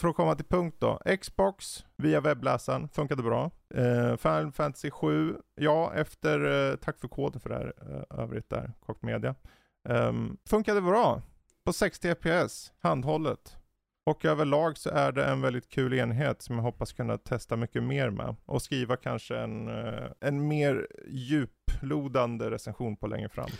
för 0.00 0.08
att 0.08 0.16
komma 0.16 0.34
till 0.34 0.44
punkt 0.44 0.76
då. 0.78 1.00
Xbox 1.20 1.86
via 1.96 2.20
webbläsaren 2.20 2.88
funkade 2.88 3.22
bra. 3.22 3.50
Uh, 3.76 4.16
Final 4.16 4.52
Fantasy 4.52 4.90
7, 4.90 5.36
ja 5.54 5.92
efter, 5.94 6.44
uh, 6.44 6.76
tack 6.76 7.00
för 7.00 7.08
koden 7.08 7.40
för 7.40 7.48
det 7.48 7.56
här 7.56 7.72
uh, 7.90 8.22
övrigt 8.22 8.50
där, 8.50 8.72
Kock 8.86 9.02
Media. 9.02 9.34
Um, 9.88 10.38
funkade 10.48 10.80
bra 10.80 11.22
på 11.64 11.72
60 11.72 12.14
FPS, 12.14 12.72
handhållet. 12.80 13.56
Och 14.06 14.24
överlag 14.24 14.78
så 14.78 14.90
är 14.90 15.12
det 15.12 15.24
en 15.24 15.40
väldigt 15.40 15.68
kul 15.68 15.94
enhet 15.94 16.42
som 16.42 16.56
jag 16.56 16.62
hoppas 16.62 16.92
kunna 16.92 17.18
testa 17.18 17.56
mycket 17.56 17.82
mer 17.82 18.10
med. 18.10 18.36
Och 18.44 18.62
skriva 18.62 18.96
kanske 18.96 19.38
en, 19.38 19.68
en 20.20 20.48
mer 20.48 20.86
djuplodande 21.08 22.50
recension 22.50 22.96
på 22.96 23.06
längre 23.06 23.28
fram. 23.28 23.50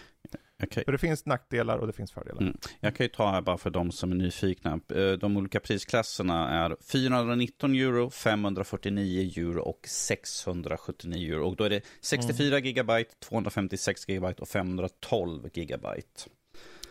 Okay. 0.63 0.85
För 0.85 0.93
det 0.93 0.99
finns 0.99 1.27
nackdelar 1.27 1.79
och 1.79 1.87
det 1.87 1.93
finns 1.93 2.13
fördelar. 2.13 2.43
Mm. 2.43 2.57
Jag 2.81 2.97
kan 2.97 3.05
ju 3.05 3.09
ta 3.09 3.31
här 3.31 3.41
bara 3.41 3.59
för 3.59 3.71
de 3.71 3.93
som 3.93 4.13
är 4.13 4.17
nyfikna. 4.17 4.81
Eh, 4.95 5.13
de 5.13 5.37
olika 5.37 5.61
prisklasserna 5.61 6.51
är 6.51 6.77
419 6.93 7.75
euro, 7.75 8.11
549 8.11 9.33
euro 9.37 9.61
och 9.61 9.81
679 9.89 11.35
euro. 11.35 11.49
Och 11.49 11.57
då 11.57 11.65
är 11.65 11.71
det 11.71 11.83
64 12.01 12.47
mm. 12.47 12.65
gigabyte, 12.65 13.15
256 13.21 14.09
gigabyte 14.09 14.43
och 14.43 14.49
512 14.49 15.49
gigabyte. 15.55 16.31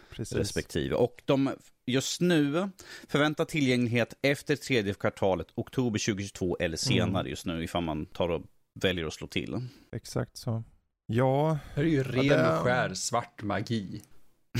Precis. 0.09 0.37
Respektive. 0.37 0.95
Och 0.95 1.21
de 1.25 1.51
just 1.85 2.21
nu 2.21 2.69
förväntar 3.07 3.45
tillgänglighet 3.45 4.13
efter 4.21 4.55
tredje 4.55 4.93
kvartalet, 4.93 5.47
oktober 5.55 5.99
2022 5.99 6.57
eller 6.59 6.77
senare 6.77 7.21
mm. 7.21 7.29
just 7.29 7.45
nu 7.45 7.63
ifall 7.63 7.83
man 7.83 8.05
tar 8.05 8.29
och 8.29 8.41
väljer 8.73 9.05
att 9.05 9.13
slå 9.13 9.27
till. 9.27 9.61
Exakt 9.91 10.37
så. 10.37 10.63
Ja. 11.07 11.57
Det 11.75 11.81
är 11.81 11.85
ju 11.85 12.03
ren 12.03 12.45
och 12.45 12.63
skär 12.63 12.93
svart 12.93 13.43
magi. 13.43 14.01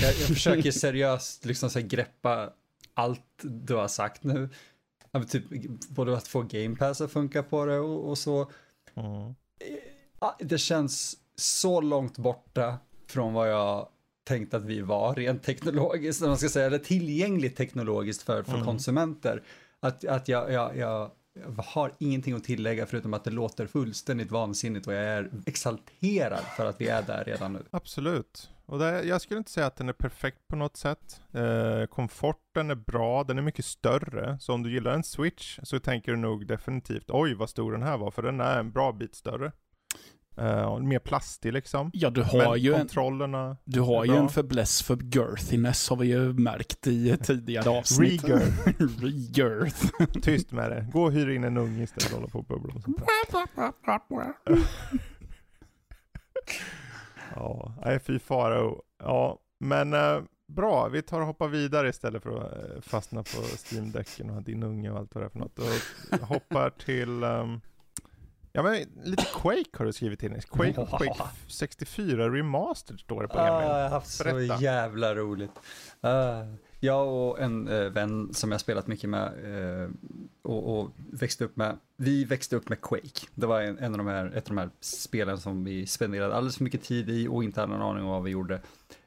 Jag, 0.00 0.10
jag 0.10 0.28
försöker 0.28 0.70
seriöst 0.70 1.44
liksom 1.44 1.70
så 1.70 1.80
greppa 1.80 2.52
allt 2.94 3.20
du 3.42 3.74
har 3.74 3.88
sagt 3.88 4.24
nu. 4.24 4.48
Typ, 5.28 5.44
både 5.88 6.16
att 6.16 6.28
få 6.28 6.42
Game 6.42 6.76
Pass 6.76 7.00
att 7.00 7.12
funka 7.12 7.42
på 7.42 7.64
det 7.64 7.78
och, 7.78 8.08
och 8.08 8.18
så. 8.18 8.50
Mm. 8.94 9.34
Det 10.38 10.58
känns 10.58 11.16
så 11.36 11.80
långt 11.80 12.18
borta 12.18 12.78
från 13.06 13.32
vad 13.32 13.50
jag 13.50 13.88
tänkte 14.24 14.56
att 14.56 14.64
vi 14.64 14.80
var 14.80 15.14
rent 15.14 15.42
teknologiskt, 15.42 16.20
man 16.20 16.38
ska 16.38 16.48
säga, 16.48 16.66
eller 16.66 16.78
tillgängligt 16.78 17.56
teknologiskt 17.56 18.22
för, 18.22 18.42
för 18.42 18.54
mm. 18.54 18.64
konsumenter. 18.64 19.42
Att, 19.80 20.04
att 20.04 20.28
jag, 20.28 20.52
jag, 20.52 20.76
jag 20.76 21.10
jag 21.56 21.62
har 21.62 21.92
ingenting 21.98 22.34
att 22.34 22.44
tillägga 22.44 22.86
förutom 22.86 23.14
att 23.14 23.24
det 23.24 23.30
låter 23.30 23.66
fullständigt 23.66 24.30
vansinnigt 24.30 24.86
och 24.86 24.92
jag 24.92 25.04
är 25.04 25.30
exalterad 25.46 26.44
för 26.56 26.66
att 26.66 26.80
vi 26.80 26.88
är 26.88 27.02
där 27.02 27.24
redan 27.24 27.52
nu. 27.52 27.62
Absolut. 27.70 28.50
Och 28.66 28.78
det, 28.78 29.02
jag 29.02 29.20
skulle 29.20 29.38
inte 29.38 29.50
säga 29.50 29.66
att 29.66 29.76
den 29.76 29.88
är 29.88 29.92
perfekt 29.92 30.48
på 30.48 30.56
något 30.56 30.76
sätt. 30.76 31.20
Eh, 31.32 31.86
komforten 31.86 32.70
är 32.70 32.74
bra, 32.74 33.24
den 33.24 33.38
är 33.38 33.42
mycket 33.42 33.64
större. 33.64 34.38
Så 34.40 34.52
om 34.52 34.62
du 34.62 34.72
gillar 34.72 34.92
en 34.92 35.04
switch 35.04 35.58
så 35.62 35.78
tänker 35.78 36.12
du 36.12 36.18
nog 36.18 36.46
definitivt 36.46 37.10
oj 37.10 37.34
vad 37.34 37.50
stor 37.50 37.72
den 37.72 37.82
här 37.82 37.98
var, 37.98 38.10
för 38.10 38.22
den 38.22 38.40
är 38.40 38.58
en 38.58 38.72
bra 38.72 38.92
bit 38.92 39.14
större. 39.14 39.52
Uh, 40.40 40.78
mer 40.78 40.98
plastig 40.98 41.52
liksom. 41.52 41.90
Ja, 41.92 42.10
du 42.10 42.22
har 42.22 42.50
Men 42.50 42.60
ju 42.60 42.72
kontrollerna 42.72 43.48
en, 43.48 43.56
du 43.64 43.80
har 43.80 44.04
ju 44.04 44.16
en 44.16 44.28
förbläss 44.28 44.82
för 44.82 44.96
girthiness 44.96 45.90
har 45.90 45.96
vi 45.96 46.06
ju 46.06 46.32
märkt 46.32 46.86
i 46.86 47.16
tidigare 47.16 47.70
avsnitt. 47.70 48.24
Regirth. 48.24 48.82
Regirth. 49.02 49.86
Tyst 50.22 50.52
med 50.52 50.70
det. 50.70 50.86
Gå 50.92 51.02
och 51.02 51.12
hyr 51.12 51.28
in 51.28 51.44
en 51.44 51.56
unge 51.56 51.82
istället 51.82 52.06
att 52.06 52.12
hålla 52.12 52.28
på 52.28 52.38
och 52.38 52.44
bubbla 52.44 52.74
och 52.74 52.82
sånt 52.82 53.00
Ja, 57.34 57.72
nej 57.84 58.00
fy 58.00 58.18
farao. 58.18 58.82
Ja, 58.98 59.38
men 59.60 59.94
uh, 59.94 60.22
bra. 60.48 60.88
Vi 60.88 61.02
tar 61.02 61.20
och 61.20 61.26
hoppar 61.26 61.48
vidare 61.48 61.88
istället 61.88 62.22
för 62.22 62.30
att 62.30 62.76
uh, 62.76 62.80
fastna 62.80 63.22
på 63.22 63.42
Steam-däcken 63.42 64.30
och 64.30 64.42
din 64.42 64.62
unge 64.62 64.90
och 64.90 64.98
allt 64.98 65.14
vad 65.14 65.24
det 65.24 65.26
är 65.26 65.30
för 65.30 65.38
något. 65.38 65.58
Och 65.58 66.28
hoppar 66.28 66.70
till 66.70 67.24
um, 67.24 67.60
Ja 68.52 68.62
men 68.62 68.86
lite 69.04 69.24
Quake 69.34 69.70
har 69.72 69.84
du 69.84 69.92
skrivit 69.92 70.22
in. 70.22 70.40
Quake 70.40 70.80
och 70.80 70.88
Quake 70.88 71.22
64 71.48 72.30
Remastered 72.30 73.00
står 73.00 73.22
det 73.22 73.28
på 73.28 73.38
Emil. 73.38 73.52
Ah, 73.52 73.62
jag 73.62 73.82
har 73.82 73.88
haft 73.88 74.24
Berätta. 74.24 74.56
så 74.56 74.62
jävla 74.62 75.14
roligt. 75.14 75.50
Uh, 76.04 76.54
jag 76.80 77.08
och 77.08 77.40
en 77.40 77.68
uh, 77.68 77.90
vän 77.92 78.34
som 78.34 78.52
jag 78.52 78.60
spelat 78.60 78.86
mycket 78.86 79.10
med 79.10 79.32
uh, 79.44 79.90
och, 80.42 80.80
och, 80.80 80.90
växte 80.96 81.44
upp 81.44 81.56
med, 81.56 81.78
vi 81.96 82.24
växte 82.24 82.56
upp 82.56 82.68
med 82.68 82.80
Quake. 82.80 83.26
Det 83.34 83.46
var 83.46 83.60
en, 83.60 83.78
en, 83.78 83.92
av 83.92 83.98
de 83.98 84.06
här, 84.06 84.26
ett 84.26 84.50
av 84.50 84.56
de 84.56 84.58
här 84.58 84.70
spelen 84.80 85.38
som 85.38 85.64
vi 85.64 85.86
spenderade 85.86 86.34
alldeles 86.34 86.56
för 86.56 86.64
mycket 86.64 86.82
tid 86.82 87.10
i 87.10 87.28
och 87.28 87.44
inte 87.44 87.60
hade 87.60 87.72
någon 87.72 87.82
aning 87.82 88.04
om 88.04 88.10
vad 88.10 88.22
vi 88.22 88.30
gjorde. 88.30 88.60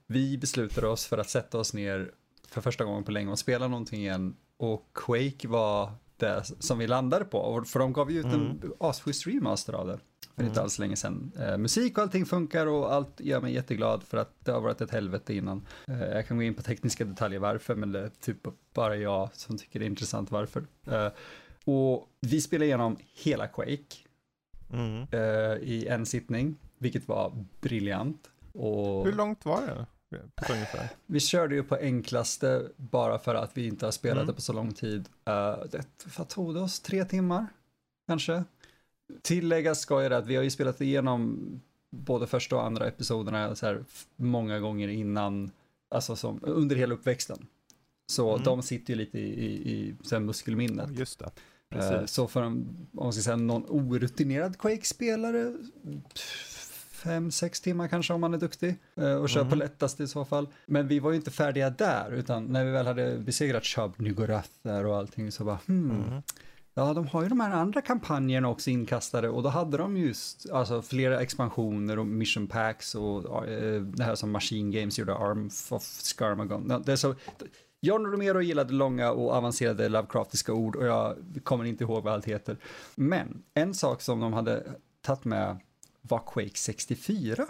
Vi 0.08 0.38
beslutade 0.38 0.88
oss 0.88 1.06
för 1.06 1.18
att 1.18 1.30
sätta 1.30 1.58
oss 1.58 1.74
ner 1.74 2.12
för 2.48 2.62
första 2.62 2.84
gången 2.84 3.04
på 3.04 3.12
länge 3.12 3.32
och 3.32 3.40
spela 3.40 3.68
någonting 3.68 4.02
igen 4.02 4.36
och 4.58 4.90
Quake 4.94 5.48
var 5.48 5.92
det 6.22 6.44
som 6.60 6.78
vi 6.78 6.88
landade 6.88 7.26
på. 7.26 7.64
För 7.66 7.80
de 7.80 7.94
gav 7.94 8.12
ju 8.12 8.20
ut 8.20 8.26
mm. 8.26 8.42
en 8.42 8.74
asschysst 8.80 9.28
remaster 9.28 9.74
av 9.74 9.88
det 9.88 10.00
för 10.36 10.42
mm. 10.42 10.52
inte 10.52 10.62
alls 10.62 10.80
länge 10.80 10.96
sedan. 10.96 11.32
Eh, 11.40 11.58
musik 11.58 11.98
och 11.98 12.04
allting 12.04 12.26
funkar 12.26 12.68
och 12.68 12.94
allt 12.94 13.20
gör 13.20 13.42
mig 13.42 13.54
jätteglad 13.54 14.04
för 14.04 14.18
att 14.18 14.36
det 14.40 14.52
har 14.52 14.62
varit 14.62 14.82
ett 14.82 14.92
helvete 14.92 15.34
innan. 15.34 15.68
Eh, 15.88 16.00
jag 16.00 16.28
kan 16.28 16.38
gå 16.38 16.44
in 16.44 16.54
på 16.54 16.62
tekniska 16.62 17.06
detaljer 17.06 17.40
varför, 17.40 17.76
men 17.76 17.92
det 17.92 18.00
är 18.00 18.10
typ 18.10 18.38
bara 18.74 18.96
jag 18.96 19.30
som 19.34 19.58
tycker 19.58 19.80
det 19.80 19.86
är 19.86 19.90
intressant 19.90 20.32
varför. 20.32 20.64
Eh, 20.88 21.08
och 21.66 22.08
vi 22.22 22.42
spelade 22.42 22.66
igenom 22.66 22.98
hela 23.24 23.48
Quake 23.48 23.96
mm. 24.74 25.08
Eh, 25.12 25.58
i 25.62 25.88
en 25.90 26.06
sittning, 26.06 26.56
vilket 26.78 27.08
var 27.08 27.46
briljant. 27.62 28.30
Och... 28.54 29.06
Hur 29.06 29.14
långt 29.14 29.46
var 29.46 29.62
det? 29.62 29.86
Ungefär. 30.50 30.90
Vi 31.06 31.20
körde 31.20 31.56
ju 31.56 31.64
på 31.64 31.76
enklaste 31.76 32.68
bara 32.78 33.20
för 33.20 33.36
att 33.36 33.58
vi 33.58 33.68
inte 33.68 33.86
har 33.86 33.92
spelat 33.92 34.18
mm. 34.18 34.28
det 34.28 34.34
på 34.34 34.42
så 34.42 34.54
lång 34.54 34.74
tid. 34.74 35.10
Uh, 35.30 35.66
det, 35.72 35.86
vad 36.18 36.28
tog 36.28 36.54
det 36.54 36.60
oss? 36.60 36.80
Tre 36.80 37.06
timmar? 37.06 37.48
Kanske? 38.08 38.44
Tilläggas 39.22 39.80
ska 39.80 40.04
jag 40.04 40.14
att 40.14 40.28
vi 40.28 40.36
har 40.36 40.44
ju 40.44 40.50
spelat 40.50 40.82
igenom 40.82 41.40
både 41.90 42.28
första 42.28 42.56
och 42.56 42.66
andra 42.66 42.88
episoderna 42.88 43.56
så 43.56 43.66
här 43.66 43.84
många 44.16 44.60
gånger 44.60 44.88
innan, 44.88 45.52
alltså 45.90 46.16
som, 46.16 46.40
under 46.44 46.76
hela 46.76 46.94
uppväxten. 46.94 47.48
Så 48.08 48.32
mm. 48.34 48.44
de 48.44 48.62
sitter 48.62 48.94
ju 48.94 48.98
lite 48.98 49.20
i, 49.20 49.46
i, 49.46 49.72
i 49.72 49.96
sen 50.04 50.26
muskelminnet. 50.26 51.00
Just 51.00 51.20
det. 51.20 51.32
Uh, 51.76 52.06
så 52.06 52.28
för 52.28 52.42
en, 52.42 52.54
om 52.94 53.04
man 53.04 53.14
ska 53.14 53.22
säga 53.22 53.36
någon 53.36 53.66
orutinerad 53.70 54.58
Quake-spelare, 54.58 55.54
fem, 57.04 57.32
sex 57.32 57.62
timmar 57.62 57.88
kanske 57.88 58.14
om 58.14 58.22
man 58.22 58.34
är 58.34 58.38
duktig 58.38 58.76
eh, 58.96 59.14
och 59.14 59.30
kör 59.30 59.42
mm. 59.42 59.50
på 59.50 59.56
lättast 59.56 60.00
i 60.00 60.08
så 60.08 60.26
fall. 60.26 60.48
Men 60.66 60.88
vi 60.88 61.00
var 61.00 61.12
ju 61.12 61.16
inte 61.16 61.32
färdiga 61.32 61.70
där, 61.70 62.12
utan 62.12 62.46
när 62.46 62.66
vi 62.66 62.72
väl 62.72 62.88
hade 62.88 63.18
besegrat 63.18 63.66
Shab 63.66 63.94
Nygurath 63.98 64.50
där 64.62 64.86
och 64.86 64.98
allting 64.98 65.32
så 65.32 65.44
bara 65.44 65.60
hmm, 65.68 65.92
mm. 65.92 66.22
Ja, 66.74 66.94
de 66.94 67.08
har 67.08 67.24
ju 67.24 67.30
de 67.30 67.40
här 67.40 67.52
andra 67.52 67.82
kampanjerna 67.82 68.50
också 68.50 68.70
inkastade 68.70 69.30
och 69.30 69.44
då 69.44 69.50
hade 69.50 69.78
de 69.78 69.98
just 69.98 70.52
alltså, 70.52 70.82
flera 70.82 71.22
expansioner 71.22 72.00
och 72.00 72.06
mission 72.06 72.48
packs 72.48 72.96
och 72.96 73.50
uh, 73.50 73.82
det 73.82 74.04
här 74.04 74.16
som 74.16 74.32
Machine 74.32 74.72
Games 74.72 75.00
gjorde, 75.00 75.16
Arm 75.16 75.50
of 75.70 75.84
Scarmagon. 75.84 76.84
Det 76.86 76.92
är 76.92 76.96
så, 76.96 77.16
John 77.82 78.06
Romero 78.06 78.42
gillade 78.42 78.74
långa 78.74 79.12
och 79.12 79.32
avancerade 79.32 79.90
Lovecraftiska 79.90 80.54
ord 80.54 80.76
och 80.76 80.86
jag 80.86 81.16
kommer 81.44 81.66
inte 81.66 81.84
ihåg 81.84 82.04
vad 82.04 82.14
allt 82.14 82.26
heter. 82.26 82.58
Men 82.96 83.44
en 83.54 83.74
sak 83.74 84.02
som 84.02 84.20
de 84.20 84.34
hade 84.34 84.64
tagit 85.02 85.26
med 85.26 85.58
var 86.02 86.24
Quake 86.34 86.58
64. 86.58 87.48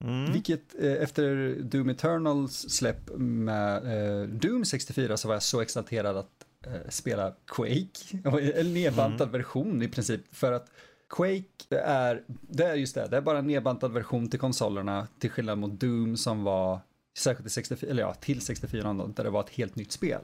Mm. 0.00 0.32
Vilket 0.32 0.74
eh, 0.78 0.92
efter 0.92 1.56
Doom 1.62 1.88
Eternals 1.88 2.70
släpp 2.70 3.10
med 3.16 3.76
eh, 3.76 4.28
Doom 4.28 4.64
64 4.64 5.16
så 5.16 5.28
var 5.28 5.34
jag 5.34 5.42
så 5.42 5.60
exalterad 5.60 6.16
att 6.16 6.46
eh, 6.66 6.88
spela 6.88 7.34
Quake. 7.46 8.54
En 8.54 8.74
nedbantad 8.74 9.28
mm. 9.28 9.32
version 9.32 9.82
i 9.82 9.88
princip. 9.88 10.20
För 10.34 10.52
att 10.52 10.70
Quake 11.08 11.64
det 11.68 11.80
är, 11.80 12.22
det 12.26 12.64
är 12.64 12.74
just 12.74 12.94
det, 12.94 13.06
det 13.10 13.16
är 13.16 13.20
bara 13.20 13.38
en 13.38 13.46
nedbantad 13.46 13.92
version 13.92 14.28
till 14.28 14.40
konsolerna 14.40 15.06
till 15.18 15.30
skillnad 15.30 15.58
mot 15.58 15.80
Doom 15.80 16.16
som 16.16 16.44
var 16.44 16.80
särskilt 17.18 17.44
till 17.44 17.54
64, 17.54 17.90
eller 17.90 18.02
ja, 18.02 18.14
till 18.14 18.40
64 18.40 18.92
då, 18.92 19.06
där 19.06 19.24
det 19.24 19.30
var 19.30 19.40
ett 19.40 19.50
helt 19.50 19.76
nytt 19.76 19.92
spel. 19.92 20.20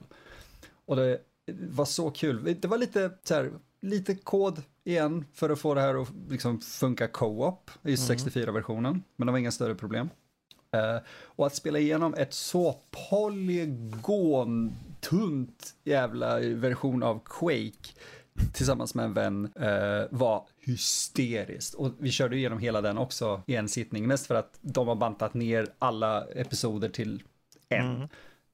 Och 0.87 0.97
det 0.97 1.21
var 1.71 1.85
så 1.85 2.11
kul. 2.11 2.57
Det 2.61 2.69
var 2.69 2.79
lite 2.79 3.11
så 3.25 3.35
här, 3.35 3.53
lite 3.81 4.15
kod 4.15 4.63
igen 4.89 5.25
för 5.35 5.51
att 5.51 5.59
få 5.59 5.75
det 5.75 5.81
här 5.81 6.03
att 6.03 6.09
liksom 6.29 6.61
funka 6.61 7.09
co-op 7.09 7.71
i 7.83 7.95
64-versionen, 7.95 8.91
mm. 8.91 9.03
men 9.17 9.27
det 9.27 9.33
var 9.33 9.39
inga 9.39 9.51
större 9.51 9.75
problem. 9.75 10.11
Uh, 10.77 10.99
och 11.25 11.47
att 11.47 11.55
spela 11.55 11.79
igenom 11.79 12.15
ett 12.15 12.35
så 12.35 12.77
polygon-tunt 13.11 15.75
jävla 15.85 16.39
version 16.39 17.03
av 17.03 17.21
Quake 17.25 17.93
tillsammans 18.53 18.95
med 18.95 19.05
en 19.05 19.15
vän 19.15 19.53
uh, 19.61 20.05
var 20.11 20.47
hysteriskt. 20.59 21.75
Och 21.75 21.93
vi 21.99 22.11
körde 22.11 22.37
igenom 22.37 22.59
hela 22.59 22.81
den 22.81 22.99
också 22.99 23.43
i 23.47 23.57
en 23.57 23.69
sittning, 23.69 24.07
mest 24.07 24.27
för 24.27 24.35
att 24.35 24.59
de 24.61 24.89
har 24.89 24.95
bantat 24.95 25.35
ner 25.35 25.67
alla 25.79 26.25
episoder 26.25 26.89
till 26.89 27.23
en. 27.69 27.87
Mm. 27.87 28.03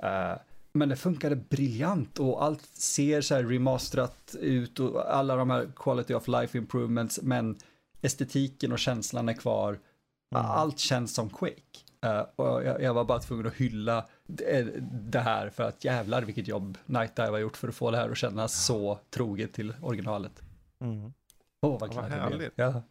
Uh, 0.05 0.37
men 0.75 0.89
det 0.89 0.97
funkade 0.97 1.37
briljant 1.37 2.21
och 2.21 2.45
allt 2.45 2.67
ser 2.73 3.21
så 3.21 3.35
här 3.35 3.45
remasterat 3.45 4.37
ut 4.41 4.81
och 4.81 5.15
alla 5.15 5.37
de 5.37 5.51
här 5.51 5.69
quality 5.77 6.15
of 6.15 6.29
life 6.29 6.59
improvements 6.59 7.21
men 7.23 7.57
estetiken 8.03 8.73
och 8.73 8.79
känslan 8.79 9.29
är 9.29 9.33
kvar. 9.33 9.71
Mm. 9.71 10.47
Allt 10.47 10.79
känns 10.79 11.15
som 11.15 11.31
Quake. 11.31 11.55
Uh, 12.07 12.21
och 12.37 12.65
jag, 12.65 12.83
jag, 12.83 12.95
var 12.95 13.05
bara 13.05 13.19
tvungen 13.19 13.47
att 13.47 13.55
hylla 13.55 14.07
det, 14.27 14.81
det, 15.11 15.21
här 15.21 15.51
för 15.51 15.63
att 15.63 15.85
jävlar 15.85 16.23
vilket 16.23 16.49
jobb 16.49 16.79
Night 16.87 17.17
Dive 17.17 17.31
har 17.31 17.39
gjort 17.39 17.57
för 17.57 17.69
att 17.69 17.75
få 17.75 17.91
det 17.91 17.97
här 17.97 18.11
att 18.11 18.17
kännas 18.17 18.65
så 18.65 18.99
troget 19.11 19.53
till 19.53 19.75
originalet. 19.83 20.43
Mm. 20.81 21.13
Åh, 21.63 21.81
vad, 21.81 21.95
vad 21.95 22.05
härligt. 22.05 22.53
Ja. 22.57 22.83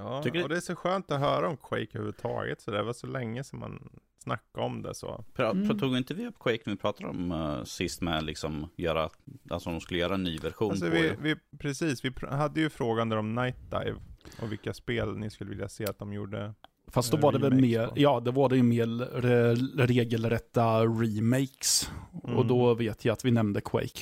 Ja, 0.00 0.22
Tycker 0.22 0.42
och 0.42 0.48
det 0.48 0.56
är 0.56 0.60
så 0.60 0.76
skönt 0.76 1.10
att 1.10 1.20
höra 1.20 1.48
om 1.48 1.56
Quake 1.56 1.88
överhuvudtaget. 1.92 2.60
Så 2.60 2.70
det 2.70 2.82
var 2.82 2.92
så 2.92 3.06
länge 3.06 3.44
som 3.44 3.58
man 3.58 4.00
snackade 4.22 4.66
om 4.66 4.82
det 4.82 4.94
så. 4.94 5.24
Mm. 5.38 5.78
Tog 5.78 5.96
inte 5.96 6.14
vi 6.14 6.26
upp 6.26 6.38
Quake 6.38 6.62
när 6.64 6.72
vi 6.72 6.78
pratade 6.78 7.08
om 7.08 7.32
uh, 7.32 7.64
sist 7.64 8.00
med 8.00 8.24
liksom 8.24 8.68
göra, 8.76 9.10
alltså 9.50 9.70
de 9.70 9.80
skulle 9.80 10.00
göra 10.00 10.14
en 10.14 10.22
ny 10.22 10.38
version 10.38 10.70
alltså 10.70 10.86
på 10.86 10.92
vi, 10.92 11.12
vi, 11.20 11.36
Precis, 11.58 12.04
vi 12.04 12.12
hade 12.30 12.60
ju 12.60 12.70
frågan 12.70 13.08
där 13.08 13.16
om 13.16 13.34
Night 13.34 13.70
Dive 13.70 13.96
och 14.42 14.52
vilka 14.52 14.74
spel 14.74 15.16
ni 15.16 15.30
skulle 15.30 15.50
vilja 15.50 15.68
se 15.68 15.86
att 15.86 15.98
de 15.98 16.12
gjorde. 16.12 16.54
Fast 16.86 17.10
då 17.10 17.16
var 17.16 17.32
det 17.32 17.38
väl 17.38 17.54
mer, 17.54 17.86
på. 17.86 17.92
ja 17.96 18.20
det 18.20 18.30
var 18.30 18.48
det 18.48 18.56
ju 18.56 18.62
mer 18.62 18.86
re, 19.20 19.54
regelrätta 19.86 20.80
remakes. 20.84 21.90
Mm. 22.24 22.36
Och 22.36 22.46
då 22.46 22.74
vet 22.74 23.04
jag 23.04 23.12
att 23.12 23.24
vi 23.24 23.30
nämnde 23.30 23.60
Quake. 23.60 24.00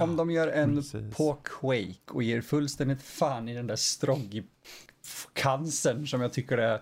Om 0.00 0.16
de 0.16 0.30
gör 0.30 0.48
en 0.48 0.76
Precis. 0.76 1.16
på 1.16 1.34
Quake 1.34 2.10
och 2.10 2.22
ger 2.22 2.40
fullständigt 2.40 3.02
fan 3.02 3.48
i 3.48 3.54
den 3.54 3.66
där 3.66 3.76
stroggy 3.76 4.42
cancern 5.32 6.06
som 6.06 6.20
jag 6.20 6.32
tycker 6.32 6.58
är 6.58 6.80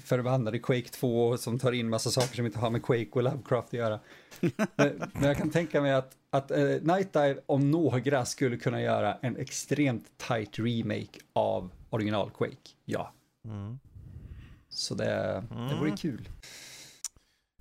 förbannade 0.00 0.58
Quake 0.58 0.88
2 0.88 1.36
som 1.36 1.58
tar 1.58 1.72
in 1.72 1.88
massa 1.88 2.10
saker 2.10 2.36
som 2.36 2.46
inte 2.46 2.58
har 2.58 2.70
med 2.70 2.82
Quake 2.82 3.10
och 3.10 3.22
Lovecraft 3.22 3.68
att 3.68 3.72
göra. 3.72 4.00
men, 4.76 5.22
jag 5.22 5.36
kan 5.36 5.50
tänka 5.50 5.80
mig 5.80 5.92
att, 5.92 6.16
att 6.30 6.50
uh, 6.50 6.82
Night 6.82 7.12
Dive 7.12 7.36
om 7.46 7.70
några 7.70 8.24
skulle 8.24 8.56
kunna 8.56 8.82
göra 8.82 9.18
en 9.22 9.36
extremt 9.36 10.18
tight 10.18 10.58
remake 10.58 11.20
av 11.32 11.70
original 11.90 12.30
Quake. 12.30 12.70
Ja. 12.84 13.12
Mm. 13.44 13.78
Så 14.68 14.94
det, 14.94 15.44
det 15.48 15.74
vore 15.74 15.88
mm. 15.88 15.96
kul. 15.96 16.28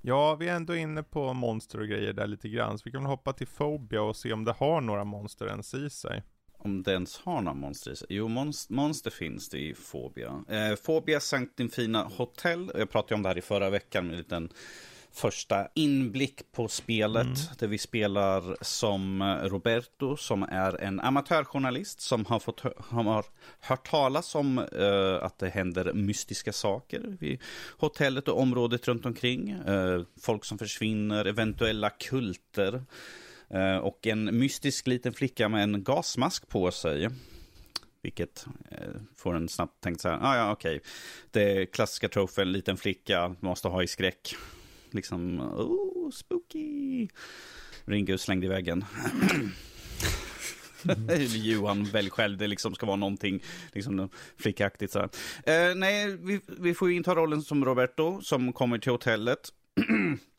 Ja, 0.02 0.36
vi 0.36 0.50
är 0.50 0.56
ändå 0.56 0.76
inne 0.76 1.04
på 1.04 1.34
monster 1.34 1.80
och 1.80 1.88
grejer 1.88 2.14
där 2.14 2.28
lite 2.28 2.50
grann, 2.50 2.78
så 2.78 2.82
vi 2.86 2.92
kan 2.92 3.06
hoppa 3.06 3.34
till 3.34 3.48
Phobia 3.48 4.02
och 4.02 4.16
se 4.16 4.34
om 4.34 4.46
det 4.46 4.52
har 4.52 4.82
några 4.82 5.04
monster 5.04 5.48
ens 5.48 5.74
i 5.74 5.90
sig. 5.90 6.24
Om 6.64 6.84
det 6.84 6.92
ens 6.92 7.18
har 7.18 7.42
några 7.42 7.54
monster? 7.54 7.96
Jo, 8.10 8.28
monster, 8.28 8.74
monster 8.74 9.12
finns 9.12 9.50
det 9.50 9.58
i 9.58 9.74
Phobia. 9.92 10.44
Eh, 10.50 10.76
Phobia 10.76 11.20
Sanctin 11.20 11.70
Fina 11.70 12.04
Hotel, 12.04 12.72
jag 12.76 12.90
pratade 12.90 13.16
om 13.16 13.22
det 13.24 13.30
här 13.30 13.38
i 13.38 13.42
förra 13.42 13.70
veckan 13.70 14.06
med 14.06 14.14
en 14.14 14.18
liten 14.18 14.50
första 15.14 15.68
inblick 15.74 16.52
på 16.52 16.68
spelet. 16.68 17.24
Mm. 17.24 17.36
Där 17.60 17.68
vi 17.68 17.78
spelar 17.78 18.58
som 18.62 19.24
Roberto 19.44 20.18
som 20.18 20.44
är 20.44 20.82
en 20.82 21.00
amatörjournalist 21.00 22.02
som 22.02 22.26
har, 22.26 22.40
fått, 22.40 22.64
har 22.78 23.26
hört 23.60 23.90
talas 23.90 24.36
om 24.36 24.58
uh, 24.60 25.24
att 25.24 25.40
det 25.40 25.50
händer 25.50 25.94
mystiska 25.94 26.54
saker 26.54 27.02
vid 27.20 27.42
hotellet 27.78 28.28
och 28.28 28.40
området 28.40 28.88
runt 28.88 29.06
omkring. 29.06 29.56
Uh, 29.68 30.04
folk 30.22 30.46
som 30.46 30.58
försvinner, 30.58 31.26
eventuella 31.26 31.90
kulter. 31.90 32.84
Uh, 33.54 33.78
och 33.78 34.08
en 34.08 34.38
mystisk 34.40 34.88
liten 34.88 35.14
flicka 35.14 35.50
med 35.50 35.64
en 35.64 35.84
gasmask 35.84 36.48
på 36.48 36.72
sig. 36.72 37.10
Vilket 38.02 38.46
eh, 38.72 38.88
får 39.16 39.36
en 39.36 39.50
snabbt 39.50 39.84
tänkt 39.84 40.02
så 40.02 40.10
här, 40.10 40.20
ah, 40.22 40.38
ja 40.38 40.52
okej. 40.52 40.76
Okay. 40.76 40.90
Det 41.32 41.66
klassiska 41.66 42.10
trofen, 42.10 42.52
liten 42.52 42.78
flicka, 42.78 43.36
måste 43.40 43.68
ha 43.68 43.84
i 43.84 43.88
skräck 43.88 44.36
liksom, 44.92 45.42
oh, 45.42 46.12
spooky. 46.12 47.08
Ringo 47.86 48.18
slängde 48.18 48.46
i 48.46 48.50
väggen. 48.50 48.86
Johan, 51.30 51.84
välj 51.84 52.10
själv, 52.10 52.38
det 52.38 52.48
liksom 52.48 52.76
ska 52.76 52.86
vara 52.86 52.96
någonting 52.96 53.44
liksom, 53.72 54.10
flickaktigt. 54.38 54.94
Så 54.94 55.00
eh, 55.00 55.76
nej, 55.76 56.18
vi, 56.18 56.40
vi 56.48 56.74
får 56.74 56.90
ju 56.90 56.96
inta 56.96 57.16
rollen 57.16 57.42
som 57.42 57.66
Roberto 57.66 58.22
som 58.22 58.54
kommer 58.54 58.78
till 58.78 58.92
hotellet. 58.92 59.40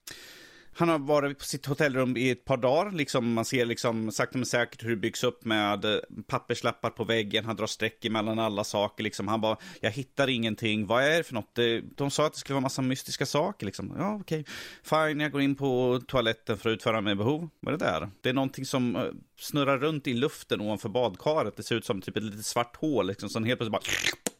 Han 0.76 0.88
har 0.88 0.98
varit 0.98 1.38
på 1.38 1.44
sitt 1.44 1.66
hotellrum 1.66 2.16
i 2.16 2.30
ett 2.30 2.44
par 2.44 2.56
dagar. 2.56 2.90
Liksom, 2.90 3.32
man 3.32 3.44
ser 3.44 3.66
liksom 3.66 4.12
sakta 4.12 4.38
men 4.38 4.46
säkert 4.46 4.84
hur 4.84 4.90
det 4.90 4.96
byggs 4.96 5.24
upp 5.24 5.44
med 5.44 5.84
eh, 5.84 5.98
papperslappar 6.26 6.90
på 6.90 7.04
väggen. 7.04 7.44
Han 7.44 7.56
drar 7.56 7.66
streck 7.66 8.04
emellan 8.04 8.38
alla 8.38 8.64
saker. 8.64 9.04
Liksom. 9.04 9.28
Han 9.28 9.40
bara, 9.40 9.56
jag 9.80 9.90
hittar 9.90 10.28
ingenting. 10.28 10.86
Vad 10.86 11.04
är 11.04 11.16
det 11.16 11.24
för 11.24 11.34
något? 11.34 11.58
De 11.96 12.10
sa 12.10 12.26
att 12.26 12.32
det 12.32 12.38
skulle 12.38 12.54
vara 12.54 12.62
massa 12.62 12.82
mystiska 12.82 13.26
saker. 13.26 13.66
Liksom. 13.66 13.94
Ja, 13.98 14.18
okej. 14.20 14.40
Okay. 14.40 15.08
Fine, 15.08 15.20
jag 15.20 15.32
går 15.32 15.40
in 15.40 15.54
på 15.54 16.00
toaletten 16.06 16.58
för 16.58 16.70
att 16.70 16.74
utföra 16.74 17.00
mina 17.00 17.16
behov. 17.16 17.48
Vad 17.60 17.74
är 17.74 17.78
det 17.78 17.84
där? 17.84 18.10
Det 18.20 18.28
är 18.28 18.32
någonting 18.32 18.66
som 18.66 18.96
eh, 18.96 19.02
snurrar 19.38 19.78
runt 19.78 20.06
i 20.06 20.14
luften 20.14 20.60
ovanför 20.60 20.88
badkaret. 20.88 21.56
Det 21.56 21.62
ser 21.62 21.74
ut 21.74 21.84
som 21.84 22.00
typ 22.00 22.16
ett 22.16 22.22
litet 22.22 22.46
svart 22.46 22.76
hål. 22.76 23.06
Liksom. 23.06 23.28
Så 23.28 23.40
helt 23.40 23.58
plötsligt 23.58 23.72
bara... 23.72 24.30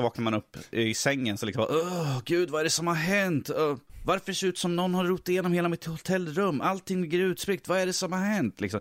Så 0.00 0.04
vaknar 0.04 0.24
man 0.24 0.34
upp 0.34 0.56
i 0.70 0.94
sängen 0.94 1.38
så 1.38 1.46
liksom, 1.46 1.66
åh 1.70 2.20
gud 2.24 2.50
vad 2.50 2.60
är 2.60 2.64
det 2.64 2.70
som 2.70 2.86
har 2.86 2.94
hänt? 2.94 3.50
Uh, 3.50 3.76
varför 4.04 4.32
ser 4.32 4.46
det 4.46 4.48
ut 4.48 4.58
som 4.58 4.76
någon 4.76 4.94
har 4.94 5.04
rott 5.04 5.28
igenom 5.28 5.52
hela 5.52 5.68
mitt 5.68 5.84
hotellrum? 5.84 6.60
Allting 6.60 7.02
ligger 7.02 7.18
utspritt, 7.18 7.68
vad 7.68 7.78
är 7.78 7.86
det 7.86 7.92
som 7.92 8.12
har 8.12 8.20
hänt? 8.20 8.60
Liksom. 8.60 8.80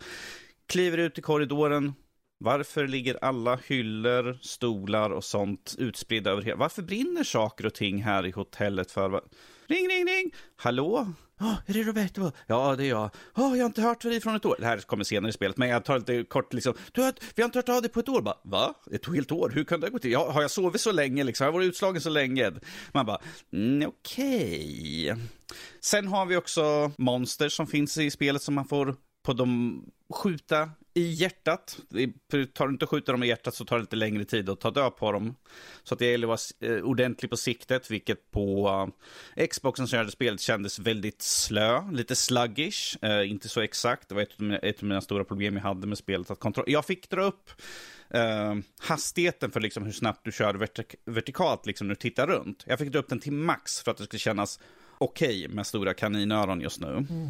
Kliver 0.67 0.97
ut 0.97 1.17
i 1.17 1.21
korridoren, 1.21 1.93
varför 2.37 2.87
ligger 2.87 3.23
alla 3.23 3.59
hyllor, 3.67 4.37
stolar 4.41 5.09
och 5.09 5.23
sånt 5.23 5.75
utspridda 5.77 6.31
över 6.31 6.41
hela... 6.41 6.57
Varför 6.57 6.81
brinner 6.81 7.23
saker 7.23 7.65
och 7.65 7.73
ting 7.73 8.03
här 8.03 8.25
i 8.25 8.31
hotellet 8.31 8.91
för? 8.91 9.21
Ring, 9.69 9.87
ring, 9.87 10.05
ring! 10.05 10.31
Hallå? 10.55 11.13
Oh, 11.39 11.55
är 11.65 11.73
det 11.73 11.83
Roberto? 11.83 12.31
Ja, 12.47 12.75
det 12.75 12.85
är 12.85 12.89
jag. 12.89 13.09
Oh, 13.35 13.57
jag 13.57 13.63
har 13.63 13.65
inte 13.65 13.81
hört 13.81 14.01
dig 14.01 14.21
från 14.21 14.35
ett 14.35 14.45
år. 14.45 14.55
Det 14.59 14.65
här 14.65 14.77
kommer 14.77 15.03
senare 15.03 15.29
i 15.29 15.33
spelet, 15.33 15.57
men 15.57 15.69
jag 15.69 15.85
tar 15.85 15.99
lite 15.99 16.23
kort 16.23 16.53
liksom. 16.53 16.73
Du 16.91 17.01
har, 17.01 17.13
vi 17.35 17.41
har 17.41 17.45
inte 17.47 17.57
hört 17.57 17.69
av 17.69 17.81
dig 17.81 17.91
på 17.91 17.99
ett 17.99 18.09
år. 18.09 18.21
Bara, 18.21 18.37
Va? 18.43 18.73
Ett 18.91 19.07
helt 19.07 19.31
år? 19.31 19.51
Hur 19.55 19.63
kunde 19.63 19.87
det 19.87 19.91
gå 19.91 19.99
till? 19.99 20.11
Ja, 20.11 20.31
har 20.31 20.41
jag 20.41 20.51
sovit 20.51 20.81
så 20.81 20.91
länge 20.91 21.23
liksom? 21.23 21.45
Har 21.45 21.47
jag 21.47 21.53
varit 21.53 21.67
utslagen 21.67 22.01
så 22.01 22.09
länge? 22.09 22.51
Man 22.91 23.05
bara, 23.05 23.21
mm, 23.53 23.89
okej. 23.89 25.11
Okay. 25.11 25.23
Sen 25.79 26.07
har 26.07 26.25
vi 26.25 26.35
också 26.35 26.91
monster 26.97 27.49
som 27.49 27.67
finns 27.67 27.97
i 27.97 28.11
spelet 28.11 28.41
som 28.41 28.55
man 28.55 28.65
får 28.65 28.95
på 29.25 29.33
de 29.33 29.83
skjuta 30.13 30.69
i 30.93 31.11
hjärtat. 31.11 31.79
Tar 32.53 32.67
du 32.67 32.73
inte 32.73 32.85
att 32.85 32.89
skjuta 32.89 33.11
dem 33.11 33.23
i 33.23 33.27
hjärtat 33.27 33.55
så 33.55 33.65
tar 33.65 33.75
det 33.75 33.81
lite 33.81 33.95
längre 33.95 34.25
tid 34.25 34.49
att 34.49 34.59
ta 34.59 34.71
död 34.71 34.95
på 34.95 35.11
dem. 35.11 35.35
Så 35.83 35.93
att 35.93 35.99
det 35.99 36.11
gäller 36.11 36.33
att 36.33 36.53
vara 36.61 36.73
eh, 36.73 36.83
ordentlig 36.83 37.31
på 37.31 37.37
siktet, 37.37 37.91
vilket 37.91 38.31
på 38.31 38.69
eh, 39.35 39.47
Xboxen 39.47 39.87
som 39.87 39.97
körde 39.97 40.11
spelet 40.11 40.41
kändes 40.41 40.79
väldigt 40.79 41.21
slö, 41.21 41.91
lite 41.91 42.15
sluggish, 42.15 42.97
eh, 43.03 43.29
inte 43.29 43.49
så 43.49 43.61
exakt. 43.61 44.09
Det 44.09 44.15
var 44.15 44.21
ett 44.21 44.33
av, 44.33 44.41
mina, 44.41 44.57
ett 44.57 44.77
av 44.77 44.83
mina 44.83 45.01
stora 45.01 45.23
problem 45.23 45.55
jag 45.55 45.63
hade 45.63 45.87
med 45.87 45.97
spelet. 45.97 46.31
Att 46.31 46.39
kontro- 46.39 46.63
jag 46.67 46.85
fick 46.85 47.09
dra 47.09 47.23
upp 47.23 47.51
uh, 48.15 48.55
hastigheten 48.79 49.51
för 49.51 49.59
liksom 49.59 49.85
hur 49.85 49.91
snabbt 49.91 50.25
du 50.25 50.31
kör 50.31 50.53
vertik 50.53 50.95
vertikalt 51.05 51.65
liksom, 51.65 51.87
när 51.87 51.95
du 51.95 51.99
tittar 51.99 52.27
runt. 52.27 52.63
Jag 52.67 52.79
fick 52.79 52.91
dra 52.91 52.99
upp 52.99 53.09
den 53.09 53.19
till 53.19 53.33
max 53.33 53.81
för 53.81 53.91
att 53.91 53.97
det 53.97 54.03
skulle 54.03 54.19
kännas 54.19 54.59
okej 54.97 55.45
okay 55.45 55.55
med 55.55 55.67
stora 55.67 55.93
kaninöron 55.93 56.61
just 56.61 56.79
nu. 56.79 56.87
Mm. 56.87 57.29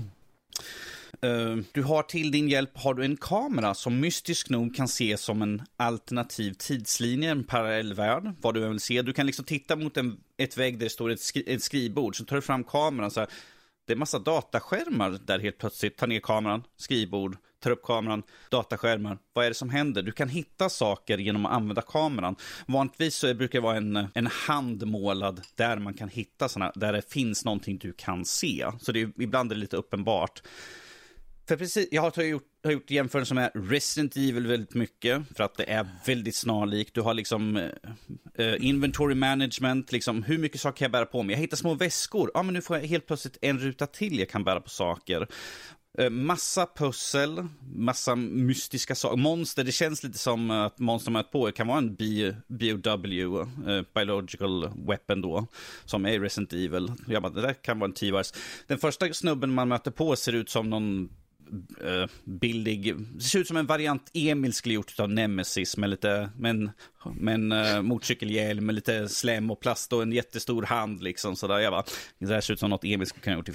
Uh, 1.26 1.58
du 1.72 1.84
har 1.84 2.04
till 2.04 2.32
din 2.32 2.50
hjälp 2.50 2.78
har 2.78 2.94
du 2.94 3.06
en 3.06 3.18
kamera 3.18 3.74
som 3.74 4.00
mystisk 4.00 4.50
nog 4.50 4.76
kan 4.76 4.86
ses 4.86 5.22
som 5.22 5.42
en 5.42 5.62
alternativ 5.78 6.54
tidslinje, 6.54 7.32
en 7.32 7.44
parallell 7.44 7.94
värld, 7.94 8.32
vad 8.42 8.54
du 8.54 8.68
vill 8.70 8.80
se. 8.80 9.02
Du 9.02 9.14
kan 9.14 9.26
liksom 9.26 9.46
titta 9.46 9.76
mot 9.76 9.98
en, 9.98 10.20
ett 10.38 10.58
vägg 10.58 10.80
där 10.80 10.86
det 10.86 10.90
står 10.90 11.10
ett, 11.10 11.22
skri 11.22 11.44
ett 11.48 11.64
skrivbord, 11.64 12.18
så 12.18 12.26
tar 12.26 12.36
du 12.36 12.42
fram 12.42 12.64
kameran 12.64 13.12
så 13.12 13.20
här, 13.20 13.30
det 13.90 13.94
är 13.94 13.98
massa 13.98 14.20
dataskärmar 14.20 15.20
där 15.26 15.40
helt 15.40 15.58
plötsligt. 15.58 15.98
Ta 15.98 16.06
ner 16.06 16.20
kameran, 16.20 16.64
skrivbord, 16.78 17.38
tar 17.60 17.72
upp 17.72 17.84
kameran, 17.84 18.24
dataskärmar. 18.52 19.18
Vad 19.34 19.46
är 19.46 19.50
det 19.50 19.56
som 19.56 19.70
händer? 19.70 20.02
Du 20.02 20.12
kan 20.12 20.30
hitta 20.30 20.70
saker 20.70 21.18
genom 21.18 21.46
att 21.46 21.52
använda 21.52 21.82
kameran. 21.82 22.36
Vanligtvis 22.68 23.16
så 23.16 23.34
brukar 23.34 23.60
det 23.60 23.64
vara 23.64 23.78
en, 23.78 24.08
en 24.14 24.28
hand 24.28 24.88
målad 24.88 25.42
där 25.56 25.78
man 25.78 25.94
kan 25.94 26.10
hitta 26.10 26.50
sådana, 26.50 26.72
där 26.76 26.94
det 26.94 27.12
finns 27.12 27.46
någonting 27.46 27.78
du 27.78 27.94
kan 27.94 28.26
se. 28.26 28.66
Så 28.80 28.92
det 28.92 29.02
är, 29.02 29.12
ibland 29.20 29.52
är 29.52 29.56
det 29.56 29.62
lite 29.62 29.78
uppenbart. 29.78 30.42
För 31.50 31.58
precis, 31.58 31.88
jag 31.92 32.02
har 32.02 32.24
gjort, 32.24 32.44
har 32.64 32.72
gjort 32.72 32.92
jämförelser 32.92 33.36
med 33.36 33.52
Resident 33.54 34.16
Evil 34.16 34.48
väldigt 34.48 34.74
mycket, 34.74 35.22
för 35.36 35.44
att 35.44 35.58
det 35.58 35.72
är 35.72 35.88
väldigt 36.06 36.36
snarlikt. 36.36 36.96
Du 36.96 37.02
har 37.02 37.14
liksom 37.14 37.58
uh, 38.40 38.66
inventory 38.66 39.16
management, 39.16 39.92
liksom 39.92 40.24
hur 40.24 40.38
mycket 40.38 40.62
saker 40.62 40.78
kan 40.78 40.86
jag 40.86 40.92
bära 40.92 41.06
på 41.06 41.24
mig? 41.24 41.34
Jag 41.34 41.42
hittar 41.42 41.58
små 41.58 41.74
väskor, 41.74 42.32
ja 42.34 42.44
men 42.44 42.54
nu 42.54 42.62
får 42.62 42.78
jag 42.78 42.88
helt 42.88 43.08
plötsligt 43.08 43.38
en 43.42 43.60
ruta 43.60 43.88
till 43.88 44.20
jag 44.20 44.30
kan 44.30 44.44
bära 44.44 44.62
på 44.62 44.70
saker. 44.70 45.28
Eh, 45.98 46.10
massa 46.10 46.68
pussel, 46.76 47.48
massa 47.76 48.16
mystiska 48.16 48.96
saker. 48.96 49.18
Monster, 49.18 49.64
det 49.64 49.72
känns 49.72 50.04
lite 50.04 50.18
som 50.18 50.52
att 50.52 50.80
monster 50.80 51.12
möter 51.12 51.32
på 51.32 51.46
Det 51.46 51.52
kan 51.52 51.68
vara 51.68 51.78
en 51.78 51.96
BOW, 52.48 53.48
Biological 53.94 54.70
Weapon 54.88 55.22
då, 55.22 55.48
som 55.86 56.06
är 56.06 56.20
Resident 56.20 56.54
Evil. 56.54 56.92
Jag 57.08 57.22
bara, 57.22 57.34
det 57.34 57.42
där 57.42 57.54
kan 57.54 57.80
vara 57.80 57.88
en 57.88 57.94
T-Virus. 57.94 58.34
Den 58.68 58.78
första 58.78 59.14
snubben 59.14 59.54
man 59.54 59.68
möter 59.68 59.92
på 59.92 60.16
ser 60.16 60.34
ut 60.34 60.50
som 60.50 60.70
någon 60.70 61.10
uh, 61.84 62.06
billig, 62.24 62.96
det 63.16 63.24
ser 63.24 63.40
ut 63.40 63.48
som 63.48 63.58
en 63.58 63.66
variant 63.66 64.12
Emil 64.14 64.54
skulle 64.54 64.76
gjort 64.76 65.00
av 65.00 65.10
Nemesis 65.10 65.78
med 65.78 65.90
lite, 65.90 66.30
med 66.38 66.72
en, 67.28 67.52
uh, 67.52 67.82
motorcykelhjälm 67.82 68.66
med 68.66 68.76
lite 68.76 69.10
slem 69.10 69.52
och 69.52 69.60
plast 69.60 69.94
och 69.94 70.02
en 70.02 70.12
jättestor 70.12 70.64
hand 70.64 71.04
liksom 71.04 71.36
sådär. 71.36 71.60
Jag 71.60 71.74
bara, 71.74 71.84
det 72.20 72.26
där 72.26 72.42
ser 72.42 72.54
ut 72.54 72.60
som 72.60 72.70
något 72.70 72.84
Emil 72.84 73.08
skulle 73.08 73.24
kunna 73.24 73.36
gjort 73.36 73.50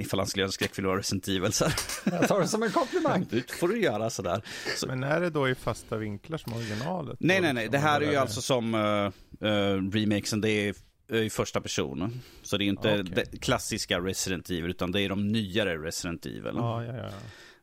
ifall 0.00 0.18
han 0.18 0.26
skulle 0.26 0.40
göra 0.40 0.48
en 0.48 0.52
skräckfilm 0.52 0.88
av 0.88 0.96
Resident 0.96 1.28
Evil. 1.28 1.52
Så. 1.52 1.64
Jag 2.04 2.28
tar 2.28 2.40
det 2.40 2.48
som 2.48 2.62
en 2.62 2.70
komplimang. 2.70 3.26
Det 3.30 3.50
får 3.50 3.68
du 3.68 3.80
göra 3.80 4.10
sådär. 4.10 4.42
Så. 4.76 4.86
Men 4.86 5.02
är 5.02 5.20
det 5.20 5.30
då 5.30 5.48
i 5.48 5.54
fasta 5.54 5.96
vinklar 5.96 6.38
som 6.38 6.52
originalet? 6.52 7.16
Nej, 7.20 7.40
nej, 7.40 7.52
nej. 7.52 7.68
Det 7.68 7.78
här 7.78 8.00
är 8.00 8.10
ju 8.10 8.16
alltså 8.16 8.40
som 8.40 8.74
uh, 8.74 9.10
uh, 9.42 9.90
remakesen, 9.90 10.40
det 10.40 10.50
är 10.50 10.74
i 11.08 11.30
första 11.30 11.60
person. 11.60 12.20
Så 12.42 12.56
det 12.56 12.64
är 12.64 12.66
inte 12.66 12.92
Ah, 12.92 13.02
det 13.02 13.40
klassiska 13.40 14.00
Resident 14.00 14.50
Evil, 14.50 14.70
utan 14.70 14.92
det 14.92 15.02
är 15.02 15.08
de 15.08 15.32
nyare 15.32 15.78
Resident 15.78 16.26
Evil. 16.26 16.52
Ja, 16.54 16.84
ja, 16.84 17.10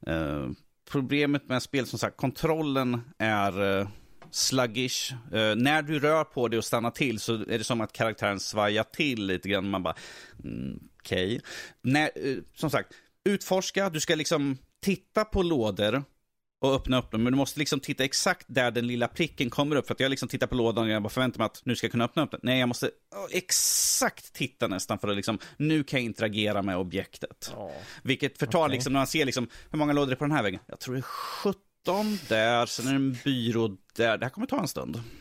ja. 0.05 0.11
Eh, 0.13 0.49
problemet 0.91 1.49
med 1.49 1.63
spel, 1.63 1.85
som 1.87 1.99
sagt, 1.99 2.17
kontrollen 2.17 3.01
är 3.17 3.79
eh, 3.79 3.87
sluggish. 4.31 5.11
Eh, 5.11 5.55
när 5.55 5.81
du 5.81 5.99
rör 5.99 6.23
på 6.23 6.47
dig 6.47 6.57
och 6.57 6.65
stannar 6.65 6.91
till 6.91 7.19
så 7.19 7.33
är 7.33 7.57
det 7.57 7.63
som 7.63 7.81
att 7.81 7.93
karaktären 7.93 8.39
svajar 8.39 8.83
till 8.83 9.25
lite 9.25 9.49
grann. 9.49 9.69
Man 9.69 9.83
bara, 9.83 9.95
mm, 10.43 10.79
okej. 10.99 11.41
Eh, 11.95 12.35
Som 12.55 12.69
sagt, 12.69 12.93
utforska, 13.25 13.89
du 13.89 13.99
ska 13.99 14.15
liksom 14.15 14.57
titta 14.81 15.25
på 15.25 15.43
lådor 15.43 16.03
och 16.63 16.75
öppna 16.75 16.99
upp 16.99 17.11
dem. 17.11 17.23
Men 17.23 17.33
du 17.33 17.37
måste 17.37 17.59
liksom 17.59 17.79
titta 17.79 18.03
exakt 18.03 18.45
där 18.49 18.71
den 18.71 18.87
lilla 18.87 19.07
pricken 19.07 19.49
kommer 19.49 19.75
upp. 19.75 19.87
För 19.87 19.93
att 19.93 19.99
jag 19.99 20.09
liksom 20.09 20.29
tittar 20.29 20.47
på 20.47 20.55
lådan 20.55 20.83
och 20.83 20.89
jag 20.89 21.03
bara 21.03 21.09
förväntar 21.09 21.39
mig 21.39 21.45
att 21.45 21.61
nu 21.65 21.75
ska 21.75 21.85
jag 21.85 21.91
kunna 21.91 22.05
öppna 22.05 22.23
upp 22.23 22.31
den. 22.31 22.39
Nej, 22.43 22.59
jag 22.59 22.67
måste 22.67 22.85
oh, 22.85 23.27
exakt 23.31 24.33
titta 24.33 24.67
nästan 24.67 24.99
för 24.99 25.07
att 25.07 25.15
liksom, 25.15 25.39
nu 25.57 25.83
kan 25.83 25.99
jag 25.99 26.05
interagera 26.05 26.61
med 26.61 26.77
objektet. 26.77 27.53
Vilket 28.03 28.37
förtar 28.37 28.59
Okej. 28.59 28.71
liksom, 28.71 28.93
när 28.93 28.99
man 28.99 29.07
ser 29.07 29.25
liksom, 29.25 29.47
hur 29.69 29.79
många 29.79 29.93
lådor 29.93 30.11
är 30.11 30.15
på 30.15 30.23
den 30.23 30.31
här 30.31 30.43
väggen? 30.43 30.59
Jag 30.65 30.79
tror 30.79 30.95
det 30.95 30.99
är 30.99 31.01
17 31.01 32.19
där, 32.29 32.65
sen 32.65 32.87
är 32.87 32.91
det 32.91 32.95
en 32.95 33.17
byrå 33.23 33.77
där. 33.95 34.17
Det 34.17 34.25
här 34.25 34.29
kommer 34.29 34.47
ta 34.47 34.59
en 34.59 34.67
stund. 34.67 35.03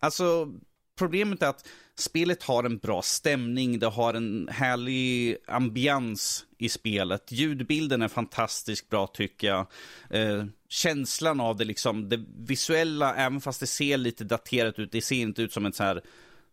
Alltså, 0.00 0.52
problemet 0.98 1.42
är 1.42 1.48
att 1.48 1.68
spelet 1.96 2.42
har 2.42 2.64
en 2.64 2.78
bra 2.78 3.02
stämning, 3.02 3.78
det 3.78 3.86
har 3.86 4.14
en 4.14 4.48
härlig 4.48 5.36
ambians 5.46 6.46
i 6.58 6.68
spelet. 6.68 7.32
Ljudbilden 7.32 8.02
är 8.02 8.08
fantastiskt 8.08 8.88
bra 8.88 9.06
tycker 9.06 9.46
jag. 9.46 9.66
Eh, 10.10 10.44
känslan 10.68 11.40
av 11.40 11.56
det, 11.56 11.64
liksom, 11.64 12.08
det 12.08 12.24
visuella, 12.38 13.14
även 13.14 13.40
fast 13.40 13.60
det 13.60 13.66
ser 13.66 13.96
lite 13.96 14.24
daterat 14.24 14.78
ut, 14.78 14.92
det 14.92 15.02
ser 15.02 15.16
inte 15.16 15.42
ut 15.42 15.52
som 15.52 15.66
ett 15.66 15.74
så 15.74 15.82
här 15.82 16.02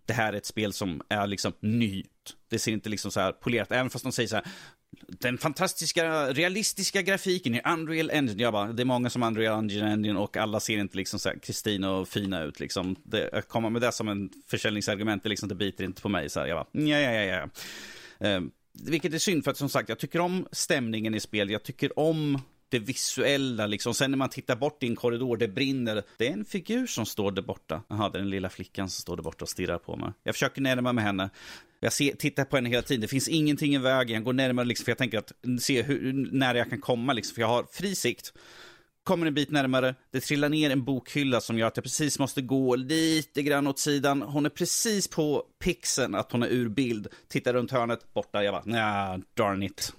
det 0.05 0.13
här 0.13 0.33
är 0.33 0.37
ett 0.37 0.45
spel 0.45 0.73
som 0.73 1.01
är 1.09 1.27
liksom 1.27 1.53
nytt. 1.59 2.07
Det 2.49 2.59
ser 2.59 2.71
inte 2.71 2.89
liksom 2.89 3.11
så 3.11 3.19
här 3.19 3.31
polerat, 3.31 3.71
även 3.71 3.89
fast 3.89 4.03
de 4.03 4.11
säger 4.11 4.29
så 4.29 4.35
här 4.35 4.45
den 5.07 5.37
fantastiska 5.37 6.33
realistiska 6.33 7.01
grafiken 7.01 7.55
i 7.55 7.61
Unreal 7.65 8.11
Engine. 8.11 8.41
Jag 8.41 8.53
bara, 8.53 8.73
det 8.73 8.83
är 8.83 8.85
många 8.85 9.09
som 9.09 9.21
har 9.21 9.29
Unreal 9.29 9.83
Engine 9.83 10.19
och 10.19 10.37
alla 10.37 10.59
ser 10.59 10.77
inte 10.77 10.97
liksom 10.97 11.19
så 11.19 11.29
här 11.29 11.37
Kristina 11.37 11.91
och 11.91 12.07
fina 12.07 12.43
ut. 12.43 12.59
Liksom. 12.59 12.95
Det, 13.03 13.29
att 13.33 13.47
komma 13.47 13.69
med 13.69 13.81
det 13.81 13.91
som 13.91 14.07
en 14.07 14.29
försäljningsargument, 14.47 15.23
det, 15.23 15.29
liksom, 15.29 15.49
det 15.49 15.55
biter 15.55 15.83
inte 15.83 16.01
på 16.01 16.09
mig. 16.09 16.29
Så 16.29 16.39
här. 16.39 16.47
Jag 16.47 16.57
bara, 16.57 16.81
ja, 16.83 16.99
ja, 16.99 17.11
ja, 17.11 17.23
ja. 18.19 18.27
Eh, 18.27 18.41
vilket 18.73 19.13
är 19.13 19.17
synd, 19.17 19.43
för 19.43 19.51
att 19.51 19.57
som 19.57 19.69
sagt, 19.69 19.89
jag 19.89 19.99
tycker 19.99 20.19
om 20.19 20.47
stämningen 20.51 21.15
i 21.15 21.19
spel. 21.19 21.49
Jag 21.49 21.63
tycker 21.63 21.99
om 21.99 22.41
det 22.71 22.79
visuella 22.79 23.67
liksom. 23.67 23.93
Sen 23.93 24.11
när 24.11 24.17
man 24.17 24.29
tittar 24.29 24.55
bort 24.55 24.83
i 24.83 24.87
en 24.87 24.95
korridor, 24.95 25.37
det 25.37 25.47
brinner. 25.47 26.03
Det 26.17 26.27
är 26.27 26.33
en 26.33 26.45
figur 26.45 26.87
som 26.87 27.05
står 27.05 27.31
där 27.31 27.41
borta. 27.41 27.81
Jaha, 27.87 28.09
det 28.09 28.17
är 28.17 28.21
den 28.21 28.29
lilla 28.29 28.49
flickan 28.49 28.89
som 28.89 29.01
står 29.01 29.15
där 29.15 29.23
borta 29.23 29.45
och 29.45 29.49
stirrar 29.49 29.77
på 29.77 29.95
mig. 29.95 30.11
Jag 30.23 30.35
försöker 30.35 30.61
närma 30.61 30.93
mig 30.93 31.03
henne. 31.03 31.29
Jag 31.79 31.93
ser, 31.93 32.13
tittar 32.13 32.45
på 32.45 32.55
henne 32.55 32.69
hela 32.69 32.81
tiden. 32.81 33.01
Det 33.01 33.07
finns 33.07 33.27
ingenting 33.27 33.75
i 33.75 33.77
vägen. 33.77 34.13
Jag 34.13 34.23
går 34.23 34.33
närmare 34.33 34.65
liksom, 34.65 34.85
för 34.85 34.91
jag 34.91 34.97
tänker 34.97 35.17
att 35.17 35.31
se 35.59 35.81
hur, 35.81 36.13
nära 36.31 36.57
jag 36.57 36.69
kan 36.69 36.81
komma 36.81 37.13
liksom. 37.13 37.35
För 37.35 37.41
jag 37.41 37.47
har 37.47 37.65
fri 37.71 37.95
sikt. 37.95 38.33
Kommer 39.03 39.27
en 39.27 39.33
bit 39.33 39.51
närmare, 39.51 39.95
det 40.11 40.19
trillar 40.19 40.49
ner 40.49 40.69
en 40.69 40.83
bokhylla 40.83 41.41
som 41.41 41.57
gör 41.57 41.67
att 41.67 41.77
jag 41.77 41.83
precis 41.83 42.19
måste 42.19 42.41
gå 42.41 42.75
lite 42.75 43.43
grann 43.43 43.67
åt 43.67 43.79
sidan. 43.79 44.21
Hon 44.21 44.45
är 44.45 44.49
precis 44.49 45.07
på 45.07 45.43
pixeln 45.63 46.15
att 46.15 46.31
hon 46.31 46.43
är 46.43 46.47
ur 46.47 46.69
bild. 46.69 47.07
Tittar 47.27 47.53
runt 47.53 47.71
hörnet, 47.71 48.13
borta. 48.13 48.43
Jag 48.43 48.53
bara, 48.53 48.63
nja, 48.65 49.21
darn 49.33 49.63
it. 49.63 49.93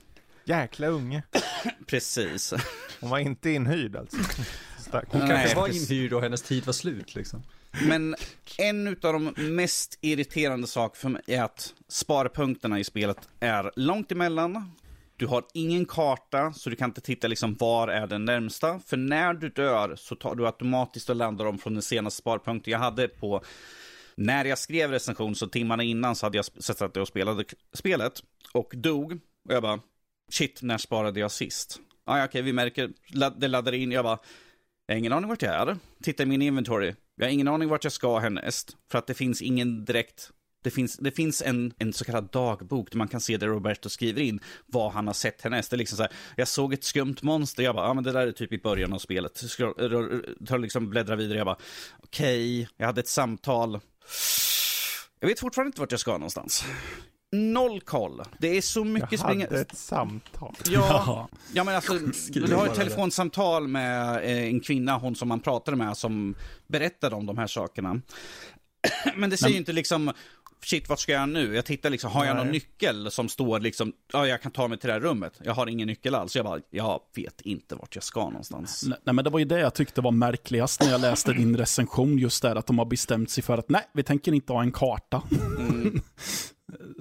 Jäkla 0.44 0.86
unge. 0.86 1.23
Precis. 1.86 2.55
Hon 3.01 3.10
var 3.10 3.19
inte 3.19 3.51
inhyrd 3.51 3.97
alltså. 3.97 4.16
Stark. 4.78 5.09
Hon 5.09 5.20
Nej, 5.20 5.28
kanske 5.28 5.56
var 5.56 5.69
inhyrd 5.69 6.12
och 6.12 6.23
hennes 6.23 6.43
tid 6.43 6.66
var 6.66 6.73
slut 6.73 7.14
liksom. 7.14 7.43
Men 7.82 8.14
en 8.59 8.89
av 8.89 8.94
de 9.12 9.35
mest 9.36 9.98
irriterande 10.01 10.66
saker 10.66 11.01
för 11.01 11.09
mig 11.09 11.23
är 11.27 11.43
att 11.43 11.74
sparpunkterna 11.89 12.78
i 12.78 12.85
spelet 12.85 13.28
är 13.40 13.70
långt 13.77 14.12
emellan. 14.12 14.73
Du 15.16 15.27
har 15.27 15.44
ingen 15.55 15.85
karta, 15.85 16.52
så 16.52 16.70
du 16.70 16.77
kan 16.77 16.90
inte 16.90 17.01
titta 17.01 17.28
liksom 17.28 17.55
var 17.55 17.89
är 17.89 18.06
den 18.06 18.24
närmsta. 18.24 18.81
För 18.86 18.97
när 18.97 19.35
du 19.35 19.48
dör 19.48 19.97
så 19.97 20.14
tar 20.14 20.35
du 20.35 20.47
automatiskt 20.47 21.10
och 21.10 21.16
landar 21.16 21.44
om 21.44 21.59
från 21.59 21.73
den 21.73 21.82
senaste 21.82 22.19
sparpunkten 22.19 22.73
jag 22.73 22.78
hade 22.78 23.09
på 23.09 23.43
när 24.14 24.44
jag 24.44 24.59
skrev 24.59 24.90
recension, 24.90 25.35
så 25.35 25.47
timmarna 25.47 25.82
innan 25.82 26.16
så 26.16 26.27
hade 26.27 26.39
jag 26.39 26.44
sett 26.44 26.82
att 26.82 26.97
jag 26.97 27.09
spelade 27.09 27.44
spelet 27.73 28.12
och 28.52 28.73
dog. 28.77 29.12
Och 29.48 29.55
jag 29.55 29.62
bara, 29.62 29.81
shit, 30.32 30.62
när 30.62 30.78
sparade 30.78 31.20
jag 31.20 31.30
sist? 31.30 31.80
Ah, 32.04 32.18
ja, 32.18 32.24
okej, 32.24 32.42
vi 32.42 32.52
märker, 32.52 32.90
det 33.36 33.48
laddar 33.48 33.72
in, 33.72 33.92
jag 33.92 34.04
bara, 34.04 34.18
jag 34.86 34.94
har 34.94 34.98
ingen 34.98 35.12
aning 35.12 35.28
vart 35.28 35.42
jag 35.42 35.54
är. 35.54 35.76
Titta 36.02 36.22
i 36.22 36.26
min 36.26 36.42
inventory. 36.42 36.94
Jag 37.16 37.26
har 37.26 37.30
ingen 37.30 37.48
aning 37.48 37.68
vart 37.68 37.84
jag 37.84 37.92
ska 37.92 38.18
härnäst. 38.18 38.76
För 38.90 38.98
att 38.98 39.06
det 39.06 39.14
finns 39.14 39.42
ingen 39.42 39.84
direkt... 39.84 40.30
Det 40.64 40.70
finns, 40.70 40.96
det 40.96 41.10
finns 41.10 41.42
en, 41.42 41.72
en 41.78 41.92
så 41.92 42.04
kallad 42.04 42.30
dagbok 42.32 42.90
där 42.90 42.98
man 42.98 43.09
kan 43.09 43.20
se 43.20 43.36
där 43.36 43.46
Roberto 43.46 43.88
skriver 43.88 44.20
in 44.20 44.40
vad 44.66 44.92
han 44.92 45.06
har 45.06 45.14
sett 45.14 45.42
härnäst. 45.42 45.70
Det 45.70 45.76
är 45.76 45.78
liksom 45.78 45.96
så 45.96 46.02
här, 46.02 46.12
jag 46.36 46.48
såg 46.48 46.72
ett 46.72 46.84
skumt 46.84 47.16
monster, 47.22 47.62
jag 47.62 47.74
bara, 47.74 47.86
ja 47.86 47.90
ah, 47.90 47.94
men 47.94 48.04
det 48.04 48.12
där 48.12 48.26
är 48.26 48.32
typ 48.32 48.52
i 48.52 48.59
början 48.59 48.92
av 48.92 48.98
spelet. 48.98 49.42
Jag 49.59 49.76
Tar 50.46 50.59
liksom 50.59 50.90
bläddrar 50.90 51.16
vidare, 51.16 51.38
jag 51.38 51.46
bara, 51.46 51.59
okej, 52.02 52.68
jag 52.76 52.86
hade 52.86 53.00
ett 53.00 53.09
samtal. 53.09 53.80
Jag 55.20 55.28
vet 55.28 55.40
fortfarande 55.40 55.68
inte 55.68 55.80
vart 55.80 55.90
jag 55.90 56.00
ska 56.00 56.12
någonstans. 56.12 56.64
Noll 57.32 57.80
koll. 57.80 58.22
Det 58.38 58.56
är 58.56 58.60
så 58.60 58.80
Jag 58.80 58.86
mycket 58.86 59.20
hade 59.20 59.34
springa... 59.34 59.60
ett 59.60 59.76
samtal. 59.76 60.54
Ja. 60.70 61.28
Ja 61.54 61.64
men 61.64 61.74
alltså, 61.76 61.98
du 62.32 62.54
har 62.54 62.66
ett 62.66 62.74
telefonsamtal 62.74 63.68
med 63.68 64.16
eh, 64.16 64.44
en 64.48 64.60
kvinna, 64.60 64.98
hon 64.98 65.14
som 65.14 65.28
man 65.28 65.40
pratade 65.40 65.76
med, 65.76 65.96
som 65.96 66.34
berättade 66.66 67.16
om 67.16 67.26
de 67.26 67.38
här 67.38 67.46
sakerna. 67.46 68.00
Men 69.16 69.30
det 69.30 69.36
säger 69.36 69.52
ju 69.52 69.59
inte 69.59 69.72
liksom, 69.72 70.12
shit 70.64 70.88
vart 70.88 71.00
ska 71.00 71.12
jag 71.12 71.28
nu? 71.28 71.54
Jag 71.54 71.64
tittar 71.64 71.90
liksom, 71.90 72.10
har 72.10 72.24
jag 72.24 72.36
någon 72.36 72.46
Nej. 72.46 72.52
nyckel 72.52 73.10
som 73.10 73.28
står 73.28 73.60
liksom, 73.60 73.92
ja 74.12 74.26
jag 74.26 74.42
kan 74.42 74.52
ta 74.52 74.68
mig 74.68 74.78
till 74.78 74.86
det 74.86 74.92
här 74.92 75.00
rummet. 75.00 75.40
Jag 75.44 75.54
har 75.54 75.66
ingen 75.66 75.86
nyckel 75.88 76.14
alls. 76.14 76.36
Jag 76.36 76.44
bara, 76.44 76.60
jag 76.70 77.00
vet 77.16 77.40
inte 77.40 77.74
vart 77.74 77.94
jag 77.94 78.04
ska 78.04 78.24
någonstans. 78.24 78.84
Nej, 78.86 78.98
nej, 79.04 79.14
men 79.14 79.24
det 79.24 79.30
var 79.30 79.38
ju 79.38 79.44
det 79.44 79.60
jag 79.60 79.74
tyckte 79.74 80.00
var 80.00 80.10
märkligast 80.12 80.80
när 80.82 80.90
jag 80.90 81.00
läste 81.00 81.32
din 81.32 81.56
recension, 81.56 82.18
just 82.18 82.42
där 82.42 82.56
att 82.56 82.66
de 82.66 82.78
har 82.78 82.86
bestämt 82.86 83.30
sig 83.30 83.42
för 83.42 83.59
att 83.59 83.68
nej, 83.68 83.82
vi 83.92 84.02
tänker 84.02 84.32
inte 84.32 84.52
ha 84.52 84.62
en 84.62 84.72
karta. 84.72 85.22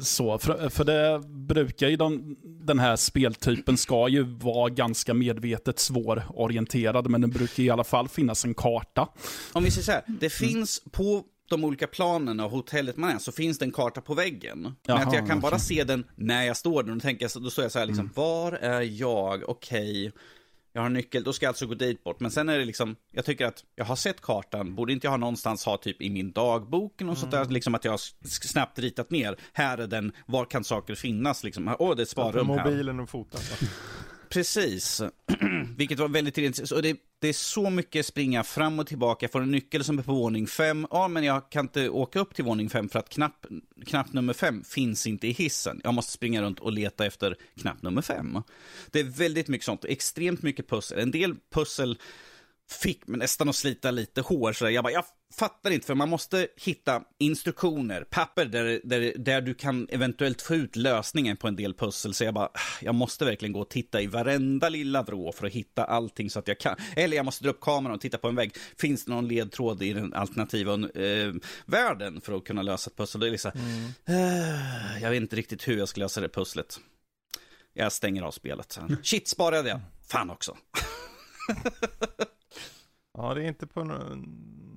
Så, 0.02 0.38
för, 0.38 0.70
för 0.70 0.84
det 0.84 1.22
brukar 1.28 1.88
ju 1.88 1.96
de, 1.96 2.36
den 2.44 2.80
här 2.80 2.96
speltypen 2.96 3.78
ska 3.78 4.08
ju 4.08 4.24
vara 4.24 4.70
ganska 4.70 5.14
medvetet 5.14 5.80
svårorienterad, 5.80 7.10
men 7.10 7.22
det 7.22 7.28
brukar 7.28 7.64
i 7.64 7.70
alla 7.70 7.84
fall 7.84 8.08
finnas 8.08 8.46
en 8.46 8.54
karta. 8.54 9.08
Om 9.54 9.64
vi 9.64 9.72
säger 9.72 9.86
så 9.86 9.92
här, 9.92 10.04
det 10.08 10.30
finns 10.30 10.84
på 10.92 11.24
de 11.50 11.64
olika 11.64 11.88
planerna 11.88 12.46
och 12.46 12.52
hotellet 12.52 12.98
man 12.98 13.10
är, 13.10 13.18
så 13.20 13.32
finns 13.32 13.58
det 13.58 13.66
en 13.66 13.72
karta 13.72 14.02
på 14.02 14.14
väggen. 14.14 14.62
Men 14.62 14.76
Jaha, 14.86 15.00
att 15.00 15.14
jag 15.14 15.28
kan 15.28 15.40
bara 15.40 15.60
se 15.60 15.84
den 15.84 16.06
när 16.16 16.44
jag 16.44 16.58
står 16.58 16.84
där. 16.84 16.96
Och 16.96 17.02
tänker 17.02 17.40
då 17.40 17.50
står 17.50 17.64
jag 17.66 17.72
så 17.72 17.80
här, 17.80 17.86
liksom, 17.86 18.10
var 18.16 18.52
är 18.52 18.82
jag? 18.82 19.50
Okej, 19.50 20.12
jag 20.74 20.82
har 20.82 20.86
en 20.86 20.94
nyckel, 20.94 21.24
då 21.24 21.34
ska 21.34 21.46
jag 21.46 21.50
alltså 21.50 21.66
gå 21.68 21.74
dit 21.74 22.04
bort. 22.04 22.20
Men 22.20 22.32
sen 22.32 22.50
är 22.50 22.60
det 22.60 22.66
liksom, 22.66 22.96
jag 23.12 23.26
tycker 23.26 23.46
att 23.46 23.64
jag 23.76 23.86
har 23.86 23.96
sett 23.96 24.22
kartan, 24.22 24.76
borde 24.76 24.94
inte 24.94 25.08
jag 25.08 25.12
ha 25.12 25.18
någonstans 25.18 25.66
ha 25.66 25.78
typ 25.78 26.02
i 26.02 26.10
min 26.10 26.32
dagbok 26.32 27.02
och 27.02 27.18
sånt 27.18 27.32
där, 27.32 27.46
liksom 27.46 27.76
att 27.76 27.86
jag 27.86 28.00
snabbt 28.26 28.80
ritat 28.80 29.12
ner, 29.12 29.36
här 29.54 29.78
är 29.78 29.88
den, 29.88 30.12
var 30.26 30.46
kan 30.46 30.64
saker 30.64 30.96
finnas 30.96 31.44
liksom? 31.44 31.76
Åh, 31.80 31.96
det 31.96 32.02
är 32.02 32.04
ett 32.04 32.10
sparrum 32.10 32.50
här. 32.50 32.66
mobilen 32.66 33.00
och 33.00 33.10
foten. 33.10 33.40
Precis. 34.32 35.02
Vilket 35.78 36.00
var 36.00 36.08
väldigt 36.08 36.38
intressant. 36.38 36.72
Och 36.72 36.82
det, 36.82 36.98
det 37.20 37.28
är 37.28 37.34
så 37.34 37.70
mycket 37.70 38.06
springa 38.06 38.44
fram 38.44 38.80
och 38.80 38.88
tillbaka. 38.88 39.24
Jag 39.24 39.32
får 39.32 39.42
en 39.42 39.52
nyckel 39.52 39.84
som 39.84 40.00
är 40.00 40.04
på 40.04 40.14
våning 40.14 40.48
fem. 40.48 40.88
Ja, 40.92 41.08
men 41.08 41.24
jag 41.24 41.50
kan 41.50 41.66
inte 41.66 41.90
åka 41.90 42.20
upp 42.20 42.36
till 42.36 42.46
våning 42.46 42.70
fem 42.70 42.90
för 42.90 43.00
att 43.00 43.10
knapp, 43.10 43.46
knapp 43.86 44.14
nummer 44.14 44.34
fem 44.34 44.64
finns 44.64 45.08
inte 45.08 45.28
i 45.28 45.32
hissen. 45.32 45.82
Jag 45.84 45.94
måste 45.94 46.12
springa 46.12 46.42
runt 46.42 46.60
och 46.60 46.72
leta 46.72 47.06
efter 47.06 47.36
knapp 47.62 47.82
nummer 47.82 48.02
fem. 48.02 48.44
Det 48.92 49.00
är 49.00 49.04
väldigt 49.04 49.48
mycket 49.48 49.66
sånt. 49.66 49.86
Extremt 49.86 50.42
mycket 50.42 50.70
pussel. 50.70 51.00
En 51.00 51.12
del 51.12 51.36
pussel 51.54 51.98
fick 52.70 53.08
mig 53.08 53.20
nästan 53.20 53.50
att 53.50 53.56
slita 53.56 53.92
lite 53.92 54.22
hår. 54.22 54.54
Så 54.54 54.70
jag 54.70 54.84
bara, 54.84 54.94
jag 54.94 55.06
fattar 55.32 55.72
inte, 55.72 55.88
för 55.88 55.96
man 55.96 56.10
måste 56.10 56.48
hitta 56.58 57.04
instruktioner, 57.18 58.04
papper 58.04 58.46
där, 58.46 58.82
där, 58.84 59.14
där 59.18 59.42
du 59.42 59.54
kan 59.54 59.88
eventuellt 59.90 60.42
få 60.42 60.56
ut 60.56 60.76
lösningen 60.76 61.38
på 61.38 61.48
en 61.48 61.56
del 61.56 61.74
pussel. 61.74 62.14
Så 62.14 62.24
jag 62.24 62.34
bara, 62.34 62.46
ah, 62.46 62.60
jag 62.82 62.96
måste 62.96 63.26
verkligen 63.26 63.54
gå 63.54 63.62
och 63.62 63.70
titta 63.70 64.02
i 64.02 64.08
varenda 64.08 64.70
lilla 64.70 65.04
vrå 65.04 65.32
för 65.32 65.48
att 65.48 65.54
hitta 65.54 65.84
allting 65.84 66.30
så 66.30 66.40
att 66.40 66.48
jag 66.48 66.60
kan. 66.60 66.76
Eller 66.96 67.18
jag 67.18 67.26
måste 67.26 67.44
dra 67.44 67.50
upp 67.50 67.62
kameran 67.62 67.96
och 67.96 68.02
titta 68.02 68.18
på 68.18 68.28
en 68.28 68.36
vägg. 68.36 68.56
Finns 68.78 69.06
det 69.06 69.12
någon 69.12 69.28
ledtråd 69.28 69.84
i 69.84 69.94
den 69.94 70.14
alternativa 70.14 70.74
eh, 70.74 71.34
världen 71.66 72.22
för 72.22 72.38
att 72.38 72.44
kunna 72.44 72.62
lösa 72.62 72.90
ett 72.90 72.98
pussel? 72.98 73.22
Det 73.22 73.28
är 73.28 73.32
liksom, 73.32 73.52
eh, 74.06 74.96
ah, 74.96 75.00
jag 75.02 75.10
vet 75.10 75.22
inte 75.22 75.36
riktigt 75.36 75.68
hur 75.68 75.78
jag 75.78 75.90
ska 75.90 76.00
lösa 76.00 76.22
det 76.22 76.30
pusslet. 76.30 76.80
Jag 77.74 77.92
stänger 77.92 78.24
av 78.24 78.32
spelet. 78.32 78.80
Shit, 79.04 79.28
sparade 79.28 79.70
jag. 79.70 79.80
Fan 80.08 80.30
också. 80.30 80.58
Ja, 83.14 83.34
det 83.34 83.44
är 83.44 83.48
inte 83.48 83.68
på 83.68 83.84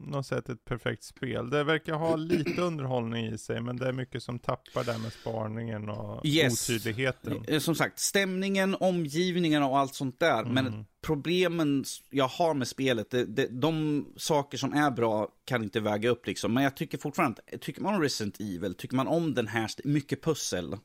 något 0.07 0.27
sätt 0.27 0.49
ett 0.49 0.65
perfekt 0.65 1.03
spel. 1.05 1.51
Det 1.51 1.65
verkar 1.65 1.95
ha 1.95 2.17
lite 2.17 2.61
underhållning 2.63 3.27
i 3.27 3.39
sig, 3.39 3.61
men 3.61 3.77
det 3.77 3.89
är 3.89 3.93
mycket 3.93 4.23
som 4.23 4.39
tappar 4.39 4.85
där 4.85 4.99
med 4.99 5.13
sparningen 5.13 5.89
och 5.89 6.27
Yes. 6.27 6.71
otydligheten. 6.71 7.45
Eh, 7.49 7.59
Som 7.59 7.75
sagt, 7.75 7.99
stämningen, 7.99 8.77
omgivningen 8.81 9.63
och 9.63 9.79
allt 9.79 9.95
sånt 9.95 10.21
där. 10.21 10.43
Mm. 10.43 10.55
Men 10.55 10.87
problemen 11.01 11.85
jag 12.11 12.29
har 12.29 12.55
med 12.55 12.69
spelet, 12.69 13.11
det, 13.11 13.25
det, 13.25 13.47
de 13.61 14.07
saker 14.17 14.59
som 14.59 14.73
är 14.73 14.91
bra 14.91 15.29
kan 15.45 15.63
inte 15.63 15.81
väga 15.81 16.09
upp 16.11 16.27
liksom. 16.27 16.55
Men 16.55 16.63
jag 16.63 16.77
tycker 16.77 16.99
fortfarande, 16.99 17.43
tycker 17.61 17.83
man 17.83 17.95
om 17.95 18.01
Resident 18.03 18.41
Evil, 18.41 18.75
tycker 18.75 18.97
man 18.97 19.07
om 19.09 19.35
den 19.35 19.47
här, 19.49 19.71
mycket 19.85 20.23
pussel 20.23 20.77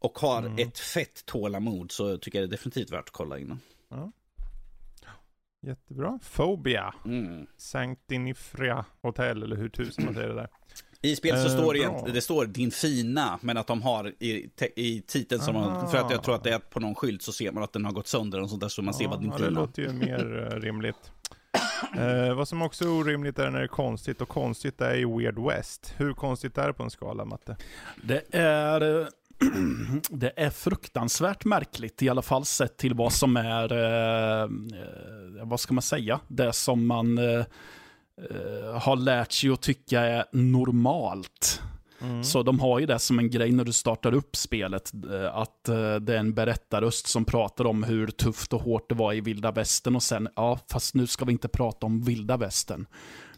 och 0.00 0.18
har 0.18 0.38
Mm. 0.42 0.58
ett 0.58 0.78
fett 0.78 1.26
tålamod 1.26 1.92
så 1.92 2.18
tycker 2.18 2.38
jag 2.40 2.48
det 2.48 2.50
är 2.54 2.56
definitivt 2.56 2.90
värt 2.92 3.04
att 3.04 3.10
kolla 3.10 3.38
in. 3.38 3.58
Jättebra. 5.68 6.18
Phobia. 6.36 6.94
Mm. 7.04 7.46
Sanctinifria 7.56 8.84
Hotel, 9.02 9.42
eller 9.42 9.56
hur 9.56 9.68
tusen 9.68 10.04
man 10.04 10.14
säger 10.14 10.28
det 10.28 10.34
där. 10.34 10.48
I 11.02 11.16
spelet 11.16 11.40
så 11.40 11.46
Eh, 11.46 11.52
står 11.52 11.72
det, 11.74 11.78
bra. 11.80 11.88
egentligen- 11.88 12.14
det 12.14 12.20
står 12.20 12.46
din 12.46 12.70
fina, 12.70 13.38
men 13.42 13.56
att 13.56 13.66
de 13.66 13.82
har 13.82 14.12
i, 14.22 14.48
te, 14.56 14.80
i 14.80 15.02
titeln 15.06 15.40
som 15.40 15.54
man, 15.54 15.90
för 15.90 15.98
att 15.98 16.10
jag 16.10 16.22
tror 16.22 16.34
att 16.34 16.44
det 16.44 16.50
är 16.54 16.58
på 16.58 16.80
någon 16.80 16.94
skylt 16.94 17.22
så 17.22 17.32
ser 17.32 17.52
man 17.52 17.62
att 17.62 17.72
den 17.72 17.84
har 17.84 17.92
gått 17.92 18.06
sönder 18.06 18.40
och 18.42 18.50
sånt 18.50 18.60
där 18.60 18.68
så 18.68 18.82
man 18.82 18.94
ser 18.94 19.04
Ja, 19.04 19.10
vad 19.10 19.20
din 19.20 19.30
ja, 19.30 19.38
det 19.38 19.44
fina. 19.44 19.60
låter 19.60 19.82
ju 19.82 19.92
mer 19.92 20.48
eh, 20.52 20.56
rimligt. 20.60 21.12
Eh, 21.98 22.34
vad 22.34 22.48
som 22.48 22.62
också 22.62 22.84
är 22.84 22.88
orimligt 22.90 23.38
är 23.38 23.50
när 23.50 23.58
det 23.58 23.64
är 23.64 23.68
konstigt, 23.68 24.20
och 24.20 24.28
konstigt 24.28 24.80
är 24.80 24.94
i 24.94 25.04
Weird 25.04 25.38
West. 25.38 25.94
Hur 25.96 26.12
konstigt 26.12 26.58
är 26.58 26.66
det 26.66 26.72
på 26.72 26.82
en 26.82 26.90
skala, 26.90 27.24
Matte? 27.24 27.56
Det 28.02 28.22
är, 28.34 29.00
eh, 29.00 29.06
det 30.10 30.32
är 30.36 30.50
fruktansvärt 30.50 31.44
märkligt, 31.44 32.02
i 32.02 32.08
alla 32.08 32.22
fall 32.22 32.44
sett 32.44 32.76
till 32.76 32.94
vad 32.94 33.12
som 33.12 33.36
är, 33.36 33.72
eh, 33.72 34.42
eh, 34.42 34.48
vad 35.42 35.60
ska 35.60 35.74
man 35.74 35.82
säga, 35.82 36.20
det 36.28 36.52
som 36.52 36.86
man 36.86 37.18
eh, 37.18 37.44
eh, 38.30 38.80
har 38.80 38.96
lärt 38.96 39.32
sig 39.32 39.50
att 39.50 39.62
tycka 39.62 40.00
är 40.00 40.24
normalt. 40.32 41.62
Mm. 42.00 42.24
Så 42.24 42.42
de 42.42 42.60
har 42.60 42.78
ju 42.78 42.86
det 42.86 42.98
som 42.98 43.18
en 43.18 43.30
grej 43.30 43.52
när 43.52 43.64
du 43.64 43.72
startar 43.72 44.14
upp 44.14 44.36
spelet, 44.36 44.92
eh, 45.12 45.36
att 45.36 45.64
det 46.00 46.14
är 46.14 46.18
en 46.18 46.34
berättarröst 46.34 47.06
som 47.06 47.24
pratar 47.24 47.64
om 47.64 47.82
hur 47.82 48.06
tufft 48.06 48.52
och 48.52 48.62
hårt 48.62 48.88
det 48.88 48.94
var 48.94 49.12
i 49.12 49.20
vilda 49.20 49.52
västern 49.52 49.96
och 49.96 50.02
sen, 50.02 50.28
ja, 50.36 50.58
fast 50.70 50.94
nu 50.94 51.06
ska 51.06 51.24
vi 51.24 51.32
inte 51.32 51.48
prata 51.48 51.86
om 51.86 52.02
vilda 52.02 52.36
västern. 52.36 52.86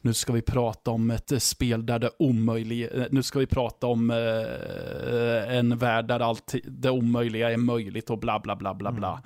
Nu 0.02 0.14
ska 0.14 0.32
vi 0.32 0.43
prata 0.43 0.90
om 0.90 1.10
ett 1.10 1.32
eh, 1.32 1.39
spel 1.39 1.86
där 1.86 1.98
det 1.98 2.10
omöjliga, 2.18 2.90
eh, 2.90 3.06
nu 3.10 3.22
ska 3.22 3.39
vi 3.39 3.47
prata 3.47 3.86
om 3.86 4.10
eh, 4.10 5.56
en 5.56 5.78
värld 5.78 6.09
där 6.09 6.20
allt 6.20 6.55
det 6.64 6.90
omöjliga 6.90 7.51
är 7.51 7.56
möjligt 7.56 8.10
och 8.10 8.18
bla 8.18 8.40
bla 8.40 8.56
bla 8.56 8.74
bla 8.74 8.93
bla. 8.93 9.22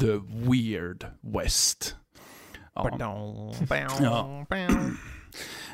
The 0.00 0.12
weird 0.50 1.06
west. 1.20 1.96
Ja. 2.74 3.52
Ja. 4.00 4.46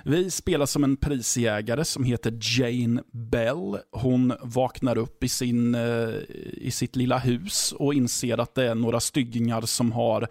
Vi 0.05 0.31
spelar 0.31 0.67
som 0.67 0.85
en 0.85 0.97
prisjägare 0.97 1.85
som 1.85 2.05
heter 2.05 2.39
Jane 2.41 3.03
Bell. 3.13 3.79
Hon 3.93 4.33
vaknar 4.43 4.99
upp 4.99 5.25
i, 5.25 5.29
sin, 5.29 5.75
eh, 5.75 6.09
i 6.53 6.71
sitt 6.71 6.97
lilla 6.97 7.19
hus 7.19 7.73
och 7.73 7.95
inser 7.95 8.39
att 8.39 8.55
det 8.55 8.65
är 8.65 8.75
några 8.75 9.01
styggingar 9.01 9.61
som 9.61 9.93
har 9.93 10.29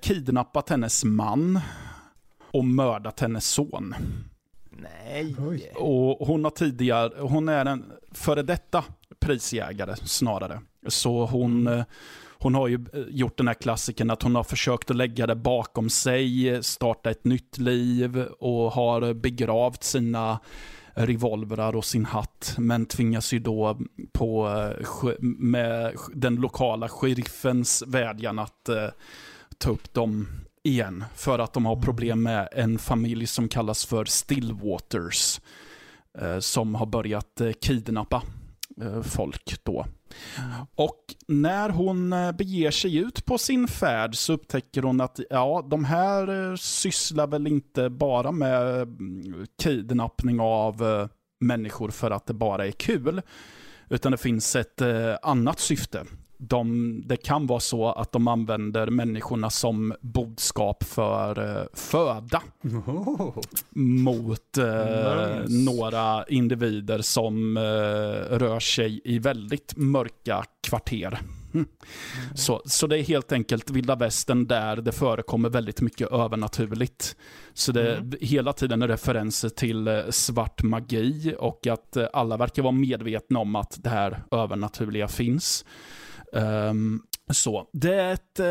kidnappat 0.00 0.68
hennes 0.68 1.04
man 1.04 1.60
och 2.50 2.64
mördat 2.64 3.20
hennes 3.20 3.46
son. 3.48 3.94
Nej. 4.70 5.36
Och 5.74 6.26
hon 6.26 6.44
har 6.44 6.50
tidigare, 6.50 7.12
hon 7.20 7.48
är 7.48 7.64
en 7.64 7.92
före 8.12 8.42
detta 8.42 8.84
prisjägare 9.20 9.96
snarare. 9.96 10.60
Så 10.86 11.26
hon, 11.26 11.66
eh, 11.66 11.84
hon 12.38 12.54
har 12.54 12.68
ju 12.68 12.86
eh, 12.92 13.00
gjort 13.08 13.36
den 13.36 13.46
här 13.46 13.54
klassiken 13.54 14.10
att 14.10 14.22
hon 14.22 14.34
har 14.34 14.44
försökt 14.44 14.90
att 14.90 14.96
lägga 14.96 15.26
det 15.26 15.34
bakom 15.34 15.90
sig, 15.90 16.58
starta 16.62 17.10
ett 17.10 17.24
nytt 17.24 17.58
liv 17.58 18.22
och 18.38 18.72
har 18.72 19.14
begravt 19.14 19.82
sina 19.82 20.38
revolvrar 20.96 21.76
och 21.76 21.84
sin 21.84 22.04
hatt, 22.04 22.54
men 22.58 22.86
tvingas 22.86 23.32
ju 23.32 23.38
då 23.38 23.78
på, 24.12 24.48
eh, 24.48 25.10
med 25.20 25.96
den 26.14 26.36
lokala 26.36 26.88
sheriffens 26.88 27.82
vädjan 27.86 28.38
att 28.38 28.68
eh, 28.68 28.88
ta 29.58 29.70
upp 29.70 29.94
dem 29.94 30.28
igen. 30.66 31.04
För 31.14 31.38
att 31.38 31.52
de 31.52 31.66
har 31.66 31.76
problem 31.76 32.22
med 32.22 32.48
en 32.52 32.78
familj 32.78 33.26
som 33.26 33.48
kallas 33.48 33.84
för 33.86 34.04
Stillwaters. 34.04 35.40
Eh, 36.18 36.38
som 36.38 36.74
har 36.74 36.86
börjat 36.86 37.40
eh, 37.40 37.52
kidnappa 37.52 38.22
eh, 38.80 39.02
folk 39.02 39.64
då. 39.64 39.86
Och 40.74 41.04
när 41.28 41.70
hon 41.70 42.10
beger 42.38 42.70
sig 42.70 42.96
ut 42.96 43.24
på 43.24 43.38
sin 43.38 43.68
färd 43.68 44.16
så 44.16 44.32
upptäcker 44.32 44.82
hon 44.82 45.00
att 45.00 45.20
ja, 45.30 45.66
de 45.70 45.84
här 45.84 46.56
sysslar 46.56 47.26
väl 47.26 47.46
inte 47.46 47.90
bara 47.90 48.32
med 48.32 48.82
mm, 48.82 49.46
kidnappning 49.62 50.40
av 50.40 51.08
människor 51.40 51.90
för 51.90 52.10
att 52.10 52.26
det 52.26 52.34
bara 52.34 52.66
är 52.66 52.70
kul. 52.70 53.22
Utan 53.88 54.12
det 54.12 54.18
finns 54.18 54.56
ett 54.56 54.82
annat 55.22 55.60
syfte. 55.60 56.04
De, 56.38 57.02
det 57.06 57.16
kan 57.16 57.46
vara 57.46 57.60
så 57.60 57.92
att 57.92 58.12
de 58.12 58.28
använder 58.28 58.86
människorna 58.90 59.50
som 59.50 59.94
bodskap 60.00 60.84
för 60.84 61.58
eh, 61.58 61.66
föda 61.74 62.42
Oh. 62.62 63.38
mot 63.74 64.58
eh, 64.58 65.40
Nice. 65.40 65.52
några 65.64 66.24
individer 66.24 66.98
som 66.98 67.56
eh, 67.56 67.60
rör 68.36 68.60
sig 68.60 69.00
i 69.04 69.18
väldigt 69.18 69.76
mörka 69.76 70.44
kvarter. 70.68 71.18
Mm. 71.54 71.66
Så, 72.34 72.62
så 72.64 72.86
det 72.86 72.98
är 72.98 73.02
helt 73.02 73.32
enkelt 73.32 73.70
vilda 73.70 73.94
västern 73.96 74.46
där 74.46 74.76
det 74.76 74.92
förekommer 74.92 75.48
väldigt 75.48 75.80
mycket 75.80 76.12
övernaturligt. 76.12 77.16
Så 77.54 77.72
det 77.72 77.90
är 77.90 78.24
hela 78.24 78.52
tiden 78.52 78.88
referenser 78.88 79.48
till 79.48 79.88
eh, 79.88 80.00
svart 80.10 80.62
magi 80.62 81.34
och 81.38 81.66
att 81.66 81.96
eh, 81.96 82.06
alla 82.12 82.36
verkar 82.36 82.62
vara 82.62 82.72
medvetna 82.72 83.38
om 83.38 83.56
att 83.56 83.78
det 83.82 83.90
här 83.90 84.22
övernaturliga 84.30 85.08
finns. 85.08 85.64
Ehm, 86.36 87.02
så, 87.32 87.68
det 87.72 87.94
är 87.94 88.12
ett, 88.12 88.40
eh, 88.40 88.46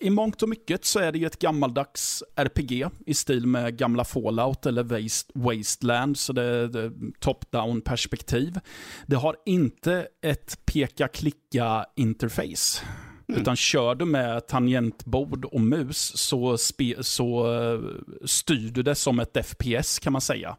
I 0.00 0.10
mångt 0.10 0.42
och 0.42 0.48
mycket 0.48 0.84
så 0.84 0.98
är 0.98 1.12
det 1.12 1.18
ju 1.18 1.26
ett 1.26 1.38
gammaldags 1.38 2.22
RPG 2.36 2.86
i 3.06 3.14
stil 3.14 3.46
med 3.46 3.78
gamla 3.78 4.04
Fallout 4.04 4.66
eller 4.66 4.82
Waste, 4.82 5.32
Wasteland, 5.34 6.18
så 6.18 6.32
det 6.32 6.42
är 6.42 6.90
top-down 7.20 7.80
perspektiv. 7.80 8.60
Det 9.06 9.16
har 9.16 9.36
inte 9.46 10.06
ett 10.22 10.58
peka-klicka-interface. 10.64 12.82
Utan 13.28 13.56
kör 13.56 13.94
du 13.94 14.04
med 14.04 14.46
tangentbord 14.46 15.44
och 15.44 15.60
mus 15.60 16.16
så, 16.16 16.56
så 17.00 17.54
eh, 17.54 17.80
styr 18.24 18.70
du 18.70 18.82
det 18.82 18.94
som 18.94 19.20
ett 19.20 19.46
FPS 19.46 19.98
kan 19.98 20.12
man 20.12 20.20
säga. 20.20 20.56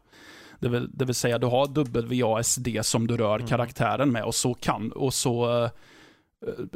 Det 0.60 0.68
vill, 0.68 0.90
det 0.92 1.04
vill 1.04 1.14
säga 1.14 1.38
du 1.38 1.46
har 1.46 2.34
WASD 2.34 2.68
som 2.82 3.06
du 3.06 3.16
rör 3.16 3.38
karaktären 3.38 4.12
med 4.12 4.24
och 4.24 4.34
så 4.34 4.54
kan 4.54 4.92
och 4.92 5.14
så 5.14 5.64
eh, 5.64 5.70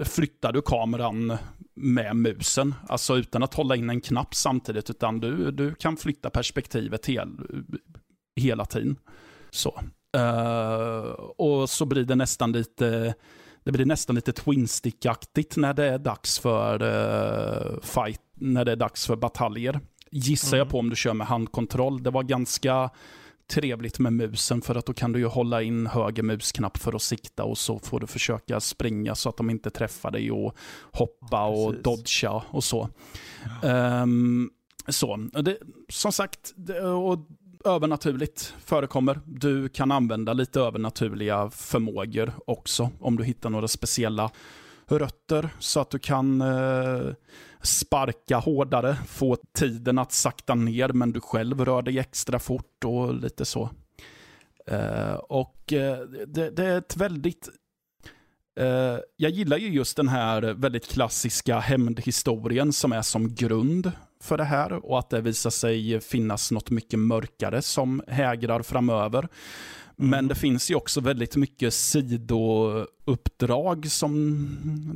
flyttar 0.04 0.52
du 0.52 0.62
kameran 0.62 1.36
med 1.74 2.16
musen. 2.16 2.74
Alltså 2.88 3.16
utan 3.16 3.42
att 3.42 3.54
hålla 3.54 3.76
in 3.76 3.90
en 3.90 4.00
knapp 4.00 4.34
samtidigt, 4.34 4.90
utan 4.90 5.20
du, 5.20 5.50
du 5.50 5.74
kan 5.74 5.96
flytta 5.96 6.30
perspektivet 6.30 7.06
hel, 7.06 7.28
hela 8.36 8.64
tiden. 8.64 8.96
Så. 9.50 9.80
Eh, 10.16 11.02
och 11.36 11.70
så 11.70 11.86
blir 11.86 12.04
det 12.04 12.14
nästan 12.14 12.52
lite 12.52 13.14
det 13.64 13.72
blir 13.72 13.86
nästan 13.86 14.16
lite 14.16 14.32
twinstick-aktigt 14.32 15.56
när 15.56 15.74
det 15.74 15.84
är 15.84 15.98
dags 15.98 16.38
för 16.38 16.82
uh, 16.82 17.80
fight, 17.80 18.20
när 18.34 18.64
det 18.64 18.72
är 18.72 18.76
dags 18.76 19.06
för 19.06 19.16
bataljer. 19.16 19.80
Gissar 20.10 20.56
jag 20.56 20.68
på 20.68 20.78
om 20.78 20.90
du 20.90 20.96
kör 20.96 21.14
med 21.14 21.26
handkontroll. 21.26 22.02
Det 22.02 22.10
var 22.10 22.22
ganska 22.22 22.90
trevligt 23.52 23.98
med 23.98 24.12
musen 24.12 24.62
för 24.62 24.74
att 24.74 24.86
då 24.86 24.92
kan 24.92 25.12
du 25.12 25.18
ju 25.18 25.26
hålla 25.26 25.62
in 25.62 25.86
höger 25.86 26.22
musknapp 26.22 26.78
för 26.78 26.94
att 26.94 27.02
sikta 27.02 27.44
och 27.44 27.58
så 27.58 27.78
får 27.78 28.00
du 28.00 28.06
försöka 28.06 28.60
springa 28.60 29.14
så 29.14 29.28
att 29.28 29.36
de 29.36 29.50
inte 29.50 29.70
träffar 29.70 30.10
dig 30.10 30.30
och 30.30 30.56
hoppa 30.92 31.44
och 31.44 31.70
Precis. 31.70 31.84
dodga 31.84 32.42
och 32.50 32.64
så. 32.64 32.88
Ehm, 33.62 34.50
så, 34.88 35.28
och 35.34 35.44
det, 35.44 35.58
som 35.88 36.12
sagt, 36.12 36.52
det, 36.56 36.80
och 36.80 37.18
övernaturligt 37.64 38.54
förekommer. 38.64 39.20
Du 39.24 39.68
kan 39.68 39.92
använda 39.92 40.32
lite 40.32 40.60
övernaturliga 40.60 41.50
förmågor 41.50 42.32
också 42.46 42.90
om 43.00 43.16
du 43.16 43.24
hittar 43.24 43.50
några 43.50 43.68
speciella 43.68 44.30
rötter 44.86 45.48
så 45.58 45.80
att 45.80 45.90
du 45.90 45.98
kan 45.98 46.40
eh, 46.40 47.12
sparka 47.62 48.36
hårdare, 48.36 48.96
få 49.08 49.36
tiden 49.52 49.98
att 49.98 50.12
sakta 50.12 50.54
ner 50.54 50.88
men 50.88 51.12
du 51.12 51.20
själv 51.20 51.64
rör 51.64 51.82
dig 51.82 51.98
extra 51.98 52.38
fort 52.38 52.84
och 52.84 53.14
lite 53.14 53.44
så. 53.44 53.70
Uh, 54.72 55.14
och 55.14 55.72
uh, 55.72 55.96
det, 56.26 56.50
det 56.50 56.64
är 56.64 56.78
ett 56.78 56.96
väldigt 56.96 57.48
Uh, 58.60 58.98
jag 59.16 59.30
gillar 59.30 59.56
ju 59.56 59.68
just 59.68 59.96
den 59.96 60.08
här 60.08 60.42
väldigt 60.42 60.88
klassiska 60.88 61.58
hämndhistorien 61.58 62.72
som 62.72 62.92
är 62.92 63.02
som 63.02 63.34
grund 63.34 63.92
för 64.22 64.36
det 64.36 64.44
här 64.44 64.72
och 64.72 64.98
att 64.98 65.10
det 65.10 65.20
visar 65.20 65.50
sig 65.50 66.00
finnas 66.00 66.50
något 66.50 66.70
mycket 66.70 66.98
mörkare 66.98 67.62
som 67.62 68.02
hägrar 68.08 68.62
framöver. 68.62 69.28
Mm. 70.02 70.10
Men 70.10 70.28
det 70.28 70.34
finns 70.34 70.70
ju 70.70 70.74
också 70.74 71.00
väldigt 71.00 71.36
mycket 71.36 71.74
sidouppdrag 71.74 73.90
som 73.90 74.48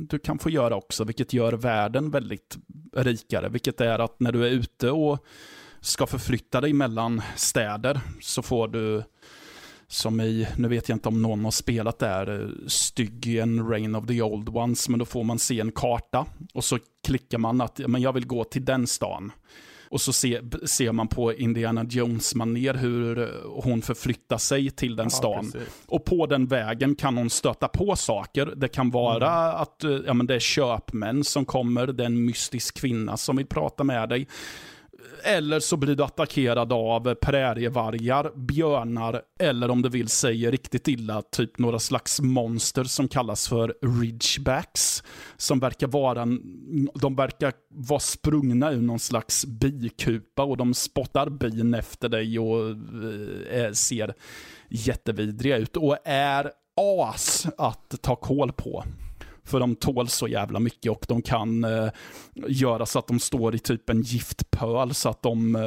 du 0.09 0.19
kan 0.19 0.39
få 0.39 0.49
göra 0.49 0.75
också, 0.75 1.03
vilket 1.03 1.33
gör 1.33 1.53
världen 1.53 2.11
väldigt 2.11 2.57
rikare. 2.95 3.49
Vilket 3.49 3.81
är 3.81 3.99
att 3.99 4.19
när 4.19 4.31
du 4.31 4.45
är 4.45 4.51
ute 4.51 4.91
och 4.91 5.25
ska 5.81 6.07
förflytta 6.07 6.61
dig 6.61 6.73
mellan 6.73 7.21
städer 7.35 7.99
så 8.21 8.41
får 8.41 8.67
du 8.67 9.03
som 9.87 10.21
i, 10.21 10.47
nu 10.57 10.67
vet 10.67 10.89
jag 10.89 10.95
inte 10.95 11.09
om 11.09 11.21
någon 11.21 11.43
har 11.43 11.51
spelat 11.51 11.99
där, 11.99 12.51
Stygian 12.67 13.69
Rain 13.69 13.95
of 13.95 14.07
the 14.07 14.21
Old 14.21 14.49
Ones, 14.49 14.89
men 14.89 14.99
då 14.99 15.05
får 15.05 15.23
man 15.23 15.39
se 15.39 15.59
en 15.59 15.71
karta 15.71 16.25
och 16.53 16.63
så 16.63 16.79
klickar 17.03 17.37
man 17.37 17.61
att 17.61 17.79
men 17.87 18.01
jag 18.01 18.13
vill 18.13 18.27
gå 18.27 18.43
till 18.43 18.65
den 18.65 18.87
stan. 18.87 19.31
Och 19.89 20.01
så 20.01 20.13
ser, 20.13 20.65
ser 20.67 20.91
man 20.91 21.07
på 21.07 21.33
Indiana 21.33 21.85
jones 21.89 22.35
maner 22.35 22.73
hur 22.73 23.19
eh, 23.19 23.27
hon 23.63 23.81
förflyttar 23.81 24.37
sig 24.37 24.69
till 24.69 24.95
den 24.95 25.09
stan. 25.09 25.51
precis. 25.51 25.69
Och 25.85 26.05
på 26.05 26.25
den 26.25 26.47
vägen 26.47 26.95
kan 26.95 27.17
hon 27.17 27.29
stöta 27.29 27.67
på 27.67 27.95
saker. 27.95 28.53
Det 28.55 28.67
kan 28.67 28.89
vara 28.91 29.27
Mm. 29.47 29.61
att 29.61 29.83
eh, 29.83 29.91
ja, 30.05 30.13
men 30.13 30.27
det 30.27 30.35
är 30.35 30.39
köpmän 30.39 31.23
som 31.23 31.45
kommer, 31.45 31.87
det 31.87 32.03
är 32.03 32.05
en 32.05 32.25
mystisk 32.25 32.77
kvinna 32.81 33.17
som 33.17 33.35
vill 33.35 33.45
prata 33.47 33.83
med 33.83 34.09
dig. 34.09 34.27
Eller 35.23 35.59
så 35.59 35.77
blir 35.77 35.95
du 35.95 36.03
attackerad 36.03 36.73
av 36.73 37.15
prärievargar, 37.15 38.31
björnar 38.35 39.21
eller 39.39 39.69
om 39.69 39.81
du 39.81 39.89
vill 39.89 40.07
säga 40.07 40.51
riktigt 40.51 40.87
illa, 40.87 41.21
typ 41.21 41.57
några 41.57 41.79
slags 41.79 42.21
monster 42.21 42.83
som 42.83 43.07
kallas 43.07 43.47
för 43.47 43.75
ridgebacks. 44.01 45.03
Som 45.37 45.59
verkar 45.59 45.87
vara, 45.87 46.21
en- 46.21 46.89
de 46.93 47.15
verkar 47.15 47.53
vara 47.69 47.99
sprungna 47.99 48.71
ur 48.71 48.81
någon 48.81 48.99
slags 48.99 49.45
bikupa 49.45 50.43
och 50.43 50.57
de 50.57 50.73
spottar 50.73 51.29
bin 51.29 51.73
efter 51.73 52.09
dig 52.09 52.39
och 52.39 52.69
eh, 52.69 53.63
eh 53.63 53.71
ser 53.71 54.13
jättevidriga 54.69 55.57
ut 55.57 55.77
och 55.77 55.97
är 56.05 56.51
as 56.77 57.47
att 57.57 58.01
ta 58.01 58.15
koll 58.15 58.51
på. 58.51 58.83
För 59.47 59.59
de 59.59 59.75
tål 59.75 60.07
så 60.09 60.27
jävla 60.27 60.59
mycket 60.59 60.91
och 60.91 61.05
de 61.07 61.21
kan 61.21 61.63
eh, 61.63 61.89
göra 62.47 62.85
så 62.85 62.99
att 62.99 63.07
de 63.07 63.19
står 63.19 63.55
i 63.55 63.59
typ 63.59 63.89
en 63.89 64.01
giftpöl 64.01 64.93
så 64.93 65.09
att 65.09 65.21
de 65.21 65.55
eh, 65.55 65.59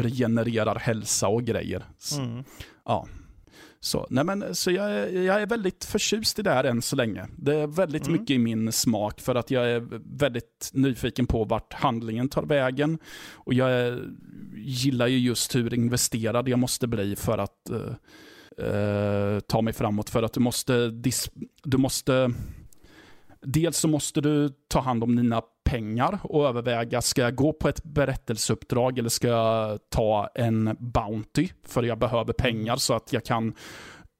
regenererar 0.00 0.78
hälsa 0.78 1.28
och 1.28 1.42
grejer. 1.44 1.84
S- 1.98 2.18
Mm. 2.18 2.44
Ja. 2.84 3.06
Så, 3.82 4.06
nej 4.10 4.24
men, 4.24 4.54
så 4.54 4.70
jag, 4.70 4.90
är- 4.92 5.22
jag 5.22 5.42
är 5.42 5.46
väldigt 5.46 5.84
förtjust 5.84 6.38
i 6.38 6.42
det 6.42 6.50
här 6.50 6.64
än 6.64 6.82
så 6.82 6.96
länge. 6.96 7.26
Det 7.36 7.54
är 7.54 7.66
väldigt 7.66 8.06
Mm. 8.06 8.20
mycket 8.20 8.34
i 8.34 8.38
min 8.38 8.72
smak 8.72 9.20
för 9.20 9.34
att 9.34 9.50
jag 9.50 9.70
är 9.70 9.88
väldigt 10.18 10.70
nyfiken 10.72 11.26
på 11.26 11.44
vart 11.44 11.72
handlingen 11.72 12.28
tar 12.28 12.42
vägen. 12.42 12.98
Och 13.32 13.54
jag 13.54 13.70
är, 13.70 14.02
gillar 14.56 15.06
ju 15.06 15.18
just 15.18 15.54
hur 15.54 15.74
investerad 15.74 16.48
jag 16.48 16.58
måste 16.58 16.86
bli 16.86 17.16
för 17.16 17.38
att 17.38 17.70
eh, 17.70 18.66
eh, 18.66 19.40
ta 19.40 19.62
mig 19.62 19.72
framåt. 19.72 20.10
För 20.10 20.22
att 20.22 20.32
du 20.32 20.40
måste, 20.40 20.72
dis- 20.88 21.30
du 21.64 21.76
måste 21.78 22.32
Dels 23.42 23.76
så 23.76 23.88
måste 23.88 24.20
du 24.20 24.48
ta 24.68 24.80
hand 24.80 25.04
om 25.04 25.16
dina 25.16 25.42
pengar 25.64 26.18
och 26.22 26.48
överväga, 26.48 27.02
ska 27.02 27.22
jag 27.22 27.34
gå 27.34 27.52
på 27.52 27.68
ett 27.68 27.84
berättelseuppdrag 27.84 28.98
eller 28.98 29.08
ska 29.08 29.28
jag 29.28 29.78
ta 29.88 30.30
en 30.34 30.76
Bounty? 30.78 31.48
För 31.66 31.82
jag 31.82 31.98
behöver 31.98 32.32
pengar 32.32 32.76
så 32.76 32.94
att 32.94 33.12
jag 33.12 33.24
kan 33.24 33.54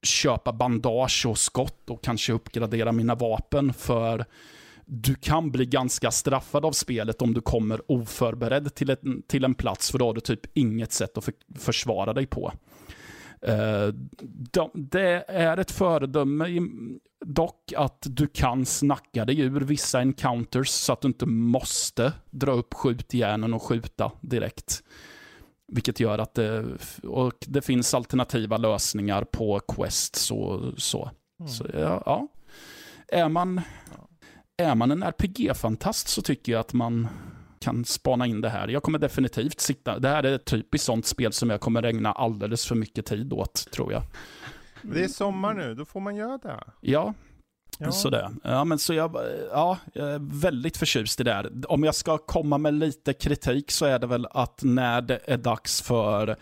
köpa 0.02 0.52
bandage 0.52 1.26
och 1.28 1.38
skott 1.38 1.90
och 1.90 2.04
kanske 2.04 2.32
uppgradera 2.32 2.92
mina 2.92 3.14
vapen. 3.14 3.72
För 3.72 4.24
du 4.84 5.14
kan 5.14 5.50
bli 5.50 5.66
ganska 5.66 6.10
straffad 6.10 6.64
av 6.64 6.72
spelet 6.72 7.22
om 7.22 7.34
du 7.34 7.40
kommer 7.40 7.92
oförberedd 7.92 8.74
till, 8.74 8.90
ett, 8.90 9.00
till 9.28 9.44
en 9.44 9.54
plats, 9.54 9.90
för 9.90 9.98
då 9.98 10.06
har 10.06 10.14
du 10.14 10.20
typ 10.20 10.40
inget 10.54 10.92
sätt 10.92 11.18
att 11.18 11.24
för, 11.24 11.34
försvara 11.58 12.12
dig 12.12 12.26
på. 12.26 12.52
Eh, 13.46 13.88
de, 14.52 14.70
det 14.74 15.24
är 15.28 15.56
ett 15.56 15.70
föredöme 15.70 16.60
dock 17.24 17.72
att 17.76 18.06
du 18.10 18.26
kan 18.26 18.66
snacka 18.66 19.24
dig 19.24 19.40
ur 19.40 19.60
vissa 19.60 20.00
encounters 20.00 20.68
så 20.68 20.92
att 20.92 21.00
du 21.00 21.08
inte 21.08 21.26
måste 21.26 22.12
dra 22.30 22.52
upp 22.52 22.74
skjutjärnen 22.74 23.54
och 23.54 23.62
skjuta 23.62 24.12
direkt. 24.20 24.82
Vilket 25.68 26.00
gör 26.00 26.18
att 26.18 26.34
det, 26.34 26.64
och 27.02 27.34
det 27.40 27.62
finns 27.62 27.94
alternativa 27.94 28.56
lösningar 28.56 29.24
på 29.24 29.60
quests 29.60 30.30
och 30.30 30.60
så. 30.76 31.10
Mm. 31.40 31.52
Så 31.52 31.66
ja, 31.74 32.02
ja. 32.06 32.28
Är 33.08 33.28
man, 33.28 33.60
är 34.56 34.74
man 34.74 34.90
en 34.90 35.02
RPG-fantast 35.02 36.08
så 36.08 36.22
tycker 36.22 36.52
jag 36.52 36.60
att 36.60 36.72
man 36.72 37.08
kan 37.60 37.84
spana 37.84 38.26
in 38.26 38.40
det 38.40 38.48
här. 38.48 38.68
Jag 38.68 38.82
kommer 38.82 38.98
definitivt 38.98 39.60
sitta, 39.60 39.98
det 39.98 40.08
här 40.08 40.22
är 40.22 40.32
ett 40.34 40.44
typiskt 40.44 40.86
sånt 40.86 41.06
spel 41.06 41.32
som 41.32 41.50
jag 41.50 41.60
kommer 41.60 41.82
ägna 41.82 42.12
alldeles 42.12 42.66
för 42.66 42.74
mycket 42.74 43.06
tid 43.06 43.32
åt, 43.32 43.66
tror 43.72 43.92
jag. 43.92 44.02
Det 44.82 45.04
är 45.04 45.08
sommar 45.08 45.54
nu, 45.54 45.74
då 45.74 45.84
får 45.84 46.00
man 46.00 46.16
göra 46.16 46.38
det. 46.38 46.60
Ja, 46.80 47.14
Ja. 47.78 47.92
sådär. 47.92 48.30
Ja, 48.44 48.64
men 48.64 48.78
så 48.78 48.94
jag, 48.94 49.16
ja, 49.50 49.78
jag 49.92 50.10
är 50.10 50.40
väldigt 50.40 50.76
förtjust 50.76 51.20
i 51.20 51.22
det 51.24 51.32
här. 51.32 51.50
Om 51.72 51.84
jag 51.84 51.94
ska 51.94 52.18
komma 52.18 52.58
med 52.58 52.74
lite 52.74 53.12
kritik 53.12 53.70
så 53.70 53.86
är 53.86 53.98
det 53.98 54.06
väl 54.06 54.26
att 54.30 54.60
när 54.62 55.00
det 55.02 55.20
är 55.24 55.36
dags 55.36 55.82
för 55.82 56.36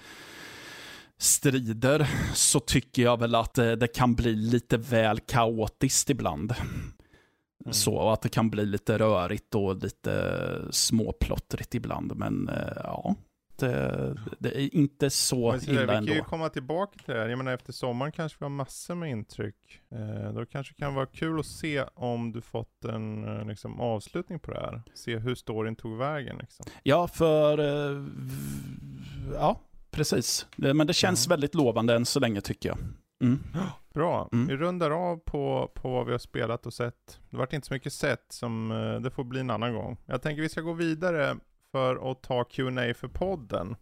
strider 1.18 2.08
så 2.34 2.60
tycker 2.60 3.02
jag 3.02 3.20
väl 3.20 3.34
att 3.34 3.54
det, 3.54 3.76
det 3.76 3.86
kan 3.86 4.14
bli 4.14 4.34
lite 4.36 4.76
väl 4.76 5.20
kaotiskt 5.20 6.10
ibland. 6.10 6.54
Mm. 7.68 7.72
Så 7.74 7.94
och 7.94 8.12
att 8.12 8.22
det 8.22 8.28
kan 8.28 8.50
bli 8.50 8.66
lite 8.66 8.98
rörigt 8.98 9.54
och 9.54 9.76
lite 9.82 10.38
småplottrigt 10.70 11.74
ibland. 11.74 12.16
Men 12.16 12.48
eh, 12.48 12.72
ja, 12.84 13.14
det, 13.58 14.14
det 14.38 14.60
är 14.60 14.74
inte 14.74 15.10
så 15.10 15.52
där, 15.52 15.68
illa 15.70 15.80
vi 15.80 15.86
kan 15.86 16.04
ju 16.06 16.12
ändå. 16.12 16.24
komma 16.24 16.48
tillbaka 16.48 16.98
till 17.04 17.14
det 17.14 17.20
här. 17.20 17.28
Jag 17.28 17.36
menar 17.38 17.52
efter 17.52 17.72
sommaren 17.72 18.12
kanske 18.12 18.36
vi 18.40 18.44
har 18.44 18.50
massor 18.50 18.94
med 18.94 19.10
intryck. 19.10 19.80
Eh, 19.90 20.32
då 20.34 20.46
kanske 20.46 20.74
det 20.76 20.78
kan 20.84 20.94
vara 20.94 21.06
kul 21.06 21.40
att 21.40 21.46
se 21.46 21.84
om 21.94 22.32
du 22.32 22.40
fått 22.40 22.84
en 22.84 23.24
eh, 23.40 23.46
liksom, 23.46 23.80
avslutning 23.80 24.38
på 24.40 24.50
det 24.50 24.60
här. 24.60 24.82
Se 24.94 25.16
hur 25.18 25.34
storyn 25.34 25.76
tog 25.76 25.96
vägen 25.98 26.36
liksom. 26.40 26.66
Ja, 26.82 27.08
för... 27.08 27.58
eh, 27.58 28.04
ja, 29.34 29.60
precis. 29.90 30.46
Men 30.56 30.86
det 30.86 30.92
känns 30.94 31.26
Ja. 31.26 31.30
väldigt 31.30 31.54
lovande 31.54 31.94
än 31.94 32.06
så 32.06 32.20
länge 32.20 32.40
tycker 32.40 32.68
jag. 32.68 32.78
Mm. 33.22 33.38
Bra, 33.98 34.28
Mm. 34.32 34.46
vi 34.46 34.56
rundar 34.56 34.90
av 34.90 35.16
på, 35.16 35.70
på 35.74 35.90
vad 35.90 36.06
vi 36.06 36.12
har 36.12 36.18
spelat 36.18 36.66
och 36.66 36.74
sett. 36.74 37.20
Det 37.30 37.36
vart 37.36 37.52
inte 37.52 37.66
så 37.66 37.74
mycket 37.74 37.92
sett 37.92 38.24
som 38.28 38.70
eh, 38.70 39.00
det 39.00 39.10
får 39.10 39.24
bli 39.24 39.40
en 39.40 39.50
annan 39.50 39.74
gång. 39.74 39.96
Jag 40.06 40.22
tänker 40.22 40.42
vi 40.42 40.48
ska 40.48 40.60
gå 40.60 40.72
vidare 40.72 41.36
för 41.72 42.10
att 42.10 42.22
ta 42.22 42.44
Q&A 42.44 42.94
för 42.94 43.08
podden. 43.08 43.76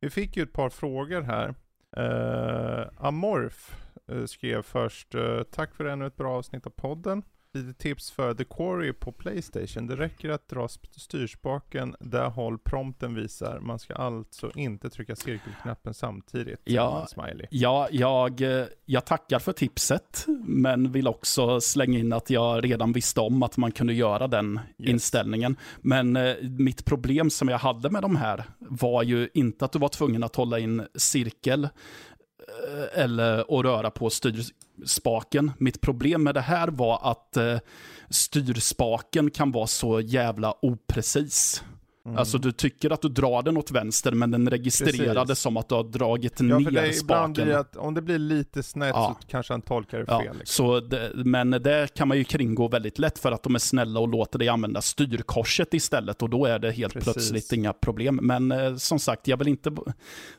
Vi 0.00 0.10
fick 0.10 0.36
ju 0.36 0.42
ett 0.42 0.52
par 0.52 0.70
frågor 0.70 1.22
här. 1.22 1.54
Uh, 1.96 2.86
Amorf 2.96 3.76
eh, 4.08 4.24
skrev 4.24 4.62
först, 4.62 5.14
tack 5.50 5.74
för 5.74 5.84
ännu 5.84 6.06
ett 6.06 6.16
bra 6.16 6.36
avsnitt 6.36 6.66
av 6.66 6.70
podden. 6.70 7.22
Lite 7.54 7.74
tips 7.82 8.10
för 8.10 8.34
The 8.34 8.44
Quarry 8.44 8.92
på 8.92 9.12
Playstation. 9.12 9.86
Det 9.86 9.96
räcker 9.96 10.28
att 10.30 10.48
dra 10.48 10.66
sp- 10.66 10.98
styrspaken 11.00 11.96
där 12.00 12.28
håll 12.28 12.58
prompten 12.58 13.14
visar. 13.14 13.60
Man 13.60 13.78
ska 13.78 13.94
alltså 13.94 14.50
inte 14.54 14.90
trycka 14.90 15.16
cirkelknappen 15.16 15.94
samtidigt. 15.94 16.60
Ja. 16.64 17.06
Smiley. 17.08 17.46
Ja, 17.50 17.88
jag, 17.90 18.40
eh, 18.40 18.64
jag 18.84 19.04
tackar 19.04 19.38
för 19.38 19.52
tipset, 19.52 20.24
men 20.46 20.92
vill 20.92 21.08
också 21.08 21.60
slänga 21.60 21.98
in 21.98 22.12
att 22.12 22.30
jag 22.30 22.64
redan 22.64 22.92
visste 22.92 23.20
om 23.20 23.42
att 23.42 23.56
man 23.56 23.72
kunde 23.72 23.92
göra 23.94 24.26
den 24.28 24.60
Yes. 24.78 24.90
inställningen. 24.90 25.56
Men 25.80 26.16
eh, 26.16 26.34
mitt 26.42 26.84
problem 26.84 27.30
som 27.30 27.48
jag 27.48 27.58
hade 27.58 27.90
med 27.90 28.02
de 28.02 28.16
här 28.16 28.44
var 28.58 29.02
ju 29.02 29.28
inte 29.34 29.64
att 29.64 29.72
du 29.72 29.78
var 29.78 29.88
tvungen 29.88 30.22
att 30.22 30.36
hålla 30.36 30.58
in 30.58 30.82
cirkel 30.94 31.68
Eh, 32.64 33.02
eller 33.02 33.58
att 33.58 33.64
röra 33.64 33.90
på 33.90 34.10
styrspaken. 34.10 35.52
Mitt 35.58 35.80
problem 35.80 36.22
med 36.22 36.34
det 36.34 36.40
här 36.40 36.68
var 36.68 37.10
att 37.10 37.36
eh, 37.36 37.58
styrspaken 38.10 39.30
kan 39.30 39.52
vara 39.52 39.66
så 39.66 40.00
jävla 40.00 40.54
oprecis. 40.62 41.62
Mm. 42.06 42.18
Alltså 42.18 42.38
du 42.38 42.52
tycker 42.52 42.90
att 42.90 43.02
du 43.02 43.08
drar 43.08 43.42
den 43.42 43.56
åt 43.56 43.70
vänster 43.70 44.12
men 44.12 44.30
den 44.30 44.50
registrerar 44.50 45.14
det 45.14 45.20
Precis. 45.20 45.38
som 45.38 45.56
att 45.56 45.68
du 45.68 45.74
har 45.74 45.84
dragit 45.84 46.40
Ja, 46.40 46.58
ner 46.58 46.70
det 46.70 46.92
spaken. 46.92 47.32
blir 47.32 47.54
att 47.54 47.76
om 47.76 47.94
det 47.94 48.02
blir 48.02 48.18
lite 48.18 48.62
snett 48.62 48.92
Ja. 48.94 49.16
så 49.20 49.26
kanske 49.28 49.52
han 49.52 49.62
tolkar 49.62 49.98
det 49.98 50.04
Ja, 50.08 50.20
fel. 50.20 50.36
Liksom. 50.38 50.66
så 50.66 50.80
det, 50.80 51.10
men 51.14 51.50
det 51.50 51.94
kan 51.94 52.08
man 52.08 52.18
ju 52.18 52.24
kringgå 52.24 52.68
väldigt 52.68 52.98
lätt 52.98 53.18
för 53.18 53.32
att 53.32 53.42
de 53.42 53.54
är 53.54 53.58
snälla 53.58 54.00
och 54.00 54.08
låter 54.08 54.38
dig 54.38 54.48
använda 54.48 54.82
styrkorset 54.82 55.74
istället 55.74 56.22
och 56.22 56.30
då 56.30 56.46
är 56.46 56.58
det 56.58 56.70
helt 56.72 56.92
Precis. 56.94 57.12
plötsligt 57.14 57.52
inga 57.52 57.72
problem. 57.72 58.20
Men 58.22 58.52
eh, 58.52 58.76
som 58.76 58.98
sagt, 58.98 59.28
jag 59.28 59.36
vill 59.36 59.48
inte... 59.48 59.70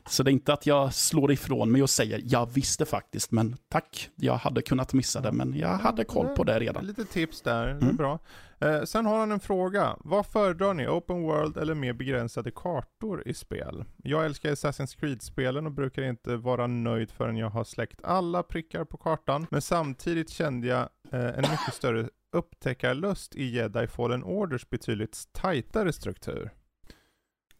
Så 0.08 0.22
det 0.22 0.30
är 0.30 0.32
inte 0.32 0.52
att 0.52 0.66
jag 0.66 0.94
slår 0.94 1.32
ifrån 1.32 1.72
mig 1.72 1.82
och 1.82 1.90
säger 1.90 2.20
jag 2.24 2.50
visste 2.54 2.84
faktiskt, 2.84 3.30
men 3.32 3.56
tack, 3.68 4.08
jag 4.16 4.34
hade 4.36 4.62
kunnat 4.62 4.92
missa 4.92 5.20
det, 5.20 5.32
men 5.32 5.54
jag 5.58 5.68
hade 5.78 6.04
koll 6.04 6.26
på 6.26 6.44
det 6.44 6.60
redan. 6.60 6.86
Lite 6.86 7.04
tips 7.04 7.40
där, 7.42 7.66
det 7.66 7.72
är 7.72 7.76
Mm. 7.82 7.96
bra. 7.96 8.18
Eh, 8.60 8.82
sen 8.82 9.06
har 9.06 9.18
han 9.18 9.32
en 9.32 9.40
fråga. 9.40 9.96
Vad 10.00 10.26
föredrar 10.26 10.74
ni? 10.74 10.88
Open 10.88 11.22
World 11.22 11.56
eller 11.56 11.74
mer 11.74 11.92
begränsade 11.92 12.50
kartor 12.50 13.22
i 13.28 13.34
spel? 13.34 13.84
Jag 13.96 14.24
älskar 14.24 14.50
Assassin's 14.50 15.00
Creed-spelen 15.00 15.66
och 15.66 15.72
brukar 15.72 16.02
inte 16.02 16.36
vara 16.36 16.66
nöjd 16.66 17.10
förrän 17.10 17.36
jag 17.36 17.50
har 17.50 17.64
släckt 17.64 18.00
alla 18.04 18.42
prickar 18.42 18.84
på 18.84 18.96
kartan. 18.96 19.46
Men 19.50 19.62
samtidigt 19.62 20.30
kände 20.30 20.66
jag 20.66 20.88
eh, 21.12 21.26
en 21.26 21.50
mycket 21.50 21.74
större 21.74 22.08
upptäckarlust 22.32 23.34
i 23.34 23.44
Jedi 23.44 23.86
Fallen 23.86 24.24
Orders 24.24 24.70
betydligt 24.70 25.28
tajtare 25.32 25.92
struktur. 25.92 26.50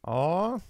Ja, 0.02 0.60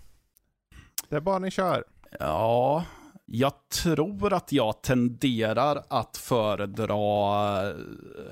det 1.09 1.17
är 1.17 1.21
bara 1.21 1.39
ni 1.39 1.51
kör. 1.51 1.85
Ja, 2.21 2.85
jag 3.27 3.53
tror 3.83 4.33
att 4.33 4.53
jag 4.53 4.83
tenderar 4.83 5.83
att 5.89 6.17
föredra 6.17 7.71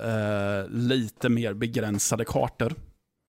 eh, 0.03 0.69
lite 0.69 1.29
mer 1.29 1.53
begränsade 1.53 2.25
kartor. 2.25 2.73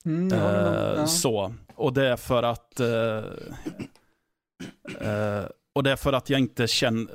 Mm. 0.05 0.32
Eh, 0.32 0.94
Ja. 0.97 1.06
Så, 1.06 1.55
och 1.74 1.93
det 1.93 2.09
är 2.09 2.16
för 2.16 2.43
att 2.43 2.80
eh, 2.80 3.20
Eh, 5.01 5.44
och 5.72 5.82
det 5.82 5.90
är 5.90 5.97
för 5.97 6.12
att 6.12 6.30
jag 6.30 6.40
inte 6.40 6.66
känner... 6.66 7.09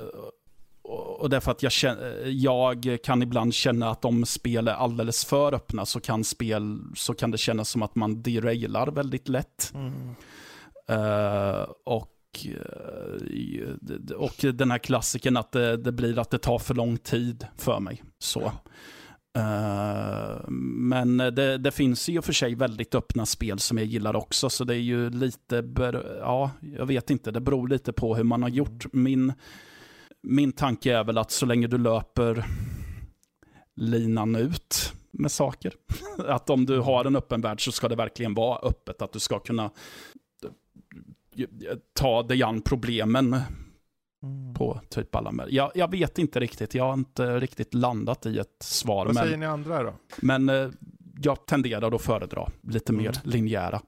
Och 0.84 1.30
det 1.30 1.36
är 1.36 1.40
för 1.40 1.52
att 1.52 1.64
jag, 1.64 1.72
känner, 1.72 2.24
jag 2.26 2.98
kan 3.04 3.22
ibland 3.22 3.54
känna 3.54 3.90
att 3.90 4.06
om 4.06 4.26
spel 4.26 4.68
är 4.68 4.74
alldeles 4.74 5.26
för 5.26 5.54
öppna 5.54 5.86
så 5.86 6.00
kan, 6.00 6.24
spel, 6.24 6.80
så 6.96 7.14
kan 7.14 7.32
det 7.32 7.38
kännas 7.38 7.70
som 7.70 7.82
att 7.82 7.96
man 7.96 8.22
derailar 8.22 8.88
väldigt 8.88 9.30
lätt. 9.30 9.74
Mm. 9.74 10.16
Uh, 10.90 11.68
och, 11.86 12.08
och 14.16 14.46
den 14.54 14.72
här 14.72 14.78
klassiken 14.78 15.38
att 15.38 15.52
det, 15.52 15.78
det, 15.78 15.92
blir 15.92 16.20
att 16.20 16.30
det 16.30 16.38
tar 16.38 16.60
för 16.60 16.74
lång 16.74 16.98
tid 16.98 17.48
för 17.58 17.80
mig. 17.80 18.04
Så. 18.20 18.52
Uh, 19.38 20.50
men 20.50 21.18
det, 21.18 21.58
det, 21.58 21.72
finns 21.72 22.10
och 22.10 22.26
för 22.26 22.34
sig 22.34 22.56
väldigt 22.56 22.96
öppna 22.96 23.26
spel 23.26 23.60
som 23.60 23.78
jag 23.78 23.88
gillar 23.88 24.16
också, 24.16 24.50
så 24.50 24.64
det 24.64 24.76
är 24.76 24.80
ju 24.80 25.10
lite, 25.10 25.64
ja, 26.20 26.52
jag 26.78 26.86
vet 26.86 27.10
inte, 27.10 27.32
det 27.32 27.42
beror 27.42 27.68
lite 27.68 27.94
på 27.94 28.16
hur 28.16 28.24
man 28.24 28.42
har 28.42 28.50
gjort. 28.50 28.94
Min, 28.94 29.34
min 30.24 30.52
tanke 30.52 30.98
är 30.98 31.04
väl 31.04 31.18
att 31.18 31.32
så 31.32 31.46
länge 31.46 31.68
du 31.68 31.78
löper 31.78 32.46
linan 33.76 34.36
ut 34.36 34.94
med 35.12 35.32
saker, 35.32 35.74
att 36.28 36.50
om 36.50 36.66
du 36.66 36.80
har 36.80 37.06
en 37.06 37.16
öppen 37.16 37.42
värld 37.42 37.66
så 37.66 37.72
ska 37.72 37.88
det 37.88 37.96
verkligen 37.96 38.34
vara 38.34 38.60
öppet, 38.60 39.02
att 39.02 39.14
du 39.14 39.20
ska 39.20 39.40
kunna 39.40 39.72
ta 41.94 42.24
dig 42.24 42.44
an 42.44 42.62
problemen 42.62 43.36
Mm. 44.24 44.54
På 44.54 44.82
typ 44.90 45.16
alla 45.16 45.32
med. 45.32 45.48
Jag, 45.50 45.72
jag, 45.76 45.92
vet 45.92 46.18
inte 46.18 46.40
riktigt, 46.40 46.76
jag 46.76 46.84
har 46.84 46.94
inte 46.94 47.40
riktigt 47.40 47.74
landat 47.74 48.26
i 48.26 48.40
ett 48.40 48.56
svar. 48.60 49.06
Vad 49.06 49.16
men, 49.16 49.24
säger 49.24 49.38
ni 49.38 49.46
andra 49.46 49.84
då? 49.84 49.94
Men 50.18 50.50
eh, 50.50 50.70
jag 51.22 51.46
tenderar 51.46 51.96
att 51.96 52.02
föredra 52.02 52.50
lite 52.62 52.94
mer 52.94 53.10
mm. 53.10 53.22
linjära. 53.24 53.82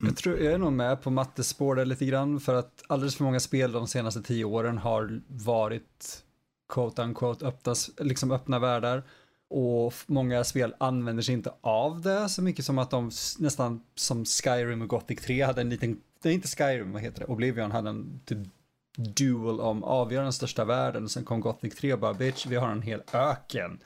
Mm. 0.00 0.08
Jag 0.08 0.16
tror 0.16 0.38
jag 0.38 0.52
är 0.52 0.58
nog 0.58 0.72
med 0.72 1.02
på 1.02 1.10
mattespår 1.10 1.84
lite 1.84 2.06
grann 2.06 2.40
för 2.40 2.54
att 2.54 2.82
alldeles 2.86 3.16
för 3.16 3.24
många 3.24 3.40
spel 3.40 3.72
de 3.72 3.86
senaste 3.86 4.22
tio 4.22 4.44
åren 4.44 4.78
har 4.78 5.20
varit 5.26 6.24
quote 6.68 7.02
unquote 7.02 7.46
öppna, 7.46 7.74
liksom 8.00 8.32
öppna 8.32 8.58
världar. 8.58 9.02
Och 9.50 9.94
många 10.06 10.44
spel 10.44 10.74
använder 10.78 11.22
sig 11.22 11.34
inte 11.34 11.52
av 11.60 12.00
det 12.00 12.28
så 12.28 12.42
mycket 12.42 12.64
som 12.64 12.78
att 12.78 12.90
de 12.90 13.10
nästan 13.38 13.82
som 13.94 14.24
Skyrim 14.24 14.82
och 14.82 14.88
Gothic 14.88 15.20
3 15.20 15.42
hade 15.42 15.60
en 15.60 15.70
liten, 15.70 16.00
det 16.22 16.28
är 16.28 16.32
inte 16.32 16.48
Skyrim, 16.48 16.92
vad 16.92 17.02
heter 17.02 17.20
det, 17.20 17.26
Oblivion 17.26 17.70
hade 17.70 17.90
en 17.90 18.20
typ 18.24 18.38
duel 18.96 19.60
om 19.60 19.84
avgöra 19.84 20.22
den 20.22 20.32
största 20.32 20.64
världen. 20.64 21.08
Sen 21.08 21.24
kom 21.24 21.40
Gothic 21.40 21.74
3 21.74 21.92
och 21.92 21.98
bara 21.98 22.14
bitch, 22.14 22.46
vi 22.46 22.56
har 22.56 22.68
en 22.68 22.82
hel 22.82 23.02
öken. 23.12 23.78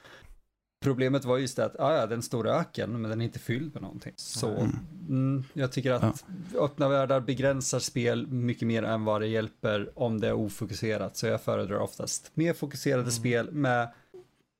Problemet 0.85 1.25
var 1.25 1.39
just 1.39 1.57
det 1.57 1.65
att, 1.65 1.75
ja, 1.79 2.07
den 2.07 2.23
stora 2.23 2.55
öken, 2.61 3.03
men 3.03 3.11
den 3.11 3.21
är 3.21 3.25
inte 3.25 3.39
fylld 3.39 3.75
med 3.75 3.83
någonting. 3.83 4.13
Så 4.17 4.49
mm. 4.49 4.77
Mm, 5.09 5.45
jag 5.53 5.73
tycker 5.73 5.93
att 5.93 6.25
ja. 6.55 6.61
öppna 6.61 6.89
världar 6.89 7.21
begränsar 7.21 7.79
spel 7.79 8.27
mycket 8.27 8.69
mer 8.69 8.83
än 8.83 9.05
vad 9.05 9.21
det 9.21 9.27
hjälper 9.27 9.99
om 9.99 10.21
det 10.21 10.29
är 10.29 10.33
ofokuserat. 10.33 11.17
Så 11.17 11.27
jag 11.27 11.43
föredrar 11.43 11.79
oftast 11.79 12.31
mer 12.35 12.53
fokuserade 12.53 13.03
mm. 13.03 13.11
spel 13.11 13.53
med 13.53 13.89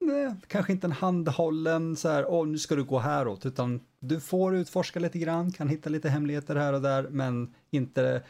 nej, 0.01 0.35
kanske 0.47 0.73
inte 0.73 0.87
en 0.87 0.93
handhållen 0.93 1.97
så 1.97 2.09
här, 2.09 2.27
åh 2.31 2.47
nu 2.47 2.59
ska 2.59 2.75
du 2.75 2.85
gå 2.85 2.99
häråt, 2.99 3.47
utan 3.47 3.81
du 4.01 4.21
får 4.21 4.57
utforska 4.57 5.01
lite 5.01 5.19
grann, 5.19 5.53
kan 5.53 5.69
hitta 5.69 5.91
lite 5.91 6.09
hemligheter 6.09 6.57
här 6.57 6.73
och 6.73 6.83
där, 6.83 7.03
men 7.11 7.55
inte, 7.71 8.23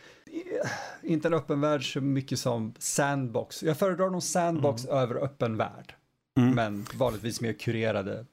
inte 1.03 1.29
en 1.29 1.35
öppen 1.35 1.61
värld 1.61 1.93
så 1.93 2.01
mycket 2.01 2.39
som 2.39 2.75
sandbox. 2.79 3.63
Jag 3.63 3.79
föredrar 3.79 4.11
nog 4.11 4.23
sandbox 4.23 4.85
mm. 4.85 4.97
över 4.97 5.15
öppen 5.15 5.57
värld. 5.57 5.95
Mm. 6.39 6.55
Men 6.55 6.87
vanligtvis 6.95 7.41
mer 7.41 7.53
kurerade 7.53 8.27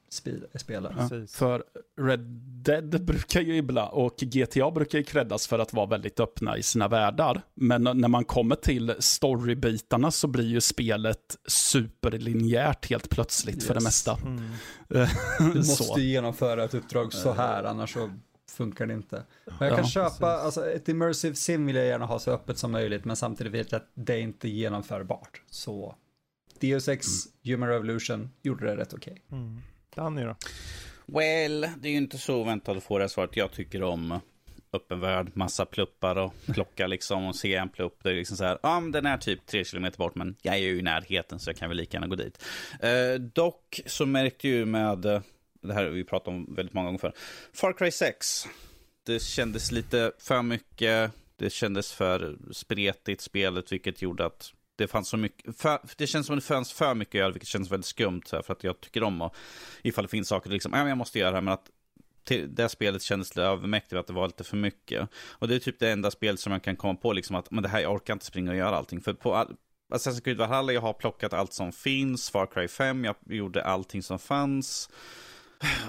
spelare. 0.55 0.95
Ja, 0.97 1.27
för 1.27 1.63
Red 2.01 2.19
Dead 2.63 3.05
brukar 3.05 3.41
ju 3.41 3.57
ibland, 3.57 3.89
och 3.93 4.17
GTA 4.17 4.71
brukar 4.71 4.97
ju 4.97 5.03
creddas 5.03 5.47
för 5.47 5.59
att 5.59 5.73
vara 5.73 5.85
väldigt 5.85 6.19
öppna 6.19 6.57
i 6.57 6.63
sina 6.63 6.87
världar. 6.87 7.41
Men 7.53 7.83
när 7.83 8.07
man 8.07 8.25
kommer 8.25 8.55
till 8.55 8.95
storybitarna 8.99 10.11
så 10.11 10.27
blir 10.27 10.45
ju 10.45 10.61
spelet 10.61 11.37
superlinjärt 11.47 12.89
helt 12.89 13.09
plötsligt 13.09 13.55
yes. 13.55 13.67
för 13.67 13.73
det 13.73 13.83
mesta. 13.83 14.17
Mm. 14.25 14.43
du 15.53 15.57
måste 15.57 16.01
genomföra 16.01 16.63
ett 16.63 16.73
uppdrag 16.73 17.13
så 17.13 17.33
här, 17.33 17.63
annars 17.63 17.93
så 17.93 18.09
funkar 18.51 18.85
det 18.85 18.93
inte. 18.93 19.23
Men 19.59 19.67
jag 19.67 19.77
kan 19.77 19.85
ja, 19.85 19.89
köpa, 19.89 20.09
precis. 20.09 20.23
alltså 20.23 20.69
ett 20.69 20.89
immersive 20.89 21.35
sim 21.35 21.65
vill 21.65 21.75
jag 21.75 21.85
gärna 21.85 22.05
ha 22.05 22.19
så 22.19 22.31
öppet 22.31 22.57
som 22.57 22.71
möjligt, 22.71 23.05
men 23.05 23.15
samtidigt 23.15 23.53
vet 23.53 23.71
jag 23.71 23.79
att 23.79 23.91
det 23.93 24.13
är 24.13 24.19
inte 24.19 24.49
genomförbart. 24.49 25.41
Så 25.49 25.95
Deus 26.59 26.87
Ex, 26.87 27.07
mm. 27.07 27.33
Human 27.43 27.69
Revolution 27.69 28.29
gjorde 28.41 28.65
det 28.65 28.77
rätt 28.77 28.93
okej. 28.93 29.23
Okay. 29.27 29.39
Mm. 29.39 29.61
Danny 29.95 30.23
då? 30.23 30.35
Well, 31.05 31.61
det 31.61 31.87
är 31.87 31.91
ju 31.91 31.97
inte 31.97 32.17
så 32.17 32.43
väntat 32.43 32.77
att 32.77 32.83
få 32.83 32.97
det 32.97 33.09
svaret. 33.09 33.37
Jag 33.37 33.51
tycker 33.51 33.83
om 33.83 34.19
öppen 34.73 34.99
värld, 34.99 35.31
massa 35.33 35.65
pluppar 35.65 36.15
och 36.15 36.33
klocka 36.53 36.87
liksom 36.87 37.25
och 37.25 37.35
se 37.35 37.55
en 37.55 37.69
plupp. 37.69 37.99
Det 38.03 38.09
är 38.09 38.13
liksom 38.13 38.37
så 38.37 38.43
här, 38.43 38.59
ja 38.63 38.77
um, 38.77 38.91
den 38.91 39.05
är 39.05 39.17
typ 39.17 39.45
tre 39.45 39.63
kilometer 39.63 39.97
bort 39.97 40.15
men 40.15 40.35
jag 40.41 40.55
är 40.55 40.59
ju 40.59 40.79
i 40.79 40.81
närheten 40.81 41.39
så 41.39 41.49
jag 41.49 41.57
kan 41.57 41.69
väl 41.69 41.77
lika 41.77 41.97
gärna 41.97 42.07
gå 42.07 42.15
dit. 42.15 42.43
Uh, 42.83 43.21
dock 43.21 43.81
så 43.85 44.05
märkte 44.05 44.47
ju 44.47 44.65
med, 44.65 45.05
uh, 45.05 45.21
det 45.61 45.73
här 45.73 45.83
har 45.83 45.91
vi 45.91 46.03
pratat 46.03 46.27
om 46.27 46.55
väldigt 46.55 46.73
många 46.73 46.85
gånger 46.85 46.99
för, 46.99 47.13
Far 47.53 47.73
Cry 47.73 47.91
6. 47.91 48.47
Det 49.05 49.21
kändes 49.21 49.71
lite 49.71 50.11
för 50.19 50.41
mycket, 50.41 51.11
det 51.35 51.49
kändes 51.49 51.93
för 51.93 52.37
spretigt 52.51 53.21
spelet 53.21 53.71
vilket 53.71 54.01
gjorde 54.01 54.25
att 54.25 54.53
det 54.77 54.87
fanns 54.87 55.09
så 55.09 55.17
mycket, 55.17 55.57
för, 55.57 55.79
det 55.97 56.07
känns 56.07 56.27
som 56.27 56.35
det 56.35 56.41
fanns 56.41 56.73
för 56.73 56.95
mycket 56.95 57.13
göra, 57.13 57.31
vilket 57.31 57.49
känns 57.49 57.71
väldigt 57.71 57.85
skumt, 57.85 58.21
här, 58.31 58.41
för 58.41 58.53
att 58.53 58.63
jag 58.63 58.81
tycker 58.81 59.03
om 59.03 59.21
att, 59.21 59.35
ifall 59.81 60.03
det 60.03 60.09
finns 60.09 60.27
saker, 60.27 60.49
liksom, 60.49 60.73
ja, 60.73 60.87
jag 60.87 60.97
måste 60.97 61.19
göra 61.19 61.31
det 61.31 61.37
här, 61.37 61.41
men 61.41 61.53
att 61.53 61.69
till 62.23 62.55
det 62.55 62.69
spelet 62.69 63.01
kändes 63.01 63.35
lite 63.35 63.47
övermäktigt, 63.47 63.93
att 63.93 64.07
det 64.07 64.13
var 64.13 64.27
lite 64.27 64.43
för 64.43 64.57
mycket. 64.57 65.09
Och 65.31 65.47
det 65.47 65.55
är 65.55 65.59
typ 65.59 65.79
det 65.79 65.91
enda 65.91 66.11
spel 66.11 66.37
som 66.37 66.51
jag 66.51 66.63
kan 66.63 66.75
komma 66.75 66.95
på, 66.95 67.13
liksom 67.13 67.35
att, 67.35 67.51
men 67.51 67.63
det 67.63 67.69
här, 67.69 67.79
jag 67.79 67.93
orkar 67.93 68.13
inte 68.13 68.25
springa 68.25 68.51
och 68.51 68.57
göra 68.57 68.75
allting. 68.75 69.01
För 69.01 69.13
på 69.13 69.35
all, 69.35 69.55
Assassin's 69.93 70.21
Creed 70.21 70.37
Valhalla, 70.37 70.73
jag 70.73 70.81
har 70.81 70.93
plockat 70.93 71.33
allt 71.33 71.53
som 71.53 71.71
finns, 71.71 72.29
Far 72.29 72.45
Cry 72.45 72.67
5, 72.67 73.05
jag 73.05 73.15
gjorde 73.25 73.63
allting 73.63 74.03
som 74.03 74.19
fanns. 74.19 74.89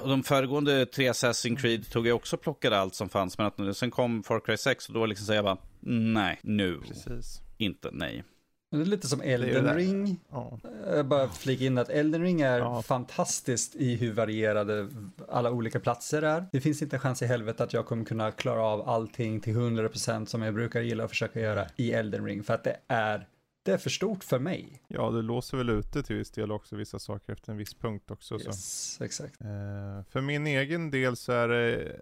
Och 0.01 0.09
de 0.09 0.23
föregående 0.23 0.87
tre 0.87 1.11
Assassin's 1.11 1.57
Creed 1.57 1.91
tog 1.91 2.07
jag 2.07 2.17
också 2.17 2.37
plockade 2.37 2.79
allt 2.79 2.95
som 2.95 3.09
fanns, 3.09 3.39
men 3.39 3.47
att 3.47 3.77
sen 3.77 3.91
kom 3.91 4.23
Far 4.23 4.41
Cry 4.41 4.57
6 4.57 4.89
och 4.89 4.95
då 4.95 5.07
liksom 5.07 5.27
så 5.27 5.33
jag 5.33 5.45
bara, 5.45 5.59
nej, 5.81 6.39
nu. 6.43 6.81
Precis. 6.89 7.41
Inte, 7.57 7.91
nej. 7.93 8.25
Det 8.71 8.77
är 8.77 8.85
lite 8.85 9.09
som 9.09 9.21
Elden 9.21 9.75
Ring. 9.75 10.21
Ja. 10.31 10.59
Jag 10.87 11.07
bara 11.07 11.29
flika 11.29 11.65
in 11.65 11.79
att 11.79 11.89
Elden 11.89 12.23
Ring 12.23 12.41
är 12.41 12.59
ja. 12.59 12.83
fantastiskt 12.83 13.77
i 13.77 13.95
hur 13.95 14.13
varierade 14.13 14.89
alla 15.29 15.51
olika 15.51 15.81
platser 15.81 16.23
är. 16.23 16.47
Det 16.53 16.61
finns 16.61 16.83
inte 16.83 16.97
en 16.97 17.01
chans 17.01 17.23
i 17.23 17.27
helvete 17.27 17.65
att 17.65 17.73
jag 17.73 17.87
kommer 17.87 18.05
kunna 18.05 18.31
klara 18.31 18.63
av 18.63 18.89
allting 18.89 19.41
till 19.41 19.57
100% 19.57 20.27
som 20.27 20.43
jag 20.43 20.55
brukar 20.55 20.81
gilla 20.81 21.05
att 21.05 21.11
försöka 21.11 21.41
göra 21.41 21.67
i 21.77 21.93
Elden 21.93 22.25
Ring 22.25 22.43
för 22.43 22.55
att 22.55 22.65
det 22.65 22.77
är 22.89 23.29
det 23.63 23.73
är 23.73 23.79
för 23.79 23.91
stort 23.91 24.25
för 24.25 24.39
mig. 24.39 24.83
Ja, 24.89 25.11
du 25.11 25.23
låser 25.23 25.57
väl 25.57 25.71
ute 25.71 26.03
till 26.03 26.17
viss 26.17 26.31
del 26.31 26.53
också 26.53 26.77
vissa 26.77 26.99
saker 26.99 27.33
efter 27.33 27.53
en 27.53 27.59
viss 27.59 27.75
punkt 27.75 28.11
också. 28.11 28.35
Yes, 28.35 28.95
så. 28.95 29.05
exakt. 29.05 29.41
Eh, 29.41 30.05
för 30.11 30.21
min 30.21 30.47
egen 30.47 30.91
del 30.91 31.17
så 31.17 31.33
är 31.33 31.49
det 31.49 32.01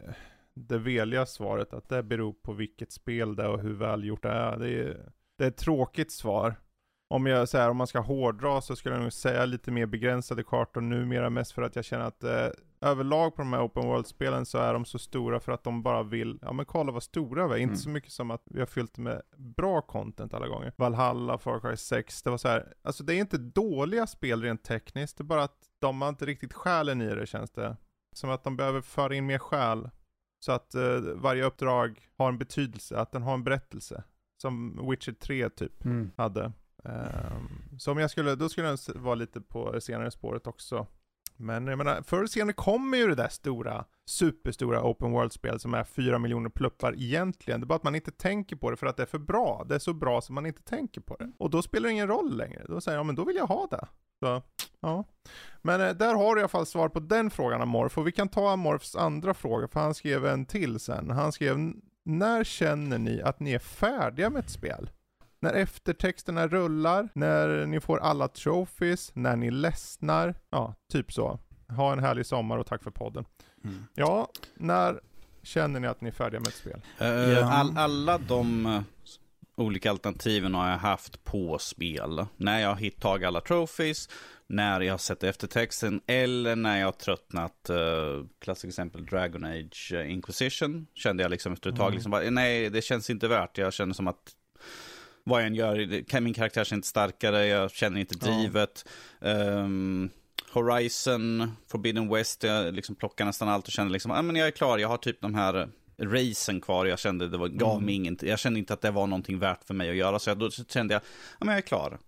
det 0.55 0.79
veliga 0.79 1.27
svaret 1.27 1.75
att 1.75 1.89
det 1.89 2.03
beror 2.03 2.33
på 2.33 2.53
vilket 2.53 2.93
spel 2.93 3.37
det 3.37 3.43
är 3.43 3.49
och 3.49 3.61
hur 3.61 3.75
välgjort 3.75 4.23
det 4.23 4.29
är. 4.29 4.59
Det 4.59 4.71
är 4.71 5.13
det 5.39 5.45
är 5.45 5.49
ett 5.49 5.57
tråkigt 5.57 6.13
svar. 6.13 6.57
Om 7.09 7.27
jag 7.27 7.49
säger 7.49 7.71
om 7.71 7.77
man 7.77 7.87
ska 7.87 8.01
hårdra 8.01 8.61
så 8.61 8.77
skulle 8.77 8.95
jag 8.95 9.03
nog 9.03 9.13
säga 9.13 9.45
lite 9.45 9.71
mer 9.71 9.87
begränsade 9.87 10.45
kartor 10.45 10.81
numera 10.81 11.31
mest 11.31 11.53
för 11.53 11.63
att 11.63 11.77
jag 11.77 11.85
känner 11.85 12.05
att 12.05 12.25
eh, 12.25 12.49
överlag 12.81 13.35
på 13.35 13.43
de 13.43 13.53
här 13.53 13.67
open 13.67 13.87
world-spelen 13.87 14.47
så 14.47 14.59
är 14.59 14.73
de 14.73 14.85
så 14.85 14.99
stora 14.99 15.41
för 15.41 15.53
att 15.53 15.65
de 15.65 15.83
bara 15.83 16.03
vill, 16.03 16.39
ja 16.43 16.53
men 16.53 16.67
kolla 16.67 16.93
vad 16.93 17.03
stora 17.03 17.47
vi 17.47 17.53
är. 17.53 17.59
Mm. 17.59 17.71
Inte 17.71 17.83
så 17.83 17.89
mycket 17.89 18.13
som 18.13 18.31
att 18.31 18.43
vi 18.45 18.59
har 18.59 18.67
fyllt 18.67 18.99
med 18.99 19.23
bra 19.37 19.83
content 19.83 20.35
alla 20.35 20.49
gånger. 20.49 20.73
Valhalla, 20.77 21.39
Far 21.39 21.61
Cry 21.61 21.77
6, 21.77 22.23
det 22.23 22.31
var 22.31 22.39
så 22.39 22.49
här, 22.49 22.75
alltså 22.83 23.05
det 23.05 23.15
är 23.15 23.19
inte 23.19 23.39
dåliga 23.39 24.07
spel 24.07 24.43
rent 24.43 24.65
tekniskt, 24.65 25.19
det 25.19 25.23
är 25.23 25.25
bara 25.25 25.43
att 25.43 25.59
de 25.79 26.03
har 26.03 26.09
inte 26.09 26.27
riktigt 26.27 26.53
själen 26.53 27.03
i 27.03 27.15
det 27.15 27.27
känns 27.27 27.51
det. 27.51 27.77
Som 28.17 28.31
att 28.31 28.45
de 28.45 28.57
behöver 28.57 28.81
föra 28.81 29.15
in 29.15 29.27
mer 29.27 29.39
själ. 29.39 29.91
Så 30.45 30.53
att 30.53 30.75
eh, 30.75 30.99
varje 31.15 31.45
uppdrag 31.45 32.09
har 32.19 32.29
en 32.29 32.39
betydelse, 32.39 32.99
att 32.99 33.13
den 33.13 33.23
har 33.23 33.35
en 33.35 33.45
berättelse. 33.45 34.05
Som 34.37 34.81
Witcher 34.91 35.13
3 35.13 35.51
typ 35.51 35.85
mm. 35.85 36.11
hade. 36.17 36.53
Um, 36.85 37.79
så 37.79 37.93
om 37.93 37.99
jag 37.99 38.11
skulle, 38.11 38.35
då 38.35 38.49
skulle 38.49 38.67
jag 38.67 38.79
vara 38.95 39.15
lite 39.15 39.41
på 39.41 39.73
det 39.73 39.81
senare 39.81 40.11
spåret 40.11 40.47
också. 40.47 40.87
Men 41.37 41.67
jag 41.67 41.79
menar, 41.79 42.03
förr 42.03 42.17
eller 42.17 42.27
senare 42.27 42.53
kommer 42.53 42.99
ju 42.99 43.09
det 43.09 43.15
där 43.15 43.29
stora, 43.29 43.85
superstora 44.07 44.83
open 44.83 45.13
world-spel 45.13 45.61
som 45.61 45.75
är 45.75 45.85
4 45.85 46.19
miljoner 46.19 46.51
pluppar 46.51 46.95
egentligen. 46.95 47.61
Det 47.61 47.65
är 47.65 47.67
bara 47.67 47.75
att 47.75 47.83
man 47.83 47.95
inte 47.95 48.11
tänker 48.11 48.57
på 48.57 48.71
det 48.71 48.77
för 48.77 48.87
att 48.87 48.97
det 48.97 49.03
är 49.03 49.07
för 49.07 49.19
bra. 49.19 49.65
Det 49.69 49.75
är 49.75 49.79
så 49.79 49.95
bra 49.95 50.21
som 50.21 50.35
man 50.35 50.47
inte 50.47 50.63
tänker 50.63 51.01
på 51.01 51.17
det. 51.17 51.33
Och 51.39 51.51
då 51.51 51.63
spelar 51.63 51.89
det 51.89 51.93
ingen 51.93 52.09
roll 52.09 52.37
längre. 52.37 52.65
Då 52.69 52.81
säger 52.81 52.97
jag, 52.97 53.01
ja 53.01 53.07
men 53.07 53.15
då 53.15 53.25
vill 53.25 53.37
jag 53.37 53.47
ha 53.47 53.67
det. 53.71 53.87
Så, 54.21 54.43
ja. 54.81 55.05
Men 55.63 55.81
eh, 55.81 55.91
där 55.91 56.15
har 56.15 56.35
du 56.35 56.41
i 56.41 56.43
alla 56.43 56.49
fall 56.49 56.67
svar 56.67 56.89
på 56.89 57.01
den 57.01 57.31
frågan 57.31 57.63
Amorf. 57.63 57.99
Och 57.99 58.07
vi 58.07 58.13
kan 58.13 58.29
ta 58.29 58.51
Amorfs 58.53 58.97
andra 58.97 59.35
fråga, 59.35 59.69
för 59.69 59.81
han 59.81 59.95
skrev 59.95 60.27
en 60.27 60.47
till 60.47 60.81
sen. 60.81 61.11
Han 61.11 61.33
skrev, 61.33 61.73
när 62.07 62.45
känner 62.45 62.99
ni 62.99 63.23
att 63.23 63.41
ni 63.41 63.53
är 63.53 63.59
färdiga 63.59 64.31
med 64.31 64.45
ett 64.45 64.51
spel? 64.51 64.91
När 65.41 65.53
eftertexterna 65.53 66.49
rullar, 66.49 67.09
när 67.13 67.67
ni 67.67 67.81
får 67.81 67.99
alla 67.99 68.29
trophies, 68.29 69.11
när 69.15 69.37
ni 69.37 69.51
ledsnar. 69.51 70.35
Ja, 70.51 70.75
typ 70.93 71.13
så. 71.13 71.39
Ha 71.69 71.93
en 71.93 71.99
härlig 71.99 72.27
sommar 72.27 72.59
och 72.59 72.67
tack 72.67 72.83
för 72.83 72.91
podden. 72.91 73.25
Mm. 73.65 73.85
Ja, 73.95 74.29
när 74.55 75.01
känner 75.43 75.81
ni 75.81 75.87
att 75.87 76.01
ni 76.01 76.09
är 76.09 76.13
färdiga 76.13 76.41
med 76.41 76.49
ett 76.49 76.55
spel? 76.55 76.81
Uh, 77.01 77.59
all, 77.61 77.79
alla 77.79 78.19
de 78.19 78.67
olika 79.57 79.91
alternativen 79.91 80.55
har 80.55 80.71
jag 80.71 80.79
haft 80.79 81.25
på 81.25 81.59
spel. 81.59 82.27
När 82.37 82.61
jag 82.61 82.69
har 82.69 82.77
hittagit 82.77 83.27
alla 83.27 83.41
trophies, 83.41 84.09
när 84.47 84.81
jag 84.81 84.93
har 84.93 84.99
sett 84.99 85.23
eftertexten 85.23 86.01
eller 86.07 86.57
när 86.57 86.79
jag 86.79 86.87
har 86.87 86.93
tröttnat. 86.93 87.71
Uh, 87.71 88.27
klassiskt 88.39 88.65
exempel 88.65 89.07
Dragon 89.07 89.45
Age 89.45 89.93
uh, 89.95 90.13
Inquisition. 90.13 90.87
Kände 90.95 91.23
jag 91.23 91.31
liksom 91.31 91.53
efter 91.53 91.71
ett 91.71 91.77
tag, 91.77 91.87
mm. 91.87 91.95
liksom 91.95 92.11
bara, 92.11 92.31
nej 92.31 92.71
det 92.71 92.83
känns 92.83 93.11
inte 93.11 93.29
värt. 93.29 93.59
Jag 93.59 93.73
känner 93.73 93.95
som 93.95 94.07
att 94.07 94.35
vad 95.25 95.41
jag 95.41 95.47
än 95.47 95.55
gör, 95.55 96.21
min 96.21 96.35
karaktär 96.35 96.65
känns 96.65 96.79
inte 96.79 96.89
starkare, 96.89 97.47
jag 97.47 97.71
känner 97.71 98.01
inte 98.01 98.15
drivet. 98.15 98.89
Ja. 99.21 99.29
Um, 99.29 100.11
Horizon, 100.51 101.57
Forbidden 101.69 102.09
West, 102.09 102.43
jag 102.43 102.75
liksom 102.75 102.95
plockar 102.95 103.25
nästan 103.25 103.49
allt 103.49 103.67
och 103.67 103.73
känner 103.73 103.91
liksom, 103.91 104.11
ah, 104.11 104.23
men 104.23 104.37
jag 104.37 104.47
är 104.47 104.51
klar, 104.51 104.79
jag 104.79 104.89
har 104.89 104.97
typ 104.97 105.21
de 105.21 105.35
här 105.35 105.69
racen 106.03 106.61
kvar. 106.61 106.87
Jag 106.87 106.99
kände 106.99 107.29
det 107.29 107.37
var, 107.37 107.49
gav 107.49 107.73
mm. 107.73 107.85
mig 107.85 107.95
inget, 107.95 108.23
jag 108.23 108.39
kände 108.39 108.59
inte 108.59 108.75
att 108.75 108.81
det 108.81 108.91
var 108.91 109.07
någonting 109.07 109.39
värt 109.39 109.65
för 109.65 109.75
mig 109.75 109.91
att 109.91 109.97
göra. 109.97 110.19
Så 110.19 110.31
jag, 110.31 110.39
då 110.39 110.51
kände 110.51 110.95
jag, 110.95 111.03
ja 111.39 111.45
men 111.45 111.49
jag 111.49 111.57
är 111.57 111.63
klar. 111.63 111.99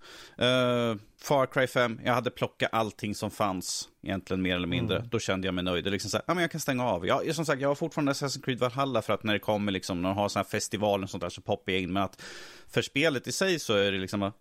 Uh, 0.41 0.97
Far 1.21 1.47
Cry 1.47 1.67
5, 1.67 2.01
jag 2.05 2.15
hade 2.15 2.31
plockat 2.31 2.69
allting 2.73 3.15
som 3.15 3.31
fanns, 3.31 3.89
egentligen 4.03 4.43
mer 4.43 4.57
eller 4.57 4.67
mindre. 4.67 4.97
Mm. 4.97 5.09
Då 5.09 5.19
kände 5.19 5.49
jag 5.49 5.55
mig 5.55 5.65
nöjd. 5.65 5.85
Det 5.85 5.91
liksom 5.91 6.11
så 6.11 6.17
här, 6.17 6.25
ja 6.27 6.35
men 6.35 6.43
jag 6.43 6.51
kan 6.51 6.61
stänga 6.61 6.85
av. 6.85 7.07
Jag, 7.07 7.35
som 7.35 7.47
sagt, 7.47 7.63
jag 7.63 7.69
har 7.69 7.75
fortfarande 7.75 8.13
Assassin's 8.13 8.45
Creed 8.45 8.59
Valhalla 8.59 9.03
för 9.03 9.13
att 9.13 9.23
när 9.23 9.33
det 9.33 9.39
kommer 9.39 9.73
liksom, 9.73 10.03
när 10.03 10.09
de 10.09 10.19
har 10.19 10.29
sådana 10.29 10.45
här 10.45 10.51
festivaler 10.51 11.05
och 11.05 11.11
sånt 11.11 11.23
där 11.23 11.31
så 11.31 11.41
poppar 11.41 11.73
jag 11.73 11.83
in. 11.83 11.93
Men 11.93 12.03
att 12.03 12.23
för 12.69 12.83
spelet 12.83 13.27
i 13.27 13.33
sig 13.33 13.59
så 13.59 13.75
är 13.75 13.93
det 13.93 13.99
liksom, 13.99 14.23
uh, 14.23 14.33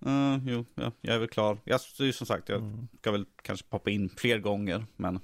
jo, 0.45 0.65
ja, 0.75 0.91
jag 1.01 1.15
är 1.15 1.19
väl 1.19 1.27
klar. 1.27 1.57
Jag, 1.63 1.81
som 1.81 2.27
sagt, 2.27 2.49
jag 2.49 2.61
mm. 2.61 2.87
ska 2.99 3.11
väl 3.11 3.25
kanske 3.41 3.65
poppa 3.69 3.89
in 3.89 4.09
fler 4.09 4.39
gånger, 4.39 4.85
men... 4.95 5.19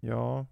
Ja, 0.00 0.46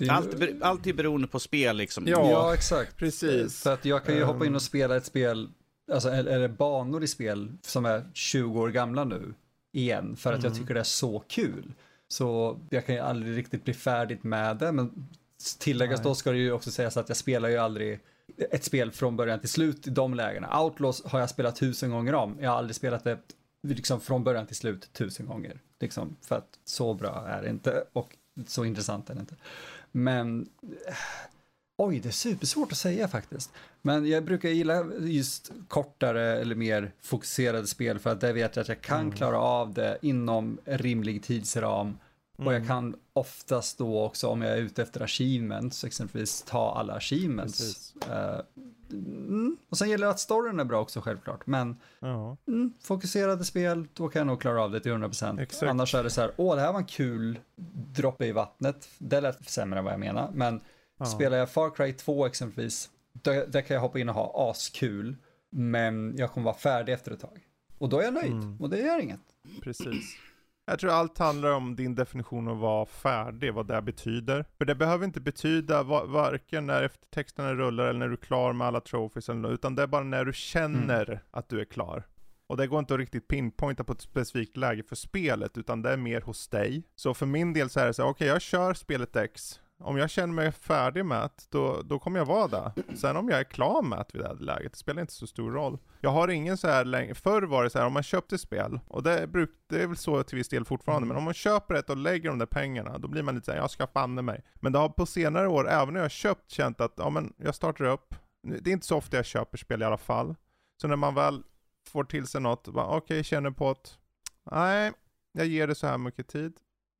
är... 0.00 0.10
Allt, 0.10 0.62
allt 0.62 0.86
är 0.86 0.92
beroende 0.92 1.28
på 1.28 1.40
spel 1.40 1.76
liksom. 1.76 2.06
Ja, 2.06 2.30
ja, 2.30 2.54
exakt. 2.54 2.96
Precis. 2.96 3.62
För 3.62 3.74
att 3.74 3.84
jag 3.84 4.04
kan 4.04 4.14
ju 4.14 4.24
hoppa 4.24 4.46
in 4.46 4.54
och 4.54 4.62
spela 4.62 4.96
ett 4.96 5.06
spel, 5.06 5.48
alltså 5.92 6.08
eller 6.08 6.48
banor 6.48 7.04
i 7.04 7.06
spel 7.06 7.52
som 7.62 7.84
är 7.84 8.10
20 8.14 8.60
år 8.60 8.68
gamla 8.68 9.04
nu, 9.04 9.34
igen, 9.72 10.16
för 10.16 10.32
att 10.32 10.38
mm. 10.38 10.50
jag 10.50 10.60
tycker 10.60 10.74
det 10.74 10.80
är 10.80 10.84
så 10.84 11.24
kul. 11.28 11.72
Så 12.08 12.58
jag 12.70 12.86
kan 12.86 12.94
ju 12.94 13.00
aldrig 13.00 13.36
riktigt 13.36 13.64
bli 13.64 13.74
färdigt 13.74 14.24
med 14.24 14.56
det, 14.56 14.72
men 14.72 15.08
tilläggas 15.58 16.02
då 16.02 16.14
ska 16.14 16.30
det 16.30 16.38
ju 16.38 16.52
också 16.52 16.70
sägas 16.70 16.96
att 16.96 17.08
jag 17.08 17.16
spelar 17.16 17.48
ju 17.48 17.56
aldrig 17.56 18.00
ett 18.36 18.64
spel 18.64 18.90
från 18.90 19.16
början 19.16 19.40
till 19.40 19.48
slut 19.48 19.86
i 19.86 19.90
de 19.90 20.14
lägena. 20.14 20.62
Outlaws 20.62 21.04
har 21.04 21.20
jag 21.20 21.30
spelat 21.30 21.56
tusen 21.56 21.90
gånger 21.90 22.14
om. 22.14 22.36
Jag 22.40 22.50
har 22.50 22.56
aldrig 22.56 22.76
spelat 22.76 23.04
det 23.04 23.18
liksom 23.62 24.00
från 24.00 24.24
början 24.24 24.46
till 24.46 24.56
slut 24.56 24.92
tusen 24.92 25.26
gånger. 25.26 25.60
Liksom, 25.80 26.16
för 26.22 26.36
att 26.36 26.58
så 26.64 26.94
bra 26.94 27.26
är 27.28 27.42
det 27.42 27.48
inte 27.48 27.84
och 27.92 28.16
så 28.46 28.64
intressant 28.64 29.10
är 29.10 29.14
det 29.14 29.20
inte. 29.20 29.34
Men 29.92 30.48
Oj, 31.80 32.00
det 32.00 32.08
är 32.08 32.12
supersvårt 32.12 32.72
att 32.72 32.78
säga 32.78 33.08
faktiskt. 33.08 33.52
Men 33.82 34.06
jag 34.06 34.24
brukar 34.24 34.48
gilla 34.48 34.84
just 35.00 35.52
kortare 35.68 36.40
eller 36.40 36.54
mer 36.54 36.92
fokuserade 37.00 37.66
spel 37.66 37.98
för 37.98 38.10
att 38.10 38.20
där 38.20 38.32
vet 38.32 38.56
jag 38.56 38.62
att 38.62 38.68
jag 38.68 38.80
kan 38.80 39.00
mm. 39.00 39.12
klara 39.12 39.38
av 39.38 39.72
det 39.72 39.98
inom 40.02 40.58
rimlig 40.64 41.22
tidsram. 41.22 41.98
Mm. 42.38 42.46
Och 42.46 42.54
jag 42.54 42.62
mm. 42.62 42.68
kan 42.68 42.96
oftast 43.12 43.78
då 43.78 44.02
också 44.02 44.28
om 44.28 44.42
jag 44.42 44.52
är 44.52 44.56
ute 44.56 44.82
efter 44.82 45.00
achievements, 45.00 45.84
exempelvis 45.84 46.42
ta 46.42 46.74
alla 46.74 46.94
achievements. 46.94 47.94
Uh, 48.08 48.40
mm. 48.92 49.56
Och 49.68 49.78
sen 49.78 49.90
gäller 49.90 50.06
det 50.06 50.10
att 50.10 50.20
storyn 50.20 50.60
är 50.60 50.64
bra 50.64 50.80
också 50.80 51.00
självklart. 51.00 51.46
Men 51.46 51.76
ja. 52.00 52.36
mm, 52.46 52.72
fokuserade 52.82 53.44
spel, 53.44 53.86
då 53.94 54.08
kan 54.08 54.20
jag 54.20 54.26
nog 54.26 54.40
klara 54.40 54.62
av 54.62 54.70
det 54.70 54.80
till 54.80 54.92
100%. 54.92 55.40
Exakt. 55.40 55.70
Annars 55.70 55.94
är 55.94 56.04
det 56.04 56.10
så 56.10 56.20
här, 56.20 56.32
åh 56.36 56.56
det 56.56 56.62
här 56.62 56.72
var 56.72 56.80
en 56.80 56.86
kul 56.86 57.38
droppe 57.96 58.26
i 58.26 58.32
vattnet. 58.32 58.88
Det 58.98 59.20
lät 59.20 59.50
sämre 59.50 59.78
än 59.78 59.84
vad 59.84 59.92
jag 59.92 60.00
menar. 60.00 60.30
Men 60.34 60.60
ja. 60.98 61.06
spelar 61.06 61.38
jag 61.38 61.50
Far 61.50 61.70
Cry 61.70 61.92
2 61.92 62.26
exempelvis, 62.26 62.90
där, 63.12 63.46
där, 63.46 63.60
kan 63.60 63.74
jag 63.74 63.80
hoppa 63.80 63.98
in 63.98 64.08
och 64.08 64.14
ha 64.14 64.50
askul. 64.50 65.16
Men 65.50 66.16
jag 66.16 66.32
kommer 66.32 66.44
vara 66.44 66.56
färdig 66.56 66.92
efter 66.92 67.12
ett 67.12 67.20
tag. 67.20 67.40
Och 67.78 67.88
då 67.88 67.98
är 67.98 68.04
jag 68.04 68.14
nöjd. 68.14 68.32
Mm. 68.32 68.60
Och 68.60 68.70
det 68.70 68.78
gör 68.78 69.00
inget. 69.00 69.20
Precis. 69.62 70.16
Jag 70.68 70.78
tror 70.78 70.90
allt 70.90 71.18
handlar 71.18 71.50
om 71.50 71.76
din 71.76 71.94
definition 71.94 72.48
av 72.48 72.54
att 72.54 72.60
vara 72.60 72.86
färdig, 72.86 73.54
vad 73.54 73.66
det 73.66 73.82
betyder. 73.82 74.44
För 74.58 74.64
det 74.64 74.74
behöver 74.74 75.04
inte 75.04 75.20
betyda 75.20 75.82
varken 75.82 76.66
när 76.66 76.82
eftertexterna 76.82 77.54
rullar 77.54 77.84
eller 77.84 77.98
när 77.98 78.08
du 78.08 78.12
är 78.12 78.16
klar 78.16 78.52
med 78.52 78.66
alla 78.66 78.80
trophies 78.80 79.28
eller 79.28 79.40
något, 79.40 79.52
utan 79.52 79.74
det 79.74 79.82
är 79.82 79.86
bara 79.86 80.04
när 80.04 80.24
du 80.24 80.32
känner 80.32 81.08
mm. 81.08 81.18
att 81.30 81.48
du 81.48 81.60
är 81.60 81.64
klar. 81.64 82.02
Och 82.46 82.56
det 82.56 82.66
går 82.66 82.78
inte 82.78 82.94
att 82.94 83.00
riktigt 83.00 83.28
pinpointa 83.28 83.84
på 83.84 83.92
ett 83.92 84.00
specifikt 84.00 84.56
läge 84.56 84.82
för 84.82 84.96
spelet, 84.96 85.58
utan 85.58 85.82
det 85.82 85.90
är 85.90 85.96
mer 85.96 86.20
hos 86.20 86.48
dig. 86.48 86.82
Så 86.96 87.14
för 87.14 87.26
min 87.26 87.52
del 87.52 87.70
så 87.70 87.80
är 87.80 87.86
det 87.86 87.94
så 87.94 88.02
okej 88.02 88.10
okay, 88.10 88.28
jag 88.28 88.42
kör 88.42 88.74
spelet 88.74 89.16
X, 89.16 89.60
om 89.80 89.98
jag 89.98 90.10
känner 90.10 90.34
mig 90.34 90.52
färdig 90.52 91.04
med 91.04 91.22
det, 91.22 91.46
då, 91.50 91.82
då 91.82 91.98
kommer 91.98 92.18
jag 92.18 92.26
vara 92.26 92.48
där. 92.48 92.72
Sen 92.96 93.16
om 93.16 93.28
jag 93.28 93.40
är 93.40 93.44
klar 93.44 93.82
med 93.82 93.98
det 93.98 94.18
vid 94.18 94.22
det 94.22 94.28
här 94.28 94.34
läget, 94.34 94.72
det 94.72 94.78
spelar 94.78 95.00
inte 95.00 95.12
så 95.12 95.26
stor 95.26 95.52
roll. 95.52 95.78
Jag 96.00 96.10
har 96.10 96.28
ingen 96.28 96.56
så 96.56 96.68
här 96.68 96.84
längre, 96.84 97.14
förr 97.14 97.42
var 97.42 97.64
det 97.64 97.70
så 97.70 97.78
här 97.78 97.86
om 97.86 97.92
man 97.92 98.02
köpte 98.02 98.38
spel, 98.38 98.80
och 98.86 99.02
det, 99.02 99.26
bruk, 99.26 99.50
det 99.66 99.82
är 99.82 99.86
väl 99.86 99.96
så 99.96 100.22
till 100.22 100.38
viss 100.38 100.48
del 100.48 100.64
fortfarande, 100.64 101.04
mm. 101.04 101.08
men 101.08 101.16
om 101.16 101.24
man 101.24 101.34
köper 101.34 101.74
ett 101.74 101.90
och 101.90 101.96
lägger 101.96 102.28
de 102.28 102.38
där 102.38 102.46
pengarna, 102.46 102.98
då 102.98 103.08
blir 103.08 103.22
man 103.22 103.34
lite 103.34 103.44
såhär, 103.44 103.58
jag 103.58 103.70
ska 103.70 103.86
banne 103.86 104.22
mig. 104.22 104.44
Men 104.54 104.72
det 104.72 104.78
har 104.78 104.88
på 104.88 105.06
senare 105.06 105.48
år, 105.48 105.68
även 105.68 105.94
när 105.94 106.00
jag 106.00 106.04
har 106.04 106.08
köpt, 106.08 106.50
känt 106.50 106.80
att, 106.80 106.94
ja 106.96 107.10
men 107.10 107.32
jag 107.36 107.54
startar 107.54 107.84
upp, 107.84 108.14
det 108.42 108.70
är 108.70 108.72
inte 108.72 108.86
så 108.86 108.96
ofta 108.96 109.16
jag 109.16 109.26
köper 109.26 109.58
spel 109.58 109.82
i 109.82 109.84
alla 109.84 109.98
fall. 109.98 110.34
Så 110.80 110.88
när 110.88 110.96
man 110.96 111.14
väl 111.14 111.42
får 111.88 112.04
till 112.04 112.26
sig 112.26 112.40
något, 112.40 112.68
okej, 112.68 112.96
okay, 112.96 113.22
känner 113.22 113.50
på 113.50 113.70
att, 113.70 113.98
nej, 114.50 114.92
jag 115.32 115.46
ger 115.46 115.66
det 115.66 115.74
så 115.74 115.86
här 115.86 115.98
mycket 115.98 116.28
tid, 116.28 116.52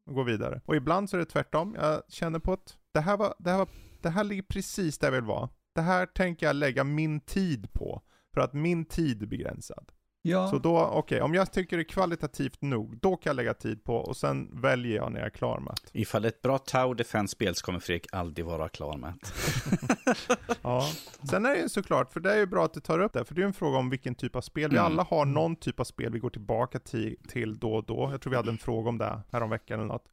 och 0.08 0.14
gå 0.14 0.22
vidare. 0.22 0.60
Och 0.64 0.76
ibland 0.76 1.10
så 1.10 1.16
är 1.16 1.18
det 1.18 1.26
tvärtom. 1.26 1.76
Jag 1.78 2.02
känner 2.08 2.38
på 2.38 2.52
att 2.52 2.76
det 2.92 3.00
här, 3.00 3.16
var, 3.16 3.34
det 3.38 3.50
här, 3.50 3.58
var, 3.58 3.68
det 4.02 4.08
här 4.08 4.24
ligger 4.24 4.42
precis 4.42 4.98
där 4.98 5.06
jag 5.06 5.12
vill 5.12 5.24
vara. 5.24 5.48
Det 5.74 5.80
här 5.80 6.06
tänker 6.06 6.46
jag 6.46 6.56
lägga 6.56 6.84
min 6.84 7.20
tid 7.20 7.72
på. 7.72 8.02
För 8.34 8.40
att 8.40 8.52
min 8.52 8.84
tid 8.84 9.22
är 9.22 9.26
begränsad. 9.26 9.92
Ja. 10.28 10.48
Så 10.48 10.58
då, 10.58 10.78
okej, 10.78 10.98
okay, 10.98 11.20
om 11.20 11.34
jag 11.34 11.52
tycker 11.52 11.76
det 11.76 11.82
är 11.82 11.84
kvalitativt 11.84 12.62
nog, 12.62 12.98
då 12.98 13.16
kan 13.16 13.30
jag 13.30 13.36
lägga 13.36 13.54
tid 13.54 13.84
på 13.84 13.96
och 13.96 14.16
sen 14.16 14.60
väljer 14.60 14.96
jag 14.96 15.12
när 15.12 15.18
jag 15.18 15.26
är 15.26 15.30
klar 15.30 15.60
med 15.60 15.78
det. 15.92 16.00
Ifall 16.00 16.24
ett 16.24 16.42
bra 16.42 16.58
Tower 16.58 16.94
Defense-spel 16.94 17.54
så 17.54 17.64
kommer 17.64 17.78
Fredrik 17.78 18.06
aldrig 18.12 18.46
vara 18.46 18.68
klar 18.68 18.96
med 18.96 19.14
Ja, 20.62 20.88
sen 21.30 21.46
är 21.46 21.50
det 21.50 21.60
ju 21.60 21.68
såklart, 21.68 22.12
för 22.12 22.20
det 22.20 22.32
är 22.32 22.36
ju 22.36 22.46
bra 22.46 22.64
att 22.64 22.74
du 22.74 22.80
tar 22.80 22.98
upp 22.98 23.12
det, 23.12 23.24
för 23.24 23.34
det 23.34 23.38
är 23.38 23.42
ju 23.42 23.46
en 23.46 23.52
fråga 23.52 23.78
om 23.78 23.90
vilken 23.90 24.14
typ 24.14 24.36
av 24.36 24.40
spel. 24.40 24.70
Vi 24.70 24.76
mm. 24.76 24.92
alla 24.92 25.02
har 25.02 25.24
någon 25.24 25.56
typ 25.56 25.80
av 25.80 25.84
spel 25.84 26.12
vi 26.12 26.18
går 26.18 26.30
tillbaka 26.30 26.78
till, 26.78 27.16
till 27.28 27.58
då 27.58 27.74
och 27.74 27.84
då. 27.84 28.08
Jag 28.10 28.20
tror 28.20 28.30
vi 28.30 28.36
hade 28.36 28.50
en 28.50 28.58
fråga 28.58 28.88
om 28.88 28.98
det 28.98 29.20
här 29.32 29.42
om 29.42 29.50
veckan 29.50 29.80
eller 29.80 29.88
något. 29.88 30.04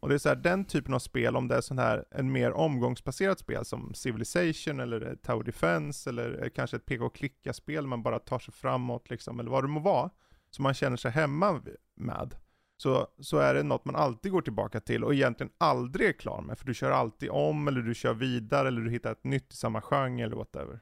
Och 0.00 0.08
det 0.08 0.14
är 0.14 0.18
så 0.18 0.28
här, 0.28 0.36
den 0.36 0.64
typen 0.64 0.94
av 0.94 0.98
spel, 0.98 1.36
om 1.36 1.48
det 1.48 1.56
är 1.56 1.60
sån 1.60 1.78
här, 1.78 2.04
en 2.10 2.32
mer 2.32 2.52
omgångsbaserat 2.52 3.38
spel 3.38 3.64
som 3.64 3.94
Civilization 3.94 4.80
eller 4.80 5.06
eh, 5.06 5.14
Tower 5.14 5.44
Defense 5.44 6.10
eller 6.10 6.42
eh, 6.42 6.48
kanske 6.50 6.76
ett 6.76 6.86
pk 6.86 7.14
klicka 7.14 7.52
spel 7.52 7.86
man 7.86 8.02
bara 8.02 8.18
tar 8.18 8.38
sig 8.38 8.54
framåt 8.54 9.10
liksom, 9.10 9.40
eller 9.40 9.50
vad 9.50 9.64
det 9.64 9.68
må 9.68 9.80
vara, 9.80 10.10
som 10.50 10.62
man 10.62 10.74
känner 10.74 10.96
sig 10.96 11.10
hemma 11.10 11.62
med. 11.94 12.34
Så, 12.76 13.06
så 13.20 13.38
är 13.38 13.54
det 13.54 13.62
något 13.62 13.84
man 13.84 13.96
alltid 13.96 14.32
går 14.32 14.42
tillbaka 14.42 14.80
till 14.80 15.04
och 15.04 15.14
egentligen 15.14 15.52
aldrig 15.58 16.08
är 16.08 16.12
klar 16.12 16.42
med, 16.42 16.58
för 16.58 16.66
du 16.66 16.74
kör 16.74 16.90
alltid 16.90 17.30
om 17.30 17.68
eller 17.68 17.80
du 17.80 17.94
kör 17.94 18.14
vidare 18.14 18.68
eller 18.68 18.80
du 18.80 18.90
hittar 18.90 19.12
ett 19.12 19.24
nytt 19.24 19.52
i 19.52 19.56
samma 19.56 19.80
genre 19.80 20.24
eller 20.24 20.36
whatever. 20.36 20.80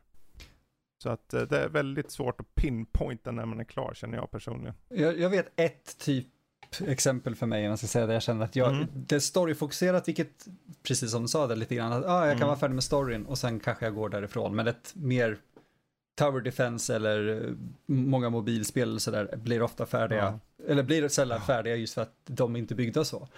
Så 0.99 1.09
att 1.09 1.35
eh, 1.35 1.43
det 1.43 1.59
är 1.59 1.69
väldigt 1.69 2.11
svårt 2.11 2.41
att 2.41 2.55
pinpointa 2.55 3.31
när 3.31 3.47
man 3.47 3.61
är 3.61 3.65
klar 3.65 3.95
känner 3.95 4.19
jag 4.19 4.31
personligen. 4.31 4.75
Jag, 4.89 5.19
jag 5.19 5.31
vet 5.31 5.61
ett 5.61 5.99
typ 5.99 6.27
exempel 6.81 7.35
för 7.37 7.47
mig, 7.47 7.65
om 7.65 7.71
jag 7.71 7.79
ska 7.79 7.87
säga 7.87 8.07
det. 8.07 8.13
Jag 8.13 8.23
känner 8.23 8.45
att 8.45 8.57
jag, 8.57 8.75
mm. 8.75 8.87
det 8.93 9.15
är 9.15 9.21
storyfokuserat, 9.21 10.09
vilket, 10.09 10.47
precis 10.83 11.11
som 11.11 11.23
du 11.23 11.29
sa 11.29 11.47
det 11.47 11.57
lite 11.57 11.75
grann, 11.75 11.93
att 11.93 12.05
ah, 12.05 12.27
jag 12.27 12.33
kan 12.33 12.37
mm. 12.37 12.49
vara 12.49 12.59
färdig 12.59 12.75
med 12.75 12.85
storyn 12.85 13.27
och 13.27 13.39
sen 13.39 13.61
kanske 13.61 13.87
jag 13.87 13.95
går 13.95 14.09
därifrån. 14.09 14.57
Men 14.57 14.67
ett 14.67 14.93
mer 14.95 15.39
Tower 16.17 16.41
Defense 16.41 16.97
eller 16.97 17.55
många 17.87 18.31
mobilspel 18.31 18.89
eller 18.89 18.99
sådär 18.99 19.37
blir 19.37 19.63
ofta 19.63 19.87
färdiga, 19.87 20.41
ja. 20.57 20.67
eller 20.69 20.83
blir 20.83 21.09
sällan 21.09 21.41
färdiga 21.41 21.77
just 21.77 21.95
för 21.95 22.03
att 22.03 22.15
de 22.25 22.57
inte 22.57 22.75
är 22.75 22.77
byggda 22.77 23.05
så. 23.05 23.29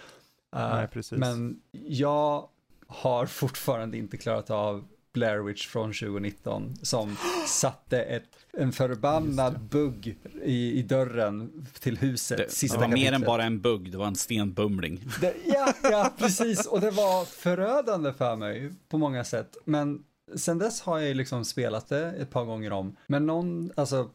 Uh, 0.55 0.75
Nej, 0.75 1.03
men 1.11 1.61
jag 1.71 2.49
har 2.87 3.25
fortfarande 3.25 3.97
inte 3.97 4.17
klarat 4.17 4.49
av 4.49 4.87
Blair 5.19 5.39
Witch 5.39 5.67
från 5.67 5.93
2019 5.93 6.73
som 6.81 7.17
satte 7.47 8.01
ett, 8.01 8.23
en 8.53 8.71
förbannad 8.71 9.59
bugg 9.59 10.17
i, 10.43 10.79
i 10.79 10.81
dörren 10.81 11.65
till 11.79 11.97
huset. 11.97 12.37
Det, 12.37 12.61
det 12.61 12.69
var 12.69 12.83
kapitlet. 12.83 13.03
mer 13.03 13.13
än 13.13 13.21
bara 13.21 13.43
en 13.43 13.61
bugg, 13.61 13.91
det 13.91 13.97
var 13.97 14.07
en 14.07 14.15
stenbumling. 14.15 15.03
Det, 15.21 15.35
ja, 15.45 15.73
ja, 15.83 16.13
precis. 16.17 16.65
Och 16.65 16.81
det 16.81 16.91
var 16.91 17.25
förödande 17.25 18.13
för 18.13 18.35
mig 18.35 18.71
på 18.89 18.97
många 18.97 19.23
sätt. 19.23 19.57
Men 19.65 20.03
sen 20.35 20.57
dess 20.57 20.81
har 20.81 20.99
jag 20.99 21.15
liksom 21.15 21.45
spelat 21.45 21.87
det 21.87 22.11
ett 22.11 22.29
par 22.29 22.45
gånger 22.45 22.71
om. 22.71 22.95
Men 23.07 23.25
någon, 23.25 23.71
alltså, 23.75 24.09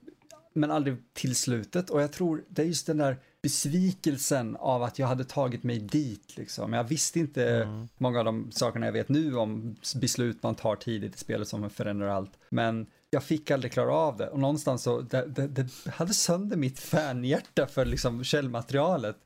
men 0.55 0.71
aldrig 0.71 0.97
till 1.13 1.37
slutet. 1.37 1.91
Och 1.91 2.03
jag 2.03 2.13
tror 2.13 2.45
det 2.49 2.63
är 2.63 2.67
just 2.67 2.87
den 2.87 2.99
där 2.99 3.17
besvikelsen 3.45 4.57
av 4.57 4.83
att 4.83 4.99
jag 4.99 5.07
hade 5.07 5.25
tagit 5.25 5.63
mig 5.63 5.79
dit. 5.79 6.37
Liksom. 6.37 6.73
Jag 6.73 6.85
visste 6.85 7.19
inte 7.19 7.55
mm. 7.55 7.89
många 7.99 8.19
av 8.19 8.25
de 8.25 8.53
sakerna 8.53 8.87
jag 8.87 8.93
vet 8.93 9.09
nu 9.09 9.37
om 9.37 9.77
beslut 9.97 10.43
man 10.43 10.55
tar 10.55 10.77
tidigt 10.77 11.15
i 11.15 11.19
spelet 11.19 11.49
som 11.49 11.71
förändrar 11.71 12.09
allt. 12.09 12.33
Men 12.49 12.87
jag 13.11 13.23
fick 13.23 13.51
aldrig 13.51 13.73
klara 13.73 13.95
av 13.95 14.17
det 14.17 14.29
och 14.29 14.39
någonstans 14.39 14.83
så 14.83 15.01
det, 15.01 15.27
det, 15.27 15.47
det 15.47 15.67
hade 15.91 16.15
sönder 16.15 16.57
mitt 16.57 16.81
fanhjärta 16.81 17.67
för 17.67 17.85
liksom 17.85 18.25
källmaterialet. 18.25 19.17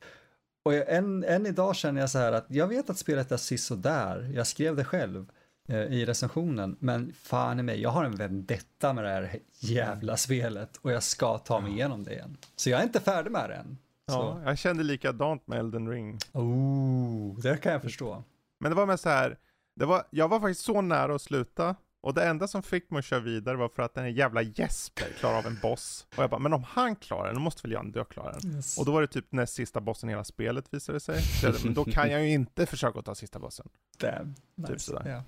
Och 0.63 0.73
jag, 0.73 0.93
än, 0.93 1.23
än 1.23 1.45
idag 1.45 1.75
känner 1.75 2.01
jag 2.01 2.09
så 2.09 2.17
här 2.17 2.31
att 2.31 2.45
jag 2.47 2.67
vet 2.67 2.89
att 2.89 2.97
spelet 2.97 3.31
är 3.31 3.75
där. 3.75 4.31
jag 4.35 4.47
skrev 4.47 4.75
det 4.75 4.85
själv. 4.85 5.31
eh, 5.67 5.77
i 5.77 6.05
recensionen, 6.05 6.77
men 6.79 7.13
fan 7.13 7.59
i 7.59 7.63
mig, 7.63 7.81
jag 7.81 7.89
har 7.89 8.03
en 8.03 8.15
vendetta 8.15 8.93
med 8.93 9.03
det 9.03 9.09
här 9.09 9.39
jävla 9.59 10.17
spelet 10.17 10.77
och 10.81 10.91
jag 10.91 11.03
ska 11.03 11.37
ta 11.37 11.59
mig 11.59 11.71
igenom 11.71 12.03
det 12.03 12.13
igen. 12.13 12.37
Så 12.55 12.69
jag 12.69 12.79
är 12.79 12.83
inte 12.83 12.99
färdig 12.99 13.31
med 13.31 13.49
det 13.49 13.55
än. 13.55 13.77
Ja, 14.09 14.39
Så. 14.43 14.49
jag 14.49 14.57
kände 14.57 14.83
likadant 14.83 15.47
med 15.47 15.59
Elden 15.59 15.89
Ring. 15.89 16.17
Oh, 16.33 17.39
det 17.39 17.57
kan 17.57 17.71
jag 17.71 17.81
förstå. 17.81 18.23
Men 18.59 18.71
det 18.71 18.75
var 18.75 18.85
med 18.85 18.99
så 18.99 19.09
här, 19.09 19.37
det 19.75 19.85
var, 19.85 20.03
jag 20.09 20.27
var 20.27 20.39
faktiskt 20.39 20.61
så 20.65 20.81
nära 20.81 21.15
att 21.15 21.21
sluta. 21.21 21.75
Och 22.01 22.13
det 22.13 22.23
enda 22.23 22.47
som 22.47 22.63
fick 22.63 22.89
mig 22.91 22.99
att 22.99 23.05
köra 23.05 23.19
vidare 23.19 23.57
var 23.57 23.69
för 23.69 23.83
att 23.83 23.93
den 23.93 24.03
här 24.03 24.11
jävla 24.11 24.41
Jesper 24.41 25.07
klarar 25.19 25.37
av 25.37 25.45
en 25.45 25.57
boss. 25.61 26.07
Och 26.17 26.23
jag 26.23 26.29
bara, 26.29 26.39
men 26.39 26.53
om 26.53 26.63
han 26.63 26.95
klarar 26.95 27.25
den, 27.25 27.35
då 27.35 27.41
måste 27.41 27.61
väl 27.61 27.71
jag 27.71 27.85
ändå 27.85 28.05
klara 28.05 28.31
den. 28.31 28.61
Och 28.79 28.85
då 28.85 28.91
var 28.91 29.01
det 29.01 29.07
typ 29.07 29.31
näst 29.31 29.53
sista 29.53 29.81
bossen 29.81 30.09
i 30.09 30.11
hela 30.11 30.23
spelet 30.23 30.73
visade 30.73 30.95
det 30.95 30.99
sig. 30.99 31.21
Så 31.21 31.45
jag, 31.45 31.55
men 31.63 31.73
då 31.73 31.85
kan 31.85 32.11
jag 32.11 32.21
ju 32.21 32.29
inte 32.29 32.65
försöka 32.65 32.99
att 32.99 33.05
ta 33.05 33.15
sista 33.15 33.39
bossen. 33.39 33.69
Damn. 33.97 34.35
Typ 34.35 34.69
Nice. 34.69 34.79
sådär. 34.79 35.09
Ja. 35.09 35.23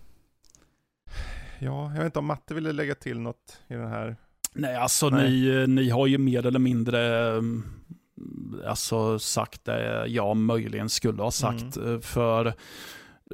Ja, 1.59 1.83
jag 1.89 1.97
vet 1.97 2.05
inte 2.05 2.19
om 2.19 2.25
Matte 2.25 2.53
ville 2.53 2.71
lägga 2.71 2.95
till 2.95 3.19
något 3.19 3.61
i 3.67 3.73
den 3.73 3.87
här. 3.87 4.15
Nej, 4.53 4.75
alltså 4.75 5.09
Nej. 5.09 5.29
Ni, 5.31 5.67
ni 5.67 5.89
har 5.89 6.07
ju 6.07 6.17
mer 6.17 6.45
eller 6.45 6.59
mindre 6.59 7.29
mm, 7.29 7.63
alltså, 8.67 9.19
sagt 9.19 9.65
det 9.65 10.07
jag 10.07 10.37
möjligen 10.37 10.89
skulle 10.89 11.23
ha 11.23 11.31
sagt. 11.31 11.77
Mm. 11.77 11.93
eh, 11.95 11.99
För, 12.01 12.53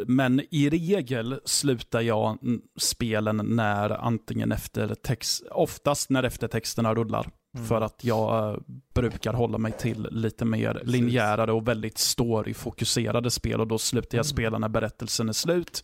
men 0.07 0.41
i 0.51 0.69
regel 0.69 1.39
slutar 1.45 2.01
jag 2.01 2.37
spelen 2.79 3.37
när 3.37 3.89
antingen 3.89 4.51
efter 4.51 4.95
text, 4.95 5.43
oftast 5.51 6.09
när 6.09 6.23
eftertexterna 6.23 6.93
rullar. 6.93 7.27
Mm. 7.55 7.67
För 7.67 7.81
att 7.81 8.03
jag 8.03 8.49
eh, 8.53 8.59
brukar 8.95 9.33
hålla 9.33 9.57
mig 9.57 9.71
till 9.71 10.07
lite 10.11 10.45
mer 10.45 10.73
Precis. 10.73 10.89
linjärare 10.89 11.51
och 11.51 11.67
väldigt 11.67 11.97
story-fokuserade 11.97 13.31
spel 13.31 13.59
och 13.61 13.67
då 13.67 13.77
slutar 13.77 14.17
jag 14.17 14.25
Mm. 14.25 14.29
spela 14.35 14.57
när 14.57 14.69
berättelsen 14.69 15.29
är 15.29 15.33
slut. 15.33 15.83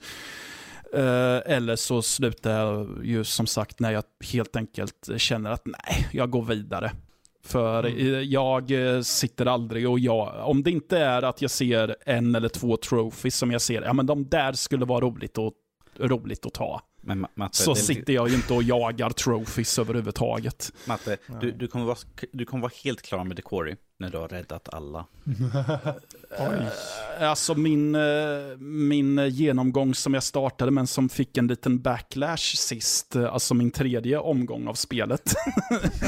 Eh, 0.93 1.53
eller 1.55 1.75
så 1.75 2.01
slutar 2.01 2.51
jag 2.59 2.99
ju 3.05 3.23
som 3.23 3.47
sagt 3.47 3.79
när 3.79 3.91
jag 3.91 4.03
helt 4.33 4.55
enkelt 4.55 5.09
känner 5.17 5.51
att 5.51 5.65
nej, 5.65 6.07
jag 6.11 6.29
går 6.29 6.43
vidare. 6.45 6.91
För 7.45 7.85
Mm. 7.85 8.29
jag 8.31 8.71
eh, 8.71 9.01
sitter 9.01 9.45
aldrig 9.45 9.89
och 9.89 9.99
jag, 9.99 10.49
om 10.49 10.63
det 10.63 10.71
inte 10.71 10.97
är 10.97 11.21
att 11.21 11.41
jag 11.41 11.51
ser 11.51 11.95
en 12.05 12.35
eller 12.35 12.49
två 12.49 12.77
trophies 12.77 13.35
som 13.35 13.51
jag 13.51 13.61
ser, 13.61 13.81
ja 13.81 13.93
men 13.93 14.05
de 14.05 14.29
där 14.29 14.53
skulle 14.53 14.85
vara 14.85 15.05
roligt 15.05 15.37
att, 15.37 15.53
roligt 15.99 16.45
att 16.45 16.53
ta. 16.53 16.81
Men 17.05 17.25
Ma- 17.25 17.29
Matte, 17.35 17.57
Så 17.57 17.73
det 17.73 17.79
sitter 17.79 18.13
jag 18.13 18.29
ju 18.29 18.35
inte 18.35 18.53
och 18.53 18.63
jagar 18.63 19.09
trophies 19.09 19.79
överhuvudtaget. 19.79 20.73
Matte 20.87 21.17
du, 21.41 21.51
du, 21.51 21.67
kommer 21.67 21.85
vara, 21.85 21.97
du 22.31 22.45
kommer 22.45 22.61
vara 22.61 22.71
helt 22.83 23.01
klar 23.01 23.23
med 23.23 23.35
Decory 23.37 23.75
när 23.99 24.09
du 24.09 24.17
har 24.17 24.27
räddat 24.27 24.69
alla. 24.73 25.05
Oj. 26.39 26.67
Eh, 27.19 27.29
Alltså 27.29 27.55
min, 27.55 27.95
eh, 27.95 28.01
min 28.59 29.29
genomgång 29.29 29.95
som 29.95 30.13
jag 30.13 30.23
startade 30.23 30.71
men 30.71 30.87
som 30.87 31.09
fick 31.09 31.37
en 31.37 31.47
liten 31.47 31.79
backlash 31.81 32.55
sist, 32.57 33.15
eh, 33.15 33.33
alltså 33.33 33.53
min 33.53 33.71
tredje 33.71 34.17
omgång 34.17 34.67
av 34.67 34.73
spelet. 34.73 35.33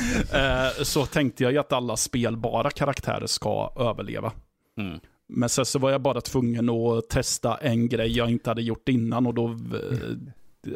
Så 0.84 1.06
tänkte 1.06 1.44
jag 1.44 1.52
ju 1.52 1.58
att 1.58 1.74
alla 1.74 1.98
spelbara 1.98 2.70
karaktärer 2.70 3.28
ska 3.28 3.74
överleva. 3.76 4.32
Mm. 4.80 5.00
Men 5.28 5.50
sen 5.50 5.66
så 5.66 5.80
var 5.80 5.92
jag 5.92 6.02
bara 6.02 6.22
tvungen 6.22 6.70
att 6.70 7.10
testa 7.10 7.58
en 7.58 7.90
grej 7.90 8.18
jag 8.18 8.30
inte 8.30 8.50
hade 8.50 8.62
gjort 8.62 8.90
innan 8.90 9.28
och 9.28 9.34
då 9.34 9.58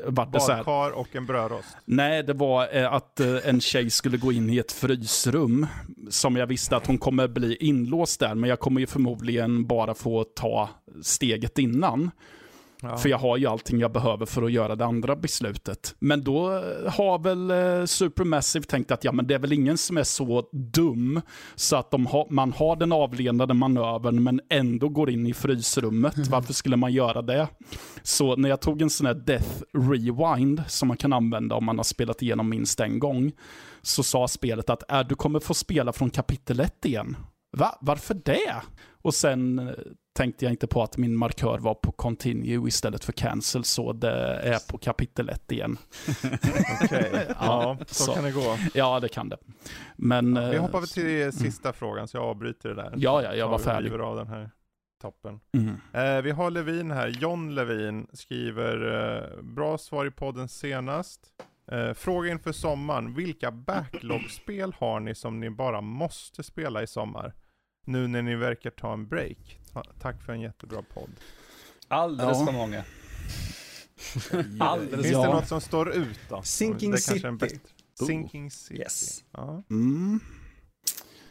vart 0.06 0.34
det 0.34 0.40
så 0.40 0.52
här. 0.52 0.64
Badkar 0.64 0.92
och 0.92 1.16
en 1.16 1.26
brödrost. 1.26 1.78
Nej, 1.86 2.24
det 2.24 2.34
var 2.34 2.78
eh, 2.78 2.94
att 2.94 3.20
eh, 3.20 3.36
en 3.46 3.62
tjej 3.62 3.90
skulle 3.90 4.18
gå 4.18 4.32
in 4.32 4.50
i 4.50 4.58
ett 4.58 4.72
frysrum 4.72 5.68
som 6.10 6.36
jag 6.36 6.48
visste 6.48 6.76
att 6.76 6.88
hon 6.88 6.98
kommer 6.98 7.28
bli 7.28 7.56
inlåst 7.56 8.20
där, 8.20 8.36
men 8.36 8.50
jag 8.50 8.60
kommer 8.60 8.82
ju 8.82 8.88
förmodligen 8.88 9.68
bara 9.68 9.94
få 9.94 10.24
ta 10.24 10.70
steget 11.02 11.60
innan. 11.60 12.12
Ja. 12.82 12.98
För 12.98 13.10
jag 13.10 13.18
har 13.18 13.38
ju 13.38 13.46
allting 13.46 13.80
jag 13.80 13.92
behöver 13.92 14.26
för 14.26 14.44
att 14.44 14.52
göra 14.52 14.76
det 14.76 14.86
andra 14.86 15.16
beslutet. 15.16 15.96
Men 16.00 16.24
då 16.24 16.52
eh, 16.52 16.94
har 16.94 17.20
väl 17.20 17.52
eh, 17.52 17.86
Supermassive 17.86 18.66
tänkt 18.66 18.92
att 18.92 19.04
ja, 19.04 19.12
men 19.12 19.28
det 19.28 19.34
är 19.34 19.40
väl 19.40 19.54
ingen 19.54 19.78
som 19.78 19.98
är 19.98 20.04
så 20.04 20.50
dum 20.52 21.22
så 21.56 21.76
att 21.76 21.92
har, 21.92 22.32
man 22.34 22.54
har 22.54 22.76
den 22.76 22.92
avledande 22.92 23.54
manövern 23.54 24.24
men 24.24 24.42
ändå 24.50 24.90
går 24.90 25.10
in 25.10 25.28
i 25.28 25.34
frysrummet. 25.34 26.18
Varför 26.30 26.54
skulle 26.54 26.78
man 26.78 26.94
göra 26.94 27.22
det? 27.22 27.48
Så 28.04 28.36
när 28.36 28.50
jag 28.50 28.62
tog 28.62 28.82
en 28.82 28.90
sån 28.90 29.08
här 29.08 29.14
Death 29.14 29.62
Rewind 29.74 30.64
som 30.68 30.88
man 30.88 30.98
kan 30.98 31.14
använda 31.14 31.56
om 31.56 31.66
man 31.66 31.78
har 31.78 31.84
spelat 31.84 32.22
igenom 32.22 32.50
minst 32.50 32.80
en 32.80 33.00
gång 33.00 33.32
så 33.82 34.04
sa 34.04 34.28
spelet 34.28 34.70
att 34.70 34.92
äh, 34.92 35.00
du 35.00 35.16
kommer 35.16 35.40
få 35.40 35.54
spela 35.54 35.94
från 35.94 36.10
kapitel 36.10 36.60
1 36.60 36.86
igen. 36.86 37.18
Va? 37.58 37.78
Varför 37.82 38.14
det? 38.14 38.56
Och 39.02 39.14
sen 39.14 39.60
eh, 39.60 39.74
tänkte 40.20 40.46
jag 40.46 40.52
inte 40.52 40.68
på 40.68 40.84
att 40.84 40.98
min 40.98 41.16
markör 41.16 41.60
var 41.60 41.74
på 41.74 41.92
continue 41.92 42.68
istället 42.68 43.04
för 43.04 43.14
cancel, 43.14 43.64
så 43.64 43.94
det 43.94 44.12
är 44.36 44.72
på 44.72 44.78
kapitel 44.78 45.30
1 45.30 45.52
igen. 45.52 45.78
Okej, 46.84 47.28
ja, 47.40 47.78
så, 47.88 48.04
så. 48.04 48.14
kan 48.14 48.24
det 48.24 48.32
gå. 48.32 48.58
Ja, 48.74 49.00
det 49.00 49.10
kan 49.10 49.30
det. 49.30 49.38
Men... 49.96 50.34
Vi 50.50 50.56
eh, 50.56 50.62
hoppar 50.62 50.80
väl 50.80 50.90
till 50.90 51.32
sista 51.32 51.74
frågan, 51.74 52.08
så 52.08 52.18
jag 52.18 52.24
avbryter 52.24 52.70
det 52.70 52.76
där. 52.76 52.94
Ja, 52.96 53.24
ja, 53.24 53.36
jag 53.36 53.48
var 53.48 53.60
färdig. 53.60 53.92
Vi 53.92 53.98
av 53.98 54.16
den 54.16 54.28
här 54.28 54.52
toppen. 55.02 55.40
Mm. 55.54 55.76
Eh, 55.94 56.22
vi 56.22 56.32
har 56.32 56.52
Levin 56.52 56.92
här, 56.92 57.08
John 57.08 57.56
Levin 57.56 58.08
skriver, 58.14 59.06
eh, 59.06 59.44
bra 59.44 59.78
svar 59.78 60.06
i 60.06 60.12
podden 60.12 60.48
senast. 60.48 61.22
Eh, 61.72 61.94
fråga 61.94 62.32
inför 62.32 62.52
sommaren, 62.52 63.14
vilka 63.14 63.52
backlog-spel 63.52 64.74
har 64.78 65.00
ni 65.00 65.16
som 65.16 65.40
ni 65.40 65.50
bara 65.50 65.82
måste 65.82 66.44
spela 66.44 66.84
i 66.84 66.88
sommar? 66.88 67.34
Nu 67.86 68.08
när 68.08 68.22
ni 68.22 68.36
verkar 68.36 68.70
ta 68.70 68.94
en 68.94 69.08
break. 69.08 69.60
Ta- 69.74 69.84
tack 70.02 70.24
för 70.26 70.34
en 70.34 70.42
jättebra 70.42 70.82
podd. 70.94 71.10
Alldeles 71.88 72.38
Ja. 72.40 72.46
för 72.46 72.54
många. 72.54 72.84
Alldeles 74.60 75.06
Finns 75.06 75.12
Ja. 75.14 75.22
det 75.28 75.34
något 75.34 75.48
som 75.48 75.62
står 75.62 75.92
ut 75.94 76.20
då? 76.30 76.42
Sinking 76.42 76.98
City. 76.98 77.28
bättre- 77.32 77.60
Sinking 78.06 78.52
City. 78.52 78.80
Yes. 78.82 79.24
Ja, 79.32 79.64
Mm. 79.70 80.20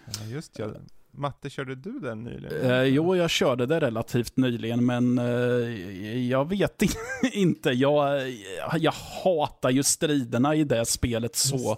ja, 0.07 0.25
just 0.27 0.59
ja. 0.59 0.71
Matte, 1.11 1.51
körde 1.51 1.75
du 1.75 2.01
den 2.01 2.25
nyligen? 2.25 2.71
Eh, 2.71 2.83
jo, 2.83 3.17
jag 3.17 3.31
körde 3.31 3.67
det 3.67 3.81
relativt 3.81 4.37
nyligen, 4.37 4.87
men 4.87 5.19
eh, 5.19 6.29
jag 6.29 6.49
vet 6.49 6.83
inte. 7.33 7.71
Jag, 7.71 8.31
jag 8.79 8.93
hatar 9.25 9.71
ju 9.71 9.83
striderna 9.83 10.55
i 10.55 10.65
det 10.65 10.87
spelet 10.87 11.37
så 11.37 11.77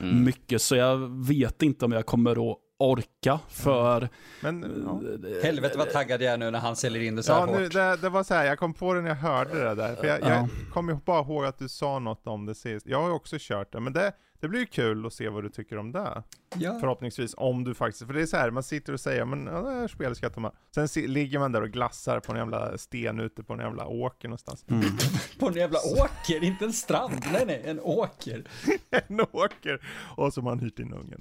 Mm. 0.00 0.24
mycket, 0.24 0.62
så 0.62 0.76
jag 0.76 0.96
vet 1.26 1.62
inte 1.62 1.84
om 1.84 1.92
jag 1.92 2.06
kommer 2.06 2.50
att 2.52 2.58
orka. 2.78 3.40
För 3.48 4.08
Men, 4.42 4.82
ja. 4.86 5.00
Helvete 5.42 5.78
vad 5.78 5.90
taggad 5.90 6.22
jag 6.22 6.32
är 6.32 6.36
nu 6.38 6.50
när 6.50 6.58
han 6.58 6.76
säljer 6.76 7.02
in 7.02 7.16
det 7.16 7.22
så 7.22 7.32
här 7.32 7.40
Ja, 7.40 7.46
nu, 7.46 7.62
hårt. 7.64 7.72
det, 7.72 7.96
det 7.96 8.08
var 8.08 8.22
så 8.22 8.34
här, 8.34 8.44
jag 8.44 8.58
kom 8.58 8.74
på 8.74 8.94
det 8.94 9.00
när 9.00 9.08
jag 9.08 9.16
hörde 9.16 9.64
det 9.64 9.74
där. 9.74 9.94
För 9.94 10.06
jag, 10.06 10.20
Ja. 10.22 10.28
jag 10.28 10.48
kommer 10.72 10.92
ju 10.92 10.98
bara 11.04 11.20
ihåg 11.20 11.44
att 11.44 11.58
du 11.58 11.68
sa 11.68 11.98
något 11.98 12.26
om 12.26 12.46
det 12.46 12.54
sist. 12.54 12.86
Jag 12.86 13.00
har 13.00 13.08
ju 13.08 13.14
också 13.14 13.36
kört 13.38 13.72
det, 13.72 13.80
men 13.80 13.92
det, 13.92 14.12
det 14.40 14.48
blir 14.48 14.60
ju 14.60 14.66
kul 14.66 15.06
att 15.06 15.12
se 15.12 15.28
vad 15.28 15.42
du 15.42 15.48
tycker 15.48 15.78
om 15.78 15.92
det. 15.92 16.22
Ja. 16.56 16.78
Förhoppningsvis, 16.80 17.34
om 17.36 17.64
du 17.64 17.74
faktiskt, 17.74 18.06
för 18.06 18.14
det 18.14 18.22
är 18.22 18.26
så 18.26 18.36
här, 18.36 18.50
man 18.50 18.62
sitter 18.62 18.92
och 18.92 19.00
säger, 19.00 19.24
men 19.24 19.46
ja, 19.46 19.60
det 19.60 19.70
här 19.70 19.88
spelet 19.88 20.16
ska 20.16 20.26
jag 20.26 20.34
ta 20.34 20.40
med. 20.40 20.50
Sen 20.74 20.88
si, 20.88 21.06
ligger 21.06 21.38
man 21.38 21.52
där 21.52 21.62
och 21.62 21.68
glassar 21.70 22.20
på 22.20 22.32
en 22.32 22.38
jävla 22.38 22.78
sten 22.78 23.20
ute 23.20 23.42
på 23.42 23.52
en 23.52 23.58
jävla 23.60 23.86
åker 23.86 24.28
någonstans. 24.28 24.64
mm. 24.70 24.82
På 25.38 25.48
en 25.48 25.54
jävla 25.54 25.78
åker, 25.78 26.44
inte 26.44 26.64
en 26.64 26.72
strand. 26.72 27.14
Nej, 27.32 27.42
nej, 27.46 27.62
en 27.64 27.80
åker. 27.80 28.44
en 29.08 29.20
åker! 29.32 29.86
Och 30.16 30.32
så 30.34 30.40
har 30.40 30.44
man 30.44 30.58
hyrt 30.58 30.78
in 30.78 30.92
ungen. 30.92 31.20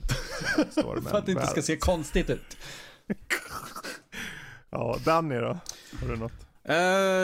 För 1.04 1.18
att 1.18 1.30
det 1.56 1.62
ska 1.62 1.74
se 1.74 1.78
konstigt 1.78 2.30
ut. 2.30 2.58
Ja, 4.70 4.98
Danny 5.06 5.36
då? 5.36 5.58
Har 6.02 6.08
du 6.08 6.16
något? 6.16 6.32
Eh, 6.64 6.76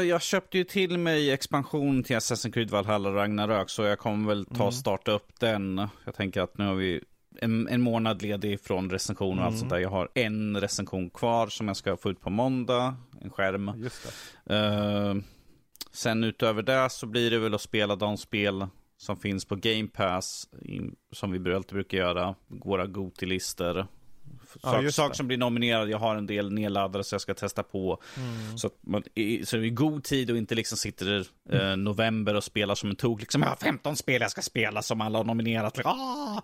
jag 0.10 0.22
köpte 0.22 0.58
ju 0.58 0.64
till 0.64 0.98
mig 0.98 1.32
expansion 1.32 2.04
till 2.04 2.16
Assassin's 2.16 2.52
Creed 2.52 2.70
Valhalla 2.70 3.10
Ragnarök, 3.14 3.70
så 3.70 3.84
jag 3.84 4.00
kommer 4.00 4.28
väl 4.28 4.46
ta 4.46 4.54
Mm. 4.56 4.68
och 4.68 4.74
starta 4.74 5.12
upp 5.12 5.40
den. 5.40 5.88
Jag 6.06 6.16
tänker 6.16 6.42
att 6.42 6.58
nu 6.58 6.66
har 6.66 6.74
vi 6.76 7.02
en, 7.42 7.68
en 7.68 7.82
månad 7.82 8.22
ledig 8.22 8.60
från 8.62 8.90
recension 8.90 9.40
och 9.40 9.46
allt 9.46 9.52
Mm. 9.52 9.60
sånt 9.60 9.70
där. 9.70 9.78
Jag 9.80 9.90
har 9.90 10.10
en 10.14 10.62
recension 10.62 11.10
kvar 11.10 11.48
som 11.48 11.68
jag 11.68 11.78
ska 11.78 11.98
få 11.98 12.10
ut 12.12 12.22
på 12.22 12.30
måndag, 12.30 12.96
en 13.22 13.30
skärm. 13.30 13.72
Just 13.78 14.08
det. 14.44 14.56
Eh, 14.56 15.16
sen 15.92 16.24
utöver 16.24 16.62
det 16.62 16.90
så 16.90 17.06
blir 17.08 17.32
det 17.32 17.40
väl 17.40 17.54
att 17.54 17.62
spela 17.62 17.96
de 17.96 18.18
spel 18.18 18.68
som 18.98 19.18
finns 19.18 19.46
på 19.46 19.56
Game 19.56 19.88
Pass, 19.88 20.48
som 21.14 21.32
vi 21.44 21.54
alltid 21.54 21.74
brukar 21.74 21.98
göra, 21.98 22.36
våra 22.48 22.86
Goti-listor. 22.88 23.88
Ja, 24.64 24.72
Sak, 24.72 24.92
saker 24.92 25.10
det. 25.10 25.16
som 25.16 25.28
blir 25.28 25.38
nominerade, 25.38 25.92
jag 25.92 26.00
har 26.00 26.16
en 26.16 26.28
del 26.28 26.54
nedladdade 26.54 27.04
så 27.04 27.14
jag 27.14 27.22
ska 27.22 27.34
testa 27.34 27.64
på. 27.64 28.02
Mm. 28.18 28.58
Så 28.58 28.68
att 28.68 28.74
man 28.82 29.04
i, 29.14 29.46
så 29.46 29.58
i 29.58 29.70
god 29.70 30.04
tid 30.04 30.32
och 30.32 30.38
inte 30.38 30.56
liksom 30.56 30.78
sitter 30.78 31.26
eh, 31.50 31.78
november 31.78 32.36
och 32.36 32.44
spelar 32.44 32.76
som 32.76 32.90
en 32.90 32.96
tok. 32.96 33.20
Liksom, 33.20 33.42
jag 33.42 33.50
har 33.50 33.56
15 33.56 33.96
spel 33.96 34.22
jag 34.22 34.32
ska 34.32 34.42
spela 34.42 34.82
som 34.82 35.02
alla 35.02 35.20
har 35.20 35.26
nominerat. 35.26 35.80
Ah! 35.86 36.42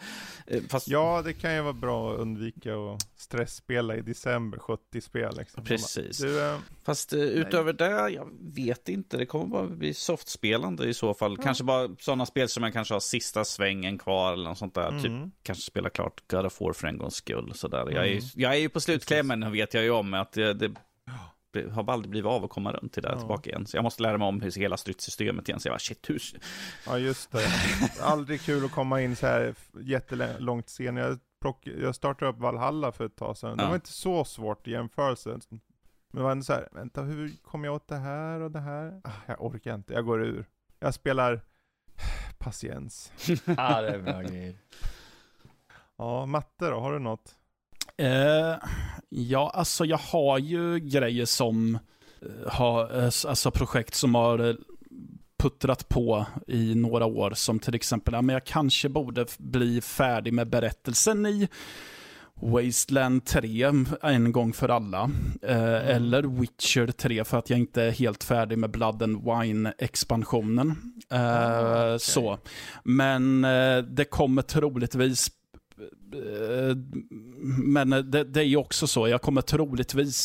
Eh, 0.48 0.62
Fast 0.70 0.88
Ja, 0.88 1.22
det 1.26 1.34
kan 1.34 1.56
ju 1.56 1.62
vara 1.62 1.74
bra 1.74 2.14
att 2.14 2.20
undvika 2.20 2.76
att 2.76 3.02
stressspela 3.18 3.96
i 3.96 4.02
december, 4.02 4.60
70 4.60 5.02
spel 5.02 5.38
liksom. 5.38 5.64
Precis. 5.64 6.18
Du, 6.18 6.42
eh, 6.46 6.58
Fast 6.84 7.14
eh, 7.14 7.20
utöver 7.20 7.74
det, 7.74 8.10
jag 8.10 8.30
vet 8.40 8.90
inte. 8.90 9.18
Det 9.18 9.26
kommer 9.26 9.46
bara 9.46 9.68
bli 9.68 9.94
softspelande 9.94 10.88
i 10.88 10.94
så 10.94 11.14
fall. 11.14 11.38
Kanske 11.38 11.64
bara 11.64 11.90
sådana 12.00 12.26
spel 12.26 12.50
som 12.50 12.64
jag 12.64 12.74
kanske 12.74 12.94
har 12.94 13.00
sista 13.00 13.46
svängen 13.46 13.98
kvar 13.98 14.34
eller 14.34 14.50
något 14.50 14.58
sånt 14.58 14.76
där. 14.76 14.92
Typ 14.92 15.06
mm. 15.06 15.32
kanske 15.44 15.64
spela 15.64 15.90
klart 15.90 16.24
God 16.28 16.46
of 16.46 16.62
War 16.62 16.74
för 16.74 16.88
en 16.88 16.98
gångs 16.98 17.16
skull. 17.16 17.52
Sådär. 17.56 17.99
Jag, 18.00 18.08
är, 18.08 18.12
Mm. 18.18 18.24
jag 18.36 18.54
är 18.54 18.58
ju 18.60 18.70
på 18.70 18.80
slutklämmen, 18.82 19.52
vet 19.52 19.74
jag 19.74 19.84
ju 19.84 19.92
om. 19.92 20.14
Att 20.14 20.32
det, 20.32 20.54
det, 20.54 20.72
har 21.72 21.92
aldrig 21.94 22.10
blivit 22.12 22.28
av 22.30 22.44
att 22.44 22.50
komma 22.50 22.72
runt 22.72 22.94
till 22.94 23.04
det 23.04 23.10
Ja. 23.10 23.18
tillbaka 23.20 23.50
igen. 23.50 23.66
Så 23.68 23.78
jag 23.78 23.84
måste 23.84 24.04
lära 24.04 24.18
mig 24.18 24.28
om 24.28 24.42
hur 24.42 24.52
hela 24.52 24.78
stridssystemet 24.78 25.50
igen. 25.50 25.60
Så 25.60 25.68
jag 25.68 25.74
bara, 25.74 25.80
shit, 25.80 26.10
hur... 26.10 26.22
Ja 26.86 26.98
just 26.98 27.32
det. 27.32 27.48
Aldrig 28.02 28.42
kul 28.42 28.66
att 28.66 28.72
komma 28.72 29.02
in 29.02 29.16
så 29.16 29.28
här 29.28 29.56
jättelångt 29.82 30.70
sen. 30.70 30.96
Jag, 30.98 31.20
plock, 31.42 31.68
jag 31.68 31.96
startade 31.96 32.32
upp 32.32 32.38
Valhalla 32.38 32.92
för 32.92 33.06
ett 33.06 33.16
tag 33.16 33.38
sedan. 33.38 33.58
Det 33.58 33.64
Ja. 33.64 33.68
var 33.68 33.76
inte 33.76 33.92
så 33.94 34.26
svårt 34.26 34.68
i 34.68 34.72
jämförelse. 34.72 35.30
Men 35.50 35.60
det 36.12 36.22
var 36.22 36.32
ändå 36.32 36.44
så 36.44 36.54
här, 36.54 36.68
vänta 36.72 37.02
hur 37.02 37.32
kommer 37.44 37.68
jag 37.68 37.76
åt 37.76 37.88
det 37.88 37.96
här 37.98 38.40
och 38.40 38.52
det 38.52 38.60
här? 38.60 39.02
Ah, 39.04 39.12
jag 39.28 39.42
orkar 39.46 39.76
inte, 39.76 39.94
jag 39.94 40.06
går 40.06 40.24
ur. 40.24 40.46
Jag 40.80 40.94
spelar 40.94 41.42
patiens. 42.38 43.12
Ja, 43.46 43.82
det 43.82 43.90
är 43.90 44.00
bra 44.00 44.22
grejer. 44.22 44.56
Ja, 45.98 46.26
matte 46.26 46.70
då, 46.70 46.80
har 46.80 46.94
du 46.94 47.00
något? 47.00 47.36
Eh, 48.00 48.56
ja, 49.10 49.52
alltså 49.56 49.86
jag 49.86 49.98
har 49.98 50.38
ju 50.40 50.80
grejer 50.80 51.26
som 51.26 51.76
eh, 52.22 52.52
har, 52.52 52.98
eh, 52.98 53.04
alltså 53.04 53.52
projekt 53.52 53.96
som 53.96 54.16
har 54.16 54.50
eh, 54.50 54.56
puttrat 55.40 55.90
på 55.90 56.26
i 56.48 56.76
några 56.76 57.06
år. 57.06 57.32
Som 57.36 57.60
till 57.60 57.76
exempel, 57.76 58.14
ja, 58.14 58.22
men 58.22 58.34
jag 58.34 58.46
kanske 58.46 58.90
borde 58.90 59.26
bli 59.38 59.82
färdig 59.82 60.34
med 60.34 60.50
berättelsen 60.50 61.26
i 61.26 61.48
Wasteland 62.42 63.26
3 63.26 63.72
en 64.02 64.32
gång 64.32 64.54
för 64.54 64.70
alla. 64.70 65.10
Eh, 65.42 65.90
Eller 65.90 66.24
Witcher 66.24 66.88
3 66.88 67.24
för 67.24 67.38
att 67.38 67.50
jag 67.50 67.60
inte 67.60 67.84
är 67.84 67.92
helt 67.92 68.24
färdig 68.24 68.58
med 68.58 68.72
Blood 68.72 69.04
and 69.04 69.24
Wine-expansionen. 69.24 70.76
Eh, 71.12 71.22
Ah, 71.22 71.86
okej. 71.86 72.00
Så. 72.00 72.38
Men 72.84 73.44
eh, 73.46 73.78
det 73.78 74.06
kommer 74.06 74.42
troligtvis 74.42 75.32
Men 77.64 77.90
det, 77.90 78.24
det 78.24 78.40
är 78.40 78.44
ju 78.46 78.58
också 78.58 78.88
så, 78.88 79.08
jag 79.08 79.22
kommer 79.22 79.42
troligtvis 79.42 80.16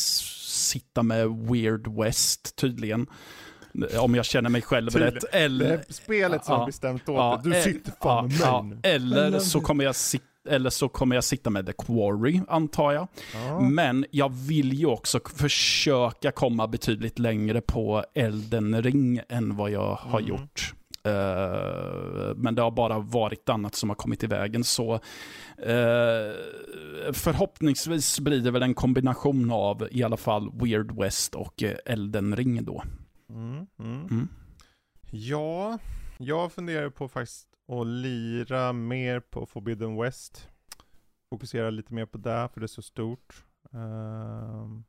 sitta 0.47 1.03
med 1.03 1.29
Weird 1.29 1.87
West 1.87 2.55
tydligen. 2.55 3.07
Om 3.99 4.15
jag 4.15 4.25
känner 4.25 4.49
mig 4.49 4.61
själv 4.61 4.91
rätt. 4.95 5.21
Det 5.21 5.27
Eller, 5.37 5.65
är 5.65 5.83
spelet 5.89 6.45
som 6.45 6.59
Ja. 6.59 6.65
bestämt 6.65 7.09
åt 7.09 7.15
Ja. 7.15 7.41
Du 7.43 7.55
eh, 7.55 7.61
sitter 7.63 7.93
fan 8.01 8.25
med 8.27 8.37
ja, 8.41 8.61
mig 8.61 8.77
ja, 8.83 8.89
eller, 8.89 9.39
så 9.39 9.59
kommer 9.61 9.83
jag 9.83 9.95
sit, 9.95 10.21
eller 10.49 10.69
så 10.69 10.89
kommer 10.89 11.15
jag 11.15 11.23
sitta 11.23 11.49
med 11.49 11.65
The 11.65 11.73
Quarry, 11.73 12.41
antar 12.47 12.91
jag. 12.91 13.07
Ja. 13.33 13.59
Men 13.59 14.05
jag 14.11 14.33
vill 14.33 14.73
ju 14.73 14.85
också 14.85 15.19
försöka 15.35 16.31
komma 16.31 16.67
betydligt 16.67 17.19
längre 17.19 17.61
på 17.61 18.03
Elden 18.15 18.81
ring 18.83 19.21
än 19.29 19.55
vad 19.55 19.71
jag 19.71 19.95
har 19.95 20.19
Mm. 20.19 20.29
gjort. 20.29 20.73
Eh, 21.05 22.35
men 22.35 22.55
det 22.55 22.61
har 22.61 22.71
bara 22.71 22.99
varit 22.99 23.49
annat 23.49 23.75
som 23.75 23.89
har 23.89 23.95
kommit 23.95 24.23
i 24.23 24.27
vägen. 24.27 24.63
Så 24.63 24.93
eh, 25.57 26.31
förhoppningsvis 27.13 28.19
blir 28.19 28.41
det 28.41 28.51
väl 28.51 28.63
en 28.63 28.73
kombination 28.73 29.51
av 29.51 29.87
i 29.91 30.03
alla 30.03 30.17
fall 30.17 30.51
Weird 30.53 30.91
West 30.91 31.35
och 31.35 31.63
eh, 31.63 31.77
Elden 31.85 32.35
ring 32.35 32.65
då. 32.65 32.83
Mm, 33.29 33.67
mm. 33.79 34.07
Mm. 34.07 34.27
Ja, 35.11 35.79
jag 36.17 36.51
funderar 36.51 36.89
på 36.89 37.07
faktiskt 37.07 37.47
att 37.71 37.87
lira 37.87 38.73
mer 38.73 39.19
på 39.19 39.45
Forbidden 39.45 39.97
West. 39.97 40.49
Fokusera 41.29 41.69
lite 41.69 41.93
mer 41.93 42.05
på 42.05 42.17
det, 42.17 42.49
för 42.53 42.59
det 42.59 42.65
är 42.65 42.67
så 42.67 42.81
stort. 42.81 43.45
Ehm, 43.73 44.83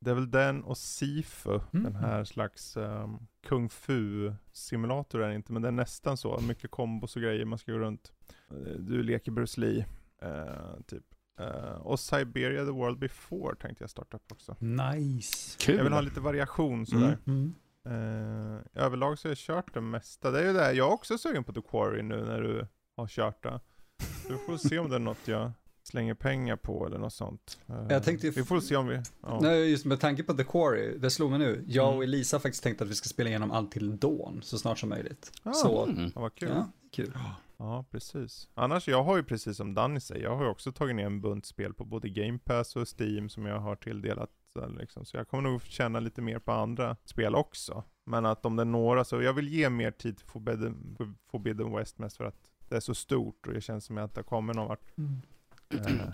det 0.00 0.10
är 0.10 0.14
väl 0.14 0.30
den 0.30 0.64
och 0.64 0.78
Sifu, 0.78 1.60
Mm. 1.72 1.84
den 1.84 1.94
här 1.96 2.24
slags 2.24 2.76
um, 2.76 3.26
kung 3.46 3.68
fu 3.68 4.32
simulator 4.52 5.22
är 5.22 5.28
det 5.28 5.34
inte, 5.34 5.52
men 5.52 5.62
det 5.62 5.68
är 5.68 5.72
nästan 5.72 6.16
så. 6.16 6.40
Mycket 6.40 6.70
kombos 6.70 7.16
och 7.16 7.22
grejer, 7.22 7.44
man 7.44 7.58
ska 7.58 7.72
gå 7.72 7.78
runt. 7.78 8.12
Eh, 8.50 8.56
Du 8.78 9.02
leker 9.02 9.32
Bruce 9.32 9.60
Lee, 9.60 9.86
eh, 10.22 10.80
typ. 10.86 11.04
Eh, 11.40 11.72
och 11.72 12.00
Siberia 12.00 12.64
the 12.64 12.70
World 12.70 12.98
Before 12.98 13.56
tänkte 13.56 13.82
jag 13.82 13.90
starta 13.90 14.16
upp 14.16 14.32
också. 14.32 14.56
Nice. 14.58 15.56
Kul. 15.60 15.76
Jag 15.76 15.84
vill 15.84 15.92
ha 15.92 16.00
lite 16.00 16.20
variation 16.20 16.86
sådär. 16.86 17.18
Mm. 17.26 17.54
Mm. 17.84 18.56
Eh, 18.56 18.60
överlag 18.84 19.18
så 19.18 19.28
har 19.28 19.30
jag 19.30 19.38
kört 19.38 19.74
det 19.74 19.80
mesta. 19.80 20.30
Det 20.30 20.40
är 20.40 20.46
ju 20.46 20.52
det, 20.52 20.60
här, 20.64 20.72
jag 20.72 20.88
är 20.88 20.92
också 20.92 21.18
sugen 21.18 21.44
på 21.44 21.52
The 21.52 21.60
Quarry 21.62 22.02
nu 22.02 22.24
när 22.24 22.42
du 22.42 22.66
har 22.96 23.06
kört 23.06 23.42
det. 23.42 23.60
Vi 24.28 24.36
får 24.46 24.56
se 24.68 24.78
om 24.78 24.88
det 24.90 24.94
är 24.96 25.00
något 25.00 25.28
jag 25.28 25.52
slänger 25.90 26.14
pengar 26.14 26.56
på 26.56 26.86
eller 26.86 26.98
något 26.98 27.12
sånt. 27.12 27.60
Eh, 27.68 27.86
Jag 27.88 28.02
tänkte 28.02 28.26
ju- 28.26 28.32
vi 28.32 28.44
får 28.44 28.60
se 28.60 28.76
om 28.76 28.86
vi... 28.86 29.00
Ja. 29.22 29.38
Nej, 29.42 29.70
just 29.70 29.84
med 29.84 30.00
tanke 30.00 30.22
på 30.22 30.34
The 30.34 30.44
Quarry, 30.44 30.98
det 30.98 31.10
slog 31.10 31.30
mig 31.30 31.38
nu. 31.38 31.64
Jag 31.66 31.86
Mm. 31.86 31.96
och 31.96 32.04
Elisa 32.04 32.36
har 32.36 32.40
faktiskt 32.40 32.62
tänkt 32.62 32.82
att 32.82 32.88
vi 32.88 32.94
ska 32.94 33.08
spela 33.08 33.28
igenom 33.28 33.50
allt 33.50 33.72
till 33.72 33.98
Dawn 33.98 34.40
så 34.42 34.58
snart 34.58 34.78
som 34.78 34.88
möjligt. 34.88 35.32
Ah, 35.42 35.52
så, 35.52 35.86
Mm. 35.86 36.10
Ja, 36.14 36.20
vad 36.20 36.34
kul. 36.34 36.48
ja, 36.54 36.68
kul. 36.92 37.12
Ja, 37.56 37.84
precis. 37.90 38.48
Annars, 38.54 38.88
jag 38.88 39.02
har 39.04 39.16
ju 39.16 39.22
precis 39.22 39.56
som 39.56 39.74
Danny 39.74 40.00
säger, 40.00 40.22
jag 40.24 40.36
har 40.36 40.44
ju 40.44 40.50
också 40.50 40.72
tagit 40.72 40.96
ner 40.96 41.06
en 41.06 41.20
bunt 41.20 41.46
spel 41.46 41.74
på 41.74 41.84
både 41.84 42.08
Game 42.08 42.38
Pass 42.38 42.76
och 42.76 42.86
Steam 43.00 43.28
som 43.28 43.46
jag 43.46 43.58
har 43.60 43.76
tilldelat. 43.76 44.30
Så, 44.52 44.68
liksom. 44.68 45.04
så 45.04 45.16
jag 45.16 45.28
kommer 45.28 45.50
nog 45.50 45.62
känna 45.62 46.00
lite 46.00 46.22
mer 46.22 46.38
på 46.38 46.52
andra 46.52 46.96
spel 47.04 47.34
också. 47.34 47.84
Men 48.06 48.26
att 48.26 48.46
om 48.46 48.56
det 48.56 48.62
är 48.62 48.64
några, 48.64 49.04
så 49.04 49.22
jag 49.22 49.32
vill 49.32 49.48
ge 49.48 49.70
mer 49.70 49.90
tid 49.90 50.16
till 50.16 50.26
Forbidden, 50.26 50.96
Forbidden 51.30 51.72
West 51.72 51.98
mest 51.98 52.16
för 52.16 52.24
att 52.24 52.36
det 52.68 52.76
är 52.76 52.80
så 52.80 52.94
stort 52.94 53.46
och 53.46 53.52
det 53.52 53.60
känns 53.60 53.84
som 53.84 53.96
att 53.96 54.00
jag 54.00 54.06
inte 54.06 54.18
har 54.20 54.24
kommit 54.24 54.56
någon 54.56 54.68
vart. 54.68 54.98
Eh, 54.98 55.04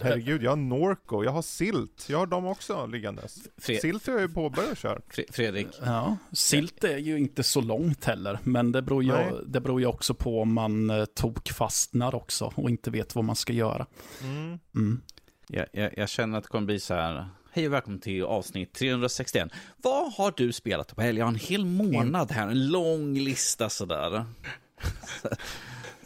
herregud, 0.03 0.43
jag 0.43 0.51
har 0.51 0.57
Norco, 0.57 1.25
jag 1.25 1.31
har 1.31 1.43
Silt, 1.43 2.07
jag 2.09 2.19
har 2.19 2.27
dem 2.27 2.47
också 2.47 2.87
liggandes. 2.87 3.39
Fre- 3.57 3.81
Silt 3.81 4.07
har 4.07 4.13
jag 4.15 4.23
ju 4.23 4.29
påbörjat 4.29 4.79
köra. 4.79 4.99
Fre- 4.99 5.33
Fredrik, 5.33 5.67
Ja, 5.85 6.17
silt 6.33 6.85
är 6.85 6.99
ju 6.99 7.19
inte 7.19 7.43
så 7.43 7.61
långt 7.61 8.05
heller, 8.05 8.39
men 8.43 8.73
det 8.73 8.83
beror 8.83 9.05
ju, 9.05 9.13
det 9.47 9.61
beror 9.61 9.81
ju 9.81 9.87
också 9.87 10.15
på 10.15 10.41
om 10.43 10.53
man 10.55 10.91
eh, 10.91 11.05
tokfastnar 11.05 12.15
också 12.15 12.53
och 12.57 12.71
inte 12.71 12.91
vet 12.91 13.15
vad 13.15 13.25
man 13.25 13.37
ska 13.37 13.53
göra. 13.53 13.87
Mm. 14.23 14.59
Mm. 14.75 15.01
jag, 15.49 15.67
jag, 15.73 15.91
jag 15.99 16.09
känner 16.09 16.39
att 16.39 16.45
det 16.45 16.51
kommer 16.51 16.67
bli 16.67 16.81
så 16.81 16.95
här. 16.95 17.27
Hej 17.53 17.67
och 17.67 17.73
välkommen 17.73 18.01
till 18.01 18.25
avsnitt 18.25 18.73
361. 18.75 19.49
Vad 19.77 20.13
har 20.13 20.35
du 20.37 20.53
spelat 20.53 20.97
på 20.97 21.03
helg? 21.03 21.19
Jag 21.19 21.25
har 21.27 21.33
en 21.33 21.39
hel 21.39 21.65
månad 21.65 22.31
här, 22.33 22.49
en 22.49 22.69
lång 22.69 23.15
lista 23.19 23.69
sådär. 23.69 24.25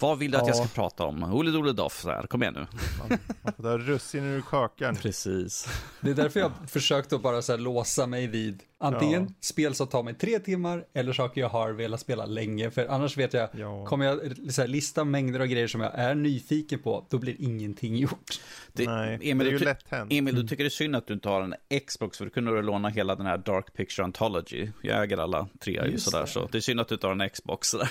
Vad 0.01 0.19
vill 0.19 0.31
du 0.31 0.39
att 0.39 0.47
jag 0.47 0.57
ska 0.57 0.65
Ja. 0.65 0.71
prata 0.75 1.05
om? 1.05 1.23
Olle 1.35 1.51
Dole 1.51 1.73
Doff, 1.73 2.01
så 2.01 2.11
här. 2.11 2.27
kom 2.27 2.43
igen 2.43 2.55
nu. 2.55 2.67
Man, 2.99 3.19
man 3.43 3.53
får 3.53 3.63
ta 3.63 3.79
russin 3.79 4.25
ur 4.25 4.41
kakan. 4.41 4.97
Precis. 4.97 5.69
Det 6.01 6.11
är 6.11 6.15
därför 6.15 6.41
jag 6.41 6.53
försökt 6.69 7.13
att 7.13 7.23
bara 7.23 7.43
så 7.43 7.53
här 7.53 7.59
låsa 7.59 8.07
mig 8.07 8.27
vid 8.27 8.63
antingen 8.81 9.23
Ja. 9.23 9.35
spel 9.41 9.75
som 9.75 9.87
tar 9.87 10.03
mig 10.03 10.15
tre 10.15 10.39
timmar 10.39 10.85
eller 10.95 11.13
saker 11.13 11.41
jag 11.41 11.49
har 11.49 11.73
velat 11.73 12.01
spela 12.01 12.27
länge. 12.27 12.71
För 12.71 12.87
annars 12.87 13.17
vet 13.17 13.33
jag, 13.35 13.49
Ja. 13.53 13.87
kommer 13.87 14.07
jag 14.07 14.21
så 14.53 14.61
här, 14.61 14.69
lista 14.69 15.05
mängder 15.05 15.41
av 15.41 15.47
grejer 15.47 15.67
som 15.67 15.81
jag 15.81 15.95
är 15.95 16.15
nyfiken 16.15 16.79
på, 16.79 17.07
då 17.11 17.19
blir 17.19 17.37
ingenting 17.39 17.97
gjort. 17.97 18.41
Det, 18.73 18.87
Nej, 18.87 19.19
Emil, 19.23 19.39
det 19.39 19.51
är 19.51 19.53
du 19.53 19.59
ju 19.59 19.65
lätt 19.65 19.85
hänt. 19.89 20.13
Emil, 20.13 20.35
du 20.35 20.49
tycker 20.49 20.65
det 20.65 20.69
är 20.69 20.71
synd 20.71 20.97
att 20.97 21.07
du 21.07 21.15
inte 21.15 21.29
har 21.29 21.43
en 21.43 21.55
Xbox, 21.87 22.19
för 22.19 22.25
då 22.25 22.31
kunde 22.31 22.51
du 22.57 22.63
låna 22.63 22.89
hela 22.89 23.15
den 23.17 23.27
här 23.27 23.39
Dark 23.39 23.75
Picture 23.75 24.05
Anthology. 24.05 24.69
Jag 24.83 25.03
äger 25.03 25.19
alla 25.19 25.49
tre 25.65 25.87
ju 25.91 25.99
sådär, 25.99 26.21
det. 26.21 26.27
så 26.27 26.49
det 26.53 26.59
är 26.59 26.63
synd 26.63 26.81
att 26.81 26.89
du 26.89 26.95
inte 26.95 27.07
har 27.07 27.15
en 27.25 27.31
Xbox. 27.31 27.69
Sådär. 27.69 27.91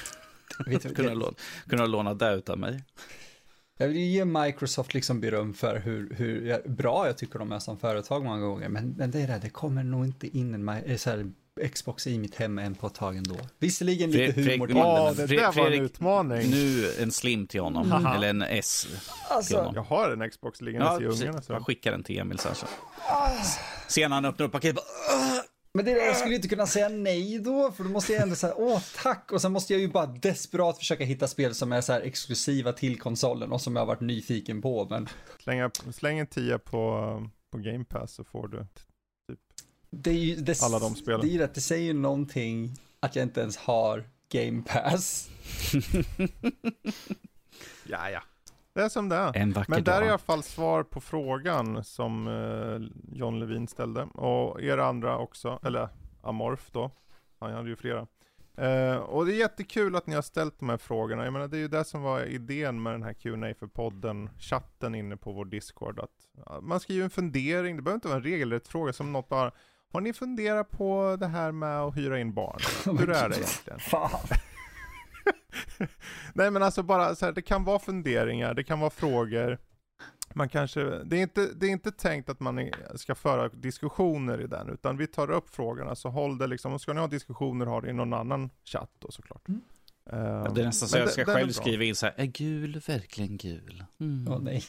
Kunde, 0.95 1.13
låna, 1.13 1.33
kunde 1.69 1.87
låna 1.87 2.13
det 2.13 2.33
utav 2.33 2.57
mig. 2.57 2.83
jag 3.77 3.87
vill 3.87 3.97
ju 3.97 4.05
ge 4.05 4.25
Microsoft 4.25 4.93
liksom 4.93 5.21
beröm 5.21 5.53
för 5.53 5.79
hur, 5.79 6.13
hur 6.15 6.61
bra 6.69 7.07
jag 7.07 7.17
tycker 7.17 7.39
de 7.39 7.51
är 7.51 7.59
som 7.59 7.77
företag 7.77 8.23
många 8.23 8.39
gånger. 8.41 8.69
Men, 8.69 8.89
men 8.97 9.11
det 9.11 9.21
är 9.21 9.27
det, 9.27 9.39
det 9.41 9.49
kommer 9.49 9.83
nog 9.83 10.05
inte 10.05 10.37
in 10.37 10.53
en 10.53 10.69
eh, 10.69 10.97
så 10.97 11.09
här, 11.09 11.31
Xbox 11.73 12.07
i 12.07 12.19
mitt 12.19 12.35
hem 12.35 12.59
än 12.59 12.75
på 12.75 12.87
ett 12.87 12.93
tag 12.93 13.17
ändå. 13.17 13.35
Visserligen 13.59 14.11
lite 14.11 14.33
Fredrik- 14.33 14.51
humor 14.53 14.67
till 14.67 14.75
Fredrik- 14.75 14.85
Ja, 14.85 15.13
det 15.17 15.25
där 15.27 15.51
var 15.51 15.67
en 15.71 15.81
utmaning. 15.83 16.49
Nu 16.51 16.91
en 16.99 17.11
slim 17.11 17.47
till 17.47 17.61
honom, 17.61 17.91
Haha. 17.91 18.15
eller 18.15 18.29
en 18.29 18.41
S 18.41 18.87
till 18.89 18.97
Alltså, 19.29 19.57
honom. 19.57 19.75
Jag 19.75 19.83
har 19.83 20.09
en 20.11 20.29
Xbox 20.29 20.61
liggandes 20.61 21.01
i 21.01 21.05
precis. 21.05 21.23
ugnen. 21.23 21.43
Så. 21.43 21.53
Jag 21.53 21.65
skickar 21.65 21.91
den 21.91 22.03
till 22.03 22.19
Emil 22.19 22.39
sen 22.39 22.55
så. 22.55 22.65
Sen 23.87 24.11
han 24.11 24.25
öppnar 24.25 24.45
upp 24.45 24.51
paketet! 24.51 24.83
Men 25.73 25.85
det, 25.85 25.91
jag 25.91 26.17
skulle 26.17 26.35
inte 26.35 26.47
kunna 26.47 26.67
säga 26.67 26.89
nej 26.93 27.39
då, 27.39 27.71
för 27.71 27.83
då 27.83 27.89
måste 27.89 28.13
jag 28.13 28.21
ändå 28.21 28.35
säga 28.35 28.53
åh 28.57 28.81
tack, 29.03 29.31
och 29.31 29.41
sen 29.41 29.51
måste 29.51 29.73
jag 29.73 29.81
ju 29.81 29.87
bara 29.87 30.05
desperat 30.05 30.77
försöka 30.77 31.03
hitta 31.03 31.27
spel 31.27 31.55
som 31.55 31.71
är 31.71 31.81
så 31.81 31.93
här 31.93 32.01
exklusiva 32.01 32.73
till 32.73 32.99
konsolen 32.99 33.51
och 33.51 33.61
som 33.61 33.75
jag 33.75 33.81
har 33.81 33.87
varit 33.87 34.01
nyfiken 34.01 34.61
på, 34.61 34.87
men 34.89 35.09
Slänga, 35.43 35.71
släng 35.93 36.19
en 36.19 36.27
tia 36.27 36.59
på, 36.59 37.29
på 37.51 37.57
Game 37.57 37.85
Pass 37.85 38.13
så 38.13 38.23
får 38.23 38.47
du. 38.47 38.65
det 39.89 40.09
är 40.09 40.13
ju, 40.13 40.35
det, 40.35 40.63
Alla 40.63 40.79
de 40.79 40.95
spelen. 40.95 41.21
Det 41.21 41.27
är 41.27 41.31
ju 41.31 41.39
rätt, 41.39 41.55
det 41.55 41.61
säger 41.61 41.85
ju 41.85 41.93
någonting 41.93 42.75
att 42.99 43.15
jag 43.15 43.23
inte 43.23 43.41
ens 43.41 43.57
har 43.57 44.09
Game 44.31 44.61
Pass. 44.61 45.29
Ja, 47.89 48.09
ja. 48.09 48.21
Det 48.79 48.85
är 48.85 48.89
som 48.89 49.09
det 49.09 49.15
är. 49.15 49.37
en 49.37 49.51
vacker 49.51 49.71
Men 49.71 49.83
där 49.83 49.93
är 49.93 49.97
i 49.97 49.99
dag. 49.99 50.09
alla 50.09 50.17
fall 50.17 50.43
svar 50.43 50.83
på 50.83 51.01
frågan 51.01 51.83
som 51.83 52.27
eh, 52.27 52.89
John 53.17 53.39
Levin 53.39 53.67
ställde. 53.67 54.03
Och 54.03 54.61
er 54.61 54.77
andra 54.77 55.17
också, 55.17 55.59
eller 55.63 55.89
Amorf 56.21 56.69
då. 56.71 56.91
Han 57.39 57.53
hade 57.53 57.69
ju 57.69 57.75
flera. 57.75 58.07
Eh, 58.57 58.95
och 58.95 59.25
det 59.25 59.33
är 59.33 59.37
jättekul 59.37 59.95
att 59.95 60.07
ni 60.07 60.15
har 60.15 60.21
ställt 60.21 60.59
de 60.59 60.69
här 60.69 60.77
frågorna. 60.77 61.23
Jag 61.23 61.33
menar 61.33 61.47
det 61.47 61.57
är 61.57 61.61
ju 61.61 61.67
det 61.67 61.83
som 61.85 62.01
var 62.01 62.21
idén 62.21 62.83
med 62.83 62.93
den 62.93 63.03
här 63.03 63.13
Q&A 63.13 63.53
för 63.59 63.67
podden, 63.67 64.29
chatten 64.39 64.95
inne 64.95 65.17
på 65.17 65.31
vår 65.31 65.45
Discord. 65.45 65.99
Att 65.99 66.61
man 66.61 66.79
skriver 66.79 67.03
en 67.03 67.09
fundering, 67.09 67.75
det 67.75 67.81
behöver 67.81 67.95
inte 67.97 68.07
vara 68.07 68.17
en 68.17 68.23
regelrätt 68.23 68.67
fråga 68.67 68.93
som 68.93 69.11
något 69.11 69.29
bara 69.29 69.51
har 69.93 70.01
ni 70.01 70.13
funderat 70.13 70.69
på 70.71 71.17
det 71.19 71.27
här 71.27 71.51
med 71.51 71.81
att 71.81 71.97
hyra 71.97 72.19
in 72.19 72.33
barn? 72.33 72.59
Hur 72.97 73.09
är 73.09 73.29
det 73.29 73.35
egentligen? 73.35 73.79
Fan. 73.79 74.19
Nej 76.33 76.51
men 76.51 76.63
alltså 76.63 76.83
bara 76.83 77.15
så 77.15 77.25
här, 77.25 77.33
det 77.33 77.41
kan 77.41 77.63
vara 77.63 77.79
funderingar, 77.79 78.53
det 78.53 78.63
kan 78.63 78.79
vara 78.79 78.89
frågor. 78.89 79.57
man 80.33 80.49
kanske, 80.49 80.83
det 81.03 81.17
är, 81.17 81.21
inte, 81.21 81.47
det 81.55 81.65
är 81.65 81.69
inte 81.69 81.91
tänkt 81.91 82.29
att 82.29 82.39
man 82.39 82.59
är, 82.59 82.97
ska 82.97 83.15
föra 83.15 83.49
diskussioner 83.49 84.41
i 84.41 84.47
den, 84.47 84.69
utan 84.69 84.97
vi 84.97 85.07
tar 85.07 85.31
upp 85.31 85.49
frågorna, 85.55 85.95
så 85.95 86.09
håll 86.09 86.37
det 86.37 86.47
liksom, 86.47 86.73
och 86.73 86.81
ska 86.81 86.93
ni 86.93 86.99
ha 86.99 87.07
diskussioner, 87.07 87.65
ha 87.65 87.81
det 87.81 87.89
i 87.89 87.93
någon 87.93 88.13
annan 88.13 88.49
chatt 88.65 88.91
då 88.99 89.11
såklart. 89.11 89.47
Mm. 89.47 89.61
Uh, 90.13 90.19
Ja, 90.19 90.51
det 90.55 90.61
är 90.61 90.65
nästan 90.65 90.89
så 90.89 90.95
men 90.95 90.99
jag 90.99 91.07
det- 91.07 91.11
ska 91.11 91.21
är 91.21 91.25
själv 91.25 91.51
skriva 91.51 91.83
in 91.83 91.95
så 91.95 92.05
här, 92.05 92.13
är 92.17 92.25
gul 92.25 92.81
verkligen 92.87 93.37
gul? 93.37 93.83
Mm. 93.99 94.27
Åh 94.33 94.39
nej. 94.41 94.63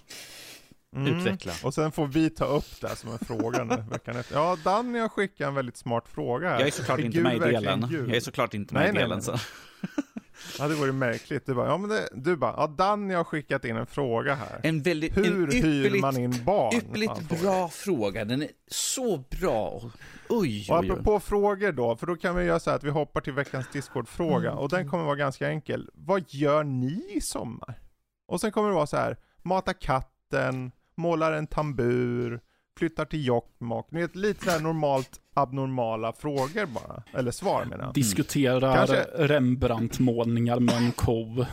Mm. 0.97 1.17
Utveckla. 1.17 1.53
Och 1.65 1.75
sen 1.75 1.93
får 1.93 2.07
vi 2.07 2.31
ta 2.31 2.45
upp 2.45 2.81
det 2.81 2.97
som 2.97 3.13
en 3.13 3.19
fråga 3.19 3.65
nu 3.65 3.85
veckan 3.91 4.17
efter. 4.17 4.35
Ja, 4.37 4.57
Danny 4.65 4.99
har 4.99 5.09
skickat 5.09 5.49
en 5.49 5.55
väldigt 5.55 5.77
smart 5.77 6.09
fråga 6.09 6.49
här. 6.49 6.59
Jag 6.59 6.67
är 6.67 6.73
såklart 6.73 6.99
inte 7.01 7.17
gul 7.17 7.25
med 7.25 7.37
i 7.37 7.39
delen. 7.39 7.87
Jag 7.91 8.17
är 8.17 8.21
såklart 8.21 8.55
inte 8.55 8.75
med 8.75 8.81
Nej, 8.83 8.91
i 8.91 8.93
nej, 8.93 9.03
delen. 9.03 9.21
nej. 9.29 9.39
Så. 9.39 10.03
Ja, 10.59 10.69
det 10.69 10.75
vore 10.75 10.93
märkligt. 10.93 11.47
Du 11.47 11.55
bara, 11.55 11.67
ja 11.67 11.77
men 11.79 11.91
det, 11.91 12.09
du 12.15 12.37
bara, 12.37 12.55
ja 12.57 12.67
Danny 12.67 13.15
har 13.15 13.25
skickat 13.25 13.65
in 13.65 13.77
en 13.77 13.87
fråga 13.87 14.35
här. 14.35 14.61
En 14.63 14.83
väldigt, 14.83 15.17
Hur 15.17 15.55
en 15.55 15.63
hyr 15.63 16.01
man 16.01 16.17
in 16.21 16.45
barn? 16.45 16.77
ypperligt 16.77 17.41
bra 17.43 17.69
fråga. 17.69 18.25
Den 18.25 18.43
är 18.43 18.49
så 18.67 19.25
bra. 19.41 19.81
Oj, 19.83 19.91
Och 20.29 20.37
oj, 20.39 20.67
oj. 20.71 20.91
apropå 20.91 21.21
frågor 21.21 21.73
då, 21.73 21.97
för 21.97 22.07
då 22.07 22.17
kan 22.17 22.37
vi 22.37 22.45
göra 22.45 22.61
så 22.61 22.71
här 22.71 22.77
att 22.77 22.85
vi 22.85 22.91
hoppar 22.91 23.21
till 23.21 23.33
veckans 23.33 23.67
Discord-fråga 23.73 24.53
och 24.53 24.69
den 24.69 24.89
kommer 24.89 25.05
vara 25.05 25.17
ganska 25.17 25.49
enkel. 25.49 25.91
Vad 25.95 26.25
gör 26.29 26.65
ni 26.65 27.07
i 27.13 27.21
sommar? 27.21 27.81
Och 28.27 28.41
sen 28.41 28.53
kommer 28.53 28.69
det 28.69 28.75
vara 28.75 28.87
så 28.87 28.97
här, 28.97 29.17
mata 29.43 29.75
katten, 29.75 30.73
målar 30.95 31.33
en 31.33 31.47
tambur, 31.47 32.41
flyttar 32.81 33.05
till 33.05 33.27
Jokkmokk. 33.27 33.87
Ni 33.91 34.01
vet 34.01 34.17
lite 34.17 34.45
så 34.45 34.51
här 34.51 34.61
normalt 34.61 35.21
abnormala 35.35 36.13
frågor 36.13 36.67
bara. 36.67 37.03
Eller 37.13 37.31
svar 37.31 37.65
menar 37.65 37.85
jag. 37.85 37.95
Diskuterar 37.95 38.75
Kanske- 38.77 39.07
Rembrandt-målningar 39.15 40.61
med 40.61 40.75
en 40.77 40.93
ko. 40.93 41.25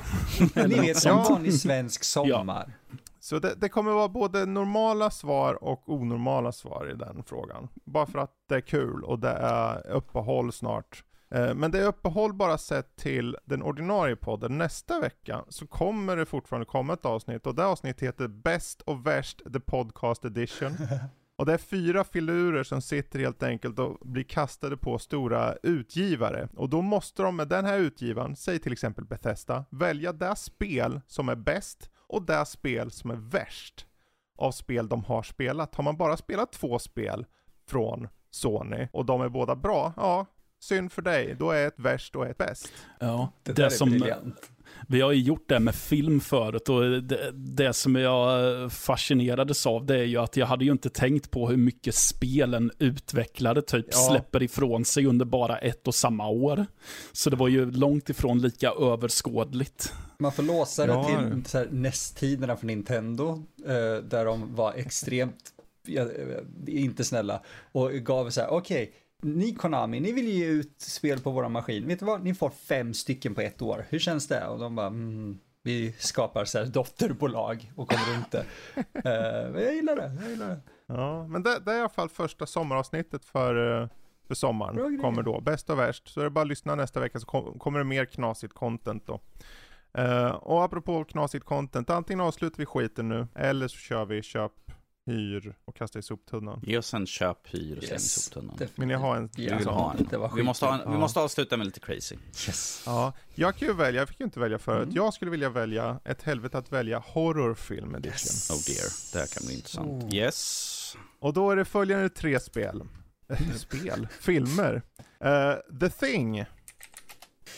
Ni 0.67 0.79
vet, 0.79 0.97
som 0.97 1.11
Ja. 1.11 1.27
vanlig 1.29 1.53
svensk 1.53 2.03
sommar. 2.03 2.73
Så 3.19 3.39
det, 3.39 3.53
det 3.57 3.69
kommer 3.69 3.91
vara 3.91 4.07
både 4.07 4.45
normala 4.45 5.09
svar 5.11 5.63
och 5.63 5.89
onormala 5.89 6.51
svar 6.51 6.91
i 6.93 6.95
den 6.95 7.23
frågan. 7.23 7.67
Bara 7.85 8.05
för 8.05 8.19
att 8.19 8.31
det 8.49 8.55
är 8.55 8.61
kul 8.61 9.03
och 9.03 9.19
det 9.19 9.29
är 9.31 9.87
uppehåll 9.87 10.51
snart. 10.51 11.03
Eh, 11.31 11.53
Men 11.53 11.71
det 11.71 11.79
är 11.79 11.85
uppehåll 11.87 12.33
bara 12.33 12.57
sett 12.57 12.95
till 12.95 13.37
den 13.45 13.63
ordinarie 13.63 14.15
podden. 14.15 14.57
Nästa 14.57 14.99
vecka 14.99 15.45
så 15.49 15.67
kommer 15.67 16.17
det 16.17 16.25
fortfarande 16.25 16.65
komma 16.65 16.93
ett 16.93 17.05
avsnitt 17.05 17.47
och 17.47 17.55
det 17.55 17.65
avsnittet 17.65 18.07
heter 18.07 18.27
Best 18.27 18.81
och 18.81 19.07
Värst 19.07 19.41
The 19.53 19.59
Podcast 19.59 20.25
Edition. 20.25 20.71
Och 21.39 21.45
det 21.45 21.53
är 21.53 21.57
fyra 21.57 22.03
filurer 22.03 22.63
som 22.63 22.81
sitter 22.81 23.19
helt 23.19 23.43
enkelt 23.43 23.79
och 23.79 23.97
blir 24.01 24.23
kastade 24.23 24.77
på 24.77 24.99
stora 24.99 25.55
utgivare. 25.63 26.49
Och 26.55 26.69
då 26.69 26.81
måste 26.81 27.23
de 27.23 27.35
med 27.35 27.47
den 27.47 27.65
här 27.65 27.79
utgivaren, 27.79 28.35
säg 28.35 28.59
till 28.59 28.71
exempel 28.71 29.05
Bethesda, 29.05 29.65
välja 29.69 30.13
det 30.13 30.35
spel 30.35 31.01
som 31.07 31.29
är 31.29 31.35
bäst 31.35 31.89
och 32.07 32.21
det 32.21 32.45
spel 32.45 32.91
som 32.91 33.11
är 33.11 33.15
värst 33.15 33.85
av 34.37 34.51
spel 34.51 34.89
de 34.89 35.03
har 35.03 35.23
spelat. 35.23 35.75
Har 35.75 35.83
man 35.83 35.97
bara 35.97 36.17
spelat 36.17 36.51
två 36.51 36.79
spel 36.79 37.25
från 37.67 38.07
Sony 38.29 38.87
och 38.93 39.05
de 39.05 39.21
är 39.21 39.29
båda 39.29 39.55
bra, 39.55 39.93
ja, 39.97 40.25
synd 40.59 40.91
för 40.91 41.01
dig. 41.01 41.35
Då 41.39 41.51
är 41.51 41.67
ett 41.67 41.79
värst 41.79 42.15
och 42.15 42.27
ett 42.27 42.37
bäst. 42.37 42.71
Ja, 42.99 43.31
Det, 43.43 43.51
det, 43.51 43.61
där 43.61 43.65
är 43.65 43.69
som, 43.69 43.89
briljant. 43.89 44.51
vi 44.87 45.01
har 45.01 45.11
ju 45.11 45.21
gjort 45.21 45.49
det 45.49 45.59
med 45.59 45.75
film 45.75 46.19
förut 46.19 46.69
och 46.69 46.81
det, 47.01 47.31
det 47.33 47.73
som 47.73 47.95
jag 47.95 48.71
fascinerades 48.71 49.65
av 49.65 49.85
det 49.85 49.95
är 49.99 50.03
ju 50.03 50.17
att 50.17 50.37
jag 50.37 50.45
hade 50.47 50.65
ju 50.65 50.71
inte 50.71 50.89
tänkt 50.89 51.31
på 51.31 51.49
hur 51.49 51.57
mycket 51.57 51.95
spelen 51.95 52.71
utvecklare 52.79 53.61
typ 53.61 53.85
Ja. 53.91 53.97
släpper 53.97 54.43
ifrån 54.43 54.85
sig 54.85 55.05
under 55.05 55.25
bara 55.25 55.57
ett 55.57 55.87
och 55.87 55.95
samma 55.95 56.27
år. 56.27 56.65
Så 57.11 57.29
det 57.29 57.35
var 57.35 57.47
ju 57.47 57.71
långt 57.71 58.09
ifrån 58.09 58.41
lika 58.41 58.71
överskådligt. 58.71 59.93
Man 60.19 60.31
får 60.31 60.43
låsa 60.43 60.85
det 60.85 60.91
Ja, 60.93 61.03
till 61.33 61.45
så 61.45 61.57
här, 61.57 61.67
NES-tiderna 61.71 62.55
för 62.55 62.65
Nintendo, 62.65 63.43
eh, 63.65 64.03
där 64.03 64.25
de 64.25 64.55
var 64.55 64.73
extremt, 64.73 65.49
eh, 65.87 66.05
inte 66.67 67.03
snälla, 67.03 67.41
och 67.71 67.91
gav 67.91 68.29
så 68.29 68.41
här, 68.41 68.49
okej, 68.49 68.93
ni 69.21 69.53
Konami, 69.53 69.99
ni 69.99 70.11
vill 70.11 70.27
ge 70.27 70.45
ut 70.45 70.81
spel 70.81 71.19
på 71.19 71.31
våra 71.31 71.49
maskin, 71.49 71.87
vet 71.87 71.99
du 71.99 72.05
vad, 72.05 72.23
ni 72.23 72.33
får 72.33 72.49
fem 72.49 72.93
stycken 72.93 73.35
på 73.35 73.41
ett 73.41 73.61
år, 73.61 73.85
hur 73.89 73.99
känns 73.99 74.27
det? 74.27 74.47
Och 74.47 74.59
de 74.59 74.75
bara, 74.75 74.87
mm, 74.87 75.39
vi 75.63 75.95
skapar 75.97 76.45
så 76.45 76.57
här 76.57 76.65
dotterbolag 76.65 77.71
och 77.75 77.89
kommer 77.89 78.15
runt 78.15 78.31
det. 78.31 78.45
Eh, 79.09 79.63
jag 79.63 79.75
gillar 79.75 79.95
det, 79.95 80.11
jag 80.21 80.29
gillar 80.29 80.47
det. 80.47 80.59
Ja, 80.85 81.27
men 81.27 81.43
det, 81.43 81.59
det 81.59 81.71
är 81.71 81.75
i 81.75 81.79
alla 81.79 81.89
fall 81.89 82.09
första 82.09 82.45
sommaravsnittet 82.45 83.25
för, 83.25 83.81
eh, 83.81 83.87
för 84.27 84.35
sommaren. 84.35 85.01
Kommer 85.01 85.23
då, 85.23 85.41
bäst 85.41 85.69
och 85.69 85.79
värst. 85.79 86.07
Så 86.07 86.19
är 86.19 86.23
det 86.23 86.29
bara 86.29 86.41
att 86.41 86.47
lyssna 86.47 86.75
nästa 86.75 86.99
vecka 86.99 87.19
så 87.19 87.25
kom, 87.25 87.59
kommer 87.59 87.79
det 87.79 87.85
mer 87.85 88.05
knasigt 88.05 88.53
content 88.53 89.07
då. 89.07 89.21
Eh, 89.93 90.29
och 90.29 90.63
apropå 90.63 91.03
knasigt 91.03 91.45
content, 91.45 91.89
antingen 91.89 92.21
avslutar 92.21 92.57
vi 92.57 92.65
skiten 92.65 93.09
nu, 93.09 93.27
eller 93.35 93.67
så 93.67 93.77
kör 93.77 94.05
vi 94.05 94.21
köp, 94.21 94.66
hyr 95.07 95.55
och 95.65 95.75
kasta 95.75 95.99
i 95.99 96.01
soptunnan. 96.01 96.61
Ge 96.63 96.77
oss 96.77 96.93
en 96.93 97.05
köp, 97.07 97.37
hyr 97.53 97.77
och 97.77 97.83
släng 97.83 97.89
i 97.91 97.93
Yes. 97.93 98.23
soptunnan. 98.23 98.57
Vill 98.75 98.87
ni 98.87 98.93
ha 98.93 99.15
en? 99.15 99.29
Ja, 99.35 99.51
Vi 99.53 99.57
vill 99.57 99.67
ha 99.67 99.93
en. 99.99 100.07
det 100.09 100.17
var 100.17 100.31
Vi 100.35 100.43
måste, 100.43 100.65
ha 100.65 100.71
en, 100.73 100.77
skitkul. 100.77 100.91
vi 100.91 100.95
Ja. 100.95 100.99
måste 100.99 101.19
avsluta 101.19 101.57
med 101.57 101.65
lite 101.65 101.79
crazy. 101.79 102.15
Yes. 102.47 102.83
Ja, 102.85 103.13
jag 103.35 103.55
kan 103.55 103.67
ju 103.67 103.73
välja, 103.73 104.01
jag 104.01 104.09
fick 104.09 104.19
ju 104.19 104.23
inte 104.25 104.39
välja 104.39 104.59
förut. 104.59 104.83
Mm. 104.83 104.95
Jag 104.95 105.13
skulle 105.13 105.31
vilja 105.31 105.49
välja 105.49 105.99
ett 106.05 106.21
helvete 106.23 106.57
att 106.57 106.71
välja 106.71 106.99
horrorfilm 106.99 107.95
edition. 107.95 108.11
Yes. 108.13 108.49
Oh 108.49 108.75
dear, 108.75 109.13
det 109.13 109.19
här 109.19 109.27
kan 109.39 109.47
bli 109.47 109.55
intressant. 109.55 110.03
Oh. 110.03 110.15
Yes. 110.15 110.95
Och 111.19 111.33
då 111.33 111.51
är 111.51 111.55
det 111.55 111.65
följande 111.65 112.09
tre 112.09 112.39
spel. 112.39 112.81
Eh, 113.29 113.51
spel? 113.55 114.07
Filmer. 114.19 114.81
Eh, 115.19 115.53
The 115.79 115.89
Thing. 115.89 116.45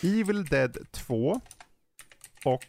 Evil 0.03 0.45
Dead 0.45 0.77
2. 0.91 1.41
Och 2.45 2.65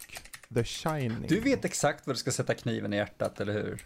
The 0.54 0.64
Shining. 0.64 1.26
Du 1.28 1.40
vet 1.40 1.64
exakt 1.64 2.06
var 2.06 2.14
du 2.14 2.20
ska 2.20 2.30
sätta 2.30 2.54
kniven 2.54 2.92
i 2.92 2.96
hjärtat, 2.96 3.40
eller 3.40 3.52
hur? 3.52 3.82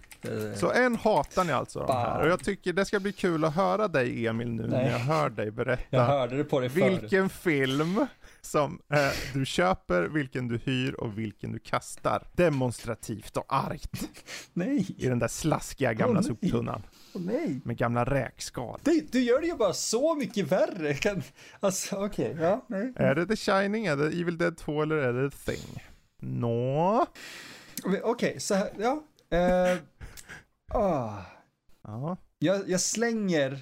Så 0.57 0.73
en 0.73 0.97
hatar 0.97 1.45
ni 1.45 1.53
alltså 1.53 1.79
de 1.87 1.93
här. 1.93 2.21
Och 2.21 2.29
jag 2.29 2.45
tycker 2.45 2.73
det 2.73 2.85
ska 2.85 3.01
bli 3.01 3.13
kul 3.13 3.45
att 3.45 3.55
höra 3.55 3.89
dig 3.89 4.27
Emil 4.27 4.49
nu 4.49 4.63
Nej. 4.67 4.71
när 4.85 4.91
jag 4.91 4.99
hör 4.99 5.31
dig 5.31 5.45
Jag 5.47 5.55
berätta 5.55 6.05
hörde 6.05 6.37
det 6.37 6.45
på 6.45 6.61
dig 6.61 6.69
förut. 6.71 7.03
vilken 7.03 7.29
film 7.29 8.07
som 8.41 8.81
eh, 8.93 8.99
du 9.35 9.47
köper, 9.47 10.03
vilken 10.03 10.49
du 10.49 10.59
hyr 10.59 10.93
och 10.95 11.19
vilken 11.19 11.53
du 11.53 11.59
kastar. 11.59 12.23
Demonstrativt 12.33 13.37
och 13.37 13.45
argt 13.49 14.09
Nej, 14.53 14.87
i 14.99 15.09
den 15.09 15.19
där 15.19 15.29
slaskiga 15.29 15.93
gamla 15.93 16.21
nej. 16.21 16.29
soptunnan 16.29 16.83
Åh, 17.15 17.23
nej. 17.23 17.61
med 17.65 17.77
gamla 17.77 18.05
räkskal. 18.05 18.81
Du, 18.83 19.07
du 19.13 19.21
gör 19.21 19.41
det 19.41 19.47
ju 19.47 19.55
bara 19.57 19.73
så 19.73 20.15
mycket 20.15 20.53
värre. 20.53 20.95
Kan, 20.95 21.23
alltså, 21.61 21.97
okej, 22.05 22.37
ja, 22.41 22.65
nej. 22.69 22.93
Är 22.97 23.15
det 23.15 23.27
The 23.27 23.37
Shining, 23.37 23.87
är 23.87 23.97
det 23.97 24.07
Evil 24.07 24.39
Dead 24.39 24.57
2 24.57 24.83
eller 24.83 24.97
är 24.97 25.13
det 25.13 25.31
The 25.31 25.37
Thing? 25.53 25.83
Nå? 26.21 27.07
Men, 27.85 28.01
Okej, 28.03 28.41
så 28.41 28.55
här, 28.55 28.69
ja. 28.79 29.03
Eh, 29.39 29.77
Ja, 30.75 32.17
jag, 32.39 32.69
jag 32.69 32.81
slänger 32.81 33.59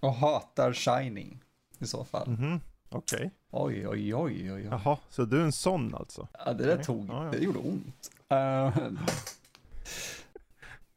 och 0.00 0.14
hatar 0.14 0.72
Shining 0.72 1.42
i 1.78 1.86
så 1.86 2.04
fall. 2.04 2.28
mhm, 2.28 2.60
okej. 2.88 3.30
Oj, 3.50 3.88
oj, 3.88 4.14
oj, 4.14 4.14
oj. 4.14 4.52
oj. 4.52 4.68
Jaha, 4.70 4.98
så 5.08 5.24
du 5.24 5.40
är 5.40 5.44
en 5.44 5.52
sån 5.52 5.94
alltså? 5.94 6.28
Ja, 6.46 6.52
det 6.52 6.64
där 6.64 6.72
Okej, 6.74 6.84
tog, 6.84 7.08
ja, 7.08 7.24
ja. 7.24 7.30
det 7.30 7.38
gjorde 7.38 7.58
ont. 7.58 8.10
Eh, 8.28 8.76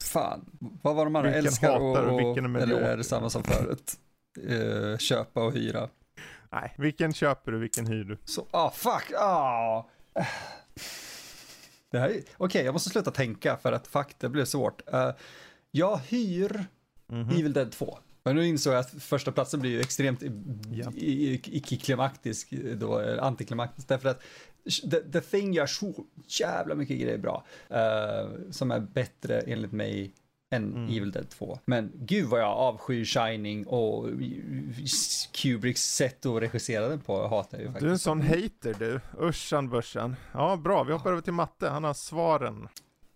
fan, 0.04 0.46
vad 0.82 0.96
var 0.96 1.06
de 1.06 1.16
andra? 1.16 1.30
Vilken 1.32 1.46
Älskar 1.48 1.80
och, 1.80 1.98
och 1.98 2.20
vilken 2.20 2.56
är 2.56 2.60
eller 2.60 2.82
är 2.82 2.98
det 2.98 3.04
samma 3.04 3.30
som 3.30 3.44
förut? 3.44 4.00
Eh, 4.50 4.98
köpa 4.98 5.44
och 5.44 5.54
hyra. 5.54 5.90
Nej, 6.52 6.74
vilken 6.78 7.14
köper 7.14 7.52
du, 7.52 7.60
vilken 7.60 7.88
hyr 7.88 8.04
du? 8.04 8.18
Så, 8.26 8.46
ah 8.52 8.72
fuck, 8.72 9.12
ah. 9.20 9.86
Det 11.92 12.00
här 12.00 12.10
är, 12.10 12.22
okej, 12.38 12.66
jag 12.66 12.74
måste 12.74 12.90
sluta 12.90 13.12
tänka 13.12 13.58
för 13.58 13.72
att 13.72 13.88
fuck, 13.88 14.16
det 14.18 14.30
blir 14.30 14.46
svårt. 14.46 14.94
Eh, 14.94 15.12
jag 15.72 15.98
hyr 15.98 16.66
Mhm. 17.10 17.30
Evil 17.30 17.54
Dead 17.54 17.72
2. 17.72 18.00
Men 18.24 18.36
nu 18.36 18.48
insåg 18.48 18.74
jag 18.74 18.80
att 18.80 18.90
första 19.04 19.32
platsen 19.32 19.60
blir 19.60 19.72
ju 19.72 19.80
extremt 19.80 20.22
Ja. 20.72 20.92
i- 20.96 21.42
icke-klimaktisk, 21.58 22.50
då, 22.76 22.98
eller 23.00 23.18
antiklimaktisk, 23.18 23.88
därför 23.88 24.10
att 24.10 24.22
The, 24.92 25.00
the 25.12 25.22
Thing 25.22 25.54
gör 25.54 25.66
så 25.66 26.06
jävla 26.28 26.76
mycket 26.76 27.00
grejer 27.00 27.18
bra, 27.18 27.46
eh, 27.70 28.30
som 28.52 28.72
är 28.72 28.80
bättre 28.80 29.40
enligt 29.42 29.72
mig 29.72 30.14
än 30.50 30.64
Mm. 30.74 30.84
Evil 30.86 31.12
Dead 31.12 31.30
2. 31.30 31.60
Men 31.66 31.92
gud 31.96 32.26
vad 32.28 32.40
jag 32.40 32.50
avskyr 32.52 33.06
Shining 33.06 33.68
och 33.68 34.06
Kubricks 35.34 35.82
sätt 35.96 36.26
att 36.26 36.42
regissera 36.42 36.88
den 36.90 37.00
på 37.00 37.28
hatar 37.28 37.58
jag 37.58 37.62
ju 37.62 37.68
faktiskt. 37.68 37.82
Du 37.82 37.88
är 37.88 37.92
en 37.92 38.00
sån 38.00 38.22
hater 38.22 38.76
du. 38.80 39.00
Uschan 39.20 39.70
börsan. 39.70 40.16
Ja, 40.34 40.56
bra. 40.56 40.84
Vi 40.84 40.94
hoppar 40.94 41.12
över 41.12 41.22
till 41.22 41.34
matte. 41.34 41.70
Han 41.70 41.84
har 41.84 41.94
svaren. 41.94 42.68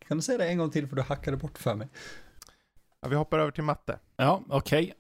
Kan 0.07 0.17
du 0.17 0.21
säga 0.23 0.37
det 0.37 0.45
en 0.47 0.57
gång 0.57 0.69
till 0.69 0.87
för 0.87 0.95
du 0.95 1.01
hackade 1.01 1.37
bort 1.37 1.57
för 1.57 1.75
mig? 1.75 1.87
Ja, 3.01 3.07
vi 3.07 3.15
hoppar 3.15 3.39
över 3.39 3.51
till 3.51 3.63
matte. 3.63 3.99
Ja, 4.17 4.41
okej. 4.49 4.93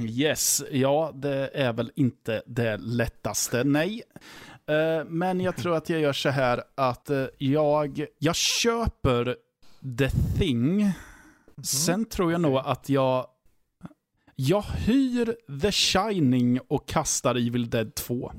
yes, 0.08 0.62
ja, 0.70 1.12
det 1.14 1.50
är 1.54 1.72
väl 1.72 1.92
inte 1.96 2.42
det 2.46 2.76
lättaste, 2.76 3.64
nej. 3.64 4.02
Eh, 4.66 5.04
men 5.06 5.40
jag 5.40 5.56
tror 5.56 5.76
att 5.76 5.88
jag 5.88 6.00
gör 6.00 6.12
så 6.12 6.28
här 6.28 6.62
att 6.74 7.10
eh, 7.10 7.26
jag, 7.38 8.06
jag 8.18 8.36
köper 8.36 9.36
The 9.98 10.10
Thing. 10.38 10.92
Sen 11.62 12.04
tror 12.04 12.32
jag 12.32 12.40
nog 12.40 12.56
att 12.56 12.88
jag, 12.88 13.26
jag 14.34 14.62
hyr 14.62 15.36
The 15.60 15.72
Shining 15.72 16.60
och 16.68 16.88
kastar 16.88 17.34
Evil 17.34 17.70
Dead 17.70 17.94
2. 17.94 18.32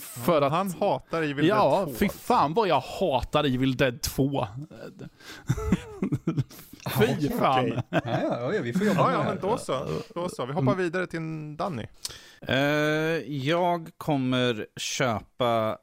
För 0.00 0.42
att... 0.42 0.52
Han 0.52 0.70
hatar 0.70 1.22
Evil 1.22 1.46
Ja, 1.46 1.76
Dead 1.76 1.88
2. 1.88 1.94
fy 1.98 2.08
fan 2.08 2.54
vad 2.54 2.68
jag 2.68 2.80
hatar 2.80 3.44
Evil 3.44 3.76
Dead 3.76 4.02
2. 4.02 4.46
fy 6.98 7.28
fan. 7.28 7.82
Ja, 7.90 8.00
ja, 8.04 8.54
ja, 8.54 8.62
vi 8.62 8.72
får 8.72 8.86
jobba 8.86 9.00
Ja, 9.00 9.06
med 9.06 9.14
ja, 9.14 9.24
men 9.24 9.38
då 9.50 9.58
så. 9.58 10.02
Då 10.14 10.28
så. 10.28 10.46
Vi 10.46 10.52
hoppar 10.52 10.74
vidare 10.74 11.06
till 11.06 11.56
Danny. 11.56 11.86
Eh, 12.42 12.56
jag 13.46 13.90
kommer 13.96 14.66
köpa 14.76 15.78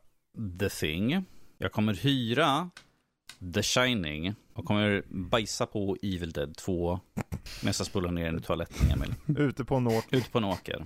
The 0.60 0.70
Thing. 0.70 1.26
Jag 1.58 1.72
kommer 1.72 1.94
hyra 1.94 2.70
The 3.54 3.62
Shining. 3.64 4.36
Och 4.54 4.66
kommer 4.66 5.04
bajsa 5.10 5.66
på 5.66 5.98
Evil 6.02 6.32
Dead 6.32 6.56
2. 6.58 7.00
Medan 7.16 7.34
jag 7.64 7.76
spolar 7.76 8.12
ner 8.12 8.26
den 8.26 8.38
i 8.40 8.42
toaletten, 8.42 8.92
Emil. 8.92 9.14
Ute 9.42 9.66
på 9.66 9.76
en 9.76 9.88
åker 9.88 10.18
Ute 10.18 10.30
på 10.30 10.38
en 10.38 10.44
åker. 10.44 10.84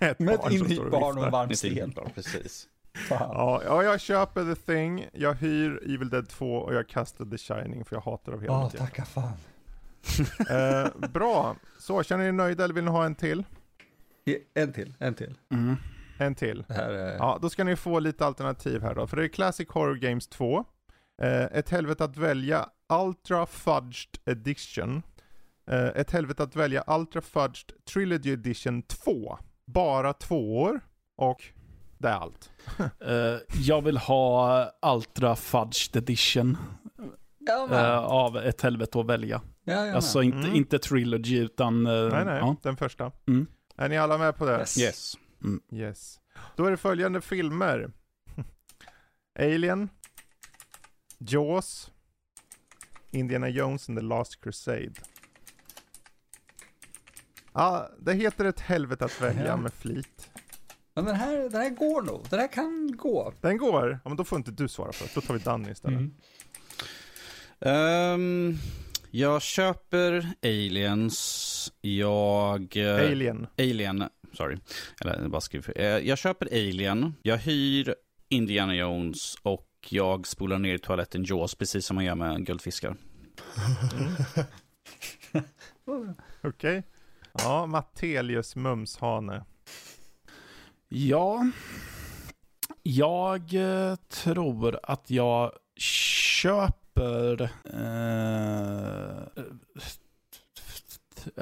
med 0.00 0.10
ett 0.10 0.18
Med 0.18 0.38
barn 0.38 0.52
ett 0.52 0.58
som 0.58 0.66
inhyrt 0.66 0.72
står 0.78 0.84
och 0.84 0.90
barn 0.90 1.18
och 1.18 1.24
en 1.24 1.30
varm 1.32 1.54
sten. 1.54 1.94
precis. 2.14 2.68
Ja, 3.10 3.62
ja, 3.64 3.82
jag 3.82 4.00
köper 4.00 4.54
The 4.54 4.72
Thing, 4.72 5.08
jag 5.12 5.34
hyr 5.34 5.80
Evil 5.94 6.08
Dead 6.10 6.28
2 6.28 6.56
och 6.56 6.74
jag 6.74 6.88
kastar 6.88 7.24
The 7.24 7.38
Shining 7.38 7.84
för 7.84 7.96
jag 7.96 8.00
hatar 8.00 8.32
av 8.32 8.40
hela 8.40 8.52
Ja, 8.52 8.64
mitt 8.64 8.76
tacka 8.76 9.04
fan. 9.04 9.32
Eh, 10.50 11.08
bra, 11.08 11.56
så 11.78 12.02
känner 12.02 12.22
ni 12.22 12.28
er 12.28 12.32
nöjda 12.32 12.64
eller 12.64 12.74
vill 12.74 12.84
ni 12.84 12.90
ha 12.90 13.04
en 13.04 13.14
till? 13.14 13.44
En 14.54 14.72
till, 14.72 14.94
en 14.98 15.14
till. 15.14 15.38
Mm. 15.50 15.76
En 16.18 16.34
till. 16.34 16.64
Det 16.68 16.74
är... 16.74 17.16
Ja, 17.16 17.38
då 17.42 17.50
ska 17.50 17.64
ni 17.64 17.76
få 17.76 17.98
lite 17.98 18.26
alternativ 18.26 18.82
här 18.82 18.94
då. 18.94 19.06
För 19.06 19.16
det 19.16 19.24
är 19.24 19.28
Classic 19.28 19.68
Horror 19.68 19.94
Games 19.94 20.28
2. 20.28 20.64
Eh, 21.22 21.44
ett 21.44 21.70
helvete 21.70 22.04
att 22.04 22.16
välja 22.16 22.68
Ultra 22.88 23.46
Fudged 23.46 24.18
Edition. 24.24 25.02
Eh, 25.66 25.86
ett 25.86 26.10
helvete 26.10 26.42
att 26.42 26.56
välja 26.56 26.84
Ultra 26.86 27.20
Fudged 27.20 27.84
Trilogy 27.92 28.32
Edition 28.32 28.82
2. 28.82 29.38
Bara 29.66 30.12
tvåor. 30.12 30.80
Och 31.16 31.42
det 32.02 32.08
är 32.08 32.12
allt. 32.12 32.50
Eh, 33.00 33.38
jag 33.62 33.82
vill 33.82 33.96
ha 33.96 34.66
Ultra 34.82 35.36
Fudged 35.36 35.96
Edition 35.96 36.56
eh, 37.70 37.98
av 37.98 38.36
ett 38.36 38.60
helvete 38.62 39.00
att 39.00 39.06
välja. 39.06 39.42
ja, 39.64 39.94
Alltså 39.94 40.22
inte, 40.22 40.38
Mm. 40.38 40.54
inte 40.54 40.78
Trilogy 40.78 41.38
utan... 41.38 41.86
eh, 41.86 41.92
Nej, 42.08 42.24
nej, 42.24 42.38
Ja. 42.38 42.56
den 42.62 42.76
första. 42.76 43.12
Mm. 43.28 43.46
Är 43.76 43.88
ni 43.88 43.98
alla 43.98 44.18
med 44.18 44.36
på 44.36 44.44
det? 44.46 44.58
Yes. 44.58 44.78
Yes. 44.78 45.14
Yes. 45.72 46.20
Då 46.56 46.64
är 46.66 46.70
det 46.70 46.76
följande 46.76 47.20
filmer. 47.20 47.92
Alien. 49.38 49.88
Jaws. 51.18 51.90
Indiana 53.10 53.48
Jones 53.48 53.88
and 53.88 53.98
the 53.98 54.04
Last 54.04 54.40
Crusade. 54.40 54.92
Ja, 57.54 57.88
det 57.98 58.12
heter 58.14 58.44
ett 58.44 58.60
helvete 58.60 59.04
att 59.04 59.20
välja 59.20 59.46
Ja. 59.46 59.56
med 59.56 59.72
flit. 59.72 60.30
Men 60.94 61.04
den 61.04 61.14
här, 61.16 61.36
den 61.48 61.62
här 61.62 61.70
går 61.70 62.02
nog. 62.02 62.26
Den 62.30 62.40
här 62.40 62.48
kan 62.52 62.96
gå. 62.96 63.32
Den 63.40 63.56
går. 63.56 64.00
Ja, 64.04 64.08
men 64.08 64.16
då 64.16 64.24
får 64.24 64.38
inte 64.38 64.50
du 64.50 64.68
svara 64.68 64.92
först. 64.92 65.14
Då 65.14 65.20
tar 65.20 65.34
vi 65.34 65.40
Danny 65.40 65.70
istället. 65.70 65.98
Mm. 65.98 66.14
Ehm, 67.60 68.56
jag 69.10 69.42
köper 69.42 70.26
Aliens. 70.42 71.72
Jag... 71.80 72.76
eh, 72.76 72.94
Alien. 73.10 73.46
Alien, 73.58 74.04
sorry. 74.32 74.56
Eller 75.00 75.20
jag 75.20 75.30
bara 75.30 75.40
skriver. 75.40 75.80
Eh, 75.80 75.86
jag 75.86 76.18
köper 76.18 76.46
Alien. 76.46 77.14
Jag 77.22 77.36
hyr 77.38 77.94
Indiana 78.28 78.74
Jones. 78.74 79.34
Och 79.42 79.68
jag 79.88 80.26
spolar 80.26 80.58
ner 80.58 80.74
i 80.74 80.78
toaletten 80.78 81.24
Jaws, 81.24 81.54
precis 81.54 81.86
som 81.86 81.94
man 81.94 82.04
gör 82.04 82.14
med 82.14 82.46
guldfiskar. 82.46 82.96
Okej. 86.42 86.82
Ja, 87.32 87.66
Mattelius 87.66 88.56
Mumshane. 88.56 89.44
Ja, 90.94 91.46
jag 92.82 93.54
eh, 93.54 93.94
tror 94.08 94.78
att 94.82 95.10
jag 95.10 95.52
köper... 95.76 97.42
Eh, 97.64 99.22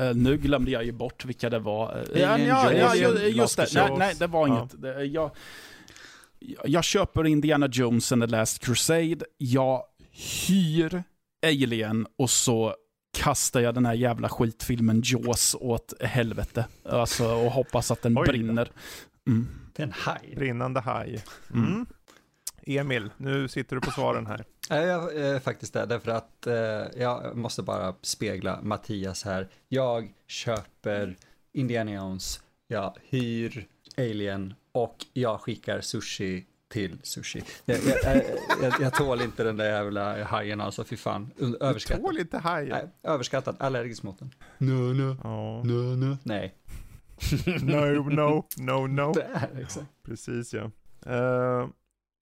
eh, 0.08 0.14
nu 0.14 0.36
glömde 0.36 0.70
jag 0.70 0.84
ju 0.84 0.92
bort 0.92 1.24
vilka 1.24 1.50
det 1.50 1.58
var. 1.58 2.04
Eh, 2.14 2.20
ja, 2.20 2.38
ja, 2.38 2.94
ju- 2.94 3.28
just 3.28 3.56
det. 3.56 3.66
Nej, 3.74 3.90
nej, 3.98 4.14
det 4.18 4.26
var 4.26 4.48
Ja. 4.48 4.58
inget. 4.58 4.82
Det- 4.82 5.04
Jag, 5.04 5.30
jag 6.64 6.84
köper 6.84 7.26
Indiana 7.26 7.68
Jones 7.72 8.12
and 8.12 8.22
the 8.22 8.26
Last 8.26 8.64
Crusade. 8.64 9.24
Jag 9.38 9.82
hyr 10.48 11.02
Alien 11.46 12.06
och 12.18 12.30
så 12.30 12.74
kastar 13.18 13.60
jag 13.60 13.74
den 13.74 13.86
här 13.86 13.94
jävla 13.94 14.28
skitfilmen 14.28 15.02
Jaws 15.04 15.56
åt 15.60 15.92
helvete. 16.00 16.64
Alltså, 16.84 17.34
och 17.34 17.50
hoppas 17.52 17.90
att 17.90 18.02
den 18.02 18.18
Oj 18.18 18.26
brinner. 18.26 18.70
Mm. 19.28 19.48
Det 19.72 19.82
är 19.82 19.86
en 19.86 19.92
haj. 19.92 20.34
Brinnande 20.36 20.80
haj. 20.80 21.24
Mm. 21.54 21.86
Emil, 22.62 23.10
nu 23.16 23.48
sitter 23.48 23.76
du 23.76 23.80
på 23.82 23.90
svaren 23.90 24.26
här. 24.26 24.44
Jag 24.68 25.16
är 25.16 25.38
faktiskt 25.40 25.72
det, 25.72 25.86
därför 25.86 26.10
att 26.10 26.46
eh, 26.46 26.54
jag 27.02 27.36
måste 27.36 27.62
bara 27.62 27.94
spegla 28.02 28.58
Mattias 28.62 29.24
här. 29.24 29.48
Jag 29.68 30.12
köper 30.26 31.16
Indiana 31.52 31.92
Jones, 31.92 32.40
jag 32.68 32.96
hyr 33.08 33.66
Alien 33.96 34.54
och 34.72 34.96
jag 35.12 35.40
skickar 35.40 35.80
sushi 35.80 36.46
till 36.68 36.98
sushi. 37.02 37.42
Jag, 37.64 37.78
jag, 38.04 38.22
jag, 38.62 38.72
jag, 38.80 38.94
tål 38.94 39.20
inte 39.22 39.44
den 39.44 39.56
där 39.56 39.64
jävla 39.70 40.24
hajen 40.24 40.60
alltså, 40.60 40.84
fy 40.84 40.96
fan. 40.96 41.30
Un- 41.36 41.50
Du 41.52 41.58
Överskattad. 41.66 42.04
tål 42.04 42.18
inte 42.18 42.38
hajen. 42.38 42.68
Nej, 42.68 42.88
överskattad, 43.02 43.56
allergisk 43.58 44.02
mot 44.02 44.18
den. 44.18 44.30
No, 44.58 44.92
no, 44.92 45.16
Ja. 45.24 45.62
no, 45.64 45.96
no. 45.96 46.16
Nej, 46.22 46.54
no, 47.62 48.10
no, 48.10 48.46
no, 48.56 48.86
no. 48.86 49.12
Det 49.12 49.28
är 49.34 49.60
exakt. 49.60 49.86
Precis 50.04 50.54
ja. 50.54 50.70
Uh, 51.06 51.68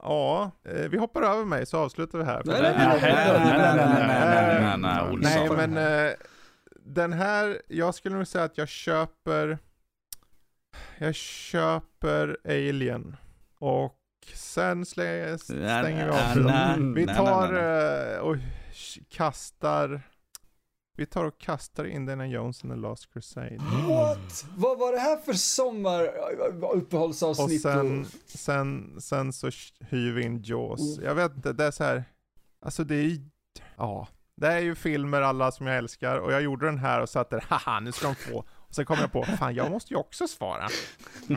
ja, 0.03 0.51
vi 0.91 0.99
hoppar 0.99 1.23
över 1.23 1.45
mig 1.45 1.67
så 1.67 1.79
avslutar 1.79 2.19
vi 2.19 2.25
här. 2.25 2.43
Nej, 2.45 2.63
nej, 2.63 2.75
nej, 2.77 2.99
nej, 3.03 3.13
nej, 3.77 4.79
nej, 4.79 5.17
nej, 5.21 5.49
nej, 5.57 5.69
men 5.69 6.15
den 6.85 7.13
här, 7.13 7.63
jag 7.69 7.95
skulle 7.95 8.17
nog 8.17 8.27
säga 8.27 8.45
att 8.45 8.59
jag 8.59 8.69
köper, 8.69 9.59
jag 10.99 11.15
köper 11.15 12.37
Alien 12.45 13.17
och 13.59 13.95
sen 14.35 14.87
slänger, 14.87 15.37
stänger 15.37 16.07
vi 16.07 16.13
av. 16.13 16.95
Vi 16.95 17.07
tar 17.07 17.53
och 18.21 18.37
kastar 19.09 20.03
vi 20.99 21.07
tar 21.07 21.25
och 21.25 21.39
kastar 21.39 21.85
Indiana 21.85 22.27
Jones 22.27 22.65
and 22.65 22.73
the 22.73 22.77
Last 22.77 23.13
Crusade. 23.13 23.57
What? 23.89 24.47
Vad 24.57 24.79
var 24.79 24.93
det 24.93 24.99
här 24.99 25.17
för 25.17 25.33
sommaruppehållsavsnitt? 25.33 27.65
Och 27.65 27.73
sen, 27.73 28.07
sen, 28.27 28.97
sen 29.01 29.33
så 29.33 29.51
hyr 29.81 30.13
vi 30.13 30.23
in 30.23 30.43
Jaws. 30.43 30.99
Jag 30.99 31.15
vet 31.15 31.37
inte, 31.37 31.53
det 31.53 31.65
är 31.65 31.71
så 31.71 31.85
här. 31.85 32.05
Alltså 32.61 32.85
det 32.85 32.95
är 32.95 33.03
ju, 33.03 33.21
ja. 33.77 34.09
Det 34.37 34.47
är 34.47 34.59
ju 34.59 34.75
filmer 34.75 35.23
alla 35.23 35.53
som 35.53 35.67
jag 35.67 35.77
älskar 35.77 36.19
och 36.19 36.33
jag 36.33 36.43
gjorde 36.43 36.67
den 36.67 36.79
här 36.79 37.01
och 37.01 37.09
satt 37.09 37.31
där, 37.31 37.45
haha 37.49 37.81
nu 37.81 37.93
ska 37.93 38.07
de 38.07 38.15
få. 38.15 38.45
Sen 38.71 38.85
kom 38.85 38.99
jag 39.01 39.13
på, 39.13 39.23
fan 39.25 39.55
jag 39.55 39.71
måste 39.71 39.95
ju 39.95 39.99
också 39.99 40.29
svara. 40.29 40.69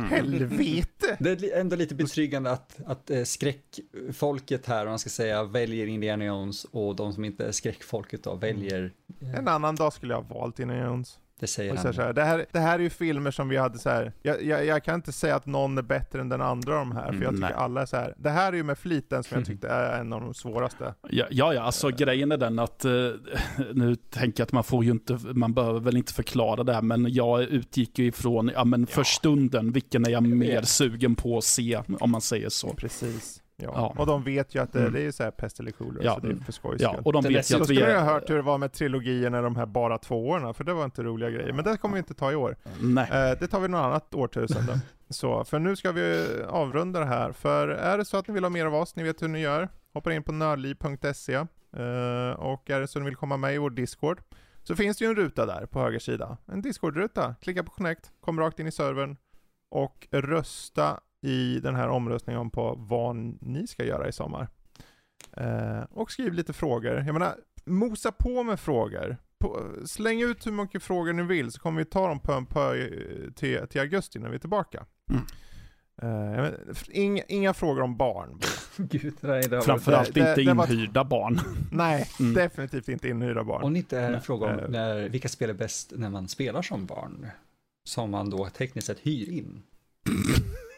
Helvete! 0.10 1.18
Det 1.20 1.30
är 1.30 1.60
ändå 1.60 1.76
lite 1.76 1.96
betryggande 1.96 2.52
att, 2.52 2.80
att 2.86 3.10
eh, 3.10 3.24
skräckfolket 3.24 4.66
här, 4.66 4.86
om 4.86 4.90
man 4.90 5.00
ska 5.00 5.10
säga, 5.10 5.44
väljer 5.44 5.88
Indiana 5.88 6.26
Jones 6.26 6.66
och 6.72 6.96
de 6.96 7.14
som 7.14 7.26
inte 7.26 7.46
är 7.48 7.52
skräckfolket 7.52 8.24
då 8.24 8.36
väljer, 8.36 8.94
eh, 9.22 9.36
En 9.36 9.48
annan 9.48 9.76
dag 9.76 9.94
skulle 9.94 10.14
jag 10.14 10.22
ha 10.22 10.36
valt 10.40 10.60
Indiana 10.60 10.86
Jones. 10.86 11.20
Det 11.42 11.48
säger 11.48 11.74
Och 11.74 11.80
så 11.80 11.88
han. 11.88 11.96
här, 11.96 12.14
det, 12.14 12.24
här, 12.24 12.46
det 12.52 12.60
här 12.60 12.80
är 12.80 12.84
ju 12.84 12.90
filmer 12.90 13.32
som 13.32 13.50
vi 13.50 13.58
hade 13.58 13.80
så 13.80 13.90
här. 13.90 14.14
Jag, 14.22 14.44
jag, 14.44 14.66
jag 14.66 14.84
kan 14.84 14.96
inte 14.96 15.12
säga 15.12 15.36
att 15.36 15.46
någon 15.46 15.78
är 15.78 15.82
bättre 15.82 16.22
än 16.22 16.30
den 16.30 16.42
andra 16.42 16.74
av 16.74 16.80
de 16.80 16.92
här, 16.92 17.06
för 17.06 17.14
jag 17.14 17.22
Mm, 17.24 17.36
tycker 17.36 17.48
nej. 17.48 17.54
alla 17.54 17.82
är 17.82 17.86
så 17.86 17.96
här. 17.98 18.14
Det 18.18 18.30
här 18.30 18.52
är 18.54 18.58
ju 18.58 18.64
med 18.64 18.78
flit 18.78 19.10
den 19.10 19.24
som 19.24 19.38
jag 19.38 19.46
tyckte 19.48 19.68
är 19.68 20.00
en 20.00 20.14
av 20.14 20.22
de 20.22 20.34
svåraste. 20.34 20.94
Ja, 21.10 21.26
ja, 21.32 21.54
ja, 21.54 21.62
alltså 21.62 21.90
grejen 21.90 22.32
är 22.32 22.38
den 22.38 22.60
att, 22.60 22.86
eh, 22.86 22.92
nu 23.74 23.96
tänker 23.96 24.42
jag 24.42 24.46
att 24.46 24.52
man 24.52 24.64
får 24.64 24.84
ju 24.84 24.92
inte, 24.92 25.14
man 25.34 25.54
behöver 25.54 25.80
väl 25.80 25.98
inte 25.98 26.14
förklara 26.14 26.64
det 26.64 26.74
här, 26.74 26.82
men 26.82 27.14
jag 27.14 27.42
utgick 27.42 28.00
ju 28.00 28.06
ifrån, 28.08 28.52
ja 28.54 28.66
men 28.66 28.88
för 28.88 29.04
stunden, 29.04 29.72
vilken 29.72 30.06
är 30.06 30.10
jag 30.10 30.24
mer 30.24 30.62
sugen 30.62 31.16
på 31.16 31.38
att 31.38 31.44
se, 31.44 31.80
om 32.00 32.12
man 32.12 32.22
säger 32.22 32.50
så. 32.50 32.74
Precis. 32.74 33.41
Ja. 33.58 33.72
Ja. 33.76 33.96
Och 33.98 34.06
de 34.06 34.24
vet 34.24 34.56
ju 34.56 34.62
att 34.64 34.74
det, 34.74 34.80
Mm. 34.80 34.94
det 34.94 35.02
är 35.02 35.12
så 35.12 35.24
här 35.24 35.32
pest 35.32 35.60
eller 35.60 35.72
kolera, 35.72 36.04
Ja. 36.04 36.14
så 36.16 36.20
det 36.20 36.32
är 36.32 36.36
för 36.36 36.52
skojs 36.52 36.82
Ja, 36.82 36.96
och 37.06 37.14
de 37.14 37.24
Det 37.24 37.30
vet 37.30 37.52
ju 37.52 37.56
att 37.56 37.62
vi 37.62 37.66
skulle 37.66 37.80
jag 37.80 38.02
ha 38.02 38.10
är... 38.10 38.14
hört 38.14 38.30
hur 38.30 38.36
det 38.36 38.42
var 38.42 38.58
med 38.58 38.74
trilogierna, 38.74 39.42
de 39.42 39.56
här 39.56 39.66
bara 39.66 39.98
tvåorna, 39.98 40.54
för 40.54 40.64
det 40.64 40.74
var 40.74 40.86
inte 40.86 41.04
roliga 41.04 41.30
grejer. 41.30 41.54
Men 41.54 41.66
det 41.66 41.78
kommer 41.78 41.94
vi 41.96 42.00
inte 42.00 42.14
ta 42.14 42.32
i 42.32 42.36
år. 42.36 42.56
Nej. 42.82 43.10
Eh, 43.12 43.40
det 43.40 43.48
tar 43.48 43.60
vi 43.60 43.68
något 43.68 43.80
annat 43.86 44.16
årtusende. 44.16 44.80
så, 45.10 45.44
för 45.44 45.60
nu 45.60 45.76
ska 45.76 45.92
vi 45.92 46.28
avrunda 46.48 47.00
det 47.00 47.06
här. 47.06 47.32
För 47.32 47.68
är 47.68 47.98
det 47.98 48.06
så 48.06 48.18
att 48.18 48.28
ni 48.28 48.34
vill 48.34 48.44
ha 48.44 48.50
mer 48.50 48.66
av 48.66 48.76
oss, 48.76 48.96
ni 48.96 49.04
vet 49.04 49.22
hur 49.22 49.28
ni 49.28 49.40
gör. 49.40 49.70
Hoppa 49.94 50.14
in 50.14 50.24
på 50.24 50.32
nördliv.se 50.32 51.34
eh, 51.34 51.46
och 52.40 52.70
är 52.70 52.80
det 52.80 52.88
så 52.88 53.00
att 53.00 53.04
ni 53.04 53.10
vill 53.10 53.16
komma 53.16 53.38
med 53.38 53.56
i 53.56 53.58
vår 53.58 53.70
Discord 53.70 54.22
så 54.64 54.76
finns 54.76 54.98
det 54.98 55.06
ju 55.06 55.10
en 55.10 55.16
ruta 55.16 55.46
där 55.46 55.66
på 55.66 55.80
höger 55.80 56.00
sida. 56.00 56.38
En 56.46 56.62
Discord-ruta. 56.62 57.36
Klicka 57.42 57.64
på 57.64 57.72
Connect, 57.72 58.12
kom 58.20 58.40
rakt 58.40 58.60
in 58.60 58.68
i 58.68 58.72
servern 58.72 59.18
och 59.72 60.08
rösta 60.12 61.00
i 61.22 61.60
den 61.60 61.76
här 61.76 61.90
omröstningen 61.90 62.50
på 62.50 62.76
vad 62.78 63.16
ni 63.42 63.68
ska 63.68 63.84
göra 63.86 64.08
i 64.08 64.12
sommar. 64.12 64.48
Eh, 65.38 65.82
och 65.92 66.12
skriv 66.12 66.34
lite 66.34 66.54
frågor. 66.54 66.94
Jag 67.06 67.14
menar, 67.14 67.36
mosa 67.66 68.12
på 68.12 68.44
med 68.44 68.60
frågor. 68.60 69.18
På, 69.40 69.62
släng 69.86 70.22
ut 70.22 70.48
hur 70.48 70.52
mycket 70.52 70.84
frågor 70.84 71.14
ni 71.14 71.24
vill 71.24 71.52
så 71.52 71.60
kommer 71.60 71.78
vi 71.82 71.86
ta 71.86 72.08
dem 72.08 72.20
på 72.20 72.32
en 72.34 72.46
pö 72.46 72.88
till, 73.36 73.68
till 73.70 73.82
augusti 73.82 74.20
när 74.20 74.30
vi 74.30 74.36
är 74.36 74.40
tillbaka. 74.40 74.86
Mm. 75.12 75.24
Vet- 76.44 76.90
inga, 76.90 77.24
inga 77.28 77.54
frågor 77.54 77.82
om 77.82 77.98
barn. 77.98 78.40
Gud, 78.78 79.14
nej, 79.22 79.48
det 79.50 79.62
Framförallt 79.62 80.14
det- 80.14 80.20
inte 80.20 80.36
det 80.36 80.54
var- 80.54 80.72
inhyrda 80.72 81.04
barn. 81.04 81.40
Nej, 81.72 82.08
Mm. 82.20 82.34
definitivt 82.34 82.90
inte 82.90 83.10
inhyrda 83.10 83.44
barn. 83.44 83.74
Det 83.74 83.80
inte 83.80 84.00
är 84.00 84.12
en 84.14 84.22
fråga 84.22 84.46
om 84.54 84.60
Eh. 84.60 84.70
när, 84.70 85.10
vilka 85.10 85.30
spel 85.30 85.50
är 85.50 85.54
bäst 85.54 85.94
när 85.96 86.10
man 86.10 86.28
spelar 86.28 86.62
som 86.62 86.86
barn, 86.86 87.28
som 87.84 88.12
man 88.12 88.30
då 88.30 88.46
tekniskt 88.50 88.88
sett 88.88 89.00
hyr 89.00 89.30
in. 89.30 89.64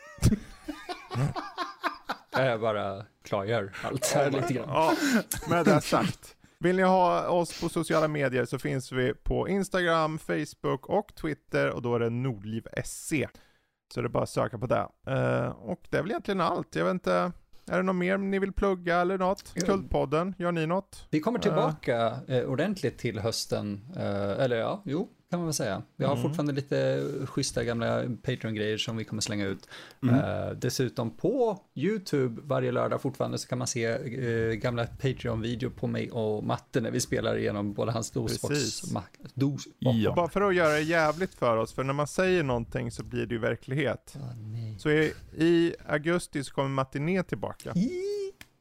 Jag 2.32 2.62
bara 2.62 3.06
klargör 3.24 3.74
allt 3.84 4.06
här 4.16 4.32
lite 4.32 4.54
grann. 4.54 4.70
Ja, 4.70 4.94
med 5.50 5.66
det 5.66 5.82
sagt. 5.82 6.36
Vill 6.60 6.76
ni 6.76 6.82
ha 6.84 7.28
oss 7.28 7.62
på 7.62 7.70
sociala 7.70 8.08
medier 8.08 8.46
så 8.46 8.60
finns 8.60 8.92
vi 8.92 9.14
på 9.14 9.48
Instagram, 9.48 10.20
Facebook 10.20 10.86
och 10.86 11.16
Twitter 11.16 11.70
och 11.70 11.82
då 11.82 11.96
är 11.96 12.00
det 12.00 12.10
nordliv.se. 12.10 13.28
Så 13.94 14.02
det 14.02 14.08
är 14.08 14.10
bara 14.10 14.24
att 14.24 14.30
söka 14.30 14.58
på 14.58 14.68
det. 14.68 14.88
Eh, 15.08 15.48
och 15.48 15.88
det 15.90 15.98
är 15.98 16.02
väl 16.02 16.12
egentligen 16.12 16.42
allt. 16.42 16.76
Jag 16.76 16.86
vet 16.86 16.94
inte, 16.94 17.32
är 17.72 17.78
det 17.78 17.84
något 17.84 17.96
mer 17.96 18.18
ni 18.18 18.40
vill 18.40 18.54
plugga 18.54 18.98
eller 19.02 19.18
något? 19.18 19.54
Kultpodden, 19.54 20.36
gör 20.38 20.52
ni 20.52 20.66
något? 20.66 21.08
Vi 21.10 21.20
kommer 21.20 21.40
tillbaka 21.40 22.20
eh, 22.28 22.44
ordentligt 22.44 22.98
till 22.98 23.20
hösten, 23.20 23.88
eh, 23.96 24.44
eller 24.44 24.56
ja, 24.56 24.82
jo, 24.86 25.10
kan 25.34 25.40
man 25.40 25.48
väl 25.48 25.54
säga. 25.54 25.82
Vi 25.96 26.06
har 26.06 26.12
Mm. 26.12 26.24
fortfarande 26.24 26.54
lite 26.54 27.04
schyssta 27.26 27.64
gamla 27.64 28.04
Patreon-grejer 28.24 28.78
som 28.78 28.98
vi 28.98 29.04
kommer 29.04 29.22
slänga 29.22 29.46
ut. 29.46 29.68
Mm. 30.04 30.16
Eh, 30.16 30.50
dessutom 30.52 31.12
på 31.12 31.60
YouTube 31.76 32.42
varje 32.46 32.72
lördag 32.72 33.02
fortfarande 33.02 33.38
så 33.38 33.48
kan 33.48 33.58
man 33.58 33.68
se 33.68 33.86
eh, 33.86 34.54
gamla 34.54 34.86
Patreon-video 34.86 35.70
på 35.70 35.88
mig 35.88 36.12
och 36.12 36.44
Matte 36.44 36.82
när 36.82 36.92
vi 36.92 37.00
spelar 37.00 37.38
igenom 37.38 37.74
både 37.74 37.92
hans 37.92 38.12
DOSBox, 38.12 38.82
DOS, 39.34 39.68
Ja. 39.80 40.10
Och 40.10 40.16
bara 40.16 40.30
för 40.30 40.42
att 40.42 40.56
göra 40.56 40.74
det 40.74 40.82
jävligt 40.82 41.34
för 41.34 41.58
oss, 41.58 41.74
för 41.74 41.84
när 41.84 41.94
man 41.94 42.08
säger 42.08 42.44
någonting 42.44 42.92
så 42.92 43.04
blir 43.04 43.26
det 43.26 43.34
ju 43.36 43.40
verklighet. 43.42 44.16
Nej. 44.38 44.80
Så 44.80 44.90
i, 44.90 45.14
i 45.38 45.74
augusti 45.88 46.44
så 46.44 46.54
kommer 46.54 46.70
Matiné 46.70 47.24
tillbaka. 47.24 47.74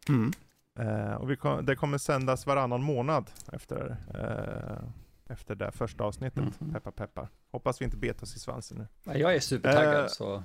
Mm. 0.09 0.32
Eh, 0.78 1.15
och 1.15 1.31
vi 1.31 1.36
kom, 1.36 1.66
det 1.66 1.77
kommer 1.77 1.99
sändas 1.99 2.47
varannan 2.47 2.82
månad 2.82 3.31
efter, 3.53 3.97
eh, 4.15 4.89
efter 5.32 5.54
det 5.54 5.72
första 5.72 6.04
avsnittet. 6.04 6.60
Mhm. 6.60 6.72
Peppar 6.72 6.90
peppar. 6.90 7.28
Hoppas 7.50 7.80
vi 7.80 7.84
inte 7.84 7.96
bet 7.96 8.22
oss 8.22 8.36
i 8.36 8.38
svansen 8.38 8.78
nu. 8.78 8.86
Nej, 9.04 9.20
Jag 9.20 9.34
är 9.34 9.40
supertaggad 9.40 10.00
Eh, 10.02 10.06
så. 10.09 10.42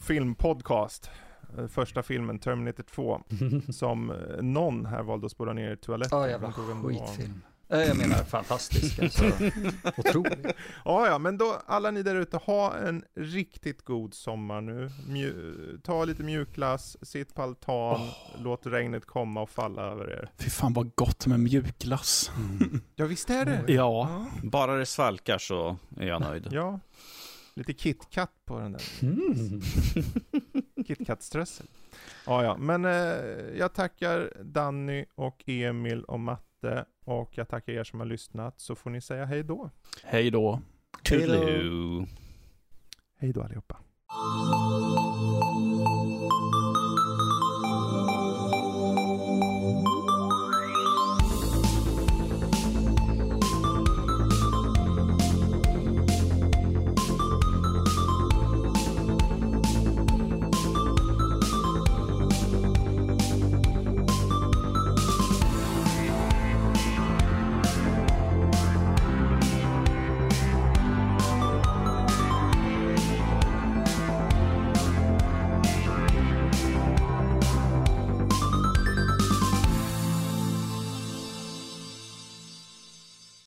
Filmpodcast. 0.00 1.10
Eh, 1.58 1.66
Första 1.66 2.02
filmen, 2.02 2.38
Terminator 2.38 2.82
2, 2.82 3.20
som 3.72 4.10
eh, 4.10 4.42
någon 4.42 4.86
här 4.86 5.02
valde 5.02 5.26
att 5.26 5.32
spola 5.32 5.52
ner 5.52 5.70
i 5.72 5.76
toaletten. 5.76 6.18
Ja, 6.18 6.28
jävla 6.28 6.48
det 6.48 6.54
var. 6.74 6.88
skitfilm. 6.88 7.40
Eh, 7.68 7.78
Jag 7.80 7.96
menar 7.96 8.24
fantastisk, 8.24 8.98
alltså. 8.98 9.24
Otrolig. 9.96 10.46
Ja, 10.84 11.06
ja, 11.06 11.18
men 11.18 11.38
då 11.38 11.58
alla 11.66 11.90
ni 11.90 12.02
där 12.02 12.14
ute, 12.16 12.36
ha 12.36 12.74
en 12.76 13.04
riktigt 13.16 13.82
god 13.84 14.14
sommar 14.14 14.60
nu. 14.60 14.90
Mju- 15.08 15.80
ta 15.84 16.04
lite 16.04 16.22
mjukglass, 16.22 16.96
sitt 17.02 17.34
på 17.34 17.42
altan, 17.42 18.08
låt 18.38 18.66
regnet 18.66 19.04
komma 19.06 19.42
och 19.42 19.50
falla 19.50 19.82
över 19.82 20.10
er. 20.10 20.30
Fy 20.38 20.50
fan 20.50 20.72
vad 20.72 20.94
gott 20.94 21.26
med 21.26 21.40
mjukglass. 21.40 22.30
Ja, 22.96 23.06
visst 23.06 23.30
är 23.30 23.44
det? 23.44 23.72
Ja. 23.72 24.26
Bara 24.42 24.76
det 24.76 24.86
svalkar 24.86 25.38
så 25.38 25.76
är 25.96 26.06
jag 26.06 26.20
nöjd. 26.20 26.48
Ja. 26.50 26.80
Lite 27.56 27.72
KitKat 27.74 28.30
på 28.44 28.58
den 28.58 28.72
där. 28.72 28.82
Mm. 29.02 29.60
KitKat-strössel. 30.86 31.66
Ja, 32.26 32.44
ja, 32.44 32.56
men 32.56 32.84
eh, 32.84 32.90
jag 33.58 33.74
tackar 33.74 34.32
Danny 34.44 35.04
och 35.14 35.42
Emil 35.46 36.04
och 36.04 36.20
Matte 36.20 36.84
och 37.04 37.38
jag 37.38 37.48
tackar 37.48 37.72
er 37.72 37.84
som 37.84 38.00
har 38.00 38.06
lyssnat 38.06 38.60
så 38.60 38.74
får 38.74 38.90
ni 38.90 39.00
säga 39.00 39.24
hej 39.24 39.42
då. 39.42 39.70
Hej 40.04 40.30
då. 40.30 40.60
Toodaloo. 41.02 42.06
Hej 43.18 43.32
då 43.32 43.42
allihopa. 43.42 43.76